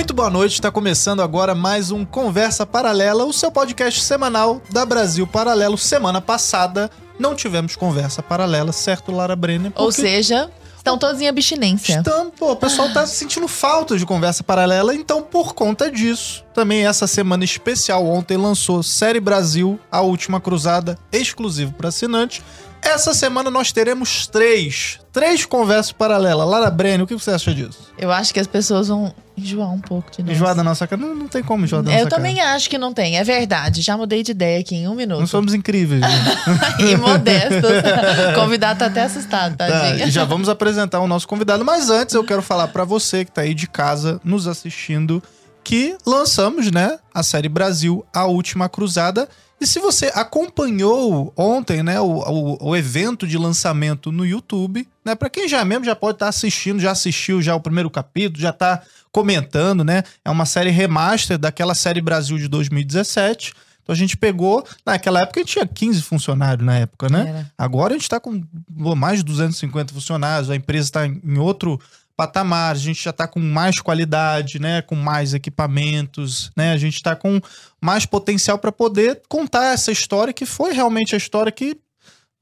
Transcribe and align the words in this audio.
Muito 0.00 0.14
boa 0.14 0.30
noite, 0.30 0.54
está 0.54 0.70
começando 0.70 1.20
agora 1.20 1.54
mais 1.54 1.90
um 1.90 2.06
Conversa 2.06 2.64
Paralela, 2.64 3.26
o 3.26 3.34
seu 3.34 3.52
podcast 3.52 4.00
semanal 4.00 4.62
da 4.70 4.86
Brasil 4.86 5.26
Paralelo. 5.26 5.76
Semana 5.76 6.22
passada 6.22 6.90
não 7.18 7.34
tivemos 7.34 7.76
conversa 7.76 8.22
paralela, 8.22 8.72
certo, 8.72 9.12
Lara 9.12 9.36
Brenner? 9.36 9.70
Ou 9.74 9.92
seja, 9.92 10.50
estão 10.74 10.96
todos 10.96 11.20
em 11.20 11.28
abstinência. 11.28 11.98
Estão, 11.98 12.30
pô, 12.30 12.52
o 12.52 12.56
pessoal 12.56 12.90
tá 12.94 13.04
sentindo 13.06 13.46
falta 13.46 13.98
de 13.98 14.06
conversa 14.06 14.42
paralela, 14.42 14.94
então 14.94 15.20
por 15.22 15.52
conta 15.52 15.90
disso, 15.90 16.46
também 16.54 16.86
essa 16.86 17.06
semana 17.06 17.44
especial 17.44 18.06
ontem 18.06 18.38
lançou 18.38 18.82
Série 18.82 19.20
Brasil, 19.20 19.78
a 19.92 20.00
última 20.00 20.40
cruzada, 20.40 20.98
exclusivo 21.12 21.74
para 21.74 21.90
assinante. 21.90 22.42
Essa 22.82 23.14
semana 23.14 23.50
nós 23.50 23.72
teremos 23.72 24.26
três, 24.26 24.98
três 25.12 25.44
conversas 25.44 25.92
paralelas. 25.92 26.48
Lara 26.48 26.70
Brenner, 26.70 27.02
o 27.02 27.06
que 27.06 27.14
você 27.14 27.30
acha 27.30 27.54
disso? 27.54 27.92
Eu 27.98 28.10
acho 28.10 28.32
que 28.32 28.40
as 28.40 28.46
pessoas 28.46 28.88
vão 28.88 29.14
enjoar 29.36 29.70
um 29.72 29.78
pouco 29.80 30.10
de 30.10 30.22
nós. 30.22 30.34
Enjoar 30.34 30.54
da 30.54 30.62
nossa 30.64 30.86
cara? 30.86 31.00
Não, 31.00 31.14
não 31.14 31.28
tem 31.28 31.42
como 31.42 31.64
enjoar 31.64 31.82
da 31.82 31.90
nossa 31.90 32.02
Eu 32.02 32.08
cara. 32.08 32.16
também 32.16 32.40
acho 32.40 32.68
que 32.68 32.78
não 32.78 32.92
tem, 32.92 33.18
é 33.18 33.24
verdade. 33.24 33.82
Já 33.82 33.96
mudei 33.96 34.22
de 34.22 34.32
ideia 34.32 34.60
aqui 34.60 34.74
em 34.76 34.88
um 34.88 34.94
minuto. 34.94 35.20
Não 35.20 35.26
somos 35.26 35.54
incríveis. 35.54 36.00
Né? 36.00 36.08
e 36.90 36.96
modestos. 36.96 37.70
o 37.70 38.34
convidado 38.40 38.78
tá 38.80 38.86
até 38.86 39.02
assustado, 39.02 39.56
Tá, 39.56 39.66
tadinha. 39.68 40.06
e 40.06 40.10
já 40.10 40.24
vamos 40.24 40.48
apresentar 40.48 41.00
o 41.00 41.06
nosso 41.06 41.28
convidado, 41.28 41.64
mas 41.64 41.90
antes 41.90 42.14
eu 42.14 42.24
quero 42.24 42.42
falar 42.42 42.68
pra 42.68 42.84
você 42.84 43.24
que 43.24 43.30
tá 43.32 43.42
aí 43.42 43.54
de 43.54 43.66
casa 43.68 44.20
nos 44.24 44.46
assistindo 44.46 45.22
que 45.62 45.96
lançamos, 46.06 46.70
né, 46.70 46.98
a 47.14 47.22
série 47.22 47.48
Brasil, 47.48 48.04
a 48.12 48.24
última 48.24 48.68
cruzada. 48.68 49.28
E 49.60 49.66
se 49.66 49.78
você 49.78 50.10
acompanhou 50.14 51.32
ontem, 51.36 51.82
né, 51.82 52.00
o, 52.00 52.06
o, 52.06 52.68
o 52.70 52.76
evento 52.76 53.26
de 53.26 53.36
lançamento 53.36 54.10
no 54.10 54.24
YouTube, 54.24 54.88
né, 55.04 55.14
para 55.14 55.28
quem 55.28 55.46
já 55.46 55.62
mesmo 55.64 55.84
já 55.84 55.94
pode 55.94 56.16
estar 56.16 56.28
assistindo, 56.28 56.80
já 56.80 56.92
assistiu 56.92 57.42
já 57.42 57.54
o 57.54 57.60
primeiro 57.60 57.90
capítulo, 57.90 58.40
já 58.40 58.52
tá 58.52 58.82
comentando, 59.12 59.84
né? 59.84 60.02
É 60.24 60.30
uma 60.30 60.46
série 60.46 60.70
remaster 60.70 61.36
daquela 61.36 61.74
série 61.74 62.00
Brasil 62.00 62.38
de 62.38 62.48
2017. 62.48 63.52
Então 63.82 63.92
a 63.92 63.96
gente 63.96 64.16
pegou, 64.16 64.64
naquela 64.86 65.20
época 65.20 65.40
a 65.40 65.42
gente 65.42 65.52
tinha 65.52 65.66
15 65.66 66.02
funcionários 66.02 66.64
na 66.64 66.78
época, 66.78 67.08
né? 67.08 67.28
Era. 67.28 67.52
Agora 67.58 67.92
a 67.92 67.96
gente 67.96 68.04
está 68.04 68.20
com 68.20 68.42
mais 68.96 69.18
de 69.18 69.24
250 69.24 69.92
funcionários, 69.92 70.48
a 70.48 70.56
empresa 70.56 70.88
está 70.88 71.06
em 71.06 71.38
outro 71.38 71.78
patamar, 72.20 72.72
a 72.72 72.78
gente 72.78 73.02
já 73.02 73.08
está 73.08 73.26
com 73.26 73.40
mais 73.40 73.80
qualidade, 73.80 74.58
né, 74.58 74.82
com 74.82 74.94
mais 74.94 75.32
equipamentos, 75.32 76.50
né, 76.54 76.70
a 76.70 76.76
gente 76.76 76.96
está 76.96 77.16
com 77.16 77.40
mais 77.80 78.04
potencial 78.04 78.58
para 78.58 78.70
poder 78.70 79.22
contar 79.26 79.72
essa 79.72 79.90
história 79.90 80.30
que 80.30 80.44
foi 80.44 80.74
realmente 80.74 81.14
a 81.14 81.18
história 81.18 81.50
que, 81.50 81.78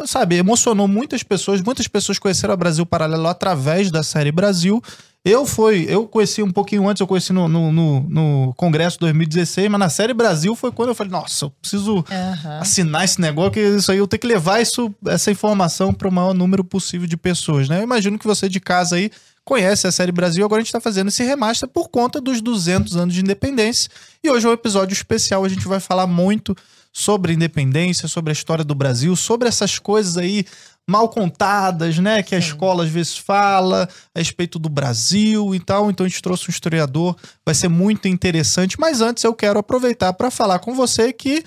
sabe, 0.05 0.35
emocionou 0.35 0.89
muitas 0.89 1.23
pessoas, 1.23 1.63
muitas 1.63 1.87
pessoas 1.87 2.19
conheceram 2.19 2.55
a 2.55 2.57
Brasil 2.57 2.85
Paralelo 2.85 3.29
através 3.29 3.89
da 3.89 4.03
série 4.03 4.33
Brasil. 4.33 4.83
Eu 5.25 5.47
fui, 5.47 5.87
eu 5.89 6.09
conheci 6.09 6.43
um 6.43 6.51
pouquinho 6.51 6.89
antes, 6.89 7.01
eu 7.01 7.07
conheci 7.07 7.33
no, 7.33 7.47
no, 7.47 7.71
no, 7.71 8.01
no 8.01 8.55
Congresso 8.57 8.99
2016, 8.99 9.69
mas 9.69 9.79
na 9.79 9.89
série 9.89 10.15
Brasil 10.15 10.57
foi 10.57 10.73
quando 10.73 10.89
eu 10.89 10.95
falei, 10.95 11.13
nossa, 11.13 11.45
eu 11.45 11.51
preciso 11.51 12.05
Aham. 12.11 12.59
assinar 12.61 13.05
esse 13.05 13.21
negócio, 13.21 13.53
que 13.53 13.61
isso 13.61 13.93
aí 13.93 13.99
eu 13.99 14.09
tenho 14.09 14.21
que 14.21 14.27
levar 14.27 14.61
isso, 14.61 14.93
essa 15.07 15.31
informação 15.31 15.93
para 15.93 16.09
o 16.09 16.13
maior 16.13 16.35
número 16.35 16.65
possível 16.65 17.07
de 17.07 17.17
pessoas, 17.17 17.69
né? 17.69 17.79
Eu 17.79 17.85
imagino 17.85 18.19
que 18.19 18.27
você 18.27 18.49
de 18.49 18.59
casa 18.59 18.97
aí 18.97 19.11
conhece 19.49 19.87
a 19.87 19.91
série 19.91 20.13
Brasil, 20.13 20.45
agora 20.45 20.61
a 20.61 20.63
gente 20.63 20.69
está 20.69 20.79
fazendo 20.79 21.09
esse 21.09 21.25
remaster 21.25 21.67
por 21.67 21.89
conta 21.89 22.21
dos 22.21 22.43
200 22.43 22.99
anos 22.99 23.15
de 23.15 23.23
independência. 23.23 23.91
E 24.23 24.29
hoje 24.29 24.47
é 24.47 24.51
um 24.51 24.53
episódio 24.53 24.93
especial, 24.93 25.43
a 25.43 25.49
gente 25.49 25.67
vai 25.67 25.81
falar 25.81 26.07
muito 26.07 26.55
sobre 26.93 27.33
independência, 27.33 28.07
sobre 28.09 28.31
a 28.31 28.35
história 28.35 28.63
do 28.63 28.75
Brasil, 28.75 29.17
sobre 29.17 29.49
essas 29.49 29.79
coisas 29.79 30.19
aí 30.19 30.45
mal 30.87 31.09
contadas, 31.09 31.99
né, 31.99 32.23
que 32.23 32.35
a 32.35 32.41
Sim. 32.43 32.49
escola 32.49 32.85
às 32.85 32.91
vezes 32.91 33.17
fala 33.17 33.89
a 34.15 34.19
respeito 34.19 34.59
do 34.59 34.69
Brasil 34.69 35.55
e 35.55 35.61
tal. 35.61 35.91
Então 35.91 36.05
a 36.05 36.09
gente 36.11 36.21
trouxe 36.21 36.51
um 36.51 36.53
historiador, 36.53 37.17
vai 37.43 37.55
ser 37.55 37.69
muito 37.69 38.07
interessante. 38.07 38.79
Mas 38.79 39.01
antes 39.01 39.25
eu 39.25 39.33
quero 39.33 39.59
aproveitar 39.59 40.13
para 40.13 40.31
falar 40.31 40.59
com 40.59 40.75
você 40.75 41.11
que 41.11 41.43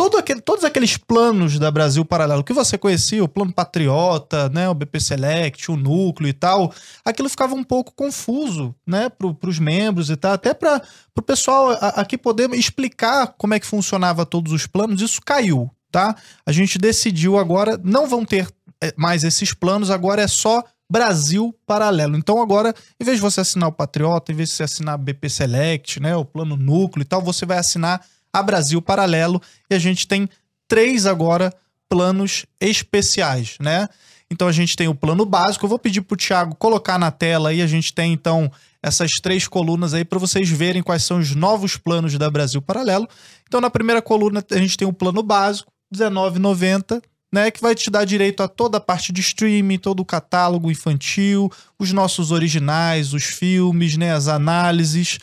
todo 0.00 0.16
aquele, 0.16 0.40
todos 0.40 0.64
aqueles 0.64 0.96
planos 0.96 1.58
da 1.58 1.70
Brasil 1.70 2.02
Paralelo 2.06 2.42
que 2.42 2.54
você 2.54 2.78
conhecia, 2.78 3.22
o 3.22 3.28
plano 3.28 3.52
Patriota, 3.52 4.48
né, 4.48 4.66
o 4.66 4.72
BP 4.72 4.98
Select, 4.98 5.70
o 5.70 5.76
núcleo 5.76 6.26
e 6.26 6.32
tal, 6.32 6.72
aquilo 7.04 7.28
ficava 7.28 7.54
um 7.54 7.62
pouco 7.62 7.92
confuso, 7.94 8.74
né, 8.86 9.10
para 9.10 9.46
os 9.46 9.58
membros 9.58 10.08
e 10.08 10.16
tal, 10.16 10.32
até 10.32 10.54
para 10.54 10.80
o 11.14 11.20
pessoal 11.20 11.76
aqui 11.82 12.16
poder 12.16 12.50
explicar 12.54 13.34
como 13.36 13.52
é 13.52 13.60
que 13.60 13.66
funcionava 13.66 14.24
todos 14.24 14.54
os 14.54 14.66
planos, 14.66 15.02
isso 15.02 15.20
caiu, 15.20 15.70
tá? 15.92 16.16
A 16.46 16.50
gente 16.50 16.78
decidiu 16.78 17.36
agora, 17.36 17.78
não 17.84 18.06
vão 18.08 18.24
ter 18.24 18.48
eh, 18.82 18.94
mais 18.96 19.22
esses 19.22 19.52
planos, 19.52 19.90
agora 19.90 20.22
é 20.22 20.28
só 20.28 20.64
Brasil 20.90 21.54
Paralelo. 21.66 22.16
Então 22.16 22.40
agora, 22.40 22.74
em 22.98 23.04
vez 23.04 23.18
de 23.18 23.22
você 23.22 23.42
assinar 23.42 23.68
o 23.68 23.72
Patriota, 23.72 24.32
em 24.32 24.34
vez 24.34 24.48
de 24.48 24.54
você 24.54 24.62
assinar 24.62 24.96
BP 24.96 25.28
Select, 25.28 26.00
né, 26.00 26.16
o 26.16 26.24
plano 26.24 26.56
núcleo 26.56 27.02
e 27.02 27.06
tal, 27.06 27.20
você 27.20 27.44
vai 27.44 27.58
assinar 27.58 28.02
a 28.32 28.42
Brasil 28.42 28.80
Paralelo 28.80 29.40
e 29.70 29.74
a 29.74 29.78
gente 29.78 30.06
tem 30.06 30.28
três 30.68 31.06
agora 31.06 31.52
planos 31.88 32.46
especiais, 32.60 33.56
né? 33.60 33.88
Então 34.30 34.46
a 34.46 34.52
gente 34.52 34.76
tem 34.76 34.86
o 34.86 34.94
plano 34.94 35.26
básico. 35.26 35.64
Eu 35.64 35.68
vou 35.68 35.78
pedir 35.78 36.02
pro 36.02 36.16
Thiago 36.16 36.54
colocar 36.54 36.98
na 36.98 37.10
tela 37.10 37.48
aí. 37.48 37.60
A 37.60 37.66
gente 37.66 37.92
tem 37.92 38.12
então 38.12 38.50
essas 38.82 39.10
três 39.20 39.48
colunas 39.48 39.92
aí 39.92 40.04
para 40.04 40.18
vocês 40.18 40.48
verem 40.48 40.82
quais 40.82 41.04
são 41.04 41.18
os 41.18 41.34
novos 41.34 41.76
planos 41.76 42.16
da 42.16 42.30
Brasil 42.30 42.62
Paralelo. 42.62 43.08
Então 43.46 43.60
na 43.60 43.68
primeira 43.68 44.00
coluna 44.00 44.44
a 44.50 44.56
gente 44.56 44.76
tem 44.76 44.86
o 44.86 44.92
plano 44.92 45.22
básico, 45.22 45.70
R$19,90, 45.92 47.02
né, 47.32 47.50
que 47.50 47.60
vai 47.60 47.74
te 47.74 47.90
dar 47.90 48.04
direito 48.04 48.42
a 48.42 48.48
toda 48.48 48.78
a 48.78 48.80
parte 48.80 49.12
de 49.12 49.20
streaming, 49.20 49.78
todo 49.78 50.00
o 50.00 50.04
catálogo 50.04 50.70
infantil, 50.70 51.50
os 51.78 51.92
nossos 51.92 52.30
originais, 52.30 53.12
os 53.12 53.24
filmes, 53.24 53.96
né, 53.96 54.12
as 54.12 54.28
análises. 54.28 55.18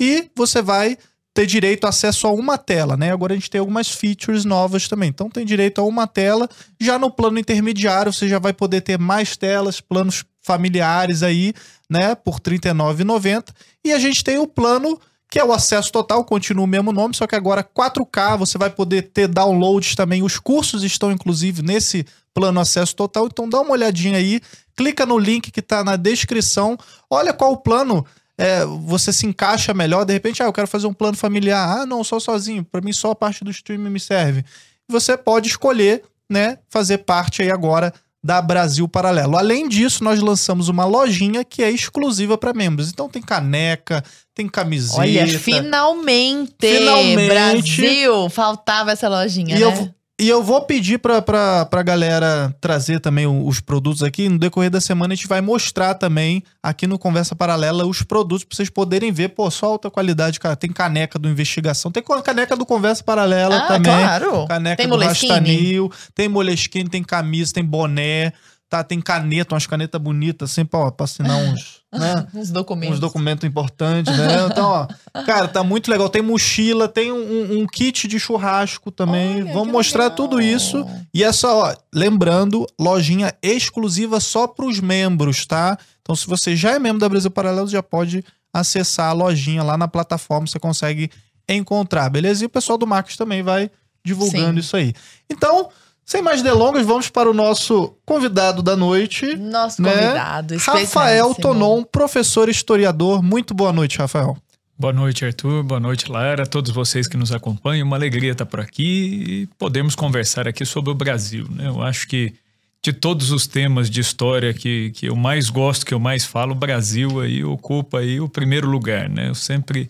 E 0.00 0.30
você 0.34 0.62
vai 0.62 0.96
ter 1.34 1.46
direito 1.46 1.86
a 1.86 1.88
acesso 1.88 2.26
a 2.26 2.32
uma 2.32 2.58
tela, 2.58 2.96
né? 2.96 3.12
Agora 3.12 3.32
a 3.32 3.36
gente 3.36 3.50
tem 3.50 3.58
algumas 3.58 3.90
features 3.90 4.44
novas 4.44 4.88
também. 4.88 5.08
Então 5.08 5.30
tem 5.30 5.44
direito 5.44 5.80
a 5.80 5.84
uma 5.84 6.06
tela. 6.06 6.48
Já 6.80 6.98
no 6.98 7.10
plano 7.10 7.38
intermediário 7.38 8.12
você 8.12 8.28
já 8.28 8.38
vai 8.38 8.52
poder 8.52 8.82
ter 8.82 8.98
mais 8.98 9.36
telas, 9.36 9.80
planos 9.80 10.24
familiares 10.42 11.22
aí, 11.22 11.54
né, 11.88 12.14
por 12.14 12.34
R$ 12.34 12.58
39,90. 12.58 13.44
E 13.84 13.92
a 13.92 13.98
gente 13.98 14.22
tem 14.22 14.38
o 14.38 14.46
plano 14.46 15.00
que 15.30 15.38
é 15.38 15.44
o 15.44 15.52
acesso 15.52 15.90
total, 15.90 16.22
continua 16.26 16.64
o 16.64 16.68
mesmo 16.68 16.92
nome, 16.92 17.16
só 17.16 17.26
que 17.26 17.34
agora 17.34 17.64
4K, 17.64 18.36
você 18.36 18.58
vai 18.58 18.68
poder 18.68 19.00
ter 19.14 19.26
downloads 19.26 19.94
também. 19.94 20.22
Os 20.22 20.38
cursos 20.38 20.82
estão 20.84 21.10
inclusive 21.10 21.62
nesse 21.62 22.04
plano 22.34 22.60
acesso 22.60 22.94
total, 22.94 23.28
então 23.32 23.48
dá 23.48 23.58
uma 23.62 23.72
olhadinha 23.72 24.18
aí, 24.18 24.42
clica 24.76 25.06
no 25.06 25.18
link 25.18 25.50
que 25.50 25.62
tá 25.62 25.82
na 25.82 25.96
descrição, 25.96 26.76
olha 27.08 27.32
qual 27.32 27.56
plano 27.56 28.04
é, 28.42 28.64
você 28.64 29.12
se 29.12 29.24
encaixa 29.24 29.72
melhor. 29.72 30.04
De 30.04 30.12
repente, 30.12 30.42
ah, 30.42 30.46
eu 30.46 30.52
quero 30.52 30.66
fazer 30.66 30.88
um 30.88 30.92
plano 30.92 31.16
familiar. 31.16 31.78
Ah, 31.78 31.86
não, 31.86 32.02
só 32.02 32.18
sozinho. 32.18 32.64
Para 32.64 32.80
mim, 32.80 32.92
só 32.92 33.12
a 33.12 33.14
parte 33.14 33.44
do 33.44 33.52
streaming 33.52 33.88
me 33.88 34.00
serve. 34.00 34.44
Você 34.88 35.16
pode 35.16 35.48
escolher, 35.48 36.02
né, 36.28 36.58
fazer 36.68 36.98
parte 36.98 37.40
aí 37.40 37.52
agora 37.52 37.94
da 38.24 38.42
Brasil 38.42 38.88
Paralelo. 38.88 39.36
Além 39.36 39.68
disso, 39.68 40.02
nós 40.02 40.20
lançamos 40.20 40.68
uma 40.68 40.84
lojinha 40.84 41.44
que 41.44 41.62
é 41.62 41.70
exclusiva 41.70 42.36
para 42.36 42.52
membros. 42.52 42.88
Então 42.88 43.08
tem 43.08 43.22
caneca, 43.22 44.02
tem 44.34 44.48
camiseta. 44.48 45.00
Olha, 45.00 45.38
finalmente! 45.38 46.52
Finalmente. 46.60 47.28
Brasil! 47.28 48.28
Faltava 48.28 48.90
essa 48.90 49.08
lojinha, 49.08 49.56
E 49.56 49.60
né? 49.60 49.66
eu, 49.66 49.94
e 50.20 50.28
eu 50.28 50.42
vou 50.42 50.62
pedir 50.62 50.98
pra, 50.98 51.20
pra, 51.20 51.64
pra 51.66 51.82
galera 51.82 52.54
trazer 52.60 53.00
também 53.00 53.26
os 53.26 53.60
produtos 53.60 54.02
aqui. 54.02 54.28
No 54.28 54.38
decorrer 54.38 54.70
da 54.70 54.80
semana 54.80 55.14
a 55.14 55.16
gente 55.16 55.26
vai 55.26 55.40
mostrar 55.40 55.94
também 55.94 56.44
aqui 56.62 56.86
no 56.86 56.98
Conversa 56.98 57.34
Paralela 57.34 57.86
os 57.86 58.02
produtos 58.02 58.44
pra 58.44 58.54
vocês 58.54 58.70
poderem 58.70 59.10
ver. 59.10 59.30
Pô, 59.30 59.50
só 59.50 59.66
alta 59.66 59.90
qualidade, 59.90 60.38
cara. 60.38 60.54
Tem 60.54 60.70
caneca 60.70 61.18
do 61.18 61.28
Investigação, 61.28 61.90
tem 61.90 62.02
caneca 62.22 62.56
do 62.56 62.66
Conversa 62.66 63.02
Paralela 63.02 63.56
ah, 63.56 63.66
também. 63.66 63.92
claro! 63.92 64.46
Caneca 64.46 64.76
Tem 64.76 64.88
do? 64.88 64.96
Rastanil, 64.96 65.92
tem 66.14 66.28
Moleskine, 66.28 66.88
tem 66.88 67.02
camisa, 67.02 67.54
tem 67.54 67.64
boné, 67.64 68.32
tá? 68.72 68.82
Tem 68.82 69.00
caneta, 69.02 69.54
umas 69.54 69.66
canetas 69.66 70.00
bonitas, 70.00 70.50
assim, 70.50 70.64
pra, 70.64 70.80
ó, 70.80 70.90
pra 70.90 71.04
assinar 71.04 71.36
uns, 71.36 71.82
né? 71.92 72.26
Uns 72.34 72.50
documentos. 72.50 72.94
Uns 72.94 73.00
documentos 73.00 73.44
importantes, 73.46 74.16
né? 74.16 74.46
Então, 74.50 74.64
ó, 74.66 75.22
cara, 75.24 75.46
tá 75.46 75.62
muito 75.62 75.90
legal. 75.90 76.08
Tem 76.08 76.22
mochila, 76.22 76.88
tem 76.88 77.12
um, 77.12 77.60
um- 77.60 77.66
kit 77.66 78.08
de 78.08 78.18
churrasco 78.18 78.90
também. 78.90 79.42
Olha, 79.42 79.52
Vamos 79.52 79.70
mostrar 79.70 80.04
legal. 80.04 80.16
tudo 80.16 80.40
isso. 80.40 80.86
E 81.12 81.22
essa, 81.22 81.48
ó, 81.52 81.74
lembrando, 81.94 82.66
lojinha 82.80 83.34
exclusiva 83.42 84.20
só 84.20 84.46
pros 84.46 84.80
membros, 84.80 85.44
tá? 85.44 85.76
Então, 86.00 86.16
se 86.16 86.26
você 86.26 86.56
já 86.56 86.70
é 86.72 86.78
membro 86.78 86.98
da 86.98 87.08
Brasil 87.10 87.30
Paralelo, 87.30 87.68
já 87.68 87.82
pode 87.82 88.24
acessar 88.54 89.10
a 89.10 89.12
lojinha 89.12 89.62
lá 89.62 89.76
na 89.76 89.86
plataforma, 89.86 90.46
você 90.46 90.58
consegue 90.58 91.10
encontrar, 91.46 92.08
beleza? 92.08 92.42
E 92.42 92.46
o 92.46 92.50
pessoal 92.50 92.78
do 92.78 92.86
Marcos 92.86 93.16
também 93.18 93.42
vai 93.42 93.70
divulgando 94.04 94.54
Sim. 94.54 94.58
isso 94.60 94.76
aí. 94.76 94.94
Então, 95.30 95.68
sem 96.04 96.20
mais 96.20 96.42
delongas, 96.42 96.84
vamos 96.84 97.08
para 97.08 97.30
o 97.30 97.34
nosso 97.34 97.94
convidado 98.04 98.62
da 98.62 98.76
noite. 98.76 99.36
Nosso 99.36 99.80
né? 99.80 99.90
convidado. 99.90 100.56
Rafael. 100.56 101.34
Tonon, 101.34 101.84
professor 101.84 102.48
historiador. 102.48 103.22
Muito 103.22 103.54
boa 103.54 103.72
noite, 103.72 103.98
Rafael. 103.98 104.36
Boa 104.78 104.92
noite, 104.92 105.24
Arthur. 105.24 105.62
Boa 105.62 105.78
noite, 105.78 106.10
Lara. 106.10 106.44
Todos 106.44 106.72
vocês 106.72 107.06
que 107.06 107.16
nos 107.16 107.30
acompanham. 107.32 107.86
Uma 107.86 107.96
alegria 107.96 108.32
estar 108.32 108.46
por 108.46 108.60
aqui 108.60 109.24
e 109.28 109.46
podemos 109.58 109.94
conversar 109.94 110.48
aqui 110.48 110.64
sobre 110.64 110.90
o 110.90 110.94
Brasil. 110.94 111.46
Né? 111.50 111.68
Eu 111.68 111.80
acho 111.80 112.08
que 112.08 112.34
de 112.82 112.92
todos 112.92 113.30
os 113.30 113.46
temas 113.46 113.88
de 113.88 114.00
história 114.00 114.52
que, 114.52 114.90
que 114.90 115.06
eu 115.06 115.14
mais 115.14 115.48
gosto, 115.48 115.86
que 115.86 115.94
eu 115.94 116.00
mais 116.00 116.24
falo, 116.24 116.50
o 116.50 116.56
Brasil 116.56 117.20
aí 117.20 117.44
ocupa 117.44 118.00
aí 118.00 118.20
o 118.20 118.28
primeiro 118.28 118.68
lugar, 118.68 119.08
né? 119.08 119.28
Eu 119.28 119.36
sempre 119.36 119.88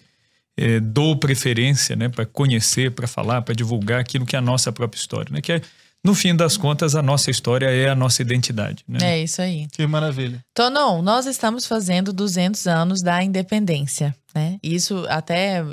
é, 0.59 0.79
dou 0.79 1.17
preferência, 1.17 1.97
né, 1.97 2.11
para 2.11 2.27
conhecer, 2.27 2.91
para 2.91 3.07
falar, 3.07 3.41
para 3.41 3.55
divulgar 3.55 4.01
aquilo 4.01 4.27
que 4.27 4.37
é 4.37 4.39
a 4.39 4.43
nossa 4.43 4.71
própria 4.71 5.01
história, 5.01 5.33
né? 5.33 5.41
Que 5.41 5.53
é, 5.53 5.63
no 6.05 6.15
fim 6.15 6.35
das 6.35 6.57
contas, 6.57 6.95
a 6.95 7.03
nossa 7.03 7.31
história 7.31 7.67
é 7.67 7.89
a 7.89 7.95
nossa 7.95 8.23
identidade, 8.23 8.85
né? 8.89 8.99
É 9.03 9.23
isso 9.23 9.41
aí. 9.41 9.69
Que 9.71 9.87
maravilha. 9.87 10.45
Tonon, 10.53 11.01
nós 11.01 11.27
estamos 11.27 11.65
fazendo 11.67 12.13
200 12.13 12.67
anos 12.67 13.03
da 13.03 13.23
independência, 13.23 14.15
né? 14.35 14.59
Isso 14.63 15.07
até 15.09 15.59
é 15.59 15.65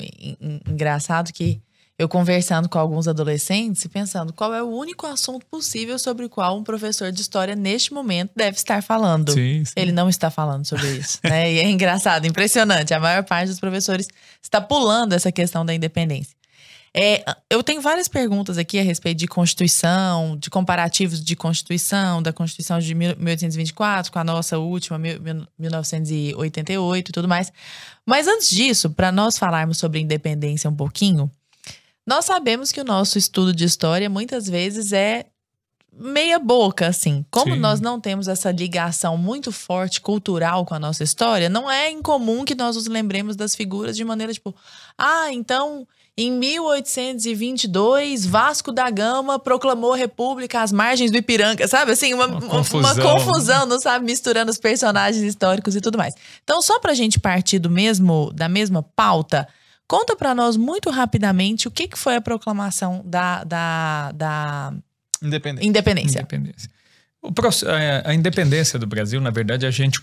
engraçado 0.68 1.34
que 1.34 1.62
eu 1.98 2.08
conversando 2.08 2.70
com 2.70 2.80
alguns 2.80 3.10
adolescentes 3.10 3.84
e 3.84 3.90
pensando 3.90 4.32
qual 4.32 4.54
é 4.54 4.64
o 4.64 4.70
único 4.70 5.06
assunto 5.06 5.46
possível 5.48 6.00
sobre 6.00 6.26
o 6.26 6.30
qual 6.30 6.58
um 6.58 6.64
professor 6.64 7.12
de 7.12 7.20
história 7.20 7.58
neste 7.58 7.94
momento 7.94 8.32
deve 8.34 8.56
estar 8.56 8.82
falando. 8.82 9.34
Sim, 9.34 9.66
sim. 9.66 9.74
Ele 9.76 9.92
não 9.92 10.08
está 10.08 10.32
falando 10.32 10.66
sobre 10.66 10.88
isso, 10.92 11.20
né? 11.26 11.52
E 11.52 11.60
é 11.60 11.70
engraçado, 11.70 12.26
impressionante. 12.26 12.94
A 12.94 13.02
maior 13.02 13.26
parte 13.26 13.50
dos 13.50 13.60
professores 13.60 14.08
está 14.42 14.62
pulando 14.62 15.12
essa 15.12 15.30
questão 15.30 15.66
da 15.66 15.74
independência. 15.74 16.39
É, 16.94 17.24
eu 17.50 17.62
tenho 17.62 17.82
várias 17.82 18.08
perguntas 18.08 18.58
aqui 18.58 18.80
a 18.80 18.84
respeito 18.84 19.20
de 19.20 19.28
Constituição, 19.28 20.38
de 20.38 20.50
comparativos 20.50 21.24
de 21.24 21.36
Constituição, 21.36 22.22
da 22.22 22.34
Constituição 22.34 22.80
de 22.80 22.96
1824 22.96 24.12
com 24.12 24.20
a 24.20 24.24
nossa 24.24 24.58
última, 24.58 24.98
1988 24.98 27.10
e 27.10 27.12
tudo 27.12 27.28
mais. 27.28 27.52
Mas 28.06 28.28
antes 28.28 28.50
disso, 28.50 28.90
para 28.90 29.12
nós 29.12 29.38
falarmos 29.38 29.78
sobre 29.78 30.00
independência 30.00 30.70
um 30.70 30.76
pouquinho, 30.76 31.30
nós 32.06 32.26
sabemos 32.26 32.72
que 32.72 32.82
o 32.82 32.86
nosso 32.86 33.18
estudo 33.18 33.54
de 33.54 33.66
história 33.66 34.10
muitas 34.10 34.48
vezes 34.48 34.92
é 34.92 35.28
meia 35.94 36.40
boca, 36.40 36.88
assim. 36.88 37.24
Como 37.30 37.54
Sim. 37.54 37.60
nós 37.60 37.80
não 37.80 38.00
temos 38.00 38.28
essa 38.28 38.52
ligação 38.52 39.18
muito 39.18 39.52
forte 39.52 40.02
cultural 40.02 40.66
com 40.66 40.74
a 40.74 40.80
nossa 40.80 41.04
história, 41.04 41.50
não 41.50 41.70
é 41.70 41.92
incomum 41.92 42.46
que 42.46 42.56
nós 42.56 42.76
nos 42.76 42.88
lembremos 42.88 43.36
das 43.36 43.56
figuras 43.56 43.96
de 43.96 44.04
maneira 44.04 44.34
tipo, 44.34 44.56
ah, 44.98 45.32
então 45.32 45.88
em 46.24 46.32
1822, 46.32 48.26
Vasco 48.26 48.72
da 48.72 48.90
Gama 48.90 49.40
proclamou 49.40 49.94
república 49.94 50.62
às 50.62 50.72
margens 50.72 51.12
do 51.12 51.18
Ipiranga, 51.18 51.68
sabe? 51.68 51.92
Assim, 51.92 52.14
uma, 52.14 52.26
Uma 52.28 52.38
uma 52.40 52.50
confusão. 52.50 52.96
confusão, 53.16 53.66
não 53.66 53.80
sabe? 53.80 54.06
Misturando 54.06 54.52
os 54.52 54.58
personagens 54.58 55.24
históricos 55.24 55.76
e 55.76 55.82
tudo 55.82 55.98
mais. 55.98 56.14
Então, 56.44 56.62
só 56.62 56.80
pra 56.80 56.94
gente 56.94 57.20
partir 57.20 57.60
do 57.60 57.70
mesmo, 57.70 58.32
da 58.34 58.50
mesma 58.50 58.84
pauta, 58.84 59.48
conta 59.88 60.16
pra 60.16 60.36
nós 60.36 60.58
muito 60.58 60.90
rapidamente 60.90 61.68
o 61.68 61.72
que, 61.72 61.88
que 61.88 61.98
foi 61.98 62.16
a 62.16 62.22
proclamação 62.22 63.02
da, 63.06 63.44
da, 63.44 64.12
da 64.14 64.74
Independente. 65.22 65.68
independência. 65.68 66.20
Independência. 66.20 66.70
O 67.22 67.34
proce- 67.34 67.66
a, 68.06 68.14
independência 68.14 68.80
do 68.80 68.88
Brasil, 68.88 69.20
na 69.20 69.30
verdade, 69.30 69.66
a 69.66 69.72
gente 69.72 70.00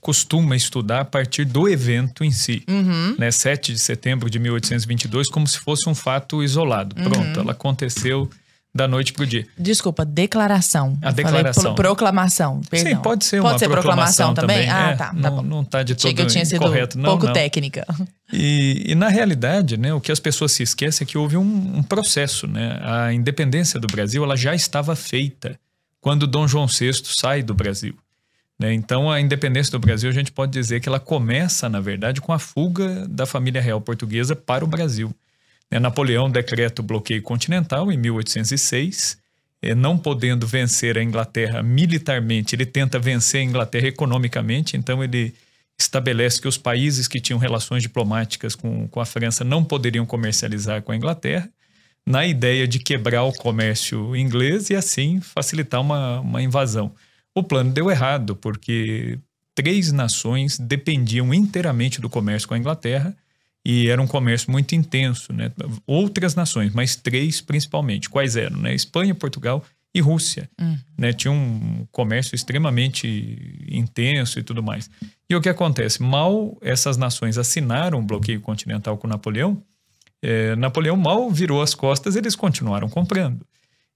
costuma 0.00 0.54
estudar 0.54 1.00
a 1.00 1.04
partir 1.04 1.44
do 1.44 1.68
evento 1.68 2.22
em 2.22 2.30
si. 2.30 2.62
Uhum. 2.68 3.16
Né? 3.18 3.30
7 3.32 3.72
de 3.72 3.78
setembro 3.80 4.30
de 4.30 4.38
1822, 4.38 5.28
como 5.28 5.46
se 5.46 5.58
fosse 5.58 5.88
um 5.88 5.94
fato 5.94 6.42
isolado. 6.44 6.94
Pronto, 6.94 7.40
ela 7.40 7.50
aconteceu 7.52 8.30
da 8.72 8.86
noite 8.86 9.12
para 9.12 9.22
o 9.24 9.26
dia. 9.26 9.46
Desculpa, 9.58 10.04
declaração. 10.04 10.98
A 11.02 11.08
Eu 11.08 11.12
declaração. 11.14 11.74
pro- 11.74 11.82
proclamação. 11.82 12.60
Perdão. 12.70 12.92
Sim, 12.92 12.96
pode 12.98 13.24
ser 13.24 13.40
uma 13.40 13.58
proclamação, 13.58 14.34
também? 14.34 14.68
Ah, 14.68 14.90
é, 14.90 14.96
tá. 14.96 15.06
tá 15.06 15.12
não, 15.14 15.36
bom. 15.36 15.42
não 15.42 15.64
tá 15.64 15.82
de 15.82 15.94
todo 15.94 16.04
Achei 16.04 16.14
que 16.14 16.20
eu 16.22 16.26
tinha 16.26 16.44
sido 16.44 16.56
incorreto. 16.62 16.98
Não, 16.98 17.04
pouco 17.10 17.26
não. 17.26 17.32
técnica. 17.32 17.86
E, 18.32 18.84
e, 18.88 18.94
na 18.94 19.08
realidade, 19.08 19.76
né, 19.78 19.94
o 19.94 20.00
que 20.00 20.12
as 20.12 20.20
pessoas 20.20 20.52
se 20.52 20.62
esquecem 20.62 21.04
é 21.04 21.08
que 21.08 21.16
houve 21.16 21.36
um, 21.38 21.78
um 21.78 21.82
processo. 21.82 22.46
Né? 22.46 22.78
A 22.82 23.12
independência 23.14 23.80
do 23.80 23.86
Brasil 23.86 24.22
ela 24.22 24.36
já 24.36 24.54
estava 24.54 24.94
feita 24.94 25.58
quando 26.06 26.24
Dom 26.24 26.46
João 26.46 26.68
VI 26.68 26.92
sai 27.02 27.42
do 27.42 27.52
Brasil. 27.52 27.92
né? 28.56 28.72
Então, 28.72 29.10
a 29.10 29.20
independência 29.20 29.72
do 29.72 29.80
Brasil, 29.80 30.08
a 30.08 30.12
gente 30.12 30.30
pode 30.30 30.52
dizer 30.52 30.80
que 30.80 30.88
ela 30.88 31.00
começa, 31.00 31.68
na 31.68 31.80
verdade, 31.80 32.20
com 32.20 32.32
a 32.32 32.38
fuga 32.38 33.08
da 33.08 33.26
família 33.26 33.60
real 33.60 33.80
portuguesa 33.80 34.36
para 34.36 34.64
o 34.64 34.68
Brasil. 34.68 35.12
Né, 35.68 35.80
Napoleão 35.80 36.30
decreta 36.30 36.80
o 36.80 36.84
bloqueio 36.84 37.20
continental 37.22 37.90
em 37.90 37.96
1806. 37.96 39.18
eh, 39.60 39.74
Não 39.74 39.98
podendo 39.98 40.46
vencer 40.46 40.96
a 40.96 41.02
Inglaterra 41.02 41.60
militarmente, 41.60 42.54
ele 42.54 42.66
tenta 42.66 43.00
vencer 43.00 43.40
a 43.40 43.44
Inglaterra 43.44 43.88
economicamente. 43.88 44.76
Então, 44.76 45.02
ele 45.02 45.34
estabelece 45.76 46.40
que 46.40 46.46
os 46.46 46.56
países 46.56 47.08
que 47.08 47.20
tinham 47.20 47.40
relações 47.40 47.82
diplomáticas 47.82 48.54
com, 48.54 48.86
com 48.86 49.00
a 49.00 49.04
França 49.04 49.42
não 49.42 49.64
poderiam 49.64 50.06
comercializar 50.06 50.82
com 50.82 50.92
a 50.92 50.96
Inglaterra, 50.96 51.50
na 52.06 52.24
ideia 52.24 52.68
de 52.68 52.78
quebrar 52.78 53.24
o 53.24 53.32
comércio 53.32 54.14
inglês 54.14 54.70
e 54.70 54.76
assim 54.76 55.20
facilitar 55.20 55.80
uma, 55.80 56.20
uma 56.20 56.42
invasão. 56.42 56.94
O 57.34 57.42
plano 57.42 57.72
deu 57.72 57.90
errado, 57.90 58.36
porque 58.36 59.18
três 59.54 59.90
nações 59.90 60.58
dependiam 60.58 61.34
inteiramente 61.34 62.00
do 62.00 62.08
comércio 62.08 62.46
com 62.46 62.54
a 62.54 62.58
Inglaterra 62.58 63.16
e 63.64 63.88
era 63.88 64.00
um 64.00 64.06
comércio 64.06 64.50
muito 64.50 64.74
intenso. 64.74 65.32
Né? 65.32 65.50
Outras 65.86 66.36
nações, 66.36 66.72
mas 66.72 66.94
três 66.94 67.40
principalmente. 67.40 68.08
Quais 68.08 68.36
eram? 68.36 68.58
Né? 68.58 68.74
Espanha, 68.74 69.14
Portugal 69.14 69.64
e 69.92 70.00
Rússia. 70.00 70.48
Né? 70.96 71.12
Tinha 71.12 71.32
um 71.32 71.86
comércio 71.90 72.36
extremamente 72.36 73.66
intenso 73.68 74.38
e 74.38 74.42
tudo 74.42 74.62
mais. 74.62 74.88
E 75.28 75.34
o 75.34 75.40
que 75.40 75.48
acontece? 75.48 76.02
Mal 76.02 76.56
essas 76.60 76.96
nações 76.96 77.36
assinaram 77.36 77.98
o 77.98 78.02
bloqueio 78.02 78.40
continental 78.40 78.96
com 78.96 79.08
Napoleão, 79.08 79.60
eh, 80.26 80.56
Napoleão 80.56 80.96
mal 80.96 81.30
virou 81.30 81.62
as 81.62 81.72
costas, 81.72 82.16
eles 82.16 82.34
continuaram 82.34 82.88
comprando. 82.88 83.46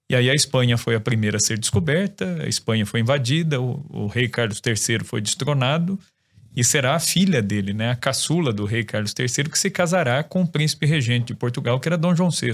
E 0.08 0.14
aí 0.14 0.30
a 0.30 0.34
Espanha 0.34 0.78
foi 0.78 0.94
a 0.94 1.00
primeira 1.00 1.38
a 1.38 1.40
ser 1.40 1.58
descoberta, 1.58 2.42
a 2.42 2.48
Espanha 2.48 2.86
foi 2.86 3.00
invadida, 3.00 3.60
o, 3.60 3.84
o 3.90 4.06
rei 4.06 4.28
Carlos 4.28 4.62
III 4.64 5.00
foi 5.04 5.20
destronado 5.20 5.98
e 6.54 6.62
será 6.62 6.94
a 6.94 7.00
filha 7.00 7.42
dele, 7.42 7.72
né, 7.72 7.90
a 7.90 7.96
caçula 7.96 8.52
do 8.52 8.64
rei 8.64 8.84
Carlos 8.84 9.12
III, 9.18 9.50
que 9.50 9.58
se 9.58 9.70
casará 9.70 10.22
com 10.22 10.42
o 10.42 10.46
príncipe 10.46 10.86
regente 10.86 11.26
de 11.26 11.34
Portugal, 11.34 11.80
que 11.80 11.88
era 11.88 11.98
Dom 11.98 12.14
João 12.14 12.30
VI, 12.30 12.52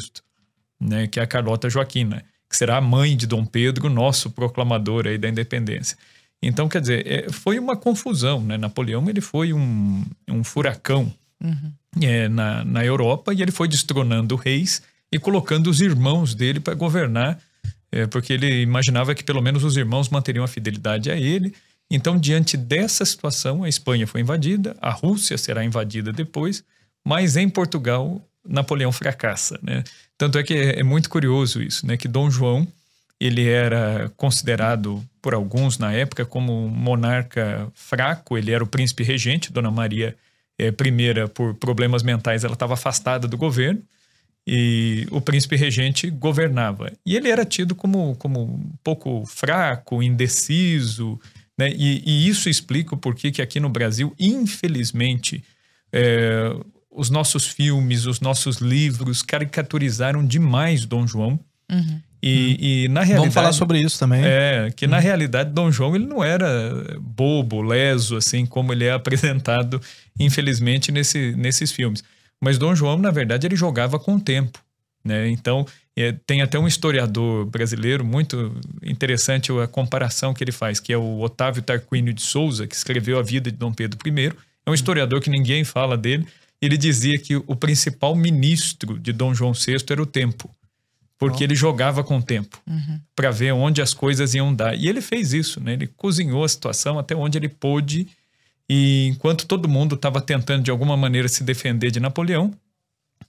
né, 0.80 1.06
que 1.06 1.20
é 1.20 1.22
a 1.22 1.26
Carlota 1.26 1.68
Joaquina, 1.68 2.24
que 2.48 2.56
será 2.56 2.78
a 2.78 2.80
mãe 2.80 3.14
de 3.14 3.26
Dom 3.26 3.44
Pedro, 3.44 3.90
nosso 3.90 4.30
proclamador 4.30 5.06
aí 5.06 5.18
da 5.18 5.28
independência. 5.28 5.98
Então, 6.40 6.68
quer 6.68 6.80
dizer, 6.80 7.06
é, 7.06 7.30
foi 7.30 7.58
uma 7.58 7.76
confusão, 7.76 8.40
né? 8.42 8.58
Napoleão 8.58 9.08
ele 9.08 9.22
foi 9.22 9.52
um, 9.54 10.04
um 10.28 10.44
furacão 10.44 11.12
é, 12.00 12.28
na, 12.28 12.64
na 12.64 12.84
Europa 12.84 13.32
e 13.32 13.42
ele 13.42 13.52
foi 13.52 13.68
destronando 13.68 14.36
reis 14.36 14.82
e 15.10 15.18
colocando 15.18 15.68
os 15.68 15.80
irmãos 15.80 16.34
dele 16.34 16.60
para 16.60 16.74
governar, 16.74 17.38
é, 17.90 18.06
porque 18.06 18.32
ele 18.32 18.62
imaginava 18.62 19.14
que 19.14 19.24
pelo 19.24 19.40
menos 19.40 19.64
os 19.64 19.76
irmãos 19.76 20.08
manteriam 20.08 20.44
a 20.44 20.48
fidelidade 20.48 21.10
a 21.10 21.16
ele. 21.16 21.54
Então, 21.90 22.18
diante 22.18 22.56
dessa 22.56 23.04
situação, 23.04 23.62
a 23.62 23.68
Espanha 23.68 24.06
foi 24.06 24.20
invadida, 24.20 24.76
a 24.80 24.90
Rússia 24.90 25.38
será 25.38 25.64
invadida 25.64 26.12
depois, 26.12 26.64
mas 27.04 27.36
em 27.36 27.48
Portugal, 27.48 28.20
Napoleão 28.46 28.90
fracassa. 28.90 29.58
Né? 29.62 29.84
Tanto 30.18 30.38
é 30.38 30.42
que 30.42 30.54
é, 30.54 30.80
é 30.80 30.82
muito 30.82 31.08
curioso 31.08 31.62
isso, 31.62 31.86
né? 31.86 31.96
que 31.96 32.08
Dom 32.08 32.30
João 32.30 32.66
ele 33.18 33.48
era 33.48 34.12
considerado 34.16 35.02
por 35.22 35.32
alguns 35.32 35.78
na 35.78 35.92
época 35.92 36.26
como 36.26 36.66
um 36.66 36.68
monarca 36.68 37.66
fraco, 37.74 38.36
ele 38.36 38.52
era 38.52 38.62
o 38.62 38.66
príncipe 38.66 39.02
regente, 39.02 39.52
Dona 39.52 39.70
Maria 39.70 40.14
é, 40.58 40.68
I, 40.68 41.28
por 41.34 41.54
problemas 41.54 42.02
mentais, 42.02 42.44
ela 42.44 42.54
estava 42.54 42.74
afastada 42.74 43.26
do 43.28 43.36
governo, 43.36 43.82
e 44.46 45.06
o 45.10 45.20
príncipe 45.20 45.56
regente 45.56 46.08
governava. 46.08 46.92
E 47.04 47.16
ele 47.16 47.28
era 47.28 47.44
tido 47.44 47.74
como, 47.74 48.14
como 48.16 48.42
um 48.44 48.72
pouco 48.82 49.24
fraco, 49.26 50.02
indeciso, 50.02 51.18
né? 51.58 51.70
e, 51.70 52.02
e 52.06 52.28
isso 52.28 52.48
explica 52.48 52.94
o 52.94 52.98
porquê 52.98 53.32
que 53.32 53.42
aqui 53.42 53.58
no 53.58 53.68
Brasil, 53.68 54.14
infelizmente, 54.18 55.42
é, 55.92 56.52
os 56.90 57.10
nossos 57.10 57.46
filmes, 57.46 58.06
os 58.06 58.20
nossos 58.20 58.58
livros 58.58 59.20
caricaturizaram 59.20 60.24
demais 60.24 60.86
Dom 60.86 61.06
João. 61.06 61.40
E, 62.26 62.84
e 62.84 62.88
na 62.88 63.02
realidade. 63.02 63.20
Vamos 63.20 63.34
falar 63.34 63.52
sobre 63.52 63.78
isso 63.78 63.98
também. 64.00 64.20
É, 64.24 64.72
que 64.74 64.88
na 64.88 64.98
realidade 64.98 65.52
Dom 65.52 65.70
João 65.70 65.94
ele 65.94 66.06
não 66.06 66.24
era 66.24 66.98
bobo, 67.00 67.62
leso, 67.62 68.16
assim 68.16 68.44
como 68.44 68.72
ele 68.72 68.84
é 68.84 68.90
apresentado, 68.92 69.80
infelizmente, 70.18 70.90
nesse, 70.90 71.36
nesses 71.36 71.70
filmes. 71.70 72.02
Mas 72.42 72.58
Dom 72.58 72.74
João, 72.74 72.98
na 72.98 73.12
verdade, 73.12 73.46
ele 73.46 73.54
jogava 73.54 73.98
com 73.98 74.16
o 74.16 74.20
tempo. 74.20 74.58
Né? 75.04 75.28
Então, 75.30 75.64
é, 75.96 76.12
tem 76.26 76.42
até 76.42 76.58
um 76.58 76.66
historiador 76.66 77.46
brasileiro 77.46 78.04
muito 78.04 78.52
interessante 78.82 79.52
a 79.52 79.68
comparação 79.68 80.34
que 80.34 80.42
ele 80.42 80.52
faz, 80.52 80.80
que 80.80 80.92
é 80.92 80.98
o 80.98 81.20
Otávio 81.20 81.62
Tarquínio 81.62 82.12
de 82.12 82.22
Souza, 82.22 82.66
que 82.66 82.74
escreveu 82.74 83.20
a 83.20 83.22
vida 83.22 83.52
de 83.52 83.56
Dom 83.56 83.72
Pedro 83.72 83.98
I. 84.04 84.32
É 84.66 84.70
um 84.70 84.74
historiador 84.74 85.20
que 85.20 85.30
ninguém 85.30 85.62
fala 85.62 85.96
dele. 85.96 86.26
Ele 86.60 86.76
dizia 86.76 87.18
que 87.20 87.36
o 87.36 87.54
principal 87.54 88.16
ministro 88.16 88.98
de 88.98 89.12
Dom 89.12 89.32
João 89.32 89.52
VI 89.52 89.76
era 89.90 90.02
o 90.02 90.06
tempo 90.06 90.50
porque 91.18 91.42
ele 91.42 91.54
jogava 91.54 92.04
com 92.04 92.18
o 92.18 92.22
tempo 92.22 92.60
para 93.14 93.30
ver 93.30 93.52
onde 93.52 93.80
as 93.80 93.94
coisas 93.94 94.34
iam 94.34 94.54
dar. 94.54 94.74
E 94.74 94.88
ele 94.88 95.00
fez 95.00 95.32
isso, 95.32 95.60
né? 95.60 95.72
Ele 95.72 95.86
cozinhou 95.86 96.44
a 96.44 96.48
situação 96.48 96.98
até 96.98 97.14
onde 97.14 97.38
ele 97.38 97.48
pôde. 97.48 98.06
E 98.68 99.06
enquanto 99.06 99.46
todo 99.46 99.68
mundo 99.68 99.94
estava 99.94 100.20
tentando 100.20 100.62
de 100.62 100.70
alguma 100.70 100.96
maneira 100.96 101.28
se 101.28 101.42
defender 101.42 101.90
de 101.90 102.00
Napoleão, 102.00 102.52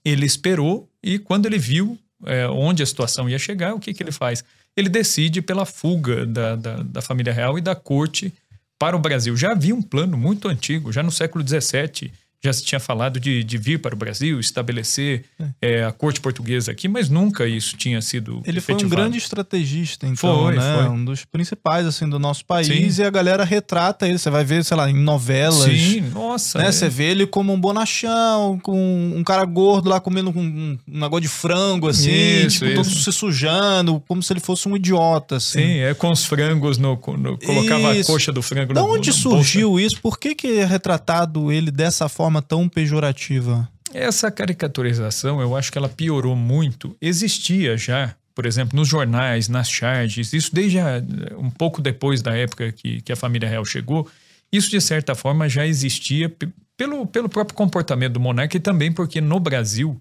ele 0.03 0.25
esperou 0.25 0.89
e 1.01 1.17
quando 1.20 1.46
ele 1.46 1.58
viu 1.58 1.98
é, 2.25 2.48
onde 2.48 2.84
a 2.84 2.86
situação 2.86 3.29
ia 3.29 3.39
chegar, 3.39 3.74
o 3.74 3.79
que, 3.79 3.94
que 3.94 4.03
ele 4.03 4.12
faz? 4.12 4.44
ele 4.77 4.89
decide 4.89 5.41
pela 5.41 5.65
fuga 5.65 6.24
da, 6.24 6.56
da, 6.56 6.84
da 6.84 7.01
família 7.01 7.34
real 7.34 7.58
e 7.58 7.62
da 7.62 7.75
corte 7.75 8.32
para 8.77 8.96
o 8.96 9.00
Brasil. 9.00 9.36
Já 9.36 9.51
havia 9.51 9.74
um 9.74 9.82
plano 9.82 10.15
muito 10.15 10.48
antigo, 10.48 10.94
já 10.94 11.01
no 11.01 11.12
século 11.12 11.44
XVII, 11.46 12.13
já 12.44 12.53
se 12.53 12.63
tinha 12.63 12.79
falado 12.79 13.20
de, 13.20 13.44
de 13.44 13.58
vir 13.58 13.79
para 13.79 13.96
o 13.96 13.98
Brasil, 13.98 14.39
estabelecer 14.39 15.25
é. 15.39 15.77
É, 15.79 15.84
a 15.84 15.91
corte 15.91 16.22
portuguesa 16.22 16.72
aqui, 16.72 16.88
mas 16.88 17.10
nunca 17.10 17.48
isso 17.48 17.75
tinha 17.75 18.00
sido 18.01 18.41
Ele 18.46 18.60
efetivado. 18.60 18.79
foi 18.79 18.86
um 18.86 18.89
grande 18.89 19.17
estrategista, 19.17 20.06
então, 20.06 20.44
foi, 20.44 20.56
né? 20.56 20.77
Foi. 20.77 20.89
Um 20.89 21.03
dos 21.03 21.25
principais, 21.25 21.86
assim, 21.88 22.08
do 22.08 22.20
nosso 22.20 22.46
país. 22.46 22.67
Sim. 22.67 23.01
E 23.01 23.06
a 23.06 23.10
galera 23.10 23.44
retrata 23.44 24.08
ele. 24.08 24.17
Você 24.17 24.29
vai 24.29 24.44
ver, 24.44 24.63
sei 24.63 24.77
lá, 24.77 24.89
em 24.89 24.94
novelas. 24.94 25.63
Sim, 25.63 26.01
nossa. 26.13 26.60
Né? 26.60 26.67
É. 26.67 26.72
Você 26.72 26.88
vê 26.88 27.06
ele 27.06 27.25
como 27.25 27.51
um 27.51 27.60
bonachão, 27.60 28.60
com 28.60 29.13
um 29.15 29.24
cara 29.24 29.44
gordo 29.44 29.89
lá 29.89 30.00
comendo 30.00 30.29
um, 30.29 30.77
um 30.88 31.00
negócio 31.00 31.22
de 31.22 31.27
frango, 31.27 31.88
assim. 31.88 32.12
Isso, 32.12 32.60
tipo, 32.60 32.65
isso. 32.65 32.75
todo 32.75 32.89
se 32.89 33.12
sujando, 33.12 34.01
como 34.08 34.22
se 34.22 34.32
ele 34.32 34.39
fosse 34.39 34.67
um 34.70 34.75
idiota, 34.75 35.38
assim. 35.38 35.60
Sim, 35.60 35.77
é 35.79 35.94
com 35.94 36.12
os 36.12 36.25
frangos, 36.25 36.77
no, 36.77 36.91
no 36.91 37.38
colocava 37.39 37.96
isso. 37.96 38.12
a 38.12 38.13
coxa 38.13 38.32
do 38.32 38.41
frango 38.41 38.74
Da 38.74 38.82
no 38.82 38.94
onde 38.94 39.12
surgiu 39.12 39.70
bolsa? 39.72 39.86
isso? 39.86 40.01
Por 40.01 40.20
que, 40.20 40.36
que 40.36 40.48
é 40.60 40.65
retratado 40.65 41.51
ele 41.51 41.72
dessa 41.72 42.08
forma? 42.08 42.27
Forma 42.28 42.42
tão 42.42 42.68
pejorativa? 42.68 43.68
Essa 43.94 44.30
caricaturização, 44.30 45.40
eu 45.40 45.56
acho 45.56 45.72
que 45.72 45.78
ela 45.78 45.88
piorou 45.88 46.36
muito. 46.36 46.96
Existia 47.02 47.78
já, 47.78 48.14
por 48.36 48.46
exemplo, 48.46 48.78
nos 48.78 48.88
jornais, 48.88 49.48
nas 49.48 49.70
charges, 49.70 50.34
isso 50.34 50.54
desde 50.54 50.78
a, 50.80 51.02
um 51.38 51.50
pouco 51.50 51.82
depois 51.82 52.22
da 52.22 52.36
época 52.36 52.72
que, 52.74 53.02
que 53.02 53.12
a 53.14 53.16
família 53.16 53.48
real 53.48 53.64
chegou, 53.64 54.08
isso 54.52 54.70
de 54.70 54.82
certa 54.82 55.16
forma 55.16 55.48
já 55.48 55.66
existia 55.66 56.32
pelo, 56.76 57.08
pelo 57.08 57.30
próprio 57.30 57.56
comportamento 57.56 58.14
do 58.14 58.20
monarca 58.20 58.58
e 58.58 58.60
também 58.60 58.92
porque 58.92 59.22
no 59.22 59.40
Brasil, 59.40 60.00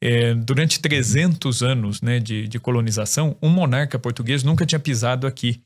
é, 0.00 0.34
durante 0.34 0.80
300 0.80 1.62
anos 1.62 2.00
né, 2.00 2.20
de, 2.20 2.46
de 2.46 2.60
colonização, 2.60 3.36
um 3.42 3.48
monarca 3.48 3.98
português 3.98 4.44
nunca 4.44 4.64
tinha 4.64 4.78
pisado 4.78 5.26
aqui. 5.26 5.60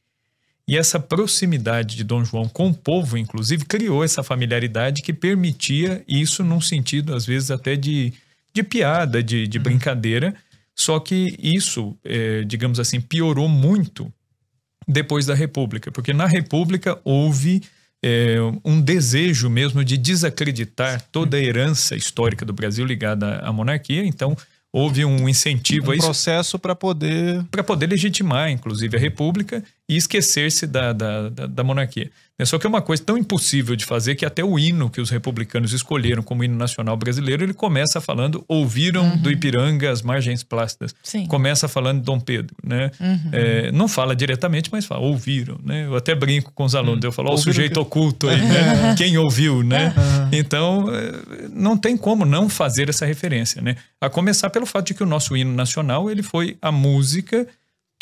E 0.68 0.76
essa 0.76 1.00
proximidade 1.00 1.96
de 1.96 2.04
Dom 2.04 2.24
João 2.24 2.48
com 2.48 2.68
o 2.68 2.74
povo, 2.74 3.18
inclusive, 3.18 3.64
criou 3.64 4.04
essa 4.04 4.22
familiaridade 4.22 5.02
que 5.02 5.12
permitia 5.12 6.04
isso 6.06 6.44
num 6.44 6.60
sentido, 6.60 7.14
às 7.14 7.26
vezes, 7.26 7.50
até 7.50 7.74
de, 7.74 8.12
de 8.54 8.62
piada, 8.62 9.22
de, 9.22 9.48
de 9.48 9.58
uhum. 9.58 9.64
brincadeira. 9.64 10.34
Só 10.74 11.00
que 11.00 11.36
isso, 11.38 11.96
é, 12.04 12.44
digamos 12.44 12.78
assim, 12.78 13.00
piorou 13.00 13.48
muito 13.48 14.12
depois 14.86 15.26
da 15.26 15.34
República, 15.34 15.90
porque 15.90 16.12
na 16.12 16.26
República 16.26 16.98
houve 17.04 17.62
é, 18.02 18.36
um 18.64 18.80
desejo 18.80 19.48
mesmo 19.48 19.84
de 19.84 19.96
desacreditar 19.96 21.02
toda 21.12 21.36
a 21.36 21.40
herança 21.40 21.94
histórica 21.94 22.44
do 22.44 22.52
Brasil 22.52 22.84
ligada 22.84 23.38
à 23.38 23.52
monarquia. 23.52 24.04
Então, 24.04 24.36
houve 24.72 25.04
um 25.04 25.28
incentivo 25.28 25.88
um 25.88 25.90
a 25.92 25.96
isso. 25.96 26.06
processo 26.06 26.58
para 26.58 26.74
poder. 26.74 27.44
Para 27.50 27.62
poder 27.62 27.86
legitimar, 27.86 28.50
inclusive, 28.50 28.96
a 28.96 29.00
República 29.00 29.62
e 29.88 29.96
esquecer-se 29.96 30.66
da, 30.66 30.92
da, 30.92 31.28
da, 31.28 31.46
da, 31.46 31.64
monarquia. 31.64 32.10
Só 32.44 32.58
que 32.58 32.66
é 32.66 32.68
uma 32.68 32.82
coisa 32.82 33.00
tão 33.04 33.16
impossível 33.16 33.76
de 33.76 33.84
fazer 33.84 34.16
que 34.16 34.26
até 34.26 34.42
o 34.42 34.58
hino 34.58 34.90
que 34.90 35.00
os 35.00 35.10
republicanos 35.10 35.72
escolheram 35.72 36.24
como 36.24 36.42
hino 36.42 36.56
nacional 36.56 36.96
brasileiro, 36.96 37.44
ele 37.44 37.54
começa 37.54 38.00
falando 38.00 38.44
ouviram 38.48 39.04
uhum. 39.04 39.16
do 39.18 39.30
Ipiranga 39.30 39.92
as 39.92 40.02
margens 40.02 40.42
plácidas. 40.42 40.92
Sim. 41.04 41.26
Começa 41.26 41.68
falando 41.68 41.98
de 41.98 42.04
Dom 42.04 42.18
Pedro, 42.18 42.56
né? 42.64 42.90
Uhum. 42.98 43.30
É, 43.30 43.70
não 43.70 43.86
fala 43.86 44.16
diretamente, 44.16 44.70
mas 44.72 44.84
fala, 44.84 45.02
ouviram, 45.02 45.60
né? 45.64 45.86
Eu 45.86 45.94
até 45.94 46.16
brinco 46.16 46.50
com 46.52 46.64
os 46.64 46.74
alunos, 46.74 47.04
uhum. 47.04 47.08
eu 47.08 47.12
falo, 47.12 47.30
ó, 47.30 47.34
o 47.34 47.38
sujeito 47.38 47.74
que... 47.74 47.80
oculto 47.80 48.28
aí, 48.28 48.40
né? 48.40 48.94
Quem 48.98 49.16
ouviu, 49.18 49.62
né? 49.62 49.94
Então, 50.32 50.92
é, 50.92 51.48
não 51.52 51.76
tem 51.76 51.96
como 51.96 52.24
não 52.24 52.48
fazer 52.48 52.88
essa 52.88 53.06
referência, 53.06 53.62
né? 53.62 53.76
A 54.00 54.10
começar 54.10 54.50
pelo 54.50 54.66
fato 54.66 54.86
de 54.86 54.94
que 54.94 55.02
o 55.02 55.06
nosso 55.06 55.36
hino 55.36 55.54
nacional, 55.54 56.10
ele 56.10 56.22
foi 56.22 56.56
a 56.60 56.72
música 56.72 57.46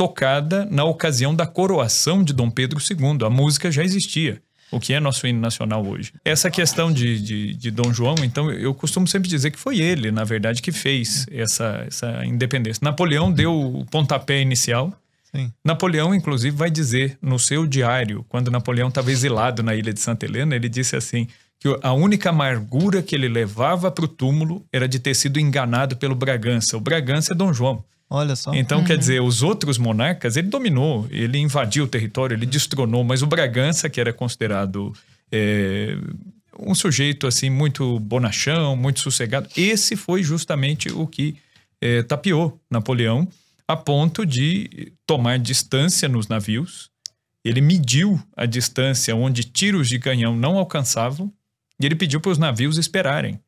tocada 0.01 0.67
na 0.71 0.83
ocasião 0.83 1.35
da 1.35 1.47
coroação 1.47 2.25
de 2.25 2.33
Dom 2.33 2.51
Pedro 2.51 2.81
II. 2.81 3.19
A 3.23 3.29
música 3.29 3.71
já 3.71 3.85
existia, 3.85 4.41
o 4.71 4.81
que 4.81 4.95
é 4.95 4.99
nosso 4.99 5.27
hino 5.27 5.39
nacional 5.39 5.87
hoje. 5.87 6.15
Essa 6.25 6.51
questão 6.51 6.91
de, 6.91 7.21
de, 7.21 7.55
de 7.55 7.71
Dom 7.71 7.93
João, 7.93 8.15
então, 8.23 8.51
eu 8.51 8.73
costumo 8.73 9.07
sempre 9.07 9.29
dizer 9.29 9.51
que 9.51 9.59
foi 9.59 9.79
ele, 9.79 10.11
na 10.11 10.25
verdade, 10.25 10.63
que 10.63 10.73
fez 10.73 11.27
essa, 11.31 11.85
essa 11.87 12.25
independência. 12.25 12.81
Napoleão 12.83 13.31
deu 13.31 13.53
o 13.53 13.85
pontapé 13.85 14.41
inicial. 14.41 14.91
Sim. 15.37 15.53
Napoleão, 15.63 16.15
inclusive, 16.15 16.57
vai 16.57 16.71
dizer 16.71 17.19
no 17.21 17.39
seu 17.39 17.67
diário, 17.67 18.25
quando 18.27 18.51
Napoleão 18.51 18.89
estava 18.89 19.13
exilado 19.13 19.63
na 19.63 19.75
ilha 19.75 19.93
de 19.93 20.01
Santa 20.01 20.25
Helena, 20.25 20.57
ele 20.57 20.71
disse 20.71 20.97
assim: 20.97 21.29
que 21.59 21.69
a 21.83 21.93
única 21.93 22.31
amargura 22.31 23.03
que 23.03 23.15
ele 23.15 23.29
levava 23.29 23.91
para 23.91 24.07
o 24.07 24.09
túmulo 24.09 24.65
era 24.73 24.89
de 24.89 24.99
ter 24.99 25.15
sido 25.15 25.39
enganado 25.39 25.99
pelo 25.99 26.15
Bragança. 26.15 26.75
O 26.75 26.81
Bragança 26.81 27.35
é 27.35 27.37
Dom 27.37 27.53
João. 27.53 27.85
Olha 28.11 28.35
só. 28.35 28.53
Então, 28.53 28.81
uhum. 28.81 28.85
quer 28.85 28.99
dizer, 28.99 29.23
os 29.23 29.41
outros 29.41 29.79
monarcas, 29.79 30.37
ele 30.37 30.49
dominou, 30.49 31.07
ele 31.11 31.39
invadiu 31.39 31.85
o 31.85 31.89
território, 31.89 32.35
ele 32.35 32.45
destronou, 32.45 33.05
mas 33.05 33.23
o 33.23 33.27
Bragança, 33.27 33.89
que 33.89 34.01
era 34.01 34.13
considerado 34.13 34.93
é, 35.31 35.97
um 36.59 36.75
sujeito 36.75 37.29
assim 37.29 37.49
muito 37.49 38.01
bonachão, 38.01 38.75
muito 38.75 38.99
sossegado, 38.99 39.49
esse 39.57 39.95
foi 39.95 40.25
justamente 40.25 40.91
o 40.91 41.07
que 41.07 41.37
é, 41.81 42.03
tapeou 42.03 42.61
Napoleão 42.69 43.29
a 43.67 43.77
ponto 43.77 44.27
de 44.27 44.93
tomar 45.07 45.39
distância 45.39 46.09
nos 46.09 46.27
navios. 46.27 46.91
Ele 47.45 47.61
mediu 47.61 48.21
a 48.37 48.45
distância 48.45 49.15
onde 49.15 49.45
tiros 49.45 49.89
de 49.89 50.01
canhão 50.01 50.37
não 50.37 50.59
alcançavam 50.59 51.33
e 51.81 51.87
ele 51.87 51.95
pediu 51.95 52.21
para 52.21 52.33
os 52.33 52.39
navios 52.39 52.77
esperarem. 52.77 53.39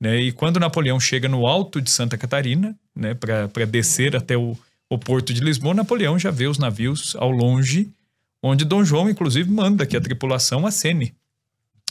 Né? 0.00 0.20
E 0.20 0.32
quando 0.32 0.60
Napoleão 0.60 1.00
chega 1.00 1.28
no 1.28 1.46
alto 1.46 1.80
de 1.80 1.90
Santa 1.90 2.16
Catarina, 2.16 2.76
né, 2.94 3.14
para 3.14 3.66
descer 3.66 4.14
até 4.14 4.36
o, 4.36 4.56
o 4.88 4.98
porto 4.98 5.32
de 5.32 5.40
Lisboa, 5.40 5.74
Napoleão 5.74 6.18
já 6.18 6.30
vê 6.30 6.46
os 6.46 6.58
navios 6.58 7.16
ao 7.16 7.30
longe, 7.30 7.90
onde 8.42 8.64
Dom 8.64 8.84
João, 8.84 9.10
inclusive, 9.10 9.50
manda 9.50 9.86
que 9.86 9.96
a 9.96 10.00
tripulação 10.00 10.66
acene 10.66 11.14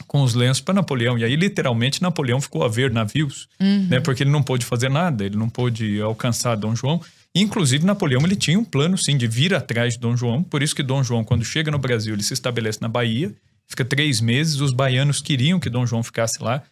com 0.05 0.21
os 0.21 0.35
lenços 0.35 0.61
para 0.61 0.75
Napoleão. 0.75 1.17
E 1.17 1.23
aí, 1.23 1.35
literalmente, 1.35 2.01
Napoleão 2.01 2.39
ficou 2.39 2.63
a 2.63 2.67
ver 2.67 2.91
navios, 2.91 3.49
uhum. 3.59 3.87
né, 3.89 3.99
porque 3.99 4.23
ele 4.23 4.29
não 4.29 4.43
pôde 4.43 4.65
fazer 4.65 4.89
nada, 4.89 5.25
ele 5.25 5.35
não 5.35 5.49
pôde 5.49 5.99
alcançar 6.01 6.55
Dom 6.55 6.75
João. 6.75 7.01
Inclusive, 7.35 7.85
Napoleão 7.85 8.21
ele 8.23 8.35
tinha 8.35 8.57
um 8.57 8.63
plano, 8.63 8.97
sim, 8.97 9.17
de 9.17 9.27
vir 9.27 9.53
atrás 9.53 9.95
de 9.95 9.99
Dom 9.99 10.15
João. 10.15 10.43
Por 10.43 10.63
isso 10.63 10.75
que 10.75 10.83
Dom 10.83 11.03
João, 11.03 11.23
quando 11.23 11.43
chega 11.43 11.69
no 11.69 11.77
Brasil, 11.77 12.13
ele 12.13 12.23
se 12.23 12.33
estabelece 12.33 12.79
na 12.81 12.87
Bahia, 12.87 13.33
fica 13.67 13.83
três 13.83 14.21
meses. 14.21 14.61
Os 14.61 14.71
baianos 14.71 15.21
queriam 15.21 15.59
que 15.59 15.69
Dom 15.69 15.85
João 15.85 16.01
ficasse 16.01 16.41
lá 16.41 16.63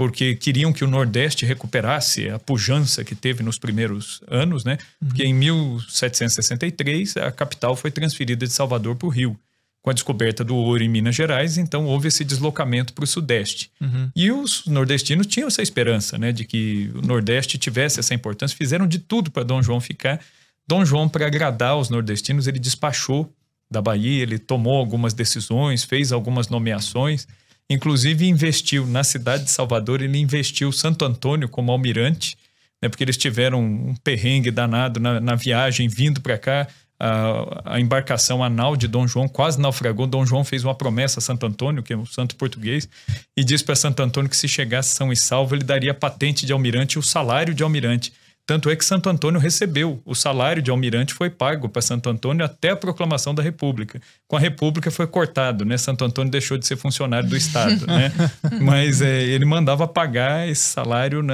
porque 0.00 0.34
queriam 0.34 0.72
que 0.72 0.82
o 0.82 0.88
Nordeste 0.88 1.44
recuperasse 1.44 2.30
a 2.30 2.38
pujança 2.38 3.04
que 3.04 3.14
teve 3.14 3.42
nos 3.42 3.58
primeiros 3.58 4.22
anos, 4.26 4.64
né? 4.64 4.78
Uhum. 4.98 5.08
Porque 5.08 5.22
em 5.24 5.34
1763 5.34 7.18
a 7.18 7.30
capital 7.30 7.76
foi 7.76 7.90
transferida 7.90 8.46
de 8.46 8.50
Salvador 8.50 8.96
para 8.96 9.06
o 9.06 9.10
Rio. 9.10 9.38
Com 9.82 9.90
a 9.90 9.92
descoberta 9.92 10.42
do 10.42 10.56
ouro 10.56 10.82
em 10.82 10.88
Minas 10.88 11.14
Gerais, 11.14 11.58
então 11.58 11.84
houve 11.84 12.08
esse 12.08 12.24
deslocamento 12.24 12.94
para 12.94 13.04
o 13.04 13.06
Sudeste. 13.06 13.70
Uhum. 13.78 14.10
E 14.16 14.32
os 14.32 14.64
nordestinos 14.64 15.26
tinham 15.26 15.48
essa 15.48 15.60
esperança, 15.60 16.16
né, 16.16 16.32
de 16.32 16.46
que 16.46 16.90
o 16.94 17.02
Nordeste 17.02 17.58
tivesse 17.58 18.00
essa 18.00 18.14
importância. 18.14 18.56
Fizeram 18.56 18.86
de 18.86 19.00
tudo 19.00 19.30
para 19.30 19.42
Dom 19.42 19.62
João 19.62 19.82
ficar. 19.82 20.18
Dom 20.66 20.82
João, 20.82 21.10
para 21.10 21.26
agradar 21.26 21.76
os 21.76 21.90
nordestinos, 21.90 22.46
ele 22.46 22.58
despachou 22.58 23.30
da 23.70 23.82
Bahia, 23.82 24.22
ele 24.22 24.38
tomou 24.38 24.78
algumas 24.78 25.12
decisões, 25.12 25.84
fez 25.84 26.10
algumas 26.10 26.48
nomeações. 26.48 27.28
Inclusive 27.70 28.26
investiu 28.26 28.84
na 28.84 29.04
cidade 29.04 29.44
de 29.44 29.50
Salvador, 29.52 30.02
ele 30.02 30.18
investiu 30.18 30.72
Santo 30.72 31.04
Antônio 31.04 31.48
como 31.48 31.70
almirante, 31.70 32.36
né, 32.82 32.88
porque 32.88 33.04
eles 33.04 33.16
tiveram 33.16 33.62
um 33.62 33.94
perrengue 34.02 34.50
danado 34.50 34.98
na, 34.98 35.20
na 35.20 35.36
viagem 35.36 35.88
vindo 35.88 36.20
para 36.20 36.36
cá. 36.36 36.66
A, 36.98 37.76
a, 37.76 37.80
embarcação 37.80 38.44
anal 38.44 38.76
de 38.76 38.86
Dom 38.86 39.06
João 39.06 39.26
quase 39.26 39.58
naufragou. 39.58 40.06
Dom 40.06 40.26
João 40.26 40.44
fez 40.44 40.64
uma 40.64 40.74
promessa 40.74 41.18
a 41.18 41.22
Santo 41.22 41.46
Antônio, 41.46 41.82
que 41.82 41.94
é 41.94 41.96
o 41.96 42.04
santo 42.04 42.36
português, 42.36 42.86
e 43.34 43.42
disse 43.42 43.64
para 43.64 43.74
Santo 43.74 44.02
Antônio 44.02 44.28
que 44.28 44.36
se 44.36 44.46
chegasse 44.46 44.94
são 44.94 45.10
e 45.10 45.16
salvo, 45.16 45.54
ele 45.54 45.64
daria 45.64 45.94
patente 45.94 46.44
de 46.44 46.52
almirante 46.52 46.96
e 46.96 46.98
o 46.98 47.02
salário 47.02 47.54
de 47.54 47.62
almirante. 47.62 48.12
Tanto 48.50 48.68
é 48.68 48.74
que 48.74 48.84
Santo 48.84 49.08
Antônio 49.08 49.38
recebeu. 49.38 50.02
O 50.04 50.12
salário 50.12 50.60
de 50.60 50.72
almirante 50.72 51.14
foi 51.14 51.30
pago 51.30 51.68
para 51.68 51.80
Santo 51.80 52.10
Antônio 52.10 52.44
até 52.44 52.70
a 52.70 52.76
proclamação 52.76 53.32
da 53.32 53.40
República. 53.40 54.02
Com 54.26 54.36
a 54.36 54.40
República 54.40 54.90
foi 54.90 55.06
cortado, 55.06 55.64
né? 55.64 55.78
Santo 55.78 56.04
Antônio 56.04 56.32
deixou 56.32 56.58
de 56.58 56.66
ser 56.66 56.74
funcionário 56.74 57.28
do 57.28 57.36
Estado, 57.36 57.86
né? 57.86 58.10
Mas 58.60 59.00
é, 59.02 59.22
ele 59.22 59.44
mandava 59.44 59.86
pagar 59.86 60.48
esse 60.48 60.62
salário 60.62 61.24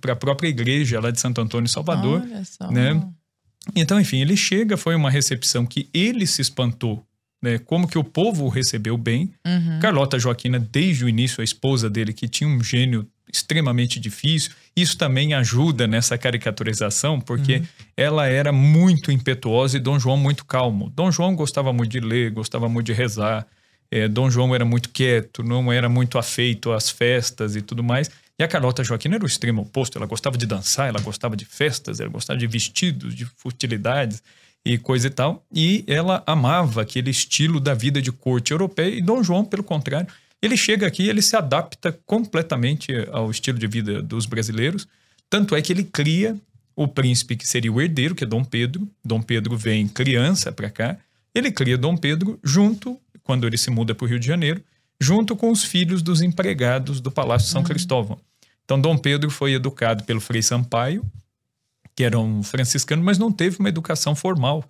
para 0.00 0.14
a 0.14 0.16
própria 0.16 0.48
igreja 0.48 0.98
lá 0.98 1.10
de 1.10 1.20
Santo 1.20 1.42
Antônio, 1.42 1.68
Salvador. 1.68 2.22
Né? 2.70 3.02
Então, 3.76 4.00
enfim, 4.00 4.22
ele 4.22 4.34
chega, 4.34 4.78
foi 4.78 4.94
uma 4.94 5.10
recepção 5.10 5.66
que 5.66 5.90
ele 5.92 6.26
se 6.26 6.40
espantou 6.40 7.04
né, 7.42 7.58
como 7.58 7.88
que 7.88 7.98
o 7.98 8.04
povo 8.04 8.44
o 8.44 8.48
recebeu 8.48 8.96
bem. 8.96 9.30
Uhum. 9.44 9.80
Carlota 9.80 10.18
Joaquina, 10.18 10.58
desde 10.58 11.04
o 11.04 11.08
início, 11.08 11.40
a 11.40 11.44
esposa 11.44 11.90
dele, 11.90 12.12
que 12.12 12.28
tinha 12.28 12.48
um 12.48 12.62
gênio 12.62 13.06
extremamente 13.32 13.98
difícil. 13.98 14.52
Isso 14.76 14.96
também 14.96 15.32
ajuda 15.32 15.86
nessa 15.86 16.18
caricaturização, 16.18 17.20
porque 17.20 17.56
uhum. 17.56 17.66
ela 17.96 18.26
era 18.26 18.52
muito 18.52 19.10
impetuosa 19.10 19.76
e 19.76 19.80
Dom 19.80 19.98
João 19.98 20.16
muito 20.16 20.44
calmo. 20.44 20.92
Dom 20.94 21.10
João 21.10 21.34
gostava 21.34 21.72
muito 21.72 21.92
de 21.92 22.00
ler, 22.00 22.30
gostava 22.30 22.68
muito 22.68 22.86
de 22.86 22.92
rezar. 22.92 23.46
É, 23.90 24.08
Dom 24.08 24.30
João 24.30 24.54
era 24.54 24.64
muito 24.64 24.88
quieto, 24.90 25.42
não 25.42 25.72
era 25.72 25.88
muito 25.88 26.18
afeito 26.18 26.72
às 26.72 26.90
festas 26.90 27.56
e 27.56 27.62
tudo 27.62 27.82
mais. 27.82 28.10
E 28.38 28.42
a 28.42 28.48
Carlota 28.48 28.82
Joaquina 28.82 29.16
era 29.16 29.24
o 29.24 29.26
extremo 29.26 29.62
oposto. 29.62 29.98
Ela 29.98 30.06
gostava 30.06 30.36
de 30.36 30.46
dançar, 30.46 30.88
ela 30.88 31.00
gostava 31.00 31.36
de 31.36 31.44
festas, 31.44 32.00
ela 32.00 32.10
gostava 32.10 32.38
de 32.38 32.46
vestidos, 32.46 33.14
de 33.14 33.24
futilidades. 33.36 34.22
e 34.64 34.78
coisa 34.78 35.08
e 35.08 35.10
tal. 35.10 35.44
E 35.52 35.84
ela 35.86 36.22
amava 36.26 36.82
aquele 36.82 37.10
estilo 37.10 37.58
da 37.60 37.74
vida 37.74 38.00
de 38.00 38.12
corte 38.12 38.52
europeia. 38.52 38.94
E 38.94 39.02
Dom 39.02 39.22
João, 39.22 39.44
pelo 39.44 39.62
contrário, 39.62 40.06
ele 40.42 40.56
chega 40.56 40.86
aqui, 40.86 41.08
ele 41.08 41.22
se 41.22 41.36
adapta 41.36 41.92
completamente 42.04 42.92
ao 43.12 43.30
estilo 43.30 43.58
de 43.58 43.66
vida 43.68 44.02
dos 44.02 44.26
brasileiros. 44.26 44.88
Tanto 45.30 45.54
é 45.54 45.62
que 45.62 45.72
ele 45.72 45.84
cria 45.84 46.36
o 46.74 46.88
príncipe 46.88 47.36
que 47.36 47.46
seria 47.46 47.72
o 47.72 47.80
herdeiro, 47.80 48.14
que 48.14 48.24
é 48.24 48.26
Dom 48.26 48.42
Pedro. 48.42 48.88
Dom 49.04 49.22
Pedro 49.22 49.56
vem 49.56 49.86
criança 49.86 50.50
para 50.50 50.68
cá. 50.68 50.98
Ele 51.32 51.50
cria 51.52 51.78
Dom 51.78 51.96
Pedro 51.96 52.38
junto, 52.42 52.98
quando 53.22 53.46
ele 53.46 53.56
se 53.56 53.70
muda 53.70 53.94
para 53.94 54.04
o 54.04 54.08
Rio 54.08 54.18
de 54.18 54.26
Janeiro, 54.26 54.62
junto 55.00 55.36
com 55.36 55.50
os 55.50 55.62
filhos 55.62 56.02
dos 56.02 56.20
empregados 56.20 57.00
do 57.00 57.10
Palácio 57.10 57.48
São 57.48 57.60
uhum. 57.60 57.66
Cristóvão. 57.66 58.18
Então, 58.64 58.80
Dom 58.80 58.98
Pedro 58.98 59.30
foi 59.30 59.52
educado 59.54 60.04
pelo 60.04 60.20
Frei 60.20 60.42
Sampaio, 60.42 61.04
que 61.94 62.04
era 62.04 62.18
um 62.18 62.42
franciscano, 62.42 63.02
mas 63.02 63.18
não 63.18 63.30
teve 63.30 63.58
uma 63.58 63.68
educação 63.68 64.14
formal. 64.14 64.64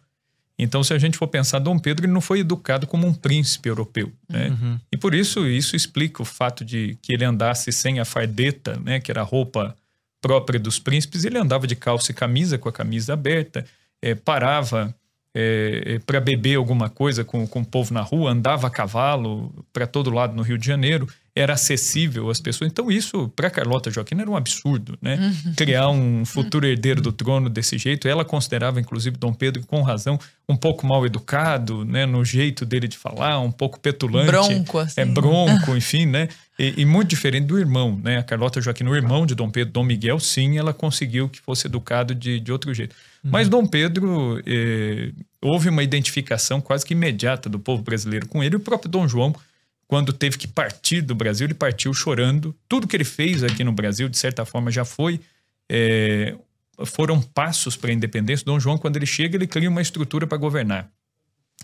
Então, 0.59 0.85
se 0.85 0.93
a 0.93 0.99
gente 0.99 1.17
for 1.17 1.27
pensar, 1.27 1.59
Dom 1.59 1.79
Pedro 1.79 2.07
ele 2.07 2.13
não 2.13 2.21
foi 2.21 2.41
educado 2.41 2.87
como 2.87 3.07
um 3.07 3.15
príncipe 3.15 3.69
europeu, 3.69 4.13
né? 4.29 4.49
Uhum. 4.49 4.79
E 4.93 4.97
por 4.97 5.15
isso, 5.15 5.47
isso 5.47 5.75
explica 5.75 6.23
o 6.23 6.25
fato 6.25 6.65
de 6.65 6.97
que 7.03 7.13
ele 7.13 7.25
andasse 7.25 7.73
sem 7.73 7.99
a 7.99 8.05
fardeta, 8.05 8.79
né? 8.85 9.01
Que 9.01 9.11
era 9.11 9.23
a 9.23 9.25
roupa 9.25 9.75
própria 10.21 10.61
dos 10.61 10.79
príncipes. 10.79 11.25
Ele 11.25 11.39
andava 11.39 11.67
de 11.67 11.75
calça 11.75 12.13
e 12.13 12.15
camisa, 12.15 12.59
com 12.59 12.69
a 12.69 12.73
camisa 12.73 13.15
aberta, 13.15 13.65
é, 14.01 14.15
parava 14.15 14.95
é, 15.35 15.95
é 15.95 15.99
para 15.99 16.21
beber 16.21 16.57
alguma 16.57 16.89
coisa 16.89 17.25
com, 17.25 17.47
com 17.47 17.61
o 17.61 17.67
povo 17.67 17.93
na 17.93 18.03
rua, 18.03 18.31
andava 18.31 18.67
a 18.67 18.71
cavalo 18.71 19.53
para 19.73 19.87
todo 19.87 20.11
lado 20.11 20.35
no 20.35 20.43
Rio 20.43 20.59
de 20.59 20.67
Janeiro 20.67 21.09
era 21.35 21.55
acessível 21.55 22.29
às 22.29 22.41
pessoas. 22.41 22.71
Então, 22.71 22.91
isso, 22.91 23.29
para 23.35 23.49
Carlota 23.49 23.91
Joaquim, 23.91 24.21
era 24.21 24.31
um 24.31 24.37
absurdo, 24.37 24.99
né? 25.01 25.17
Uhum. 25.17 25.55
Criar 25.55 25.89
um 25.89 26.27
futuro 26.27 26.67
herdeiro 26.67 27.01
do 27.01 27.11
trono 27.11 27.49
desse 27.49 27.79
jeito. 27.79 28.07
Ela 28.07 28.23
considerava, 28.23 28.79
inclusive, 28.79 29.17
Dom 29.17 29.33
Pedro, 29.33 29.63
com 29.67 29.81
razão, 29.81 30.21
um 30.47 30.57
pouco 30.57 30.87
mal 30.87 31.07
educado, 31.07 31.87
né? 31.87 32.05
No 32.05 32.23
jeito 32.23 32.67
dele 32.67 32.87
de 32.87 32.99
falar, 32.99 33.39
um 33.39 33.51
pouco 33.51 33.81
petulante. 33.81 34.27
Bronco, 34.27 34.79
assim. 34.79 35.01
É 35.01 35.07
bronco, 35.07 35.75
enfim, 35.77 36.05
né? 36.05 36.29
E, 36.59 36.83
e, 36.83 36.85
muito 36.85 37.09
diferente 37.09 37.47
do 37.47 37.59
irmão, 37.59 37.99
né? 38.05 38.19
A 38.19 38.23
Carlota 38.23 38.61
Joaquim, 38.61 38.85
o 38.85 38.95
irmão 38.95 39.25
de 39.25 39.35
Dom 39.35 39.49
Pedro, 39.49 39.73
Dom 39.73 39.85
Miguel, 39.85 40.21
sim, 40.21 40.59
ela 40.59 40.75
conseguiu 40.75 41.31
que 41.31 41.41
fosse 41.41 41.67
educado 41.67 42.15
de, 42.15 42.39
de 42.39 42.53
outro 42.53 42.75
jeito. 42.75 42.95
Uhum. 43.25 43.31
Mas 43.31 43.49
Dom 43.49 43.67
Pedro, 43.67 44.39
eh, 44.47 45.13
houve 45.41 45.71
uma 45.71 45.83
identificação 45.83 46.61
quase 46.61 46.85
que 46.85 46.93
imediata 46.93 47.49
do 47.49 47.59
povo 47.59 47.83
brasileiro 47.83 48.29
com 48.29 48.45
ele. 48.45 48.57
O 48.57 48.61
próprio 48.61 48.91
Dom 48.91 49.09
João 49.09 49.35
quando 49.93 50.11
teve 50.11 50.39
que 50.39 50.49
partir 50.49 51.03
do 51.03 51.15
Brasil, 51.15 51.47
ele 51.47 51.53
partiu 51.53 51.93
chorando. 51.93 52.57
Tudo 52.67 52.89
que 52.89 52.97
ele 52.97 53.05
fez 53.05 53.45
aqui 53.45 53.63
no 53.63 53.73
Brasil, 53.73 54.09
de 54.09 54.17
certa 54.17 54.43
forma, 54.43 54.71
já 54.71 54.87
foi. 54.87 55.21
É, 55.71 56.35
foram 56.87 57.21
passos 57.21 57.77
para 57.77 57.91
a 57.91 57.93
independência. 57.93 58.43
Dom 58.43 58.59
João, 58.59 58.79
quando 58.79 58.97
ele 58.97 59.05
chega, 59.05 59.37
ele 59.37 59.47
cria 59.47 59.69
uma 59.69 59.83
estrutura 59.83 60.27
para 60.27 60.39
governar. 60.39 60.89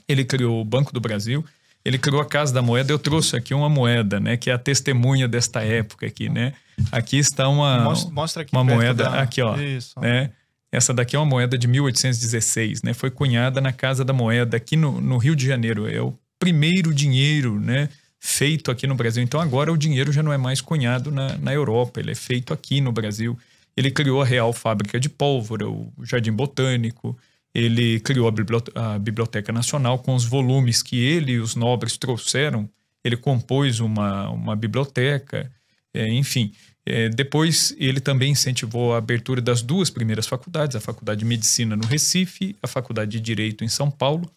Ele 0.06 0.26
criou 0.26 0.60
o 0.60 0.64
Banco 0.66 0.92
do 0.92 1.00
Brasil, 1.00 1.42
ele 1.82 1.96
criou 1.96 2.20
a 2.20 2.26
Casa 2.26 2.52
da 2.52 2.60
Moeda. 2.60 2.92
Eu 2.92 2.98
trouxe 2.98 3.34
aqui 3.34 3.54
uma 3.54 3.70
moeda, 3.70 4.20
né, 4.20 4.36
que 4.36 4.50
é 4.50 4.52
a 4.52 4.58
testemunha 4.58 5.26
desta 5.26 5.62
época 5.62 6.04
aqui, 6.04 6.28
né? 6.28 6.52
Aqui 6.92 7.16
está 7.16 7.48
uma 7.48 7.80
mostra, 7.80 8.12
mostra 8.12 8.42
aqui 8.42 8.54
uma 8.54 8.62
moeda 8.62 9.04
da... 9.04 9.22
aqui, 9.22 9.40
ó, 9.40 9.56
Isso. 9.56 9.98
né? 9.98 10.32
Essa 10.70 10.92
daqui 10.92 11.16
é 11.16 11.18
uma 11.18 11.24
moeda 11.24 11.56
de 11.56 11.66
1816, 11.66 12.82
né? 12.82 12.92
Foi 12.92 13.10
cunhada 13.10 13.58
na 13.58 13.72
Casa 13.72 14.04
da 14.04 14.12
Moeda 14.12 14.58
aqui 14.58 14.76
no, 14.76 15.00
no 15.00 15.16
Rio 15.16 15.34
de 15.34 15.46
Janeiro. 15.46 15.88
É 15.88 16.02
o 16.02 16.12
primeiro 16.38 16.92
dinheiro, 16.92 17.58
né? 17.58 17.88
Feito 18.20 18.70
aqui 18.70 18.86
no 18.86 18.94
Brasil. 18.94 19.22
Então 19.22 19.40
agora 19.40 19.72
o 19.72 19.76
dinheiro 19.76 20.12
já 20.12 20.22
não 20.22 20.32
é 20.32 20.38
mais 20.38 20.60
cunhado 20.60 21.10
na, 21.10 21.36
na 21.38 21.52
Europa, 21.52 22.00
ele 22.00 22.10
é 22.10 22.14
feito 22.14 22.52
aqui 22.52 22.80
no 22.80 22.92
Brasil. 22.92 23.38
Ele 23.76 23.90
criou 23.90 24.20
a 24.20 24.24
Real 24.24 24.52
Fábrica 24.52 24.98
de 24.98 25.08
Pólvora, 25.08 25.68
o 25.68 25.92
Jardim 26.02 26.32
Botânico, 26.32 27.16
ele 27.54 27.98
criou 28.00 28.28
a 28.28 28.30
Biblioteca, 28.30 28.80
a 28.80 28.98
Biblioteca 28.98 29.52
Nacional 29.52 29.98
com 29.98 30.14
os 30.14 30.24
volumes 30.24 30.82
que 30.82 30.98
ele 30.98 31.32
e 31.32 31.38
os 31.38 31.54
nobres 31.54 31.96
trouxeram. 31.96 32.68
Ele 33.02 33.16
compôs 33.16 33.80
uma, 33.80 34.28
uma 34.30 34.56
biblioteca, 34.56 35.50
é, 35.94 36.12
enfim. 36.12 36.52
É, 36.84 37.08
depois, 37.08 37.74
ele 37.78 38.00
também 38.00 38.32
incentivou 38.32 38.94
a 38.94 38.98
abertura 38.98 39.40
das 39.40 39.62
duas 39.62 39.90
primeiras 39.90 40.26
faculdades, 40.26 40.74
a 40.74 40.80
Faculdade 40.80 41.20
de 41.20 41.24
Medicina 41.24 41.76
no 41.76 41.86
Recife, 41.86 42.56
a 42.62 42.66
Faculdade 42.66 43.12
de 43.12 43.20
Direito 43.20 43.64
em 43.64 43.68
São 43.68 43.90
Paulo. 43.90 44.30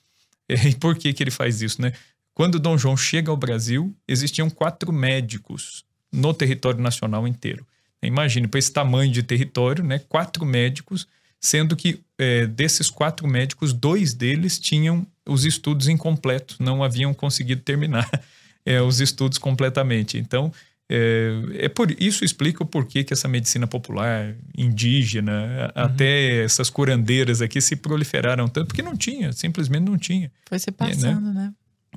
É, 0.49 0.67
e 0.67 0.75
por 0.75 0.97
que, 0.97 1.13
que 1.13 1.23
ele 1.23 1.31
faz 1.31 1.61
isso? 1.61 1.81
Né? 1.81 1.93
Quando 2.33 2.59
Dom 2.59 2.77
João 2.77 2.95
chega 2.95 3.29
ao 3.29 3.37
Brasil, 3.37 3.95
existiam 4.07 4.49
quatro 4.49 4.91
médicos 4.91 5.83
no 6.11 6.33
território 6.33 6.79
nacional 6.79 7.27
inteiro. 7.27 7.65
Imagine, 8.01 8.47
para 8.47 8.59
esse 8.59 8.71
tamanho 8.71 9.11
de 9.11 9.21
território, 9.21 9.83
né, 9.83 9.99
quatro 9.99 10.45
médicos, 10.45 11.07
sendo 11.39 11.75
que 11.75 12.01
é, 12.17 12.47
desses 12.47 12.89
quatro 12.89 13.27
médicos, 13.27 13.73
dois 13.73 14.13
deles 14.13 14.59
tinham 14.59 15.05
os 15.27 15.45
estudos 15.45 15.87
incompletos, 15.87 16.57
não 16.59 16.83
haviam 16.83 17.13
conseguido 17.13 17.61
terminar 17.61 18.09
é, 18.65 18.81
os 18.81 18.99
estudos 18.99 19.37
completamente. 19.37 20.17
Então, 20.17 20.51
é, 20.89 21.65
é, 21.65 21.69
por 21.69 21.89
isso 22.01 22.25
explica 22.25 22.63
o 22.63 22.65
porquê 22.65 23.03
que 23.03 23.13
essa 23.13 23.27
medicina 23.27 23.65
popular, 23.65 24.35
indígena, 24.57 25.71
uhum. 25.75 25.83
até 25.83 26.43
essas 26.43 26.69
curandeiras 26.69 27.41
aqui 27.41 27.61
se 27.61 27.75
proliferaram 27.77 28.47
tanto, 28.49 28.67
porque 28.67 28.81
não 28.81 28.97
tinha, 28.97 29.31
simplesmente 29.31 29.83
não 29.83 29.97
tinha. 29.97 30.31
Foi 30.49 30.59
se 30.59 30.71
passando, 30.71 31.33
né? 31.33 31.45
né? 31.45 31.53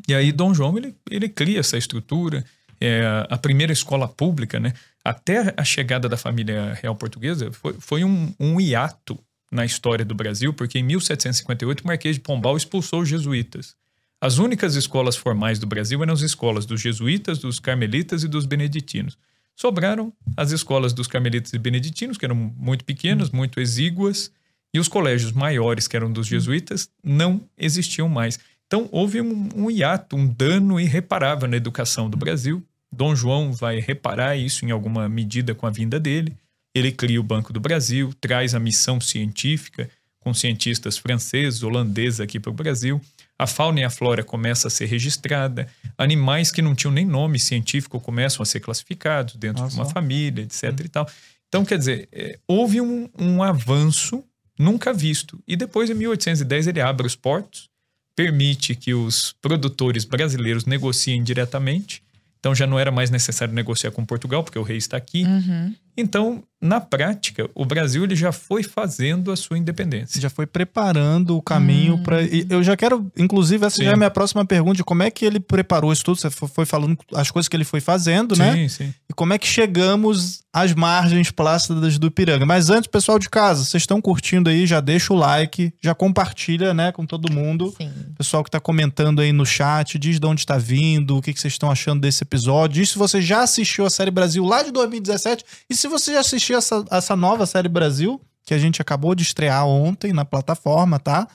E 0.08 0.14
aí 0.14 0.32
Dom 0.32 0.52
João 0.52 0.76
ele, 0.76 0.94
ele 1.10 1.28
cria 1.28 1.60
essa 1.60 1.78
estrutura, 1.78 2.44
é, 2.80 3.02
a 3.28 3.38
primeira 3.38 3.72
escola 3.72 4.06
pública, 4.06 4.60
né? 4.60 4.72
Até 5.04 5.54
a 5.56 5.64
chegada 5.64 6.08
da 6.08 6.16
família 6.16 6.78
real 6.80 6.94
portuguesa 6.96 7.50
foi, 7.52 7.74
foi 7.78 8.04
um, 8.04 8.34
um 8.38 8.60
hiato 8.60 9.18
na 9.50 9.64
história 9.64 10.04
do 10.04 10.14
Brasil, 10.14 10.52
porque 10.52 10.78
em 10.78 10.82
1758 10.82 11.80
o 11.82 11.86
Marquês 11.86 12.16
de 12.16 12.22
Pombal 12.22 12.56
expulsou 12.56 13.02
os 13.02 13.08
jesuítas. 13.08 13.76
As 14.20 14.38
únicas 14.38 14.74
escolas 14.74 15.16
formais 15.16 15.58
do 15.58 15.66
Brasil 15.66 16.02
eram 16.02 16.12
as 16.12 16.22
escolas 16.22 16.64
dos 16.64 16.80
jesuítas, 16.80 17.38
dos 17.38 17.60
carmelitas 17.60 18.24
e 18.24 18.28
dos 18.28 18.46
beneditinos. 18.46 19.18
Sobraram 19.54 20.12
as 20.36 20.50
escolas 20.50 20.92
dos 20.92 21.06
carmelitas 21.06 21.52
e 21.52 21.58
beneditinos, 21.58 22.18
que 22.18 22.24
eram 22.24 22.34
muito 22.34 22.84
pequenas, 22.84 23.30
muito 23.30 23.60
exíguas, 23.60 24.32
e 24.72 24.80
os 24.80 24.88
colégios 24.88 25.30
maiores, 25.30 25.86
que 25.86 25.94
eram 25.94 26.12
dos 26.12 26.26
jesuítas, 26.26 26.88
não 27.02 27.48
existiam 27.56 28.08
mais. 28.08 28.40
Então, 28.74 28.88
houve 28.90 29.20
um, 29.20 29.48
um 29.54 29.70
hiato, 29.70 30.16
um 30.16 30.26
dano 30.26 30.80
irreparável 30.80 31.48
na 31.48 31.56
educação 31.56 32.10
do 32.10 32.16
Brasil. 32.16 32.60
Dom 32.90 33.14
João 33.14 33.52
vai 33.52 33.78
reparar 33.78 34.36
isso 34.36 34.64
em 34.64 34.72
alguma 34.72 35.08
medida 35.08 35.54
com 35.54 35.64
a 35.64 35.70
vinda 35.70 36.00
dele. 36.00 36.36
Ele 36.74 36.90
cria 36.90 37.20
o 37.20 37.22
Banco 37.22 37.52
do 37.52 37.60
Brasil, 37.60 38.12
traz 38.20 38.52
a 38.52 38.58
missão 38.58 39.00
científica 39.00 39.88
com 40.18 40.34
cientistas 40.34 40.98
franceses, 40.98 41.62
holandeses 41.62 42.18
aqui 42.18 42.40
para 42.40 42.50
o 42.50 42.52
Brasil. 42.52 43.00
A 43.38 43.46
fauna 43.46 43.78
e 43.78 43.84
a 43.84 43.90
flora 43.90 44.24
começam 44.24 44.66
a 44.66 44.70
ser 44.70 44.86
registrada. 44.86 45.68
Animais 45.96 46.50
que 46.50 46.60
não 46.60 46.74
tinham 46.74 46.92
nem 46.92 47.06
nome 47.06 47.38
científico 47.38 48.00
começam 48.00 48.42
a 48.42 48.46
ser 48.46 48.58
classificados 48.58 49.36
dentro 49.36 49.62
Nossa. 49.62 49.76
de 49.76 49.80
uma 49.80 49.88
família, 49.88 50.42
etc. 50.42 50.64
Hum. 50.64 50.76
E 50.84 50.88
tal. 50.88 51.08
Então, 51.46 51.64
quer 51.64 51.78
dizer, 51.78 52.08
é, 52.10 52.40
houve 52.48 52.80
um, 52.80 53.08
um 53.16 53.40
avanço 53.40 54.24
nunca 54.58 54.92
visto. 54.92 55.40
E 55.46 55.54
depois, 55.54 55.88
em 55.90 55.94
1810, 55.94 56.66
ele 56.66 56.80
abre 56.80 57.06
os 57.06 57.14
portos 57.14 57.72
permite 58.16 58.74
que 58.74 58.94
os 58.94 59.34
produtores 59.40 60.04
brasileiros 60.04 60.64
negociem 60.64 61.22
diretamente. 61.22 62.02
Então 62.38 62.54
já 62.54 62.66
não 62.66 62.78
era 62.78 62.90
mais 62.90 63.10
necessário 63.10 63.54
negociar 63.54 63.90
com 63.90 64.04
Portugal, 64.04 64.44
porque 64.44 64.58
o 64.58 64.62
rei 64.62 64.76
está 64.76 64.96
aqui. 64.96 65.24
Uhum. 65.24 65.74
Então, 65.96 66.42
na 66.60 66.80
prática, 66.80 67.48
o 67.54 67.64
Brasil 67.64 68.04
ele 68.04 68.16
já 68.16 68.32
foi 68.32 68.62
fazendo 68.62 69.30
a 69.30 69.36
sua 69.36 69.58
independência. 69.58 70.20
Já 70.20 70.30
foi 70.30 70.46
preparando 70.46 71.36
o 71.36 71.42
caminho 71.42 71.96
hum. 71.96 72.02
para. 72.02 72.22
Eu 72.48 72.62
já 72.62 72.76
quero, 72.76 73.10
inclusive, 73.16 73.66
essa 73.66 73.76
sim. 73.76 73.84
já 73.84 73.90
é 73.90 73.94
a 73.94 73.96
minha 73.96 74.10
próxima 74.10 74.44
pergunta: 74.44 74.76
de 74.76 74.84
como 74.84 75.02
é 75.02 75.10
que 75.10 75.24
ele 75.24 75.38
preparou 75.38 75.92
isso 75.92 76.04
tudo? 76.04 76.18
Você 76.18 76.30
foi 76.30 76.64
falando 76.64 76.96
as 77.14 77.30
coisas 77.30 77.48
que 77.48 77.56
ele 77.56 77.64
foi 77.64 77.80
fazendo, 77.80 78.34
né? 78.34 78.52
sim, 78.52 78.62
né? 78.62 78.68
Sim. 78.68 78.94
E 79.08 79.12
como 79.12 79.34
é 79.34 79.38
que 79.38 79.46
chegamos 79.46 80.44
às 80.54 80.72
margens 80.72 81.32
plácidas 81.32 81.98
do 81.98 82.06
Ipiranga. 82.06 82.46
Mas 82.46 82.70
antes, 82.70 82.86
pessoal 82.86 83.18
de 83.18 83.28
casa, 83.28 83.64
vocês 83.64 83.82
estão 83.82 84.00
curtindo 84.00 84.48
aí, 84.48 84.68
já 84.68 84.80
deixa 84.80 85.12
o 85.12 85.16
like, 85.16 85.74
já 85.82 85.96
compartilha, 85.96 86.72
né, 86.72 86.92
com 86.92 87.04
todo 87.04 87.32
mundo. 87.32 87.74
Sim. 87.76 87.90
Pessoal 88.16 88.44
que 88.44 88.48
está 88.48 88.60
comentando 88.60 89.20
aí 89.20 89.32
no 89.32 89.44
chat, 89.44 89.98
diz 89.98 90.20
de 90.20 90.26
onde 90.26 90.42
está 90.42 90.56
vindo, 90.56 91.16
o 91.16 91.20
que, 91.22 91.32
que 91.32 91.40
vocês 91.40 91.54
estão 91.54 91.72
achando 91.72 92.02
desse 92.02 92.22
episódio. 92.22 92.80
Diz 92.80 92.90
se 92.90 92.98
você 92.98 93.20
já 93.20 93.42
assistiu 93.42 93.84
a 93.84 93.90
série 93.90 94.12
Brasil 94.12 94.44
lá 94.44 94.62
de 94.62 94.70
2017 94.70 95.44
e 95.68 95.74
se 95.74 95.83
você 95.88 96.12
já 96.14 96.20
assistiu 96.20 96.58
essa, 96.58 96.84
essa 96.90 97.16
nova 97.16 97.46
série 97.46 97.68
Brasil, 97.68 98.20
que 98.44 98.54
a 98.54 98.58
gente 98.58 98.80
acabou 98.80 99.14
de 99.14 99.22
estrear 99.22 99.66
ontem 99.66 100.12
na 100.12 100.24
plataforma, 100.24 100.98
tá? 100.98 101.26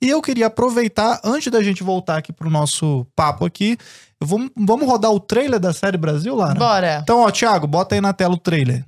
E 0.00 0.08
eu 0.08 0.20
queria 0.20 0.46
aproveitar, 0.46 1.20
antes 1.24 1.50
da 1.50 1.62
gente 1.62 1.82
voltar 1.82 2.18
aqui 2.18 2.32
pro 2.32 2.50
nosso 2.50 3.06
papo 3.16 3.44
aqui, 3.46 3.78
vamos, 4.20 4.50
vamos 4.56 4.86
rodar 4.86 5.10
o 5.10 5.20
trailer 5.20 5.58
da 5.58 5.72
série 5.72 5.96
Brasil, 5.96 6.34
Lara? 6.34 6.54
Bora. 6.54 7.00
Então, 7.02 7.20
ó, 7.20 7.30
Thiago, 7.30 7.66
bota 7.66 7.94
aí 7.94 8.00
na 8.00 8.12
tela 8.12 8.34
o 8.34 8.38
trailer. 8.38 8.84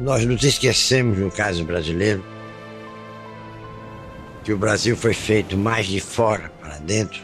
Nós 0.00 0.24
nos 0.24 0.42
esquecemos, 0.42 1.18
no 1.18 1.30
caso 1.30 1.64
brasileiro, 1.64 2.24
que 4.44 4.52
o 4.52 4.58
Brasil 4.58 4.96
foi 4.96 5.14
feito 5.14 5.56
mais 5.56 5.86
de 5.86 6.00
fora 6.00 6.50
para 6.60 6.78
dentro 6.78 7.20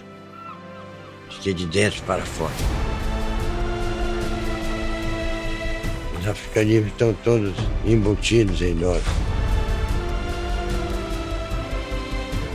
do 1.30 1.36
que 1.40 1.54
de 1.54 1.66
dentro 1.66 2.02
para 2.02 2.24
fora. 2.24 2.93
Os 6.24 6.30
africanismos 6.30 6.90
estão 6.90 7.12
todos 7.22 7.52
embutidos 7.84 8.62
em 8.62 8.74
nós. 8.74 9.02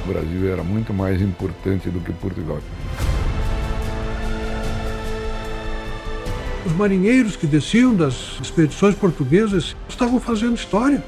o 0.04 0.08
Brasil 0.12 0.52
era 0.52 0.64
muito 0.64 0.92
mais 0.92 1.22
importante 1.22 1.88
do 1.88 2.00
que 2.00 2.12
Portugal. 2.14 2.58
Os 6.66 6.72
marinheiros 6.74 7.36
que 7.36 7.46
desciam 7.46 7.94
das 7.94 8.40
expedições 8.42 8.96
portuguesas 8.96 9.76
estavam 9.88 10.20
fazendo 10.20 10.56
história. 10.56 11.04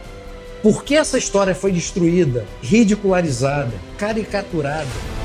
Por 0.62 0.84
que 0.84 0.96
essa 0.96 1.18
história 1.18 1.56
foi 1.56 1.72
destruída, 1.72 2.46
ridicularizada, 2.62 3.74
caricaturada? 3.98 5.21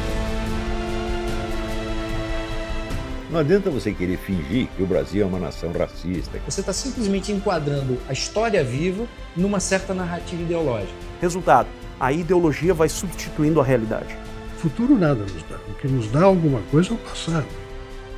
Não 3.29 3.41
adianta 3.41 3.71
você 3.71 3.93
querer 3.93 4.19
fingir 4.19 4.69
que 4.77 4.83
o 4.83 4.87
Brasil 4.87 5.23
é 5.23 5.27
uma 5.27 5.39
nação 5.39 5.73
racista. 5.73 6.39
Você 6.47 6.61
está 6.61 6.73
simplesmente 6.73 7.33
enquadrando 7.33 7.99
a 8.09 8.13
história 8.13 8.63
viva 8.63 9.05
numa 9.37 9.59
certa 9.59 9.93
narrativa 9.93 10.43
ideológica. 10.43 10.95
Resultado: 11.21 11.69
a 11.99 12.13
ideologia 12.13 12.73
vai 12.73 12.89
substituindo 12.89 13.61
a 13.61 13.65
realidade. 13.65 14.17
O 14.57 14.61
futuro 14.61 14.97
nada 14.97 15.21
nos 15.21 15.43
dá. 15.43 15.57
O 15.69 15.75
que 15.75 15.89
nos 15.89 16.09
dá 16.09 16.23
alguma 16.23 16.61
coisa 16.71 16.91
é 16.91 16.95
o 16.95 16.99
passado. 16.99 17.47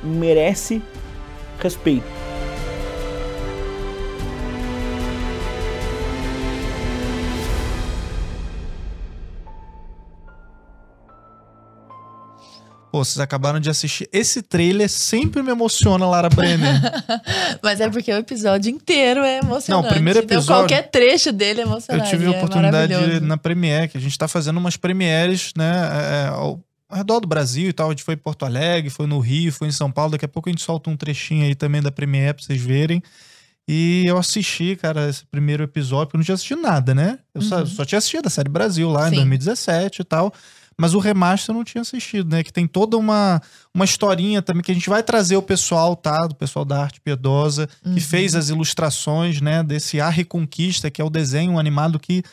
Merece 0.03 0.81
respeito. 1.59 2.28
Pô, 12.91 13.03
vocês 13.05 13.19
acabaram 13.19 13.59
de 13.59 13.69
assistir. 13.69 14.09
Esse 14.11 14.41
trailer 14.41 14.89
sempre 14.89 15.43
me 15.43 15.51
emociona, 15.51 16.05
Lara 16.07 16.29
Brenner. 16.29 16.81
Mas 17.61 17.79
é 17.79 17.89
porque 17.89 18.11
o 18.11 18.17
episódio 18.17 18.71
inteiro 18.71 19.21
é 19.21 19.37
emocionante. 19.39 19.69
Não, 19.69 19.79
o 19.81 19.93
primeiro 19.93 20.19
Então, 20.19 20.37
episódio- 20.37 20.61
qualquer 20.67 20.89
trecho 20.89 21.31
dele 21.31 21.61
é 21.61 21.63
Eu 21.63 21.67
emocionante. 21.67 22.09
tive 22.09 22.25
a 22.25 22.27
é 22.27 22.37
oportunidade 22.37 22.87
de 22.87 22.93
ir 22.93 22.97
maravilhoso. 22.97 23.25
na 23.27 23.37
Premiere, 23.37 23.87
que 23.87 23.97
a 23.97 24.01
gente 24.01 24.17
tá 24.17 24.27
fazendo 24.27 24.57
umas 24.57 24.75
premieres, 24.75 25.51
né, 25.55 25.71
é, 26.25 26.27
ao, 26.29 26.59
ao 26.89 26.97
redor 26.97 27.19
do 27.19 27.27
Brasil 27.27 27.69
e 27.69 27.73
tal. 27.73 27.87
A 27.87 27.91
gente 27.91 28.03
foi 28.03 28.15
em 28.15 28.17
Porto 28.17 28.43
Alegre, 28.45 28.89
foi 28.89 29.05
no 29.05 29.19
Rio, 29.19 29.51
foi 29.53 29.67
em 29.67 29.71
São 29.71 29.91
Paulo. 29.91 30.11
Daqui 30.13 30.25
a 30.25 30.29
pouco 30.29 30.49
a 30.49 30.51
gente 30.51 30.63
solta 30.63 30.89
um 30.89 30.97
trechinho 30.97 31.45
aí 31.45 31.53
também 31.53 31.81
da 31.81 31.91
Premiere 31.91 32.33
pra 32.33 32.43
vocês 32.43 32.59
verem. 32.61 33.03
E 33.67 34.03
eu 34.07 34.17
assisti, 34.17 34.75
cara, 34.75 35.07
esse 35.09 35.23
primeiro 35.27 35.63
episódio, 35.63 36.07
porque 36.07 36.15
eu 36.15 36.19
não 36.19 36.25
tinha 36.25 36.33
assistido 36.33 36.59
nada, 36.59 36.95
né? 36.95 37.19
Eu 37.35 37.41
só, 37.43 37.59
Uhum. 37.59 37.65
só 37.67 37.85
tinha 37.85 37.99
assistido 37.99 38.25
a 38.25 38.29
série 38.31 38.49
Brasil 38.49 38.89
lá 38.89 39.05
em 39.07 39.11
Sim. 39.11 39.15
2017 39.17 40.01
e 40.01 40.03
tal. 40.05 40.33
Mas 40.79 40.93
o 40.93 40.99
remaster 40.99 41.53
eu 41.53 41.57
não 41.57 41.63
tinha 41.65 41.81
assistido, 41.81 42.29
né? 42.31 42.41
Que 42.43 42.53
tem 42.53 42.65
toda 42.65 42.95
uma, 42.97 43.41
uma 43.75 43.83
historinha 43.83 44.41
também 44.41 44.63
que 44.63 44.71
a 44.71 44.73
gente 44.73 44.89
vai 44.89 45.03
trazer 45.03 45.35
o 45.35 45.41
pessoal, 45.41 45.95
tá? 45.95 46.25
Do 46.25 46.35
pessoal 46.35 46.63
da 46.63 46.81
Arte 46.81 47.01
Piedosa, 47.01 47.67
que 47.83 47.89
Uhum. 47.89 47.99
fez 47.99 48.33
as 48.33 48.49
ilustrações, 48.49 49.41
né? 49.41 49.61
Desse 49.61 49.99
A 49.99 50.09
Reconquista, 50.09 50.89
que 50.89 51.01
é 51.01 51.03
o 51.05 51.09
desenho 51.09 51.59
animado 51.59 51.99
que 51.99 52.23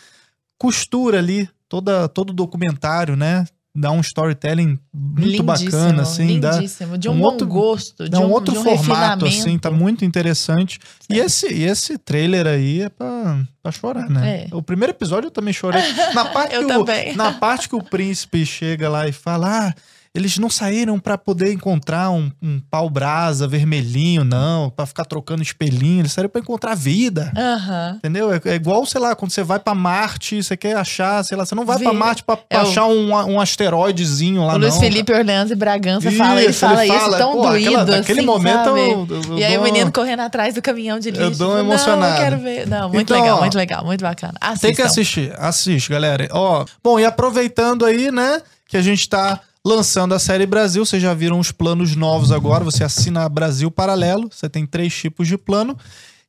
costura 0.58 1.18
ali 1.18 1.48
toda, 1.68 2.08
todo 2.08 2.30
o 2.30 2.34
documentário, 2.34 3.16
né? 3.16 3.44
Dá 3.78 3.90
um 3.90 4.00
storytelling 4.00 4.78
muito 4.92 5.42
Lindíssimo, 5.42 5.70
bacana, 5.70 6.02
assim. 6.02 6.40
Dá, 6.40 6.52
lindíssimo. 6.52 6.96
De 6.96 7.08
um, 7.10 7.12
um 7.12 7.22
outro- 7.22 7.46
gosto, 7.46 8.04
de 8.04 8.10
dá 8.10 8.20
um 8.20 8.26
um, 8.28 8.30
outro 8.32 8.54
de 8.54 8.58
um 8.58 8.62
formato, 8.64 9.26
assim, 9.26 9.58
tá 9.58 9.70
muito 9.70 10.02
interessante. 10.02 10.78
E 11.10 11.18
esse, 11.18 11.52
e 11.52 11.64
esse 11.64 11.98
trailer 11.98 12.46
aí 12.46 12.82
é 12.82 12.88
pra, 12.88 13.44
pra 13.62 13.70
chorar, 13.70 14.08
né? 14.08 14.46
É. 14.50 14.54
O 14.54 14.62
primeiro 14.62 14.92
episódio 14.92 15.26
eu 15.26 15.30
também 15.30 15.52
chorei. 15.52 15.82
Na 16.14 16.24
parte, 16.32 16.56
que 16.56 16.64
o, 16.64 16.66
também. 16.68 17.14
na 17.14 17.32
parte 17.32 17.68
que 17.68 17.76
o 17.76 17.82
príncipe 17.82 18.46
chega 18.46 18.88
lá 18.88 19.06
e 19.06 19.12
fala: 19.12 19.68
Ah, 19.68 19.74
eles 20.16 20.38
não 20.38 20.48
saíram 20.50 20.98
pra 20.98 21.16
poder 21.18 21.52
encontrar 21.52 22.10
um, 22.10 22.30
um 22.42 22.60
pau-brasa 22.70 23.46
vermelhinho, 23.46 24.24
não, 24.24 24.70
pra 24.70 24.86
ficar 24.86 25.04
trocando 25.04 25.42
espelhinho, 25.42 26.00
eles 26.00 26.12
saíram 26.12 26.30
pra 26.30 26.40
encontrar 26.40 26.74
vida. 26.74 27.32
Aham. 27.36 27.94
Entendeu? 27.98 28.32
É, 28.32 28.40
é 28.46 28.54
igual, 28.54 28.84
sei 28.86 29.00
lá, 29.00 29.14
quando 29.14 29.30
você 29.30 29.42
vai 29.42 29.58
pra 29.58 29.74
Marte, 29.74 30.42
você 30.42 30.56
quer 30.56 30.76
achar, 30.76 31.22
sei 31.24 31.36
lá, 31.36 31.44
você 31.44 31.54
não 31.54 31.64
vai 31.64 31.78
pra 31.78 31.90
Vi- 31.90 31.96
Marte 31.96 32.22
pra, 32.24 32.36
pra 32.36 32.46
é 32.50 32.58
o- 32.58 32.62
achar 32.62 32.86
um, 32.86 33.10
um 33.12 33.40
asteroidezinho 33.40 34.44
lá, 34.46 34.54
O 34.54 34.58
Luiz 34.58 34.74
não. 34.74 34.80
Felipe 34.80 35.12
Orleans 35.12 35.50
e 35.50 35.54
Bragança 35.54 36.08
Isso, 36.08 36.16
fala, 36.18 36.36
ele 36.40 36.46
ele 36.46 36.52
fala, 36.52 36.84
isso 36.86 36.94
fala, 36.98 37.18
tão 37.18 37.32
pô, 37.32 37.42
doído, 37.48 37.68
aquela- 37.68 37.84
naquele 37.98 38.18
assim, 38.20 38.26
momento 38.26 38.68
eu- 38.68 39.06
eu- 39.30 39.38
E 39.38 39.44
aí 39.44 39.58
o 39.58 39.62
menino 39.62 39.92
correndo 39.92 40.20
atrás 40.20 40.54
do 40.54 40.62
caminhão 40.62 40.98
de 40.98 41.10
lixo. 41.10 41.22
Eu 41.22 41.30
dou 41.30 41.48
uma 41.50 41.54
Não, 41.62 41.64
emocionada. 41.70 42.16
quero 42.22 42.38
ver. 42.38 42.66
Não, 42.66 42.88
muito 42.88 43.12
Então, 43.12 43.20
legal, 43.22 43.40
muito 43.40 43.56
legal, 43.56 43.84
muito 43.84 44.00
bacana. 44.02 44.34
Assistam. 44.40 44.66
Tem 44.68 44.74
que 44.76 44.82
assistir, 44.82 45.32
assiste, 45.38 45.90
galera. 45.90 46.26
Ó, 46.32 46.64
bom, 46.82 46.98
e 46.98 47.04
aproveitando 47.04 47.84
aí, 47.84 48.10
né, 48.10 48.40
que 48.68 48.76
a 48.76 48.82
gente 48.82 49.08
tá 49.08 49.40
lançando 49.66 50.14
a 50.14 50.18
série 50.20 50.46
Brasil, 50.46 50.86
vocês 50.86 51.02
já 51.02 51.12
viram 51.12 51.40
os 51.40 51.50
planos 51.50 51.96
novos 51.96 52.30
agora, 52.30 52.62
você 52.62 52.84
assina 52.84 53.28
Brasil 53.28 53.68
Paralelo, 53.68 54.28
você 54.30 54.48
tem 54.48 54.64
três 54.64 54.94
tipos 54.94 55.26
de 55.26 55.36
plano. 55.36 55.76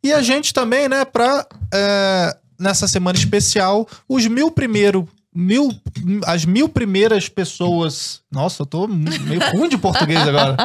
E 0.04 0.12
a 0.12 0.24
gente 0.24 0.52
também, 0.52 0.90
né, 0.90 1.06
pra, 1.06 1.46
é, 1.72 2.36
nessa 2.60 2.88
semana 2.88 3.16
especial, 3.16 3.88
os 4.10 4.26
mil 4.26 4.50
primeiro, 4.50 5.08
mil, 5.32 5.70
as 6.26 6.46
mil 6.46 6.68
primeiras 6.68 7.30
pessoas... 7.30 8.22
Nossa, 8.32 8.64
eu 8.64 8.66
tô 8.66 8.88
meio 8.88 9.40
ruim 9.54 9.70
de 9.70 9.78
português 9.78 10.28
agora. 10.28 10.58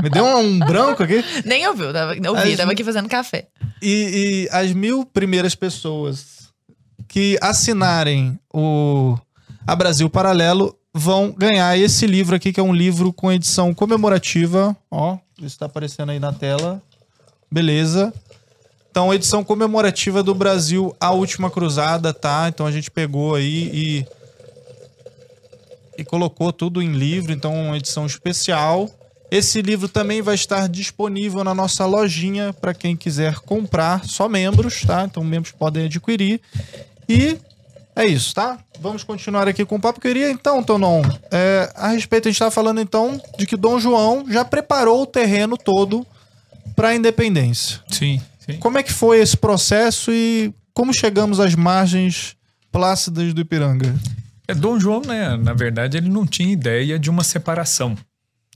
Me 0.00 0.08
deu 0.08 0.24
um, 0.24 0.38
um 0.38 0.58
branco 0.60 1.02
aqui. 1.02 1.24
Nem 1.44 1.66
ouviu, 1.66 1.92
tava, 1.92 2.12
ouvi, 2.12 2.52
As- 2.52 2.56
tava 2.56 2.70
aqui 2.70 2.84
fazendo 2.84 3.08
café. 3.08 3.48
E, 3.82 4.46
e 4.46 4.56
as 4.56 4.72
mil 4.72 5.04
primeiras 5.04 5.56
pessoas 5.56 6.52
que 7.08 7.36
assinarem 7.42 8.38
o 8.54 9.18
a 9.66 9.74
Brasil 9.74 10.08
Paralelo 10.08 10.76
vão 10.92 11.32
ganhar 11.32 11.78
esse 11.78 12.06
livro 12.06 12.34
aqui, 12.36 12.52
que 12.52 12.60
é 12.60 12.62
um 12.62 12.72
livro 12.72 13.12
com 13.12 13.30
edição 13.30 13.72
comemorativa. 13.72 14.76
Ó, 14.90 15.18
isso 15.40 15.58
tá 15.58 15.66
aparecendo 15.66 16.10
aí 16.10 16.18
na 16.18 16.32
tela. 16.32 16.82
Beleza. 17.50 18.12
Então, 18.90 19.14
edição 19.14 19.44
comemorativa 19.44 20.22
do 20.22 20.34
Brasil, 20.34 20.94
A 21.00 21.12
Última 21.12 21.48
Cruzada, 21.48 22.12
tá? 22.12 22.48
Então 22.48 22.66
a 22.66 22.72
gente 22.72 22.90
pegou 22.90 23.34
aí 23.34 23.70
e. 23.72 24.06
E 25.96 26.04
colocou 26.04 26.50
tudo 26.50 26.80
em 26.80 26.92
livro, 26.92 27.30
então 27.30 27.54
uma 27.54 27.76
edição 27.76 28.06
especial. 28.06 28.88
Esse 29.30 29.60
livro 29.62 29.86
também 29.86 30.22
vai 30.22 30.34
estar 30.34 30.66
disponível 30.66 31.44
na 31.44 31.54
nossa 31.54 31.84
lojinha 31.84 32.52
para 32.54 32.74
quem 32.74 32.96
quiser 32.96 33.36
comprar, 33.40 34.04
só 34.06 34.28
membros, 34.28 34.80
tá? 34.80 35.04
Então 35.04 35.22
membros 35.22 35.52
podem 35.52 35.84
adquirir. 35.84 36.40
E 37.08 37.38
é 38.00 38.06
isso, 38.06 38.34
tá? 38.34 38.58
Vamos 38.80 39.04
continuar 39.04 39.46
aqui 39.46 39.64
com 39.64 39.76
o 39.76 39.80
papo. 39.80 40.00
Queria 40.00 40.30
então, 40.30 40.62
Tonon, 40.62 41.02
é, 41.30 41.70
a 41.74 41.88
respeito, 41.88 42.28
a 42.28 42.30
gente 42.30 42.36
estava 42.36 42.50
falando 42.50 42.80
então 42.80 43.20
de 43.38 43.46
que 43.46 43.56
Dom 43.56 43.78
João 43.78 44.24
já 44.30 44.44
preparou 44.44 45.02
o 45.02 45.06
terreno 45.06 45.56
todo 45.56 46.06
para 46.74 46.88
a 46.88 46.94
independência. 46.94 47.80
Sim, 47.88 48.20
sim. 48.38 48.58
Como 48.58 48.78
é 48.78 48.82
que 48.82 48.92
foi 48.92 49.20
esse 49.20 49.36
processo 49.36 50.10
e 50.12 50.52
como 50.72 50.94
chegamos 50.94 51.40
às 51.40 51.54
margens 51.54 52.36
plácidas 52.72 53.34
do 53.34 53.42
Ipiranga? 53.42 53.94
É, 54.48 54.54
Dom 54.54 54.80
João, 54.80 55.02
né, 55.02 55.36
na 55.36 55.52
verdade, 55.52 55.96
ele 55.96 56.08
não 56.08 56.26
tinha 56.26 56.52
ideia 56.52 56.98
de 56.98 57.10
uma 57.10 57.22
separação. 57.22 57.96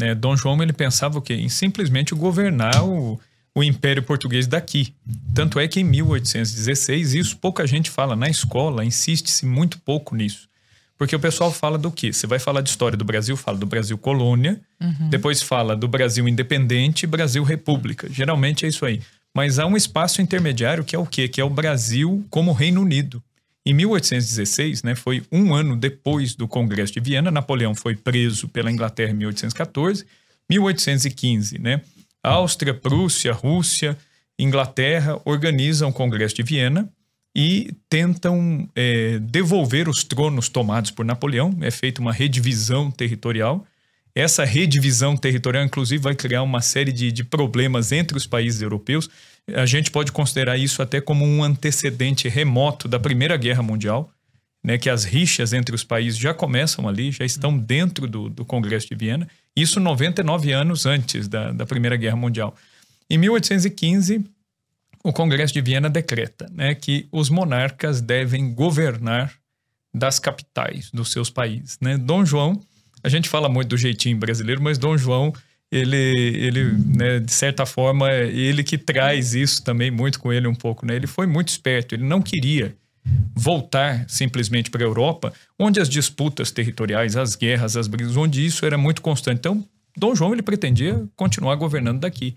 Né? 0.01 0.15
Dom 0.15 0.37
João 0.37 0.63
ele 0.63 0.73
pensava 0.73 1.19
o 1.19 1.23
quê? 1.23 1.35
Em 1.35 1.49
simplesmente 1.49 2.15
governar 2.15 2.83
o, 2.83 3.21
o 3.55 3.63
Império 3.63 4.03
Português 4.03 4.47
daqui. 4.47 4.93
Tanto 5.33 5.61
é 5.61 5.69
que 5.69 5.81
em 5.81 5.85
1816, 5.85 7.15
isso 7.15 7.37
pouca 7.37 7.67
gente 7.67 7.91
fala 7.91 8.17
na 8.17 8.29
escola, 8.29 8.85
insiste-se 8.85 9.47
muito 9.47 9.79
pouco 9.79 10.17
nisso. 10.17 10.49
Porque 10.99 11.15
o 11.15 11.21
pessoal 11.21 11.53
fala 11.53 11.77
do 11.77 11.91
quê? 11.91 12.13
Você 12.13 12.27
vai 12.27 12.39
falar 12.39 12.61
de 12.61 12.71
história 12.71 12.97
do 12.97 13.05
Brasil, 13.05 13.37
fala 13.37 13.59
do 13.59 13.67
Brasil 13.67 13.99
colônia, 13.99 14.61
depois 15.09 15.43
fala 15.43 15.77
do 15.77 15.89
Brasil 15.89 16.27
independente 16.29 17.03
e 17.03 17.07
Brasil 17.07 17.43
república. 17.43 18.09
Geralmente 18.11 18.65
é 18.65 18.69
isso 18.69 18.85
aí. 18.85 19.01
Mas 19.35 19.59
há 19.59 19.67
um 19.67 19.77
espaço 19.77 20.23
intermediário 20.23 20.85
que 20.85 20.95
é 20.95 20.99
o 20.99 21.07
quê? 21.07 21.27
Que 21.27 21.41
é 21.41 21.45
o 21.45 21.51
Brasil 21.51 22.25
como 22.31 22.53
Reino 22.53 22.81
Unido. 22.81 23.23
Em 23.67 23.73
1816, 23.73 24.83
né, 24.83 24.95
foi 24.95 25.23
um 25.33 25.55
ano 25.55 25.75
depois 25.75 26.35
do 26.35 26.47
Congresso 26.47 26.93
de 26.93 27.01
Viena, 27.01 27.31
Napoleão 27.31 27.75
foi 27.75 27.97
preso 27.97 28.47
pela 28.47 28.71
Inglaterra 28.71 29.11
em 29.11 29.15
1814. 29.15 30.05
1815, 30.49 31.59
né, 31.59 31.81
Áustria, 32.25 32.73
Prússia, 32.73 33.33
Rússia, 33.33 33.97
Inglaterra 34.39 35.21
organizam 35.25 35.91
o 35.91 35.93
Congresso 35.93 36.35
de 36.35 36.43
Viena 36.43 36.89
e 37.37 37.73
tentam 37.89 38.69
é, 38.75 39.19
devolver 39.19 39.89
os 39.89 40.03
tronos 40.05 40.49
tomados 40.49 40.91
por 40.91 41.05
Napoleão. 41.05 41.57
É 41.61 41.71
feita 41.71 42.01
uma 42.01 42.13
redivisão 42.13 42.91
territorial. 42.91 43.67
Essa 44.15 44.45
redivisão 44.45 45.17
territorial, 45.17 45.65
inclusive, 45.65 46.03
vai 46.03 46.15
criar 46.15 46.43
uma 46.43 46.61
série 46.61 46.93
de, 46.93 47.11
de 47.11 47.25
problemas 47.25 47.91
entre 47.91 48.17
os 48.17 48.27
países 48.27 48.63
europeus. 48.63 49.11
A 49.53 49.67
gente 49.67 49.91
pode 49.91 50.13
considerar 50.13 50.57
isso 50.57 50.81
até 50.81 51.01
como 51.01 51.27
um 51.27 51.43
antecedente 51.43 52.29
remoto 52.29 52.87
da 52.87 52.99
Primeira 52.99 53.37
Guerra 53.37 53.63
Mundial, 53.63 54.11
né, 54.65 54.79
que 54.79 54.89
as 54.89 55.05
rixas 55.05 55.53
entre 55.53 55.75
os 55.75 55.85
países 55.85 56.19
já 56.19 56.33
começam 56.33 56.89
ali, 56.89 57.13
já 57.13 57.25
estão 57.25 57.57
dentro 57.57 58.09
do, 58.09 58.31
do 58.31 58.47
Congresso 58.47 58.89
de 58.89 58.95
Viena. 58.95 59.29
Isso 59.55 59.79
99 59.79 60.53
anos 60.53 60.87
antes 60.87 61.29
da, 61.29 61.53
da 61.53 61.67
Primeira 61.67 61.97
Guerra 61.97 62.17
Mundial. 62.17 62.57
Em 63.11 63.19
1815, 63.19 64.25
o 65.05 65.13
Congresso 65.13 65.53
de 65.53 65.61
Viena 65.61 65.91
decreta 65.91 66.51
né, 66.51 66.75
que 66.75 67.07
os 67.13 67.29
monarcas 67.29 68.01
devem 68.01 68.55
governar 68.55 69.35
das 69.93 70.19
capitais 70.19 70.91
dos 70.91 71.13
seus 71.13 71.29
países. 71.29 71.77
Né? 71.79 71.99
Dom 71.99 72.25
João, 72.25 72.59
a 73.03 73.11
gente 73.11 73.29
fala 73.29 73.51
muito 73.51 73.69
do 73.69 73.77
jeitinho 73.77 74.17
brasileiro, 74.17 74.63
mas 74.63 74.79
Dom 74.79 74.97
João, 74.97 75.31
ele, 75.71 75.97
ele 75.97 76.73
né, 76.73 77.21
de 77.21 77.33
certa 77.33 77.67
forma, 77.67 78.11
ele 78.11 78.65
que 78.65 78.79
traz 78.79 79.35
isso 79.35 79.63
também 79.63 79.91
muito 79.91 80.19
com 80.19 80.33
ele 80.33 80.49
um 80.49 80.55
pouco. 80.55 80.87
Né? 80.87 80.97
Ele 80.97 81.07
foi 81.07 81.27
muito 81.27 81.49
esperto, 81.49 81.95
ele 81.95 82.05
não 82.05 82.23
queria 82.23 82.75
voltar 83.35 84.05
simplesmente 84.09 84.71
para 84.71 84.83
a 84.83 84.87
Europa, 84.87 85.33
onde 85.59 85.81
as 85.81 85.89
disputas 85.89 86.51
territoriais, 86.51 87.17
as 87.17 87.35
guerras, 87.35 87.77
as 87.77 87.87
brigas, 87.87 88.17
onde 88.17 88.45
isso 88.45 88.65
era 88.65 88.79
muito 88.79 89.03
constante. 89.03 89.39
Então, 89.39 89.65
Dom 89.97 90.15
João 90.15 90.33
ele 90.33 90.43
pretendia 90.43 91.07
continuar 91.17 91.55
governando 91.57 92.01
daqui. 92.01 92.37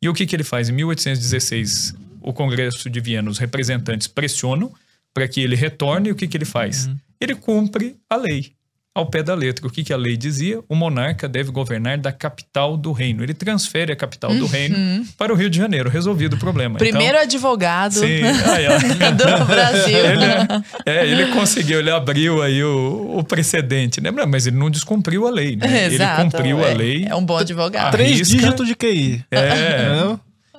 E 0.00 0.08
o 0.08 0.14
que, 0.14 0.26
que 0.26 0.34
ele 0.34 0.44
faz? 0.44 0.68
Em 0.68 0.72
1816, 0.72 1.94
o 2.20 2.32
Congresso 2.32 2.90
de 2.90 3.00
Viena, 3.00 3.30
os 3.30 3.38
representantes 3.38 4.08
pressionam 4.08 4.72
para 5.14 5.28
que 5.28 5.40
ele 5.40 5.54
retorne. 5.54 6.08
E 6.08 6.12
o 6.12 6.14
que, 6.14 6.26
que 6.26 6.36
ele 6.36 6.44
faz? 6.44 6.86
Uhum. 6.86 6.96
Ele 7.20 7.34
cumpre 7.34 7.96
a 8.10 8.16
lei 8.16 8.52
ao 8.94 9.06
pé 9.06 9.22
da 9.22 9.34
letra. 9.34 9.66
O 9.66 9.70
que, 9.70 9.82
que 9.82 9.92
a 9.92 9.96
lei 9.96 10.16
dizia? 10.16 10.60
O 10.68 10.74
monarca 10.74 11.28
deve 11.28 11.50
governar 11.50 11.98
da 11.98 12.12
capital 12.12 12.76
do 12.76 12.92
reino. 12.92 13.22
Ele 13.22 13.32
transfere 13.32 13.92
a 13.92 13.96
capital 13.96 14.30
uhum. 14.30 14.40
do 14.40 14.46
reino 14.46 15.04
para 15.16 15.32
o 15.32 15.36
Rio 15.36 15.48
de 15.48 15.56
Janeiro. 15.56 15.88
Resolvido 15.88 16.34
o 16.34 16.38
problema. 16.38 16.78
Primeiro 16.78 17.14
então, 17.14 17.22
advogado 17.22 17.94
sim, 17.94 18.20
do 19.16 19.44
Brasil. 19.46 19.98
Ele, 19.98 20.64
é, 20.84 21.06
ele 21.06 21.26
conseguiu, 21.32 21.78
ele 21.78 21.90
abriu 21.90 22.42
aí 22.42 22.62
o, 22.62 23.18
o, 23.18 23.24
precedente, 23.24 24.00
né? 24.00 24.10
Mas 24.10 24.46
ele 24.46 24.56
não 24.56 24.70
descumpriu 24.70 25.26
a 25.26 25.30
lei, 25.30 25.56
né? 25.56 25.86
Exato, 25.86 26.20
ele 26.20 26.30
cumpriu 26.30 26.60
é, 26.60 26.70
a 26.70 26.74
lei. 26.74 27.06
É 27.08 27.14
um 27.14 27.24
bom 27.24 27.38
advogado. 27.38 27.92
Três 27.92 28.18
risca, 28.18 28.36
dígitos 28.36 28.66
de 28.66 28.74
QI. 28.74 29.24
É. 29.30 30.16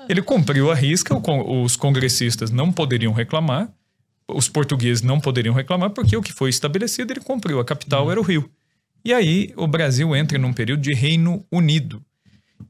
ele 0.09 0.21
cumpriu 0.21 0.71
a 0.71 0.75
risca, 0.75 1.15
os 1.15 1.75
congressistas 1.75 2.49
não 2.49 2.71
poderiam 2.71 3.13
reclamar 3.13 3.69
os 4.27 4.47
portugueses 4.47 5.01
não 5.01 5.19
poderiam 5.19 5.53
reclamar 5.53 5.89
porque 5.89 6.15
o 6.15 6.21
que 6.21 6.33
foi 6.33 6.49
estabelecido 6.49 7.11
ele 7.11 7.19
cumpriu. 7.19 7.59
A 7.59 7.65
capital 7.65 8.05
uhum. 8.05 8.11
era 8.11 8.19
o 8.19 8.23
Rio. 8.23 8.49
E 9.05 9.13
aí 9.13 9.53
o 9.57 9.67
Brasil 9.67 10.15
entra 10.15 10.37
num 10.37 10.53
período 10.53 10.81
de 10.81 10.93
Reino 10.93 11.45
Unido. 11.51 12.01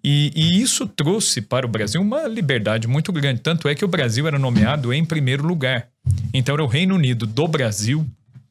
E, 0.04 0.32
e, 0.36 0.62
isso 0.62 0.88
trouxe 0.88 1.42
para 1.42 1.66
o 1.66 1.70
Brasil 1.70 2.02
uma 2.02 2.28
liberdade 2.28 2.88
muito 2.88 3.12
grande. 3.12 3.42
Tanto 3.42 3.68
é 3.68 3.76
que 3.76 3.86
o 3.86 3.88
Brasil 3.88 4.28
era 4.28 4.40
nomeado 4.40 4.92
em 4.94 5.06
primeiro 5.06 5.46
lugar. 5.46 5.88
Então 6.34 6.56
era 6.56 6.64
o 6.64 6.68
Reino 6.68 6.96
Unido 6.96 7.28
do 7.28 7.48
Brasil, 7.48 8.06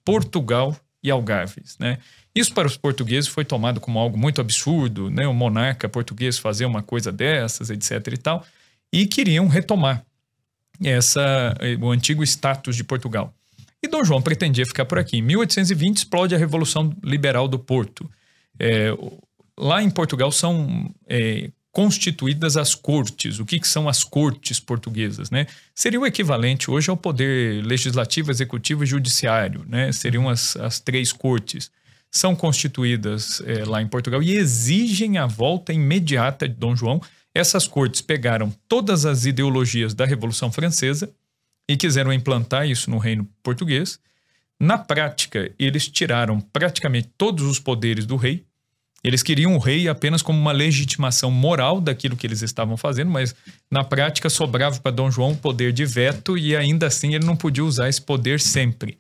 Portugal 0.04 0.76
e 1.02 1.10
Algarves. 1.10 1.76
Né? 1.78 1.98
Isso 2.34 2.54
para 2.54 2.68
os 2.68 2.76
portugueses 2.76 3.28
foi 3.28 3.44
tomado 3.44 3.80
como 3.80 3.98
algo 3.98 4.16
muito 4.16 4.40
absurdo, 4.40 5.10
né? 5.10 5.26
o 5.26 5.34
monarca 5.34 5.88
português 5.88 6.38
fazer 6.38 6.64
uma 6.64 6.82
coisa 6.82 7.10
dessas, 7.10 7.68
etc. 7.68 8.06
e 8.12 8.16
tal. 8.16 8.46
E 8.92 9.06
queriam 9.06 9.48
retomar 9.48 10.04
essa, 10.82 11.54
o 11.80 11.90
antigo 11.90 12.22
status 12.22 12.76
de 12.76 12.84
Portugal. 12.84 13.34
E 13.82 13.88
Dom 13.88 14.04
João 14.04 14.22
pretendia 14.22 14.64
ficar 14.64 14.84
por 14.84 14.98
aqui. 14.98 15.18
Em 15.18 15.22
1820 15.22 15.96
explode 15.96 16.34
a 16.34 16.38
Revolução 16.38 16.94
Liberal 17.02 17.48
do 17.48 17.58
Porto. 17.58 18.08
É, 18.58 18.90
lá 19.58 19.82
em 19.82 19.90
Portugal 19.90 20.30
são 20.30 20.94
é, 21.08 21.50
constituídas 21.72 22.56
as 22.56 22.76
cortes. 22.76 23.40
O 23.40 23.44
que, 23.44 23.58
que, 23.58 23.66
são 23.66 23.88
as 23.88 24.04
cortes 24.04 24.60
portuguesas? 24.60 25.30
Né? 25.30 25.46
Seria 25.74 25.98
o 25.98 26.06
equivalente 26.06 26.70
hoje 26.70 26.90
ao 26.90 26.96
poder 26.96 27.64
legislativo, 27.64 28.30
executivo 28.30 28.84
e 28.84 28.86
judiciário. 28.86 29.64
Né? 29.68 29.90
Seriam 29.90 30.28
as, 30.28 30.54
as 30.56 30.78
três 30.78 31.12
cortes. 31.12 31.68
São 32.08 32.36
constituídas 32.36 33.42
é, 33.46 33.64
lá 33.64 33.82
em 33.82 33.88
Portugal 33.88 34.22
e 34.22 34.36
exigem 34.36 35.18
a 35.18 35.26
volta 35.26 35.72
imediata 35.72 36.46
de 36.46 36.54
Dom 36.54 36.76
João 36.76 37.00
essas 37.34 37.66
cortes 37.66 38.00
pegaram 38.00 38.52
todas 38.68 39.06
as 39.06 39.24
ideologias 39.24 39.94
da 39.94 40.04
Revolução 40.04 40.52
Francesa 40.52 41.10
e 41.68 41.76
quiseram 41.76 42.12
implantar 42.12 42.68
isso 42.68 42.90
no 42.90 42.98
reino 42.98 43.26
português. 43.42 43.98
Na 44.60 44.78
prática, 44.78 45.50
eles 45.58 45.88
tiraram 45.88 46.40
praticamente 46.40 47.08
todos 47.16 47.44
os 47.44 47.58
poderes 47.58 48.06
do 48.06 48.16
rei. 48.16 48.44
Eles 49.02 49.22
queriam 49.22 49.56
o 49.56 49.58
rei 49.58 49.88
apenas 49.88 50.22
como 50.22 50.38
uma 50.38 50.52
legitimação 50.52 51.30
moral 51.30 51.80
daquilo 51.80 52.16
que 52.16 52.24
eles 52.26 52.42
estavam 52.42 52.76
fazendo, 52.76 53.10
mas 53.10 53.34
na 53.68 53.82
prática 53.82 54.30
sobrava 54.30 54.78
para 54.78 54.92
Dom 54.92 55.10
João 55.10 55.32
o 55.32 55.36
poder 55.36 55.72
de 55.72 55.84
veto 55.84 56.38
e 56.38 56.54
ainda 56.54 56.86
assim 56.86 57.14
ele 57.14 57.24
não 57.24 57.34
podia 57.34 57.64
usar 57.64 57.88
esse 57.88 58.00
poder 58.00 58.38
sempre. 58.38 58.96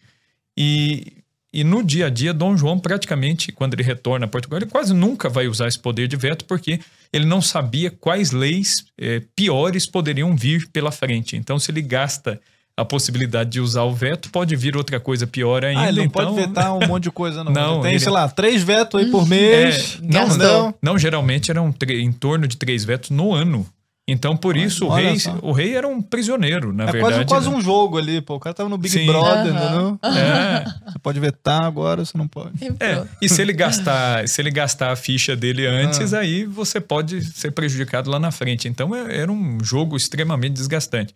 E 0.56 1.21
e 1.52 1.62
no 1.62 1.82
dia 1.82 2.06
a 2.06 2.10
dia, 2.10 2.32
Dom 2.32 2.56
João, 2.56 2.78
praticamente, 2.78 3.52
quando 3.52 3.74
ele 3.74 3.82
retorna 3.82 4.24
a 4.24 4.28
Portugal, 4.28 4.58
ele 4.58 4.70
quase 4.70 4.94
nunca 4.94 5.28
vai 5.28 5.46
usar 5.46 5.68
esse 5.68 5.78
poder 5.78 6.08
de 6.08 6.16
veto, 6.16 6.46
porque 6.46 6.80
ele 7.12 7.26
não 7.26 7.42
sabia 7.42 7.90
quais 7.90 8.30
leis 8.30 8.86
é, 8.98 9.20
piores 9.36 9.84
poderiam 9.84 10.34
vir 10.34 10.66
pela 10.72 10.90
frente. 10.90 11.36
Então, 11.36 11.58
se 11.58 11.70
ele 11.70 11.82
gasta 11.82 12.40
a 12.74 12.84
possibilidade 12.86 13.50
de 13.50 13.60
usar 13.60 13.82
o 13.82 13.92
veto, 13.92 14.30
pode 14.30 14.56
vir 14.56 14.76
outra 14.76 14.98
coisa 14.98 15.26
pior 15.26 15.62
ainda. 15.62 15.82
Ah, 15.82 15.88
ele 15.88 15.98
não 15.98 16.06
então... 16.06 16.34
pode 16.34 16.46
vetar 16.46 16.74
um 16.74 16.86
monte 16.86 17.04
de 17.04 17.10
coisa, 17.10 17.44
não. 17.44 17.52
não 17.52 17.82
tem, 17.82 17.92
ele... 17.92 18.00
sei 18.00 18.12
lá, 18.12 18.26
três 18.28 18.62
vetos 18.62 18.98
aí 18.98 19.10
por 19.10 19.28
mês. 19.28 19.98
É, 20.02 20.06
não, 20.06 20.36
não, 20.36 20.74
não, 20.80 20.98
geralmente 20.98 21.50
eram 21.50 21.74
em 21.90 22.12
torno 22.12 22.48
de 22.48 22.56
três 22.56 22.82
vetos 22.82 23.10
no 23.10 23.34
ano. 23.34 23.66
Então, 24.06 24.36
por 24.36 24.56
isso, 24.56 24.86
o 24.86 24.88
rei, 24.88 25.16
o 25.42 25.52
rei 25.52 25.76
era 25.76 25.86
um 25.86 26.02
prisioneiro, 26.02 26.72
na 26.72 26.84
é 26.84 26.92
verdade. 26.92 27.14
É 27.14 27.16
quase, 27.24 27.28
quase 27.28 27.50
né? 27.50 27.56
um 27.56 27.60
jogo 27.60 27.98
ali, 27.98 28.20
pô. 28.20 28.34
O 28.34 28.40
cara 28.40 28.52
tava 28.52 28.68
no 28.68 28.76
Big 28.76 28.92
Sim. 28.92 29.06
Brother, 29.06 29.54
uhum. 29.54 29.98
É. 30.02 30.64
Você 30.90 30.98
pode 30.98 31.20
vetar 31.20 31.62
agora, 31.62 32.04
você 32.04 32.18
não 32.18 32.26
pode. 32.26 32.52
É. 32.80 33.06
E 33.22 33.28
se 33.28 33.40
ele 33.40 33.52
gastar, 33.52 34.26
se 34.28 34.42
ele 34.42 34.50
gastar 34.50 34.90
a 34.90 34.96
ficha 34.96 35.36
dele 35.36 35.66
antes, 35.66 36.12
ah. 36.12 36.18
aí 36.18 36.44
você 36.44 36.80
pode 36.80 37.24
ser 37.24 37.52
prejudicado 37.52 38.10
lá 38.10 38.18
na 38.18 38.32
frente. 38.32 38.66
Então, 38.66 38.92
é, 38.92 39.18
era 39.18 39.30
um 39.30 39.62
jogo 39.62 39.96
extremamente 39.96 40.54
desgastante. 40.54 41.14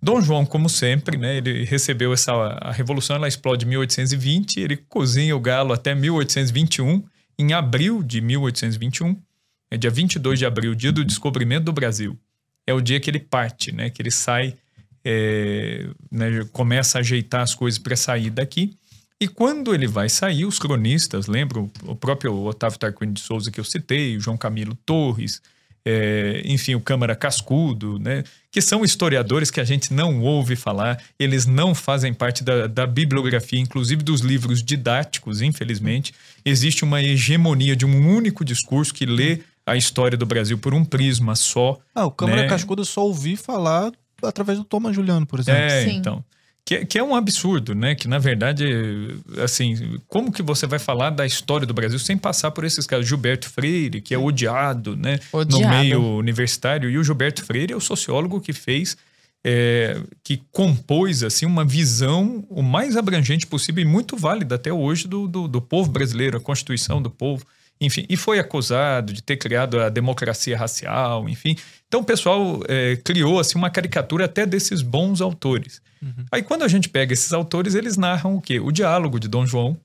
Dom 0.00 0.20
João, 0.20 0.44
como 0.44 0.68
sempre, 0.68 1.16
né, 1.16 1.38
ele 1.38 1.64
recebeu 1.64 2.12
essa 2.12 2.32
a 2.32 2.70
revolução, 2.70 3.16
ela 3.16 3.26
explode 3.26 3.64
em 3.64 3.68
1820, 3.68 4.60
ele 4.60 4.76
cozinha 4.76 5.34
o 5.34 5.40
galo 5.40 5.72
até 5.72 5.94
1821. 5.94 7.02
Em 7.40 7.52
abril 7.52 8.02
de 8.02 8.20
1821, 8.20 9.16
é 9.70 9.76
dia 9.76 9.90
22 9.90 10.38
de 10.38 10.46
abril, 10.46 10.74
dia 10.74 10.92
do 10.92 11.04
descobrimento 11.04 11.64
do 11.64 11.72
Brasil. 11.72 12.18
É 12.66 12.72
o 12.72 12.80
dia 12.80 13.00
que 13.00 13.10
ele 13.10 13.18
parte, 13.18 13.72
né? 13.72 13.90
Que 13.90 14.02
ele 14.02 14.10
sai, 14.10 14.54
é, 15.04 15.88
né, 16.10 16.44
começa 16.52 16.98
a 16.98 17.00
ajeitar 17.00 17.42
as 17.42 17.54
coisas 17.54 17.78
para 17.78 17.96
sair 17.96 18.30
daqui. 18.30 18.76
E 19.20 19.26
quando 19.26 19.74
ele 19.74 19.86
vai 19.86 20.08
sair, 20.08 20.44
os 20.44 20.58
cronistas, 20.58 21.26
lembram 21.26 21.70
o 21.84 21.96
próprio 21.96 22.34
Otávio 22.44 22.78
Tarquini 22.78 23.12
de 23.12 23.20
Souza 23.20 23.50
que 23.50 23.58
eu 23.58 23.64
citei, 23.64 24.16
o 24.16 24.20
João 24.20 24.36
Camilo 24.36 24.76
Torres, 24.86 25.42
é, 25.84 26.42
enfim, 26.44 26.74
o 26.74 26.80
Câmara 26.80 27.16
Cascudo, 27.16 27.98
né, 27.98 28.22
que 28.50 28.60
são 28.60 28.84
historiadores 28.84 29.50
que 29.50 29.58
a 29.58 29.64
gente 29.64 29.92
não 29.92 30.20
ouve 30.20 30.54
falar, 30.54 31.02
eles 31.18 31.46
não 31.46 31.74
fazem 31.74 32.12
parte 32.12 32.44
da, 32.44 32.66
da 32.66 32.86
bibliografia, 32.86 33.58
inclusive 33.58 34.02
dos 34.02 34.20
livros 34.20 34.62
didáticos, 34.62 35.40
infelizmente. 35.40 36.12
Existe 36.44 36.84
uma 36.84 37.02
hegemonia 37.02 37.74
de 37.74 37.86
um 37.86 38.14
único 38.14 38.44
discurso 38.44 38.92
que 38.92 39.06
lê 39.06 39.40
a 39.68 39.76
história 39.76 40.16
do 40.16 40.26
Brasil 40.26 40.58
por 40.58 40.74
um 40.74 40.84
prisma 40.84 41.36
só. 41.36 41.78
Ah, 41.94 42.06
o 42.06 42.10
Câmara 42.10 42.42
né? 42.42 42.48
Cascudo 42.48 42.82
eu 42.82 42.86
só 42.86 43.02
ouvi 43.04 43.36
falar 43.36 43.92
através 44.22 44.58
do 44.58 44.64
Thomas 44.64 44.94
Juliano, 44.94 45.26
por 45.26 45.40
exemplo. 45.40 45.60
É, 45.60 45.84
Sim. 45.84 45.96
então. 45.96 46.24
Que, 46.64 46.84
que, 46.84 46.98
é 46.98 47.02
um 47.02 47.14
absurdo, 47.14 47.74
né? 47.74 47.94
Que 47.94 48.06
na 48.06 48.18
verdade, 48.18 48.66
assim, 49.42 49.98
como 50.06 50.30
que 50.30 50.42
você 50.42 50.66
vai 50.66 50.78
falar 50.78 51.08
da 51.08 51.24
história 51.24 51.66
do 51.66 51.72
Brasil 51.72 51.98
sem 51.98 52.16
passar 52.16 52.50
por 52.50 52.62
esses 52.62 52.86
casos? 52.86 53.06
Gilberto 53.06 53.48
Freire, 53.48 54.02
que 54.02 54.12
é 54.12 54.18
odiado, 54.18 54.94
né? 54.94 55.18
Odiado. 55.32 55.62
No 55.62 55.68
meio 55.70 56.02
universitário. 56.18 56.90
E 56.90 56.98
o 56.98 57.04
Gilberto 57.04 57.42
Freire 57.42 57.72
é 57.72 57.76
o 57.76 57.80
sociólogo 57.80 58.38
que 58.38 58.52
fez, 58.52 58.98
é, 59.42 59.98
que 60.22 60.42
compôs, 60.52 61.22
assim, 61.22 61.46
uma 61.46 61.64
visão 61.64 62.44
o 62.50 62.62
mais 62.62 62.98
abrangente 62.98 63.46
possível 63.46 63.82
e 63.82 63.86
muito 63.86 64.14
válida 64.14 64.56
até 64.56 64.70
hoje 64.70 65.08
do, 65.08 65.26
do, 65.26 65.48
do 65.48 65.62
povo 65.62 65.90
brasileiro, 65.90 66.36
a 66.36 66.40
Constituição 66.40 67.00
do 67.00 67.08
povo 67.08 67.46
enfim, 67.80 68.04
e 68.08 68.16
foi 68.16 68.38
acusado 68.38 69.12
de 69.12 69.22
ter 69.22 69.36
criado 69.36 69.80
a 69.80 69.88
democracia 69.88 70.56
racial, 70.56 71.28
enfim. 71.28 71.56
Então 71.86 72.00
o 72.00 72.04
pessoal 72.04 72.60
é, 72.68 72.96
criou 72.96 73.38
assim 73.38 73.56
uma 73.56 73.70
caricatura 73.70 74.24
até 74.24 74.44
desses 74.44 74.82
bons 74.82 75.20
autores. 75.20 75.80
Uhum. 76.02 76.24
Aí 76.30 76.42
quando 76.42 76.64
a 76.64 76.68
gente 76.68 76.88
pega 76.88 77.12
esses 77.12 77.32
autores, 77.32 77.74
eles 77.74 77.96
narram 77.96 78.36
o 78.36 78.40
quê? 78.40 78.58
O 78.58 78.72
diálogo 78.72 79.18
de 79.18 79.28
Dom 79.28 79.46
João 79.46 79.76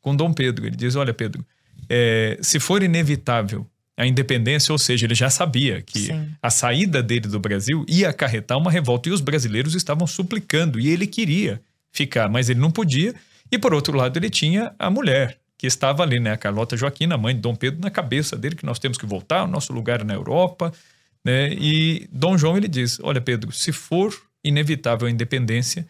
com 0.00 0.14
Dom 0.14 0.32
Pedro. 0.32 0.66
Ele 0.66 0.76
diz: 0.76 0.96
olha, 0.96 1.14
Pedro, 1.14 1.44
é, 1.88 2.38
se 2.40 2.58
for 2.60 2.82
inevitável 2.82 3.66
a 3.96 4.06
independência, 4.06 4.72
ou 4.72 4.78
seja, 4.78 5.06
ele 5.06 5.14
já 5.14 5.30
sabia 5.30 5.80
que 5.80 6.06
Sim. 6.06 6.28
a 6.42 6.50
saída 6.50 7.02
dele 7.02 7.28
do 7.28 7.38
Brasil 7.38 7.84
ia 7.88 8.08
acarretar 8.08 8.58
uma 8.58 8.70
revolta 8.70 9.08
e 9.08 9.12
os 9.12 9.20
brasileiros 9.20 9.74
estavam 9.74 10.06
suplicando 10.06 10.80
e 10.80 10.88
ele 10.88 11.06
queria 11.06 11.60
ficar, 11.92 12.28
mas 12.28 12.50
ele 12.50 12.58
não 12.58 12.72
podia. 12.72 13.14
E 13.52 13.58
por 13.58 13.72
outro 13.72 13.96
lado, 13.96 14.16
ele 14.16 14.28
tinha 14.28 14.74
a 14.78 14.90
mulher, 14.90 15.38
que 15.64 15.68
estava 15.68 16.02
ali, 16.02 16.20
né? 16.20 16.32
A 16.32 16.36
Carlota 16.36 16.76
Joaquina, 16.76 17.16
mãe 17.16 17.34
de 17.34 17.40
Dom 17.40 17.54
Pedro, 17.54 17.80
na 17.80 17.90
cabeça 17.90 18.36
dele, 18.36 18.54
que 18.54 18.66
nós 18.66 18.78
temos 18.78 18.98
que 18.98 19.06
voltar, 19.06 19.44
o 19.44 19.46
nosso 19.46 19.72
lugar 19.72 20.02
é 20.02 20.04
na 20.04 20.12
Europa, 20.12 20.70
né? 21.24 21.54
E 21.54 22.06
Dom 22.12 22.36
João, 22.36 22.58
ele 22.58 22.68
diz, 22.68 23.00
olha 23.02 23.18
Pedro, 23.18 23.50
se 23.50 23.72
for 23.72 24.14
inevitável 24.44 25.08
a 25.08 25.10
independência, 25.10 25.88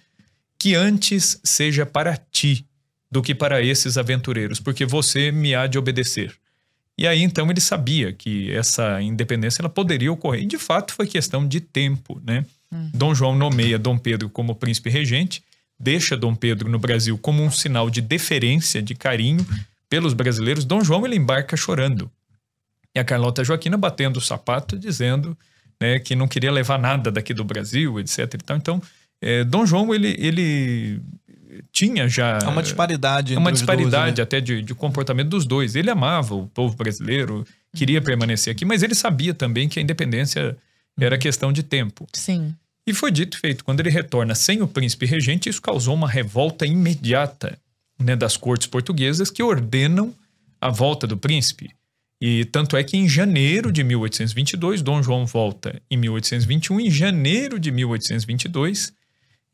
que 0.56 0.76
antes 0.76 1.40
seja 1.42 1.84
para 1.84 2.16
ti 2.16 2.64
do 3.10 3.20
que 3.20 3.34
para 3.34 3.60
esses 3.62 3.98
aventureiros, 3.98 4.60
porque 4.60 4.86
você 4.86 5.32
me 5.32 5.56
há 5.56 5.66
de 5.66 5.76
obedecer. 5.76 6.32
E 6.96 7.04
aí, 7.08 7.22
então, 7.22 7.50
ele 7.50 7.60
sabia 7.60 8.12
que 8.12 8.52
essa 8.52 9.02
independência 9.02 9.60
ela 9.60 9.68
poderia 9.68 10.12
ocorrer. 10.12 10.44
E, 10.44 10.46
de 10.46 10.56
fato, 10.56 10.94
foi 10.94 11.08
questão 11.08 11.48
de 11.48 11.60
tempo, 11.60 12.22
né? 12.24 12.46
Hum. 12.72 12.90
Dom 12.94 13.12
João 13.12 13.34
nomeia 13.34 13.76
Dom 13.76 13.98
Pedro 13.98 14.28
como 14.28 14.54
príncipe 14.54 14.88
regente, 14.88 15.42
deixa 15.78 16.16
Dom 16.16 16.34
Pedro 16.34 16.68
no 16.68 16.78
Brasil 16.78 17.16
como 17.18 17.42
um 17.42 17.50
sinal 17.50 17.90
de 17.90 18.00
deferência, 18.00 18.82
de 18.82 18.94
carinho 18.94 19.46
pelos 19.88 20.12
brasileiros, 20.12 20.64
Dom 20.64 20.82
João 20.82 21.06
ele 21.06 21.16
embarca 21.16 21.56
chorando. 21.56 22.10
E 22.94 22.98
a 22.98 23.04
Carlota 23.04 23.44
Joaquina 23.44 23.76
batendo 23.76 24.18
o 24.18 24.20
sapato, 24.20 24.78
dizendo 24.78 25.36
né, 25.80 25.98
que 25.98 26.14
não 26.14 26.28
queria 26.28 26.50
levar 26.52 26.78
nada 26.78 27.10
daqui 27.10 27.34
do 27.34 27.44
Brasil, 27.44 27.98
etc. 28.00 28.34
Então, 28.52 28.80
É, 29.20 29.42
Dom 29.44 29.64
João, 29.64 29.94
ele, 29.94 30.14
ele 30.18 31.00
tinha 31.72 32.08
já. 32.08 32.38
Há 32.42 32.48
uma 32.48 32.62
disparidade. 32.62 33.34
É 33.34 33.38
uma 33.38 33.52
disparidade 33.52 34.16
dois, 34.16 34.18
né? 34.18 34.22
até 34.22 34.40
de, 34.40 34.62
de 34.62 34.74
comportamento 34.74 35.28
dos 35.28 35.46
dois. 35.46 35.74
Ele 35.76 35.90
amava 35.90 36.34
o 36.34 36.46
povo 36.48 36.76
brasileiro, 36.76 37.46
queria 37.74 38.00
permanecer 38.00 38.52
aqui, 38.52 38.64
mas 38.64 38.82
ele 38.82 38.94
sabia 38.94 39.32
também 39.32 39.68
que 39.68 39.78
a 39.78 39.82
independência 39.82 40.56
era 40.98 41.16
questão 41.18 41.52
de 41.52 41.62
tempo. 41.62 42.06
Sim. 42.12 42.54
E 42.86 42.92
foi 42.92 43.10
dito 43.10 43.36
e 43.36 43.40
feito. 43.40 43.64
Quando 43.64 43.80
ele 43.80 43.90
retorna 43.90 44.34
sem 44.34 44.60
o 44.62 44.68
príncipe 44.68 45.06
regente, 45.06 45.48
isso 45.48 45.62
causou 45.62 45.94
uma 45.94 46.08
revolta 46.08 46.66
imediata 46.66 47.58
né, 47.98 48.14
das 48.14 48.36
cortes 48.36 48.66
portuguesas 48.66 49.30
que 49.30 49.42
ordenam 49.42 50.14
a 50.60 50.70
volta 50.70 51.06
do 51.06 51.16
príncipe. 51.16 51.70
E 52.20 52.44
tanto 52.46 52.76
é 52.76 52.84
que 52.84 52.96
em 52.96 53.08
janeiro 53.08 53.72
de 53.72 53.82
1822, 53.82 54.82
Dom 54.82 55.02
João 55.02 55.26
volta 55.26 55.80
em 55.90 55.96
1821, 55.96 56.80
em 56.80 56.90
janeiro 56.90 57.58
de 57.58 57.70
1822 57.70 58.92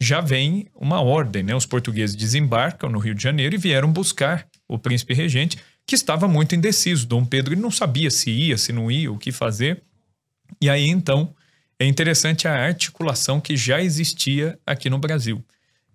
já 0.00 0.20
vem 0.20 0.66
uma 0.74 1.00
ordem, 1.00 1.42
né? 1.42 1.54
Os 1.54 1.66
portugueses 1.66 2.16
desembarcam 2.16 2.88
no 2.88 2.98
Rio 2.98 3.14
de 3.14 3.22
Janeiro 3.22 3.54
e 3.54 3.58
vieram 3.58 3.92
buscar 3.92 4.46
o 4.66 4.78
príncipe 4.78 5.12
regente, 5.12 5.58
que 5.86 5.94
estava 5.94 6.26
muito 6.26 6.54
indeciso. 6.54 7.06
Dom 7.06 7.24
Pedro 7.24 7.52
ele 7.54 7.60
não 7.60 7.70
sabia 7.70 8.10
se 8.10 8.30
ia, 8.30 8.56
se 8.56 8.72
não 8.72 8.90
ia, 8.90 9.12
o 9.12 9.18
que 9.18 9.30
fazer. 9.30 9.82
E 10.60 10.70
aí 10.70 10.88
então 10.88 11.34
é 11.80 11.86
interessante 11.86 12.46
a 12.46 12.52
articulação 12.52 13.40
que 13.40 13.56
já 13.56 13.80
existia 13.80 14.58
aqui 14.66 14.90
no 14.90 14.98
Brasil. 14.98 15.42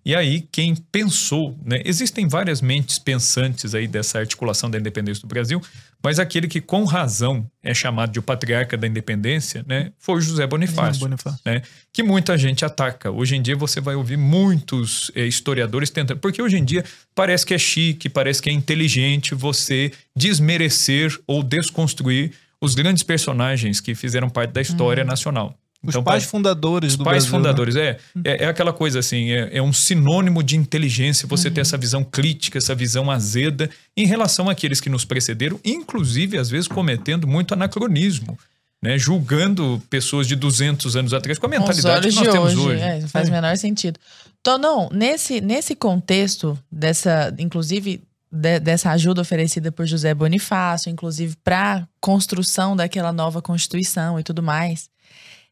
E 0.04 0.14
aí, 0.14 0.46
quem 0.52 0.74
pensou, 0.76 1.58
né? 1.64 1.82
Existem 1.84 2.28
várias 2.28 2.60
mentes 2.60 2.96
pensantes 2.96 3.74
aí 3.74 3.88
dessa 3.88 4.20
articulação 4.20 4.70
da 4.70 4.78
independência 4.78 5.20
do 5.20 5.26
Brasil, 5.26 5.60
mas 6.02 6.20
aquele 6.20 6.46
que 6.46 6.60
com 6.60 6.84
razão 6.84 7.48
é 7.62 7.74
chamado 7.74 8.12
de 8.12 8.20
o 8.20 8.22
patriarca 8.22 8.76
da 8.76 8.86
independência, 8.86 9.64
né? 9.66 9.92
Foi 9.98 10.20
José 10.20 10.46
Bonifácio, 10.46 10.94
José 10.94 11.04
Bonifácio. 11.06 11.40
né? 11.44 11.62
Que 11.92 12.04
muita 12.04 12.38
gente 12.38 12.64
ataca. 12.64 13.10
Hoje 13.10 13.34
em 13.34 13.42
dia 13.42 13.56
você 13.56 13.80
vai 13.80 13.96
ouvir 13.96 14.16
muitos 14.16 15.10
eh, 15.14 15.26
historiadores 15.26 15.90
tentando, 15.90 16.18
porque 16.18 16.40
hoje 16.40 16.56
em 16.56 16.64
dia 16.64 16.84
parece 17.12 17.44
que 17.44 17.54
é 17.54 17.58
chique, 17.58 18.08
parece 18.08 18.40
que 18.40 18.48
é 18.48 18.52
inteligente 18.52 19.34
você 19.34 19.92
desmerecer 20.16 21.16
ou 21.26 21.42
desconstruir 21.42 22.32
os 22.60 22.76
grandes 22.76 23.02
personagens 23.02 23.80
que 23.80 23.94
fizeram 23.94 24.28
parte 24.30 24.52
da 24.52 24.60
história 24.60 25.04
nacional. 25.04 25.56
Os 25.82 25.90
Então, 25.90 26.02
pais 26.02 26.24
pa- 26.24 26.30
fundadores 26.30 26.92
os 26.92 26.96
do 26.98 27.04
pais 27.04 27.24
Brasil, 27.24 27.32
né? 27.32 27.38
fundadores, 27.38 27.76
é, 27.76 27.98
é. 28.24 28.44
É 28.44 28.46
aquela 28.48 28.72
coisa 28.72 28.98
assim, 28.98 29.30
é, 29.30 29.58
é 29.58 29.62
um 29.62 29.72
sinônimo 29.72 30.42
de 30.42 30.56
inteligência 30.56 31.28
você 31.28 31.48
Uhum. 31.48 31.54
ter 31.54 31.60
essa 31.60 31.76
visão 31.76 32.02
crítica, 32.02 32.58
essa 32.58 32.74
visão 32.74 33.10
azeda 33.10 33.70
em 33.96 34.06
relação 34.06 34.48
àqueles 34.50 34.80
que 34.80 34.88
nos 34.88 35.04
precederam, 35.04 35.60
inclusive, 35.64 36.38
às 36.38 36.48
vezes, 36.50 36.66
cometendo 36.66 37.26
muito 37.26 37.54
anacronismo, 37.54 38.38
né? 38.82 38.98
Julgando 38.98 39.80
pessoas 39.88 40.26
de 40.26 40.34
200 40.34 40.96
anos 40.96 41.12
atrás 41.14 41.38
com 41.38 41.46
a 41.46 41.48
mentalidade 41.48 42.08
que 42.08 42.14
nós 42.14 42.24
de 42.26 42.32
temos 42.32 42.54
hoje. 42.54 42.68
hoje. 42.68 42.80
É, 42.82 43.00
faz 43.08 43.28
o 43.28 43.32
menor 43.32 43.56
sentido. 43.56 43.98
Tonon, 44.42 44.88
nesse, 44.92 45.40
nesse 45.40 45.74
contexto 45.76 46.58
dessa, 46.70 47.34
inclusive 47.38 48.00
de- 48.30 48.60
dessa 48.60 48.90
ajuda 48.90 49.20
oferecida 49.22 49.70
por 49.72 49.86
José 49.86 50.12
Bonifácio, 50.14 50.90
inclusive 50.90 51.36
para 51.44 51.86
construção 52.00 52.76
daquela 52.76 53.12
nova 53.12 53.40
constituição 53.40 54.18
e 54.20 54.22
tudo 54.22 54.42
mais, 54.42 54.88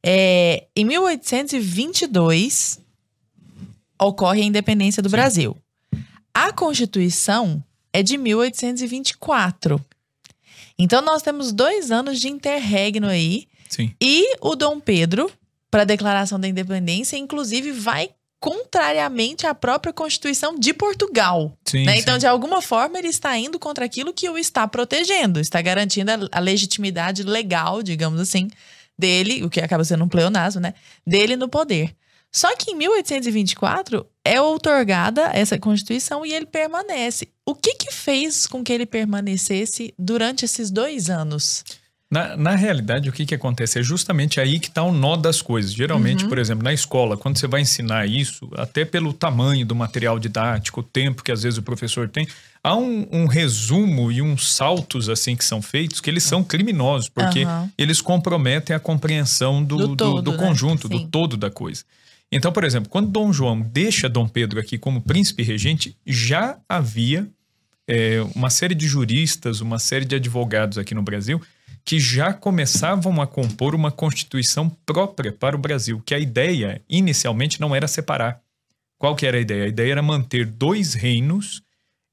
é, 0.06 0.66
em 0.76 0.84
1822 0.84 2.78
ocorre 3.98 4.42
a 4.42 4.44
independência 4.44 5.02
do 5.02 5.08
Brasil. 5.08 5.56
A 6.34 6.52
Constituição 6.52 7.64
é 7.90 8.02
de 8.02 8.18
1824. 8.18 9.82
Então 10.78 11.00
nós 11.00 11.22
temos 11.22 11.52
dois 11.52 11.90
anos 11.90 12.20
de 12.20 12.28
interregno 12.28 13.06
aí 13.06 13.48
Sim. 13.70 13.94
e 13.98 14.36
o 14.42 14.54
Dom 14.54 14.78
Pedro, 14.78 15.32
para 15.70 15.82
a 15.82 15.86
declaração 15.86 16.38
da 16.38 16.48
independência, 16.48 17.16
inclusive 17.16 17.72
vai 17.72 18.10
contrariamente 18.38 19.46
à 19.46 19.54
própria 19.54 19.90
Constituição 19.90 20.58
de 20.58 20.74
Portugal. 20.74 21.56
Sim, 21.64 21.84
né? 21.84 21.94
sim. 21.94 22.00
Então, 22.00 22.18
de 22.18 22.26
alguma 22.26 22.60
forma, 22.60 22.98
ele 22.98 23.08
está 23.08 23.38
indo 23.38 23.58
contra 23.58 23.86
aquilo 23.86 24.12
que 24.12 24.28
o 24.28 24.36
está 24.36 24.68
protegendo, 24.68 25.40
está 25.40 25.62
garantindo 25.62 26.10
a, 26.10 26.18
a 26.30 26.40
legitimidade 26.40 27.22
legal, 27.22 27.82
digamos 27.82 28.20
assim, 28.20 28.50
dele, 28.98 29.42
o 29.44 29.50
que 29.50 29.60
acaba 29.60 29.84
sendo 29.84 30.04
um 30.04 30.08
pleonasmo, 30.08 30.60
né? 30.60 30.74
Dele 31.06 31.36
no 31.36 31.48
poder. 31.48 31.94
Só 32.32 32.54
que 32.56 32.72
em 32.72 32.76
1824 32.76 34.06
é 34.24 34.40
outorgada 34.40 35.30
essa 35.32 35.58
Constituição 35.58 36.26
e 36.26 36.32
ele 36.32 36.46
permanece. 36.46 37.28
O 37.46 37.54
que 37.54 37.74
que 37.74 37.92
fez 37.92 38.46
com 38.46 38.64
que 38.64 38.72
ele 38.72 38.86
permanecesse 38.86 39.94
durante 39.98 40.44
esses 40.44 40.70
dois 40.70 41.08
anos? 41.10 41.64
Na, 42.10 42.36
na 42.36 42.54
realidade, 42.54 43.08
o 43.08 43.12
que, 43.12 43.26
que 43.26 43.34
acontece? 43.34 43.78
É 43.78 43.82
justamente 43.82 44.40
aí 44.40 44.60
que 44.60 44.68
está 44.68 44.82
o 44.82 44.92
nó 44.92 45.16
das 45.16 45.42
coisas. 45.42 45.72
Geralmente, 45.72 46.22
Uhum. 46.24 46.28
por 46.28 46.38
exemplo, 46.38 46.62
na 46.62 46.72
escola, 46.72 47.16
quando 47.16 47.38
você 47.38 47.46
vai 47.46 47.60
ensinar 47.60 48.06
isso, 48.08 48.48
até 48.56 48.84
pelo 48.84 49.12
tamanho 49.12 49.64
do 49.66 49.74
material 49.74 50.18
didático, 50.18 50.80
o 50.80 50.84
tempo 50.84 51.22
que 51.24 51.32
às 51.32 51.42
vezes 51.42 51.58
o 51.58 51.62
professor 51.62 52.08
tem, 52.08 52.26
há 52.64 52.74
um, 52.74 53.06
um 53.12 53.26
resumo 53.26 54.10
e 54.10 54.22
uns 54.22 54.50
saltos 54.52 55.10
assim 55.10 55.36
que 55.36 55.44
são 55.44 55.60
feitos 55.60 56.00
que 56.00 56.08
eles 56.08 56.24
são 56.24 56.42
criminosos, 56.42 57.10
porque 57.10 57.44
Aham. 57.44 57.70
eles 57.76 58.00
comprometem 58.00 58.74
a 58.74 58.80
compreensão 58.80 59.62
do, 59.62 59.76
Do 59.76 59.88
do, 59.88 59.96
todo, 59.96 60.22
do 60.22 60.32
né? 60.32 60.38
conjunto, 60.38 60.88
do 60.88 60.98
Sim. 60.98 61.08
todo 61.08 61.36
da 61.36 61.50
coisa. 61.50 61.84
Então, 62.32 62.50
por 62.50 62.64
exemplo, 62.64 62.88
quando 62.88 63.10
Dom 63.10 63.32
João 63.32 63.60
deixa 63.60 64.08
Dom 64.08 64.26
Pedro 64.26 64.58
aqui 64.58 64.78
como 64.78 65.02
príncipe 65.02 65.42
regente, 65.42 65.94
já 66.06 66.58
havia 66.66 67.28
é, 67.86 68.24
uma 68.34 68.48
série 68.48 68.74
de 68.74 68.88
juristas, 68.88 69.60
uma 69.60 69.78
série 69.78 70.06
de 70.06 70.16
advogados 70.16 70.78
aqui 70.78 70.94
no 70.94 71.02
Brasil 71.02 71.40
que 71.84 72.00
já 72.00 72.32
começavam 72.32 73.20
a 73.20 73.26
compor 73.26 73.74
uma 73.74 73.90
constituição 73.90 74.70
própria 74.86 75.30
para 75.30 75.54
o 75.54 75.58
Brasil, 75.58 76.02
que 76.04 76.14
a 76.14 76.18
ideia 76.18 76.80
inicialmente 76.88 77.60
não 77.60 77.74
era 77.74 77.86
separar. 77.86 78.40
Qual 78.98 79.14
que 79.14 79.26
era 79.26 79.36
a 79.36 79.40
ideia? 79.40 79.64
A 79.64 79.68
ideia 79.68 79.92
era 79.92 80.02
manter 80.02 80.46
dois 80.46 80.94
reinos, 80.94 81.62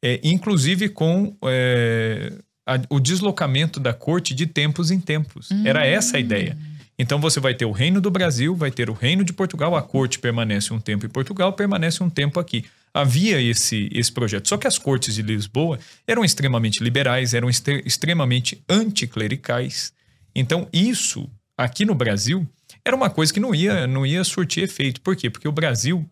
é, 0.03 0.19
inclusive 0.23 0.89
com 0.89 1.35
é, 1.45 2.33
a- 2.65 2.81
o 2.89 2.99
deslocamento 2.99 3.79
da 3.79 3.93
corte 3.93 4.33
de 4.33 4.45
tempos 4.47 4.91
em 4.91 4.99
tempos. 4.99 5.49
Era 5.65 5.85
essa 5.85 6.17
a 6.17 6.19
ideia. 6.19 6.57
Então 6.99 7.19
você 7.19 7.39
vai 7.39 7.53
ter 7.55 7.65
o 7.65 7.71
reino 7.71 7.99
do 7.99 8.11
Brasil, 8.11 8.55
vai 8.55 8.69
ter 8.69 8.89
o 8.89 8.93
reino 8.93 9.23
de 9.23 9.33
Portugal, 9.33 9.75
a 9.75 9.81
corte 9.81 10.19
permanece 10.19 10.71
um 10.73 10.79
tempo 10.79 11.05
em 11.05 11.09
Portugal, 11.09 11.51
permanece 11.53 12.03
um 12.03 12.09
tempo 12.09 12.39
aqui. 12.39 12.63
Havia 12.93 13.41
esse, 13.41 13.89
esse 13.93 14.11
projeto. 14.11 14.47
Só 14.49 14.57
que 14.57 14.67
as 14.67 14.77
cortes 14.77 15.15
de 15.15 15.21
Lisboa 15.21 15.79
eram 16.05 16.23
extremamente 16.25 16.83
liberais, 16.83 17.33
eram 17.33 17.49
extre- 17.49 17.81
extremamente 17.85 18.61
anticlericais. 18.69 19.93
Então 20.35 20.67
isso, 20.71 21.29
aqui 21.57 21.85
no 21.85 21.95
Brasil, 21.95 22.47
era 22.85 22.95
uma 22.95 23.09
coisa 23.09 23.33
que 23.33 23.39
não 23.39 23.53
ia, 23.55 23.87
não 23.87 24.05
ia 24.05 24.23
surtir 24.23 24.63
efeito. 24.63 25.01
Por 25.01 25.15
quê? 25.15 25.29
Porque 25.29 25.47
o 25.47 25.51
Brasil 25.51 26.05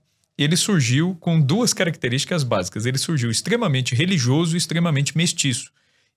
ele 0.43 0.56
surgiu 0.56 1.15
com 1.19 1.39
duas 1.39 1.73
características 1.73 2.43
básicas. 2.43 2.86
Ele 2.86 2.97
surgiu 2.97 3.30
extremamente 3.30 3.93
religioso 3.93 4.56
e 4.56 4.58
extremamente 4.58 5.17
mestiço. 5.17 5.71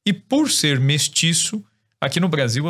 E 0.06 0.12
por 0.12 0.50
ser 0.50 0.78
mestiço, 0.78 1.64
aqui 2.00 2.20
no 2.20 2.28
Brasil, 2.28 2.64